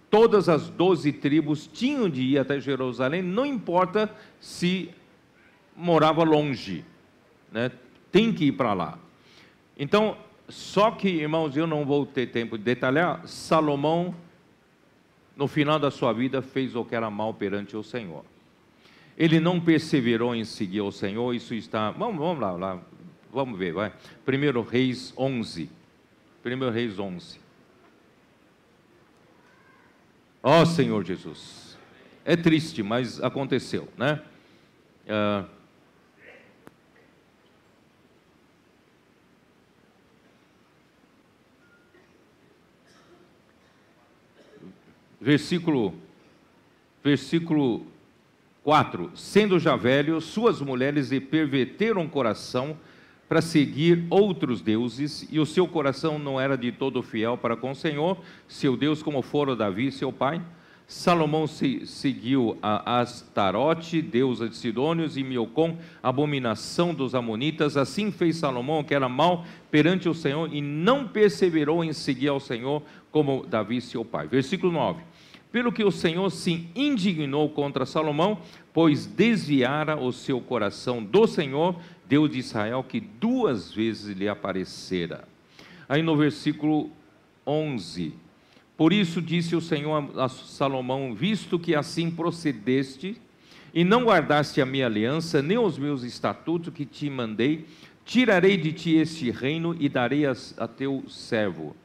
Todas 0.09 0.47
as 0.47 0.69
doze 0.69 1.11
tribos 1.11 1.67
tinham 1.67 2.09
de 2.09 2.21
ir 2.21 2.39
até 2.39 2.59
Jerusalém, 2.59 3.21
não 3.21 3.45
importa 3.45 4.09
se 4.39 4.89
morava 5.75 6.23
longe, 6.23 6.85
né? 7.51 7.71
tem 8.11 8.31
que 8.31 8.45
ir 8.45 8.53
para 8.53 8.73
lá. 8.73 8.97
Então, 9.77 10.17
só 10.47 10.91
que, 10.91 11.09
irmãos, 11.09 11.55
eu 11.57 11.67
não 11.67 11.85
vou 11.85 12.05
ter 12.05 12.27
tempo 12.27 12.57
de 12.57 12.63
detalhar, 12.63 13.27
Salomão 13.27 14.15
no 15.37 15.47
final 15.47 15.77
da 15.77 15.91
sua 15.91 16.11
vida 16.11 16.41
fez 16.41 16.75
o 16.75 16.83
que 16.83 16.95
era 16.95 17.09
mal 17.09 17.33
perante 17.33 17.77
o 17.77 17.83
Senhor. 17.83 18.25
Ele 19.15 19.39
não 19.39 19.59
perseverou 19.59 20.35
em 20.35 20.43
seguir 20.43 20.81
o 20.81 20.91
Senhor, 20.91 21.33
isso 21.33 21.53
está. 21.53 21.91
Vamos, 21.91 22.17
vamos 22.17 22.39
lá, 22.39 22.51
lá, 22.51 22.81
vamos 23.31 23.57
ver, 23.57 23.73
vai. 23.73 23.93
1 24.27 24.61
Reis 24.61 25.13
11. 25.15 25.69
1 26.43 26.69
Reis 26.71 26.99
11. 26.99 27.39
Ó 30.41 30.61
oh, 30.61 30.65
Senhor 30.65 31.03
Jesus. 31.03 31.77
É 32.25 32.35
triste, 32.35 32.81
mas 32.81 33.21
aconteceu, 33.21 33.87
né? 33.97 34.21
Uh, 35.05 35.56
versículo, 45.19 45.93
versículo 47.03 47.85
4: 48.63 49.11
Sendo 49.15 49.59
já 49.59 49.75
velho, 49.75 50.19
suas 50.21 50.61
mulheres 50.61 51.11
lhe 51.11 51.19
perverteram 51.21 52.03
o 52.03 52.09
coração 52.09 52.77
para 53.27 53.41
seguir 53.41 54.05
outros 54.09 54.61
deuses, 54.61 55.27
e 55.29 55.39
o 55.39 55.45
seu 55.45 55.67
coração 55.67 56.17
não 56.17 56.39
era 56.39 56.57
de 56.57 56.71
todo 56.71 57.03
fiel 57.03 57.37
para 57.37 57.57
com 57.57 57.71
o 57.71 57.75
Senhor, 57.75 58.17
seu 58.47 58.77
Deus, 58.77 59.03
como 59.03 59.21
fora 59.21 59.55
Davi, 59.55 59.91
seu 59.91 60.11
pai. 60.13 60.41
Salomão 60.87 61.45
se, 61.47 61.85
seguiu 61.85 62.57
a 62.61 63.01
Astarote, 63.01 64.01
deusa 64.01 64.47
de 64.47 64.55
Sidônios, 64.55 65.17
e 65.17 65.23
Miocom, 65.23 65.77
abominação 66.01 66.93
dos 66.93 67.13
Amonitas. 67.13 67.75
Assim 67.75 68.09
fez 68.09 68.37
Salomão, 68.37 68.85
que 68.85 68.95
era 68.95 69.09
mal 69.09 69.45
perante 69.69 70.07
o 70.07 70.13
Senhor, 70.13 70.49
e 70.53 70.61
não 70.61 71.05
perseverou 71.05 71.83
em 71.83 71.91
seguir 71.91 72.29
ao 72.29 72.39
Senhor, 72.39 72.81
como 73.11 73.45
Davi, 73.45 73.81
seu 73.81 74.05
pai. 74.05 74.27
Versículo 74.27 74.71
9. 74.71 75.03
Pelo 75.51 75.71
que 75.71 75.83
o 75.83 75.91
Senhor 75.91 76.29
se 76.29 76.67
indignou 76.75 77.49
contra 77.49 77.85
Salomão, 77.85 78.39
pois 78.73 79.05
desviara 79.05 79.95
o 79.95 80.11
seu 80.11 80.41
coração 80.41 81.03
do 81.03 81.25
Senhor, 81.25 81.79
Deus 82.05 82.29
de 82.29 82.39
Israel, 82.39 82.83
que 82.83 82.99
duas 82.99 83.71
vezes 83.71 84.15
lhe 84.17 84.27
aparecera. 84.27 85.27
Aí 85.87 86.01
no 86.01 86.15
versículo 86.17 86.89
11 87.45 88.27
por 88.77 88.93
isso 88.93 89.19
disse 89.19 89.55
o 89.55 89.61
Senhor 89.61 90.11
a 90.19 90.29
Salomão: 90.29 91.15
Visto 91.15 91.57
que 91.57 91.73
assim 91.73 92.11
procedeste, 92.11 93.19
e 93.73 93.83
não 93.83 94.03
guardaste 94.03 94.61
a 94.61 94.65
minha 94.65 94.85
aliança, 94.85 95.41
nem 95.41 95.57
os 95.57 95.79
meus 95.79 96.03
estatutos 96.03 96.71
que 96.71 96.85
te 96.85 97.09
mandei, 97.09 97.65
tirarei 98.05 98.55
de 98.55 98.71
ti 98.71 98.95
este 98.95 99.31
reino 99.31 99.75
e 99.79 99.89
darei 99.89 100.27
a, 100.27 100.33
a 100.59 100.67
teu 100.67 101.03
servo. 101.09 101.75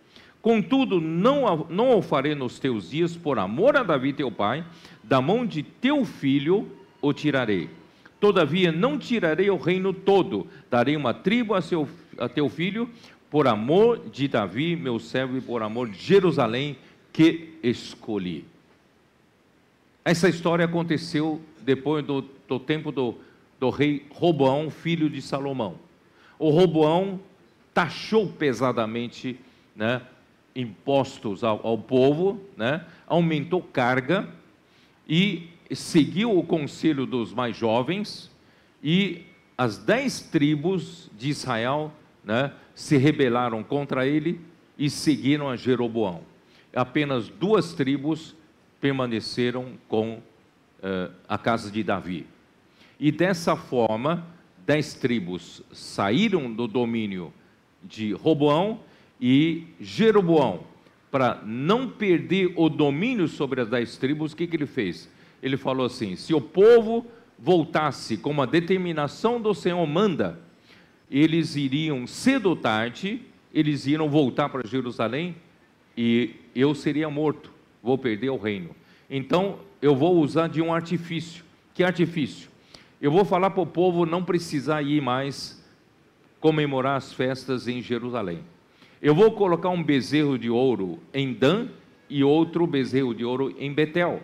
Contudo, 0.42 1.00
não, 1.00 1.66
não 1.70 1.96
o 1.96 2.02
farei 2.02 2.34
nos 2.34 2.58
teus 2.58 2.90
dias, 2.90 3.16
por 3.16 3.38
amor 3.38 3.76
a 3.76 3.84
Davi 3.84 4.12
teu 4.12 4.30
pai, 4.30 4.64
da 5.02 5.20
mão 5.20 5.46
de 5.46 5.62
teu 5.62 6.04
filho 6.04 6.68
o 7.00 7.12
tirarei. 7.12 7.70
Todavia, 8.18 8.72
não 8.72 8.98
tirarei 8.98 9.48
o 9.50 9.56
reino 9.56 9.92
todo, 9.92 10.48
darei 10.68 10.96
uma 10.96 11.14
tribo 11.14 11.54
a, 11.54 11.62
seu, 11.62 11.88
a 12.18 12.28
teu 12.28 12.48
filho, 12.48 12.90
por 13.30 13.46
amor 13.46 14.10
de 14.10 14.26
Davi, 14.26 14.74
meu 14.74 14.98
servo, 14.98 15.38
e 15.38 15.40
por 15.40 15.62
amor 15.62 15.88
de 15.88 15.98
Jerusalém, 15.98 16.76
que 17.12 17.54
escolhi. 17.62 18.44
Essa 20.04 20.28
história 20.28 20.64
aconteceu 20.64 21.40
depois 21.60 22.04
do, 22.04 22.24
do 22.48 22.58
tempo 22.58 22.90
do, 22.90 23.14
do 23.60 23.70
rei 23.70 24.06
Roboão, 24.10 24.70
filho 24.70 25.08
de 25.08 25.22
Salomão. 25.22 25.76
O 26.36 26.50
Roboão 26.50 27.20
taxou 27.72 28.26
pesadamente 28.26 29.38
né, 29.74 30.02
impostos 30.54 31.42
ao, 31.42 31.66
ao 31.66 31.78
povo, 31.78 32.40
né, 32.56 32.84
aumentou 33.06 33.62
carga 33.62 34.28
e 35.08 35.48
seguiu 35.72 36.36
o 36.36 36.44
conselho 36.44 37.06
dos 37.06 37.32
mais 37.32 37.56
jovens 37.56 38.30
e 38.82 39.22
as 39.56 39.78
dez 39.78 40.20
tribos 40.20 41.10
de 41.16 41.30
Israel 41.30 41.92
né, 42.24 42.52
se 42.74 42.96
rebelaram 42.96 43.62
contra 43.62 44.06
ele 44.06 44.40
e 44.78 44.90
seguiram 44.90 45.48
a 45.48 45.56
Jeroboão. 45.56 46.22
Apenas 46.74 47.28
duas 47.28 47.74
tribos 47.74 48.34
permaneceram 48.80 49.72
com 49.88 50.14
uh, 50.14 51.12
a 51.28 51.38
casa 51.38 51.70
de 51.70 51.82
Davi. 51.82 52.26
E 52.98 53.12
dessa 53.12 53.56
forma, 53.56 54.26
dez 54.66 54.94
tribos 54.94 55.62
saíram 55.72 56.52
do 56.52 56.66
domínio 56.66 57.32
de 57.82 58.12
Roboão 58.12 58.80
e 59.22 59.68
Jeroboão, 59.80 60.64
para 61.08 61.40
não 61.46 61.88
perder 61.88 62.52
o 62.56 62.68
domínio 62.68 63.28
sobre 63.28 63.60
as 63.60 63.68
dez 63.68 63.96
tribos, 63.96 64.32
o 64.32 64.36
que, 64.36 64.48
que 64.48 64.56
ele 64.56 64.66
fez? 64.66 65.08
Ele 65.40 65.56
falou 65.56 65.86
assim: 65.86 66.16
se 66.16 66.34
o 66.34 66.40
povo 66.40 67.06
voltasse 67.38 68.16
como 68.16 68.42
a 68.42 68.46
determinação 68.46 69.40
do 69.40 69.54
Senhor 69.54 69.86
manda, 69.86 70.40
eles 71.08 71.54
iriam 71.54 72.04
cedo 72.04 72.46
ou 72.46 72.56
tarde, 72.56 73.22
eles 73.54 73.86
iriam 73.86 74.10
voltar 74.10 74.48
para 74.48 74.66
Jerusalém 74.66 75.36
e 75.96 76.34
eu 76.52 76.74
seria 76.74 77.08
morto, 77.08 77.52
vou 77.80 77.96
perder 77.96 78.30
o 78.30 78.36
reino. 78.36 78.70
Então 79.08 79.60
eu 79.80 79.94
vou 79.94 80.18
usar 80.18 80.48
de 80.48 80.60
um 80.60 80.74
artifício. 80.74 81.44
Que 81.74 81.84
artifício? 81.84 82.50
Eu 83.00 83.12
vou 83.12 83.24
falar 83.24 83.50
para 83.50 83.62
o 83.62 83.66
povo 83.66 84.04
não 84.04 84.24
precisar 84.24 84.82
ir 84.82 85.00
mais 85.00 85.62
comemorar 86.40 86.96
as 86.96 87.12
festas 87.12 87.68
em 87.68 87.80
Jerusalém. 87.80 88.40
Eu 89.02 89.16
vou 89.16 89.32
colocar 89.32 89.68
um 89.68 89.82
bezerro 89.82 90.38
de 90.38 90.48
ouro 90.48 91.00
em 91.12 91.34
Dan 91.34 91.66
e 92.08 92.22
outro 92.22 92.64
bezerro 92.68 93.12
de 93.12 93.24
ouro 93.24 93.52
em 93.58 93.72
Betel. 93.72 94.22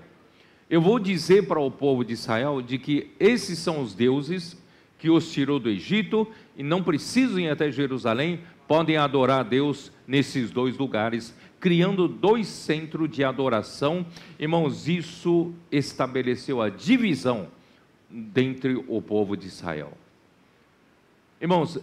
Eu 0.70 0.80
vou 0.80 1.00
dizer 1.00 1.48
para 1.48 1.58
o 1.58 1.68
povo 1.68 2.04
de 2.04 2.12
Israel 2.12 2.62
de 2.62 2.78
que 2.78 3.10
esses 3.18 3.58
são 3.58 3.82
os 3.82 3.92
deuses 3.92 4.56
que 4.96 5.10
os 5.10 5.32
tirou 5.32 5.58
do 5.58 5.68
Egito 5.68 6.28
e 6.56 6.62
não 6.62 6.80
precisam 6.80 7.40
ir 7.40 7.48
até 7.48 7.72
Jerusalém, 7.72 8.40
podem 8.68 8.96
adorar 8.96 9.40
a 9.40 9.42
Deus 9.42 9.90
nesses 10.06 10.52
dois 10.52 10.78
lugares, 10.78 11.34
criando 11.58 12.06
dois 12.06 12.46
centros 12.46 13.10
de 13.10 13.24
adoração. 13.24 14.06
Irmãos, 14.38 14.86
isso 14.86 15.52
estabeleceu 15.72 16.62
a 16.62 16.68
divisão 16.68 17.48
dentre 18.08 18.76
o 18.86 19.02
povo 19.02 19.36
de 19.36 19.48
Israel. 19.48 19.92
Irmãos, 21.40 21.80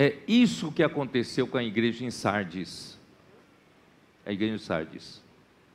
é 0.00 0.16
isso 0.28 0.70
que 0.70 0.84
aconteceu 0.84 1.44
com 1.48 1.58
a 1.58 1.64
igreja 1.64 2.04
em 2.04 2.10
Sardes. 2.12 2.96
A 4.24 4.32
igreja 4.32 4.54
em 4.54 4.58
Sardes. 4.58 5.20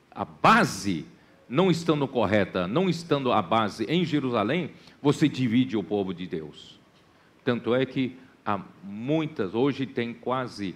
A 0.10 0.24
base 0.24 1.06
não 1.50 1.70
estando 1.70 2.08
correta, 2.08 2.66
não 2.66 2.90
estando 2.90 3.34
a 3.34 3.42
base 3.42 3.84
em 3.84 4.06
Jerusalém, 4.06 4.72
você 5.02 5.28
divide 5.28 5.76
o 5.76 5.84
povo 5.84 6.14
de 6.14 6.26
Deus. 6.26 6.80
Tanto 7.44 7.76
é 7.76 7.86
que 7.86 8.18
há 8.46 8.64
muitas, 8.82 9.54
hoje 9.54 9.86
tem 9.86 10.14
quase 10.14 10.74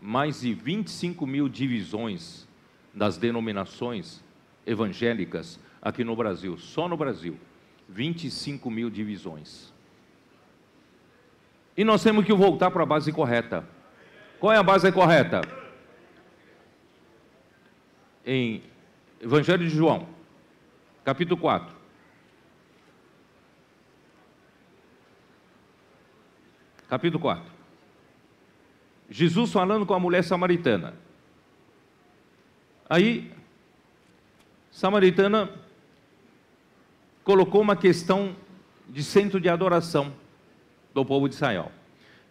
mais 0.00 0.40
de 0.40 0.52
25 0.52 1.24
mil 1.24 1.48
divisões 1.48 2.48
das 2.92 3.16
denominações 3.16 4.20
evangélicas 4.66 5.60
aqui 5.80 6.02
no 6.02 6.16
Brasil, 6.16 6.58
só 6.58 6.88
no 6.88 6.96
Brasil, 6.96 7.38
25 7.88 8.68
mil 8.68 8.90
divisões. 8.90 9.71
E 11.76 11.84
nós 11.84 12.02
temos 12.02 12.24
que 12.24 12.32
voltar 12.32 12.70
para 12.70 12.82
a 12.82 12.86
base 12.86 13.12
correta. 13.12 13.66
Qual 14.38 14.52
é 14.52 14.56
a 14.56 14.62
base 14.62 14.90
correta? 14.92 15.40
Em 18.24 18.62
Evangelho 19.20 19.66
de 19.66 19.74
João, 19.74 20.06
capítulo 21.04 21.40
4. 21.40 21.82
capítulo 26.92 27.22
4. 27.22 27.42
Jesus 29.08 29.50
falando 29.50 29.86
com 29.86 29.94
a 29.94 29.98
mulher 29.98 30.22
samaritana. 30.22 30.92
Aí, 32.86 33.32
samaritana 34.70 35.50
colocou 37.24 37.62
uma 37.62 37.74
questão 37.74 38.36
de 38.86 39.02
centro 39.02 39.40
de 39.40 39.48
adoração 39.48 40.12
do 40.94 41.04
povo 41.04 41.28
de 41.28 41.34
Israel. 41.34 41.70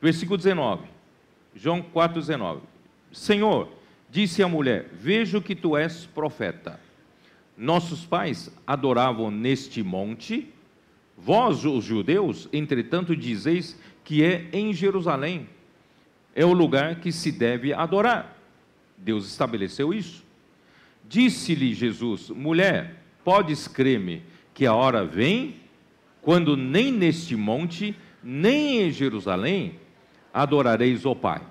Versículo 0.01 0.37
19. 0.37 0.83
João 1.55 1.81
4:19. 1.81 2.61
Senhor, 3.11 3.69
disse 4.09 4.41
a 4.41 4.47
mulher: 4.47 4.89
Vejo 4.93 5.41
que 5.41 5.55
tu 5.55 5.75
és 5.75 6.05
profeta. 6.05 6.79
Nossos 7.57 8.05
pais 8.05 8.51
adoravam 8.65 9.29
neste 9.29 9.83
monte, 9.83 10.51
vós, 11.17 11.63
os 11.65 11.83
judeus, 11.83 12.49
entretanto, 12.51 13.15
dizeis 13.15 13.79
que 14.03 14.23
é 14.23 14.47
em 14.51 14.73
Jerusalém. 14.73 15.47
É 16.33 16.45
o 16.45 16.53
lugar 16.53 16.95
que 16.95 17.11
se 17.11 17.31
deve 17.31 17.73
adorar. 17.73 18.37
Deus 18.97 19.27
estabeleceu 19.27 19.93
isso. 19.93 20.23
Disse-lhe 21.07 21.73
Jesus: 21.73 22.29
Mulher, 22.29 23.03
podes 23.23 23.67
crer-me 23.67 24.23
que 24.53 24.65
a 24.65 24.73
hora 24.73 25.05
vem 25.05 25.55
quando 26.21 26.55
nem 26.55 26.91
neste 26.91 27.35
monte, 27.35 27.95
nem 28.23 28.81
em 28.81 28.91
Jerusalém 28.91 29.79
adorareis 30.33 31.05
o 31.05 31.15
Pai. 31.15 31.41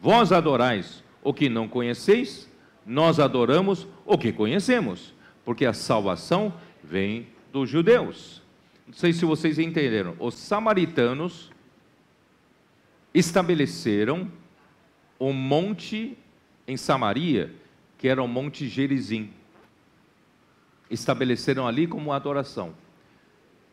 Vós 0.00 0.32
adorais 0.32 1.02
o 1.22 1.32
que 1.32 1.48
não 1.48 1.68
conheceis, 1.68 2.48
nós 2.86 3.18
adoramos 3.18 3.86
o 4.06 4.16
que 4.16 4.32
conhecemos, 4.32 5.12
porque 5.44 5.66
a 5.66 5.72
salvação 5.72 6.52
vem 6.82 7.26
dos 7.52 7.68
judeus. 7.68 8.42
Não 8.86 8.94
sei 8.94 9.12
se 9.12 9.24
vocês 9.24 9.58
entenderam. 9.58 10.14
Os 10.18 10.34
samaritanos 10.34 11.50
estabeleceram 13.12 14.30
um 15.20 15.32
monte 15.32 16.16
em 16.66 16.76
Samaria, 16.76 17.52
que 17.96 18.08
era 18.08 18.22
o 18.22 18.28
Monte 18.28 18.68
Gerizim. 18.68 19.30
Estabeleceram 20.90 21.66
ali 21.66 21.86
como 21.86 22.12
adoração. 22.12 22.72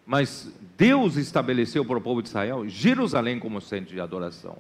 Mas 0.05 0.51
Deus 0.77 1.15
estabeleceu 1.15 1.83
para 1.83 1.97
o 1.97 2.01
povo 2.01 2.21
de 2.21 2.29
Israel 2.29 2.67
Jerusalém 2.67 3.39
como 3.39 3.59
centro 3.59 3.93
de 3.93 3.99
adoração. 3.99 4.57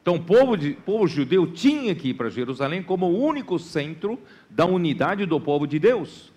Então, 0.00 0.14
o 0.14 0.22
povo, 0.22 0.56
de, 0.56 0.72
povo 0.72 1.06
judeu 1.06 1.46
tinha 1.46 1.94
que 1.94 2.08
ir 2.08 2.14
para 2.14 2.30
Jerusalém 2.30 2.82
como 2.82 3.06
o 3.06 3.22
único 3.22 3.58
centro 3.58 4.18
da 4.48 4.64
unidade 4.64 5.26
do 5.26 5.38
povo 5.38 5.66
de 5.66 5.78
Deus. 5.78 6.32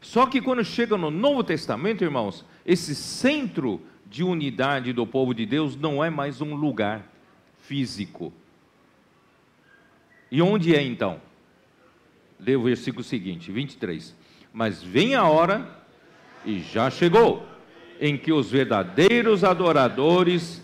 Só 0.00 0.26
que 0.26 0.40
quando 0.40 0.64
chega 0.64 0.96
no 0.96 1.10
Novo 1.10 1.44
Testamento, 1.44 2.02
irmãos, 2.02 2.44
esse 2.64 2.94
centro 2.94 3.80
de 4.06 4.24
unidade 4.24 4.92
do 4.92 5.06
povo 5.06 5.34
de 5.34 5.46
Deus 5.46 5.76
não 5.76 6.02
é 6.02 6.10
mais 6.10 6.40
um 6.40 6.54
lugar 6.54 7.06
físico. 7.60 8.32
E 10.30 10.40
onde 10.40 10.74
é 10.74 10.82
então? 10.82 11.20
Lê 12.40 12.56
o 12.56 12.62
versículo 12.62 13.04
seguinte, 13.04 13.52
23. 13.52 14.16
Mas 14.52 14.82
vem 14.82 15.14
a 15.14 15.24
hora, 15.24 15.81
e 16.44 16.60
já 16.60 16.90
chegou, 16.90 17.46
em 18.00 18.16
que 18.16 18.32
os 18.32 18.50
verdadeiros 18.50 19.44
adoradores 19.44 20.62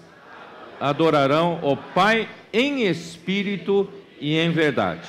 adorarão 0.80 1.60
o 1.62 1.76
Pai 1.76 2.28
em 2.52 2.82
espírito 2.86 3.88
e 4.20 4.36
em 4.36 4.50
verdade, 4.50 5.09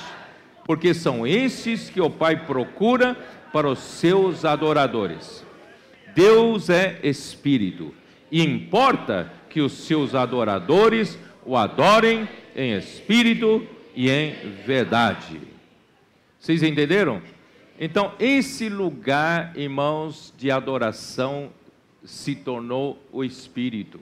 porque 0.64 0.94
são 0.94 1.26
esses 1.26 1.90
que 1.90 2.00
o 2.00 2.10
Pai 2.10 2.44
procura 2.46 3.16
para 3.52 3.68
os 3.68 3.78
seus 3.78 4.44
adoradores. 4.44 5.44
Deus 6.14 6.70
é 6.70 6.98
espírito, 7.02 7.94
e 8.30 8.42
importa 8.42 9.32
que 9.48 9.60
os 9.60 9.72
seus 9.72 10.14
adoradores 10.14 11.18
o 11.44 11.56
adorem 11.56 12.28
em 12.54 12.76
espírito 12.76 13.66
e 13.94 14.10
em 14.10 14.34
verdade. 14.64 15.40
Vocês 16.38 16.62
entenderam? 16.62 17.20
Então, 17.82 18.12
esse 18.20 18.68
lugar, 18.68 19.56
irmãos, 19.56 20.34
de 20.36 20.50
adoração 20.50 21.48
se 22.04 22.34
tornou 22.34 23.02
o 23.10 23.24
Espírito. 23.24 23.98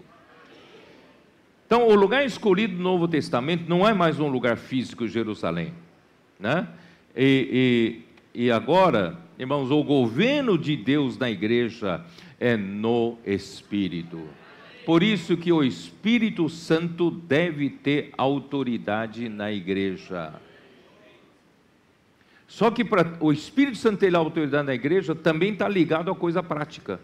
Então, 1.64 1.86
o 1.86 1.94
lugar 1.94 2.26
escolhido 2.26 2.74
no 2.74 2.82
Novo 2.82 3.06
Testamento 3.06 3.68
não 3.68 3.86
é 3.86 3.94
mais 3.94 4.18
um 4.18 4.26
lugar 4.26 4.56
físico, 4.56 5.06
Jerusalém. 5.06 5.72
Né? 6.40 6.66
E, 7.16 8.02
e, 8.34 8.46
e 8.46 8.50
agora, 8.50 9.16
irmãos, 9.38 9.70
o 9.70 9.84
governo 9.84 10.58
de 10.58 10.76
Deus 10.76 11.16
na 11.16 11.30
igreja 11.30 12.04
é 12.40 12.56
no 12.56 13.16
Espírito. 13.24 14.20
Por 14.84 15.04
isso 15.04 15.36
que 15.36 15.52
o 15.52 15.62
Espírito 15.62 16.48
Santo 16.48 17.12
deve 17.12 17.70
ter 17.70 18.10
autoridade 18.18 19.28
na 19.28 19.52
igreja. 19.52 20.34
Só 22.48 22.70
que 22.70 22.82
o 23.20 23.30
Espírito 23.30 23.76
Santo 23.76 23.98
ter 23.98 24.16
autoridade 24.16 24.66
na 24.66 24.74
igreja 24.74 25.14
também 25.14 25.52
está 25.52 25.68
ligado 25.68 26.10
à 26.10 26.14
coisa 26.14 26.42
prática. 26.42 26.98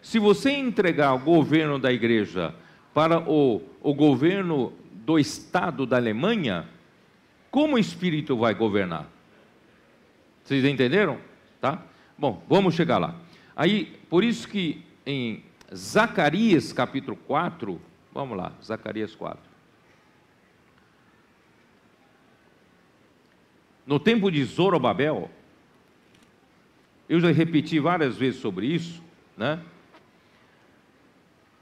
Se 0.00 0.18
você 0.18 0.50
entregar 0.50 1.12
o 1.12 1.18
governo 1.18 1.78
da 1.78 1.92
igreja 1.92 2.54
para 2.94 3.20
o, 3.20 3.60
o 3.82 3.92
governo 3.92 4.72
do 5.04 5.18
Estado 5.18 5.84
da 5.84 5.98
Alemanha, 5.98 6.66
como 7.50 7.76
o 7.76 7.78
Espírito 7.78 8.34
vai 8.34 8.54
governar? 8.54 9.06
Vocês 10.42 10.64
entenderam? 10.64 11.18
Tá? 11.60 11.82
Bom, 12.16 12.42
vamos 12.48 12.74
chegar 12.74 12.96
lá. 12.96 13.14
Aí, 13.54 13.94
por 14.08 14.24
isso 14.24 14.48
que 14.48 14.82
em 15.04 15.44
Zacarias 15.74 16.72
capítulo 16.72 17.16
4, 17.26 17.78
vamos 18.12 18.38
lá, 18.38 18.52
Zacarias 18.64 19.14
4. 19.14 19.38
No 23.86 24.00
tempo 24.00 24.30
de 24.30 24.44
Zorobabel, 24.44 25.30
eu 27.08 27.20
já 27.20 27.30
repeti 27.30 27.78
várias 27.78 28.16
vezes 28.16 28.40
sobre 28.40 28.66
isso, 28.66 29.00
né? 29.36 29.60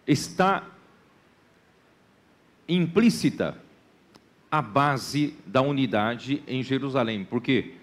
Está 0.06 0.66
implícita 2.66 3.60
a 4.50 4.62
base 4.62 5.36
da 5.44 5.60
unidade 5.60 6.42
em 6.46 6.62
Jerusalém, 6.62 7.24
porque 7.24 7.74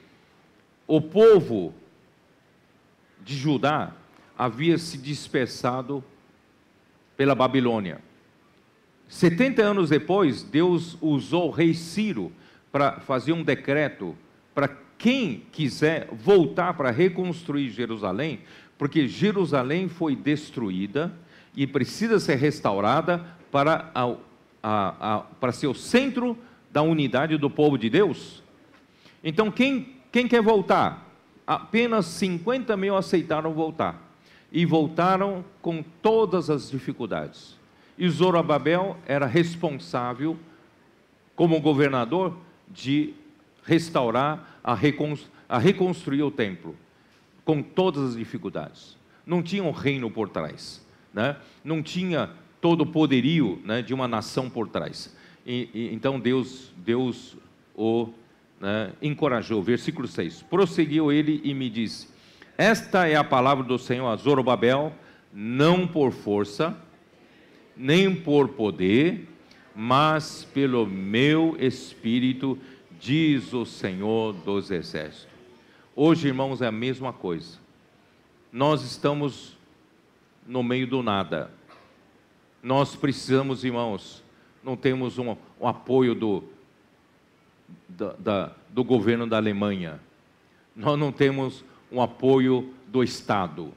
o 0.87 0.99
povo 0.99 1.73
de 3.23 3.35
Judá 3.35 3.93
havia 4.35 4.77
se 4.79 4.97
dispersado 4.97 6.03
pela 7.15 7.35
Babilônia. 7.35 8.01
70 9.07 9.61
anos 9.61 9.89
depois, 9.89 10.41
Deus 10.41 10.97
usou 10.99 11.49
o 11.49 11.51
rei 11.51 11.75
Ciro 11.75 12.31
para 12.71 13.01
fazer 13.01 13.33
um 13.33 13.43
decreto 13.43 14.17
para 14.53 14.69
quem 14.97 15.43
quiser 15.51 16.07
voltar 16.11 16.73
para 16.73 16.91
reconstruir 16.91 17.69
Jerusalém, 17.69 18.41
porque 18.77 19.07
Jerusalém 19.07 19.87
foi 19.87 20.15
destruída 20.15 21.11
e 21.55 21.65
precisa 21.65 22.19
ser 22.19 22.35
restaurada 22.35 23.25
para, 23.51 23.91
a, 23.93 24.15
a, 24.63 25.15
a, 25.15 25.19
para 25.39 25.51
ser 25.51 25.67
o 25.67 25.73
centro 25.73 26.37
da 26.71 26.81
unidade 26.81 27.37
do 27.37 27.49
povo 27.49 27.77
de 27.77 27.89
Deus. 27.89 28.41
Então, 29.23 29.51
quem, 29.51 29.97
quem 30.11 30.27
quer 30.27 30.41
voltar? 30.41 31.07
Apenas 31.45 32.05
50 32.05 32.77
mil 32.77 32.95
aceitaram 32.95 33.53
voltar. 33.53 34.09
E 34.51 34.65
voltaram 34.65 35.43
com 35.61 35.83
todas 36.01 36.49
as 36.49 36.69
dificuldades. 36.69 37.57
E 37.97 38.07
Zorobabel 38.09 38.97
era 39.05 39.25
responsável, 39.25 40.37
como 41.35 41.61
governador, 41.61 42.37
de 42.69 43.13
restaurar, 43.63 44.59
a, 44.63 44.73
a 45.49 45.57
reconstruir 45.57 46.23
o 46.23 46.31
templo, 46.31 46.75
com 47.43 47.61
todas 47.61 48.11
as 48.11 48.15
dificuldades. 48.15 48.97
Não 49.25 49.41
tinha 49.41 49.63
um 49.63 49.71
reino 49.71 50.09
por 50.09 50.29
trás, 50.29 50.85
né? 51.13 51.37
não 51.63 51.81
tinha 51.81 52.29
todo 52.59 52.81
o 52.81 52.85
poderio 52.85 53.61
né, 53.65 53.81
de 53.81 53.93
uma 53.93 54.07
nação 54.07 54.49
por 54.49 54.67
trás. 54.67 55.15
E, 55.45 55.69
e, 55.73 55.93
então 55.93 56.19
Deus, 56.19 56.71
Deus 56.77 57.35
o 57.75 58.09
né, 58.59 58.91
encorajou. 59.01 59.61
Versículo 59.61 60.07
6: 60.07 60.43
Prosseguiu 60.43 61.11
ele 61.11 61.41
e 61.43 61.53
me 61.53 61.69
disse: 61.69 62.07
Esta 62.57 63.07
é 63.07 63.15
a 63.15 63.23
palavra 63.23 63.63
do 63.63 63.77
Senhor 63.77 64.07
a 64.07 64.15
Zorobabel, 64.15 64.93
não 65.33 65.87
por 65.87 66.11
força, 66.11 66.77
nem 67.75 68.15
por 68.15 68.49
poder, 68.49 69.27
mas 69.75 70.47
pelo 70.53 70.85
meu 70.85 71.55
espírito, 71.59 72.57
diz 73.01 73.51
o 73.51 73.65
Senhor 73.65 74.31
dos 74.31 74.69
Exércitos. 74.69 75.27
Hoje, 75.95 76.27
irmãos, 76.27 76.61
é 76.61 76.67
a 76.67 76.71
mesma 76.71 77.11
coisa. 77.11 77.57
Nós 78.53 78.83
estamos 78.83 79.57
no 80.45 80.61
meio 80.61 80.85
do 80.85 81.01
nada. 81.01 81.49
Nós 82.61 82.95
precisamos, 82.95 83.63
irmãos, 83.63 84.23
não 84.63 84.77
temos 84.77 85.17
um, 85.17 85.35
um 85.59 85.67
apoio 85.67 86.13
do, 86.13 86.43
da, 87.89 88.13
da, 88.13 88.55
do 88.69 88.83
governo 88.83 89.25
da 89.25 89.37
Alemanha. 89.37 89.99
Nós 90.75 90.97
não 90.97 91.11
temos 91.11 91.65
um 91.91 91.99
apoio 92.01 92.71
do 92.87 93.03
Estado. 93.03 93.73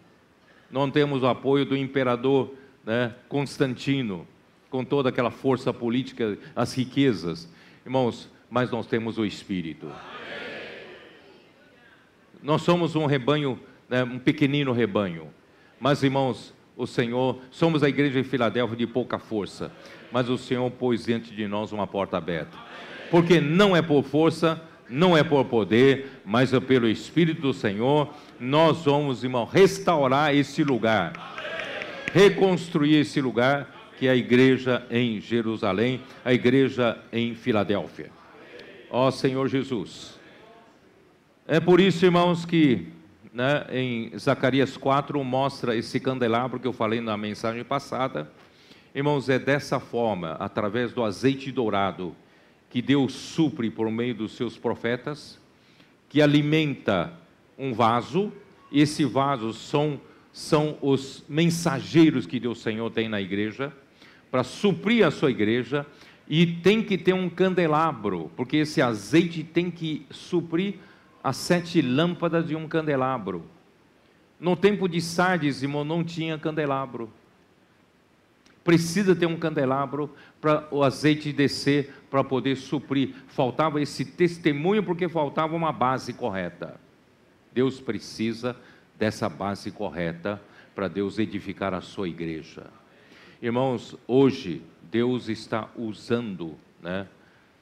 Não 0.71 0.91
temos 0.91 1.23
o 1.23 1.27
apoio 1.27 1.65
do 1.65 1.77
imperador 1.77 2.53
né, 2.85 3.15
Constantino, 3.29 4.29
com 4.69 4.85
toda 4.85 5.09
aquela 5.09 5.31
força 5.31 5.73
política, 5.73 6.37
as 6.55 6.75
riquezas. 6.75 7.49
Irmãos, 7.87 8.29
mas 8.55 8.71
nós 8.71 8.87
temos 8.87 9.19
o 9.19 9.25
Espírito. 9.25 9.91
Nós 12.41 12.63
somos 12.63 12.95
um 12.95 13.05
rebanho, 13.05 13.59
né, 13.89 14.05
um 14.05 14.17
pequenino 14.17 14.71
rebanho, 14.71 15.27
mas 15.81 16.05
irmãos, 16.05 16.55
o 16.77 16.87
Senhor, 16.87 17.41
somos 17.51 17.83
a 17.83 17.89
igreja 17.89 18.23
de 18.23 18.29
Filadélfia 18.29 18.77
de 18.77 18.87
pouca 18.87 19.19
força, 19.19 19.73
mas 20.13 20.29
o 20.29 20.39
Senhor 20.39 20.71
pôs 20.71 21.07
diante 21.07 21.35
de 21.35 21.49
nós 21.49 21.73
uma 21.73 21.85
porta 21.85 22.17
aberta, 22.17 22.57
porque 23.11 23.41
não 23.41 23.75
é 23.75 23.83
por 23.83 24.05
força, 24.05 24.63
não 24.89 25.17
é 25.17 25.25
por 25.25 25.45
poder, 25.47 26.21
mas 26.25 26.55
é 26.55 26.61
pelo 26.61 26.87
Espírito 26.87 27.43
do 27.43 27.53
Senhor, 27.53 28.15
nós 28.39 28.85
vamos, 28.85 29.25
irmão, 29.25 29.45
restaurar 29.45 30.33
esse 30.33 30.63
lugar, 30.63 31.13
reconstruir 32.13 33.01
esse 33.01 33.21
lugar, 33.21 33.91
que 33.99 34.07
é 34.07 34.13
a 34.13 34.17
igreja 34.17 34.87
em 34.89 35.21
Jerusalém, 35.21 36.01
a 36.25 36.33
igreja 36.33 36.97
em 37.13 37.35
Filadélfia 37.35 38.14
ó 38.95 39.11
Senhor 39.11 39.49
Jesus. 39.49 40.21
É 41.49 41.59
por 41.59 41.81
isso, 41.81 42.05
irmãos, 42.05 42.47
que 42.47 42.87
né, 43.33 43.67
em 43.73 44.17
Zacarias 44.17 44.77
4 44.77 45.23
mostra 45.25 45.75
esse 45.75 45.99
candelabro 45.99 46.61
que 46.61 46.67
eu 46.69 46.73
falei 46.73 47.01
na 47.01 47.17
mensagem 47.17 47.65
passada. 47.65 48.31
Irmãos, 48.95 49.29
é 49.29 49.37
dessa 49.37 49.81
forma, 49.81 50.37
através 50.39 50.93
do 50.93 51.03
azeite 51.03 51.51
dourado, 51.51 52.15
que 52.71 52.81
Deus 52.81 53.13
supre 53.15 53.69
por 53.69 53.91
meio 53.91 54.15
dos 54.15 54.37
seus 54.37 54.57
profetas, 54.57 55.41
que 56.09 56.23
alimenta 56.23 57.13
um 57.59 57.75
vaso, 57.75 58.33
e 58.71 58.81
esse 58.81 59.05
vaso 59.05 59.53
são, 59.53 60.01
são 60.33 60.79
os 60.81 61.25
mensageiros 61.29 62.27
que 62.27 62.39
Deus 62.39 62.63
Senhor 62.63 62.89
tem 62.93 63.09
na 63.09 63.21
igreja, 63.21 63.73
para 64.31 64.45
suprir 64.45 65.05
a 65.05 65.11
sua 65.11 65.33
igreja, 65.33 65.85
e 66.29 66.47
tem 66.47 66.83
que 66.83 66.97
ter 66.97 67.13
um 67.13 67.29
candelabro, 67.29 68.31
porque 68.37 68.59
esse 68.59 68.81
azeite 68.81 69.45
tem 69.45 69.71
que 69.71 70.07
suprir 70.11 70.77
as 71.23 71.37
sete 71.37 71.83
lâmpadas 71.83 72.47
de 72.47 72.57
um 72.57 72.67
candelabro. 72.67 73.45
No 74.41 74.57
tempo 74.57 74.89
de 74.89 75.01
Sardes, 75.01 75.63
irmão, 75.63 75.85
não 75.85 76.03
tinha 76.03 76.39
candelabro. 76.39 77.11
Precisa 78.63 79.15
ter 79.15 79.27
um 79.27 79.37
candelabro 79.37 80.11
para 80.41 80.67
o 80.71 80.83
azeite 80.83 81.33
descer, 81.33 81.93
para 82.11 82.25
poder 82.25 82.57
suprir. 82.57 83.15
Faltava 83.29 83.81
esse 83.81 84.05
testemunho 84.05 84.83
porque 84.83 85.09
faltava 85.09 85.55
uma 85.55 85.73
base 85.73 86.13
correta. 86.15 86.81
Deus 87.53 87.81
precisa 87.81 88.57
dessa 88.99 89.29
base 89.29 89.71
correta 89.71 90.41
para 90.75 90.89
Deus 90.89 91.19
edificar 91.19 91.75
a 91.75 91.81
sua 91.81 92.09
igreja. 92.09 92.67
Irmãos, 93.41 93.97
hoje 94.09 94.63
Deus 94.95 95.29
está 95.29 95.69
usando 95.75 96.57
né, 96.81 97.09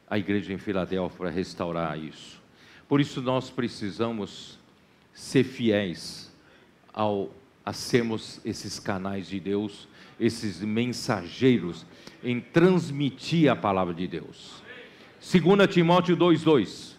a 0.07 0.19
igreja 0.19 0.53
em 0.53 0.59
Filadélfia 0.59 1.17
para 1.17 1.31
restaurar 1.31 1.99
isso. 1.99 2.39
Por 2.87 3.01
isso 3.01 3.23
nós 3.23 3.49
precisamos 3.49 4.59
ser 5.15 5.43
fiéis 5.43 6.31
ao, 6.93 7.31
a 7.65 7.73
sermos 7.73 8.39
esses 8.45 8.79
canais 8.79 9.29
de 9.29 9.41
Deus 9.41 9.89
esses 10.21 10.61
mensageiros 10.61 11.87
em 12.23 12.39
transmitir 12.39 13.51
a 13.51 13.57
palavra 13.57 13.95
de 13.95 14.07
Deus. 14.07 14.63
2 15.19 15.73
Timóteo 15.73 16.15
2,2. 16.15 16.97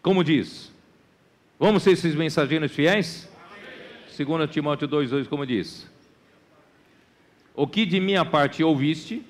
Como 0.00 0.22
diz? 0.22 0.72
Vamos 1.58 1.82
ser 1.82 1.90
esses 1.90 2.14
mensageiros 2.14 2.70
fiéis? 2.70 3.28
2 4.16 4.48
Timóteo 4.48 4.86
2,2, 4.86 5.26
como 5.26 5.44
diz? 5.44 5.90
O 7.60 7.66
que 7.66 7.84
de 7.84 8.00
minha 8.00 8.24
parte 8.24 8.64
ouviste? 8.64 9.22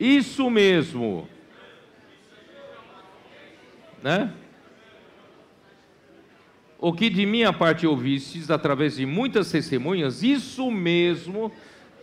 Isso 0.00 0.50
mesmo. 0.50 1.28
Né? 4.02 4.32
o 6.76 6.92
que 6.92 7.08
de 7.08 7.24
minha 7.24 7.52
parte 7.52 7.86
ouvistes 7.86 8.50
através 8.50 8.96
de 8.96 9.06
muitas 9.06 9.48
testemunhas, 9.52 10.24
isso 10.24 10.70
mesmo 10.72 11.52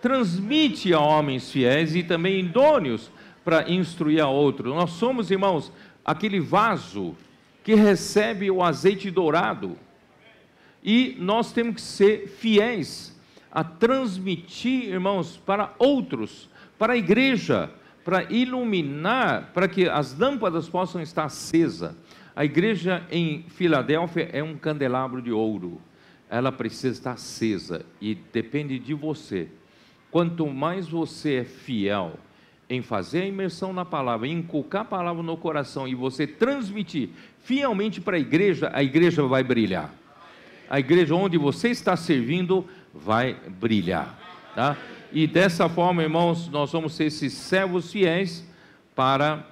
transmite 0.01 0.93
a 0.93 0.99
homens 1.01 1.51
fiéis 1.51 1.93
e 1.93 2.01
também 2.01 2.39
idôneos 2.39 3.11
para 3.43 3.69
instruir 3.69 4.21
a 4.21 4.29
outros. 4.29 4.73
Nós 4.73 4.91
somos, 4.91 5.29
irmãos, 5.29 5.73
aquele 6.05 6.39
vaso 6.39 7.17
que 7.65 7.75
recebe 7.75 8.49
o 8.49 8.63
azeite 8.63 9.11
dourado. 9.11 9.77
E 10.81 11.17
nós 11.19 11.51
temos 11.51 11.75
que 11.75 11.81
ser 11.81 12.27
fiéis 12.29 13.16
a 13.57 13.63
transmitir, 13.63 14.89
irmãos, 14.89 15.41
para 15.43 15.73
outros, 15.79 16.47
para 16.77 16.93
a 16.93 16.97
igreja, 16.97 17.71
para 18.05 18.31
iluminar, 18.31 19.51
para 19.51 19.67
que 19.67 19.89
as 19.89 20.17
lâmpadas 20.17 20.69
possam 20.69 21.01
estar 21.01 21.25
acesas 21.25 21.95
a 22.38 22.45
igreja 22.45 23.03
em 23.09 23.45
Filadélfia 23.47 24.29
é 24.31 24.43
um 24.43 24.55
candelabro 24.55 25.23
de 25.23 25.31
ouro. 25.31 25.81
Ela 26.29 26.51
precisa 26.51 26.93
estar 26.93 27.13
acesa 27.13 27.84
e 27.99 28.13
depende 28.13 28.77
de 28.77 28.93
você. 28.93 29.47
Quanto 30.11 30.45
mais 30.45 30.88
você 30.88 31.38
é 31.38 31.43
fiel 31.43 32.13
em 32.69 32.84
fazer 32.84 33.23
a 33.23 33.25
imersão 33.25 33.73
na 33.73 33.84
palavra, 33.84 34.27
em 34.27 34.34
inculcar 34.34 34.84
a 34.84 34.85
palavra 34.85 35.23
no 35.23 35.35
coração 35.35 35.88
e 35.88 35.95
você 35.95 36.27
transmitir 36.27 37.09
fielmente 37.41 37.99
para 37.99 38.17
a 38.17 38.19
igreja, 38.19 38.69
a 38.71 38.84
igreja 38.84 39.23
vai 39.23 39.43
brilhar. 39.43 39.91
A 40.69 40.79
igreja 40.79 41.15
onde 41.15 41.39
você 41.39 41.69
está 41.69 41.95
servindo 41.95 42.67
vai 43.03 43.33
brilhar, 43.33 44.17
tá? 44.55 44.77
E 45.11 45.25
dessa 45.25 45.69
forma, 45.69 46.03
irmãos, 46.03 46.49
nós 46.49 46.71
vamos 46.71 46.93
ser 46.93 47.05
esses 47.05 47.33
servos 47.33 47.91
fiéis 47.91 48.45
para 48.93 49.45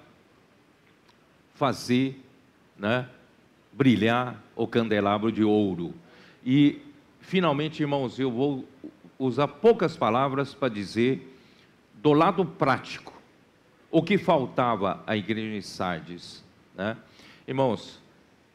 fazer 1.54 2.22
né, 2.78 3.08
brilhar 3.72 4.42
o 4.56 4.68
candelabro 4.68 5.32
de 5.32 5.44
ouro. 5.44 5.94
E, 6.46 6.82
finalmente, 7.22 7.82
irmãos, 7.82 8.20
eu 8.20 8.30
vou 8.30 8.66
usar 9.18 9.48
poucas 9.48 9.96
palavras 9.96 10.54
para 10.54 10.68
dizer, 10.68 11.34
do 11.94 12.12
lado 12.12 12.46
prático, 12.46 13.14
o 13.90 14.04
que 14.04 14.18
faltava 14.18 15.02
à 15.08 15.16
igreja 15.16 15.56
em 15.56 15.62
Sardes. 15.62 16.44
Né? 16.76 16.98
Irmãos, 17.48 18.02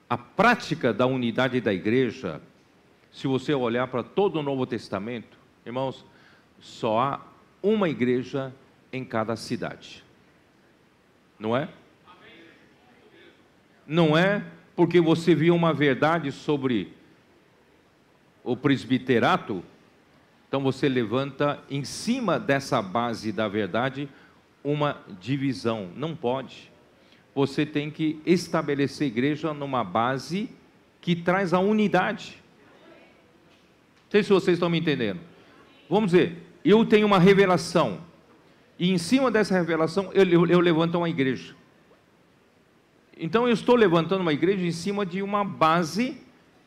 a 0.09 0.19
prática 0.19 0.93
da 0.93 1.07
unidade 1.07 1.61
da 1.61 1.73
igreja, 1.73 2.43
se 3.13 3.27
você 3.27 3.55
olhar 3.55 3.87
para 3.89 4.03
todo 4.03 4.39
o 4.39 4.43
Novo 4.43 4.67
Testamento, 4.67 5.37
irmãos, 5.65 6.05
só 6.59 6.99
há 7.01 7.21
uma 7.63 7.89
igreja 7.89 8.55
em 8.93 9.05
cada 9.05 9.37
cidade. 9.37 10.05
Não 11.39 11.57
é? 11.57 11.69
não 13.91 14.17
é 14.17 14.45
porque 14.77 15.01
você 15.01 15.35
viu 15.35 15.53
uma 15.53 15.75
verdade 15.75 16.31
sobre 16.31 16.95
o 18.45 18.57
presbiterato, 18.57 19.65
então 20.47 20.63
você 20.63 20.89
levanta 20.89 21.61
em 21.69 21.83
cima 21.83 22.39
dessa 22.39 22.81
base 22.81 23.33
da 23.33 23.49
verdade 23.49 24.09
uma 24.63 25.03
divisão. 25.21 25.91
Não 25.97 26.15
pode. 26.15 26.71
Você 27.35 27.67
tem 27.67 27.91
que 27.91 28.21
estabelecer 28.25 29.09
igreja 29.09 29.53
numa 29.53 29.83
base 29.83 30.49
que 31.01 31.17
traz 31.17 31.53
a 31.53 31.59
unidade. 31.59 32.41
Não 34.11 34.13
sei 34.13 34.25
se 34.25 34.31
vocês 34.31 34.57
estão 34.57 34.69
me 34.69 34.81
entendendo. 34.81 35.21
Vamos 35.89 36.11
dizer, 36.11 36.37
eu 36.65 36.85
tenho 36.85 37.07
uma 37.07 37.21
revelação, 37.21 38.01
e 38.77 38.91
em 38.91 38.99
cima 38.99 39.31
dessa 39.31 39.55
revelação 39.55 40.11
eu, 40.13 40.25
eu, 40.25 40.47
eu 40.49 40.59
levanto 40.59 40.99
uma 40.99 41.09
igreja. 41.09 41.55
Então 43.17 43.47
eu 43.47 43.55
estou 43.55 43.77
levantando 43.77 44.23
uma 44.23 44.33
igreja 44.33 44.67
em 44.67 44.73
cima 44.73 45.07
de 45.07 45.23
uma 45.23 45.45
base 45.45 46.21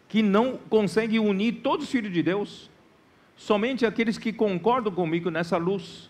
que 0.08 0.22
não 0.22 0.58
consegue 0.70 1.20
unir 1.20 1.56
todos 1.62 1.88
os 1.88 1.92
filhos 1.92 2.14
de 2.14 2.24
Deus, 2.24 2.72
somente 3.36 3.86
aqueles 3.86 4.18
que 4.18 4.32
concordam 4.32 4.94
comigo 4.94 5.30
nessa 5.30 5.58
luz. 5.58 6.10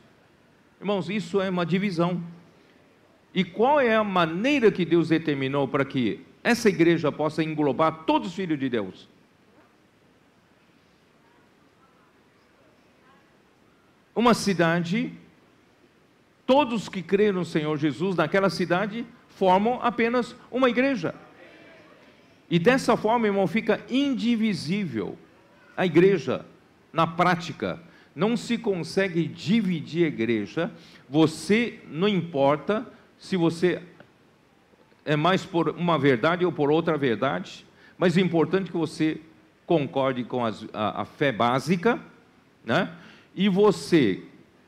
Irmãos, 0.80 1.10
isso 1.10 1.42
é 1.42 1.50
uma 1.50 1.66
divisão. 1.66 2.22
E 3.34 3.44
qual 3.44 3.80
é 3.80 3.96
a 3.96 4.04
maneira 4.04 4.72
que 4.72 4.86
Deus 4.86 5.10
determinou 5.10 5.68
para 5.68 5.84
que 5.84 6.20
essa 6.44 6.70
igreja 6.70 7.12
possa 7.12 7.42
englobar 7.44 8.04
todos 8.06 8.28
os 8.28 8.36
filhos 8.36 8.60
de 8.60 8.70
Deus? 8.70 9.12
Uma 14.15 14.34
cidade, 14.34 15.11
todos 16.45 16.88
que 16.88 17.02
creram 17.02 17.40
no 17.40 17.45
Senhor 17.45 17.77
Jesus 17.77 18.15
naquela 18.15 18.49
cidade 18.49 19.06
formam 19.30 19.80
apenas 19.81 20.35
uma 20.52 20.69
igreja. 20.69 21.15
E 22.49 22.60
dessa 22.60 22.95
forma, 22.95 23.26
irmão, 23.26 23.48
fica 23.48 23.81
indivisível 23.90 25.18
a 25.76 25.85
igreja 25.85 26.45
na 26.91 27.07
prática. 27.07 27.81
Não 28.15 28.38
se 28.38 28.60
consegue 28.60 29.27
dividir 29.27 30.06
a 30.06 30.07
igreja. 30.07 30.72
Você 31.10 31.80
não 31.88 32.07
importa 32.07 32.85
se 33.18 33.35
você 33.35 33.81
é 35.03 35.15
mais 35.15 35.44
por 35.44 35.69
uma 35.69 35.98
verdade 35.98 36.45
ou 36.45 36.52
por 36.52 36.69
outra 36.69 36.98
verdade, 36.98 37.65
mas 37.98 38.18
é 38.18 38.22
importante 38.22 38.72
que 38.72 38.77
você 38.77 39.19
concorde 39.65 40.23
com 40.23 40.45
a, 40.45 40.52
a 40.73 41.06
fé 41.06 41.31
básica, 41.31 41.99
né? 42.64 42.94
E 43.36 43.50
você 43.50 44.24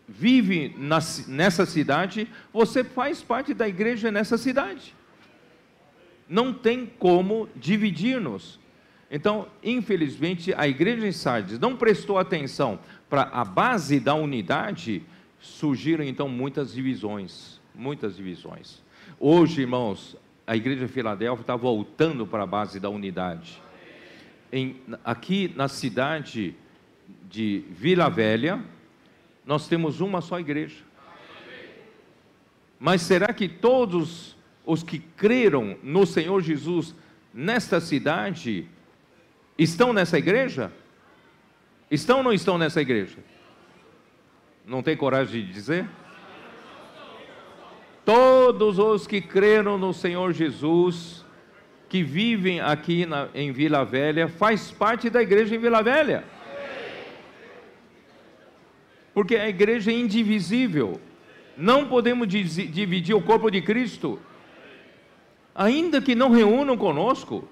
vive 0.07 0.75
na, 0.77 0.99
nessa 1.27 1.65
cidade, 1.65 2.27
você 2.53 2.83
faz 2.83 3.21
parte 3.21 3.53
da 3.53 3.67
igreja 3.67 4.11
nessa 4.11 4.37
cidade. 4.37 4.95
Não 6.27 6.53
tem 6.53 6.85
como 6.85 7.47
dividir-nos. 7.55 8.59
Então, 9.09 9.47
infelizmente, 9.63 10.53
a 10.55 10.67
igreja 10.67 11.07
em 11.07 11.11
Sardes 11.11 11.59
não 11.59 11.75
prestou 11.75 12.17
atenção 12.17 12.79
para 13.09 13.23
a 13.23 13.45
base 13.45 13.99
da 13.99 14.15
unidade, 14.15 15.03
surgiram 15.39 16.03
então 16.03 16.27
muitas 16.27 16.73
divisões, 16.73 17.61
muitas 17.73 18.15
divisões. 18.15 18.83
Hoje, 19.19 19.61
irmãos, 19.61 20.17
a 20.45 20.55
igreja 20.55 20.85
de 20.85 20.91
Filadélfia 20.91 21.41
está 21.41 21.55
voltando 21.55 22.25
para 22.25 22.43
a 22.43 22.47
base 22.47 22.79
da 22.79 22.89
unidade. 22.89 23.61
Em, 24.51 24.75
aqui 25.03 25.51
na 25.55 25.67
cidade 25.67 26.55
de 27.29 27.65
Vila 27.69 28.09
Velha, 28.09 28.63
nós 29.45 29.67
temos 29.67 29.99
uma 29.99 30.21
só 30.21 30.39
igreja. 30.39 30.83
Mas 32.79 33.01
será 33.01 33.33
que 33.33 33.47
todos 33.47 34.35
os 34.65 34.83
que 34.83 34.99
creram 34.99 35.77
no 35.83 36.05
Senhor 36.05 36.41
Jesus 36.41 36.95
nesta 37.33 37.79
cidade 37.79 38.67
estão 39.57 39.93
nessa 39.93 40.17
igreja? 40.17 40.71
Estão 41.91 42.17
ou 42.17 42.23
não 42.23 42.33
estão 42.33 42.57
nessa 42.57 42.81
igreja? 42.81 43.17
Não 44.65 44.81
tem 44.81 44.97
coragem 44.97 45.45
de 45.45 45.51
dizer? 45.51 45.87
Todos 48.03 48.79
os 48.79 49.05
que 49.05 49.19
creram 49.19 49.77
no 49.77 49.93
Senhor 49.93 50.31
Jesus, 50.31 51.25
que 51.89 52.03
vivem 52.03 52.59
aqui 52.59 53.05
na, 53.05 53.29
em 53.33 53.51
Vila 53.51 53.83
Velha, 53.83 54.27
faz 54.27 54.71
parte 54.71 55.09
da 55.09 55.21
igreja 55.21 55.55
em 55.55 55.59
Vila 55.59 55.83
Velha 55.83 56.34
porque 59.15 59.37
a 59.37 59.47
igreja 59.47 59.91
é 59.91 59.93
indivisível. 59.95 60.99
Não 61.57 61.87
podemos 61.87 62.27
dividir 62.27 63.15
o 63.15 63.21
corpo 63.21 63.49
de 63.49 63.61
Cristo, 63.61 64.19
ainda 65.55 66.01
que 66.01 66.13
não 66.13 66.29
reúnam 66.29 66.75
conosco, 66.75 67.47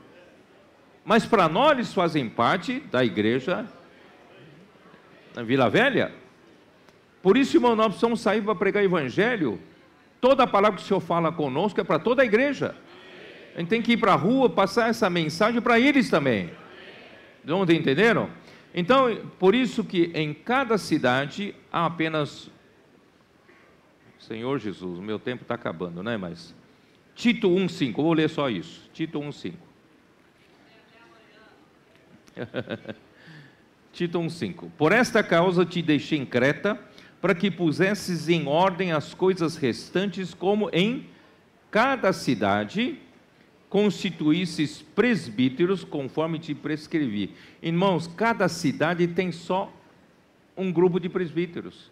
mas 1.06 1.26
para 1.26 1.48
nós 1.48 1.72
eles 1.72 1.94
fazem 1.94 2.28
parte 2.28 2.82
da 2.92 3.04
igreja 3.04 3.66
na 5.34 5.42
Vila 5.42 5.70
Velha. 5.70 6.12
Por 7.22 7.38
isso, 7.38 7.56
irmão, 7.56 7.78
nós 7.78 7.88
precisamos 7.88 8.20
sair 8.20 8.42
para 8.42 8.54
pregar 8.54 8.84
Evangelho. 8.84 9.58
Toda 10.20 10.44
a 10.44 10.48
palavra 10.48 10.78
que 10.78 10.84
o 10.84 10.86
Senhor 10.86 11.00
fala 11.00 11.32
conosco 11.32 11.80
é 11.80 11.84
para 11.84 11.98
toda 11.98 12.22
a 12.22 12.26
igreja. 12.26 12.76
A 13.56 13.60
gente 13.60 13.70
tem 13.70 13.82
que 13.82 13.94
ir 13.94 13.98
para 13.98 14.12
a 14.12 14.18
rua, 14.18 14.50
passar 14.50 14.90
essa 14.90 15.10
mensagem 15.10 15.62
para 15.62 15.80
eles 15.80 16.10
também. 16.10 16.50
Não 17.46 17.64
entenderam? 17.64 18.30
Então, 18.74 19.16
por 19.38 19.54
isso 19.54 19.84
que 19.84 20.12
em 20.16 20.34
cada 20.34 20.78
cidade 20.78 21.54
há 21.72 21.86
apenas. 21.86 22.50
Senhor 24.20 24.58
Jesus, 24.58 25.00
meu 25.00 25.20
tempo 25.20 25.44
está 25.44 25.56
acabando, 25.56 26.02
né? 26.02 26.18
Mas. 26.18 26.56
Tito 27.16 27.48
1,5, 27.50 27.96
vou 27.96 28.14
ler 28.14 28.30
só 28.30 28.50
isso. 28.50 28.90
Tito 28.92 29.20
1,5. 29.20 29.54
Tito 33.94 34.20
1,5. 34.20 34.72
Por 34.76 34.92
esta 34.92 35.24
causa 35.24 35.64
te 35.64 35.82
deixei 35.82 36.18
em 36.18 36.26
Creta, 36.26 36.80
para 37.22 37.36
que 37.36 37.52
pusesses 37.52 38.28
em 38.28 38.48
ordem 38.48 38.92
as 38.92 39.14
coisas 39.14 39.56
restantes, 39.56 40.34
como 40.34 40.70
em 40.74 41.08
cada 41.70 42.12
cidade 42.12 43.00
constituísses 43.74 44.84
presbíteros, 44.84 45.84
conforme 45.84 46.38
te 46.38 46.54
prescrevi. 46.54 47.32
Irmãos, 47.60 48.06
cada 48.06 48.48
cidade 48.48 49.08
tem 49.08 49.32
só 49.32 49.74
um 50.56 50.72
grupo 50.72 51.00
de 51.00 51.10
presbíteros. 51.10 51.90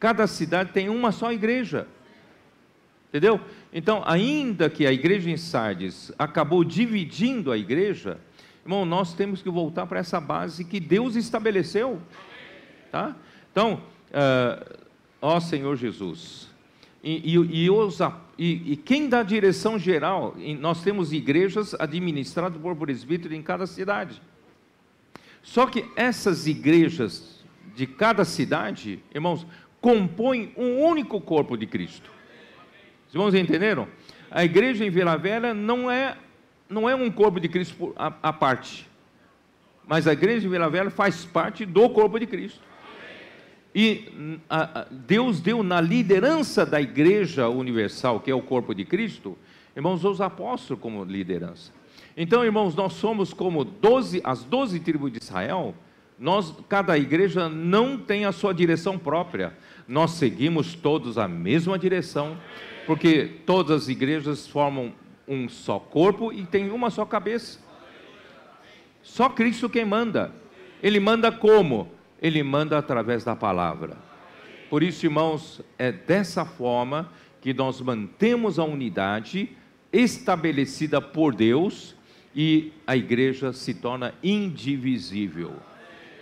Cada 0.00 0.26
cidade 0.26 0.72
tem 0.72 0.88
uma 0.88 1.12
só 1.12 1.32
igreja. 1.32 1.86
Entendeu? 3.08 3.40
Então, 3.72 4.02
ainda 4.04 4.68
que 4.68 4.84
a 4.84 4.92
igreja 4.92 5.30
em 5.30 5.36
Sardes 5.36 6.10
acabou 6.18 6.64
dividindo 6.64 7.52
a 7.52 7.56
igreja, 7.56 8.18
irmão, 8.64 8.84
nós 8.84 9.14
temos 9.14 9.40
que 9.40 9.48
voltar 9.48 9.86
para 9.86 10.00
essa 10.00 10.20
base 10.20 10.64
que 10.64 10.80
Deus 10.80 11.14
estabeleceu. 11.14 12.02
Tá? 12.90 13.14
Então, 13.52 13.80
uh, 14.10 14.78
ó 15.22 15.38
Senhor 15.38 15.76
Jesus, 15.76 16.49
e, 17.02 17.34
e, 17.34 17.64
e, 17.64 17.70
os, 17.70 17.98
e, 18.38 18.76
quem 18.84 19.08
dá 19.08 19.22
direção 19.22 19.78
geral? 19.78 20.36
Nós 20.58 20.82
temos 20.82 21.12
igrejas 21.12 21.74
administradas 21.74 22.60
por 22.60 22.76
presbítero 22.76 23.34
em 23.34 23.42
cada 23.42 23.66
cidade. 23.66 24.20
Só 25.42 25.66
que 25.66 25.86
essas 25.96 26.46
igrejas 26.46 27.42
de 27.74 27.86
cada 27.86 28.24
cidade, 28.24 29.02
irmãos, 29.14 29.46
compõem 29.80 30.52
um 30.56 30.80
único 30.82 31.20
corpo 31.20 31.56
de 31.56 31.66
Cristo. 31.66 32.10
Os 33.08 33.14
irmãos 33.14 33.34
entenderam? 33.34 33.88
A 34.30 34.44
igreja 34.44 34.84
em 34.84 34.90
Vila 34.90 35.16
Velha 35.16 35.54
não 35.54 35.90
é, 35.90 36.16
não 36.68 36.88
é 36.88 36.94
um 36.94 37.10
corpo 37.10 37.40
de 37.40 37.48
Cristo 37.48 37.94
à 37.96 38.32
parte. 38.32 38.86
Mas 39.88 40.06
a 40.06 40.12
igreja 40.12 40.46
em 40.46 40.50
Vila 40.50 40.68
Velha 40.68 40.90
faz 40.90 41.24
parte 41.24 41.64
do 41.64 41.88
corpo 41.88 42.18
de 42.18 42.26
Cristo. 42.26 42.69
E 43.74 44.38
a, 44.48 44.80
a, 44.80 44.86
Deus 44.90 45.40
deu 45.40 45.62
na 45.62 45.80
liderança 45.80 46.66
da 46.66 46.80
igreja 46.80 47.48
universal, 47.48 48.20
que 48.20 48.30
é 48.30 48.34
o 48.34 48.42
corpo 48.42 48.74
de 48.74 48.84
Cristo, 48.84 49.38
irmãos, 49.76 50.04
os 50.04 50.20
apóstolos 50.20 50.82
como 50.82 51.04
liderança. 51.04 51.72
Então, 52.16 52.44
irmãos, 52.44 52.74
nós 52.74 52.94
somos 52.94 53.32
como 53.32 53.64
12, 53.64 54.20
as 54.24 54.42
doze 54.42 54.80
tribos 54.80 55.12
de 55.12 55.18
Israel, 55.22 55.74
nós, 56.18 56.54
cada 56.68 56.98
igreja 56.98 57.48
não 57.48 57.96
tem 57.96 58.24
a 58.24 58.32
sua 58.32 58.52
direção 58.52 58.98
própria, 58.98 59.56
nós 59.86 60.12
seguimos 60.12 60.74
todos 60.74 61.16
a 61.16 61.26
mesma 61.28 61.78
direção, 61.78 62.36
porque 62.86 63.30
todas 63.46 63.84
as 63.84 63.88
igrejas 63.88 64.46
formam 64.46 64.92
um 65.26 65.48
só 65.48 65.78
corpo 65.78 66.32
e 66.32 66.44
tem 66.44 66.70
uma 66.70 66.90
só 66.90 67.04
cabeça. 67.04 67.60
Só 69.02 69.28
Cristo 69.28 69.70
quem 69.70 69.84
manda. 69.84 70.32
Ele 70.82 70.98
manda 70.98 71.30
como? 71.30 71.88
Ele 72.20 72.42
manda 72.42 72.78
através 72.78 73.24
da 73.24 73.34
palavra. 73.34 73.96
Por 74.68 74.82
isso, 74.82 75.06
irmãos, 75.06 75.60
é 75.78 75.90
dessa 75.90 76.44
forma 76.44 77.10
que 77.40 77.54
nós 77.54 77.80
mantemos 77.80 78.58
a 78.58 78.64
unidade 78.64 79.50
estabelecida 79.92 81.00
por 81.00 81.34
Deus 81.34 81.96
e 82.34 82.72
a 82.86 82.96
igreja 82.96 83.52
se 83.52 83.74
torna 83.74 84.14
indivisível. 84.22 85.54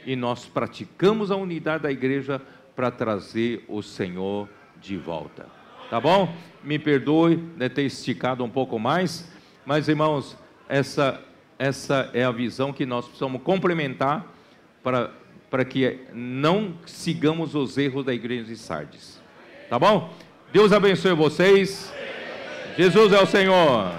E 0.07 0.16
nós 0.16 0.47
praticamos 0.47 1.31
a 1.31 1.37
unidade 1.37 1.83
da 1.83 1.93
igreja 1.93 2.41
para 2.75 2.91
trazer 2.91 3.65
o 3.69 3.83
Senhor 3.83 4.49
de 4.81 4.97
volta. 4.97 5.47
Tá 5.91 6.01
bom? 6.01 6.33
Me 6.62 6.79
perdoe 6.79 7.37
de 7.37 7.69
ter 7.69 7.83
esticado 7.83 8.45
um 8.45 8.49
pouco 8.49 8.79
mais, 8.79 9.31
mas 9.66 9.89
irmãos, 9.89 10.37
essa 10.69 11.23
essa 11.59 12.09
é 12.15 12.23
a 12.23 12.31
visão 12.31 12.73
que 12.73 12.87
nós 12.87 13.05
precisamos 13.05 13.43
complementar 13.43 14.25
para 14.83 15.11
para 15.51 15.65
que 15.65 15.99
não 16.12 16.75
sigamos 16.87 17.55
os 17.55 17.79
erros 17.79 18.05
da 18.05 18.12
igreja 18.12 18.45
de 18.45 18.57
Sardes. 18.57 19.20
Tá 19.69 19.79
bom? 19.79 20.12
Deus 20.53 20.73
abençoe 20.73 21.12
vocês. 21.12 21.93
Jesus 22.77 23.12
é 23.12 23.23
o 23.23 23.27
Senhor. 23.27 23.93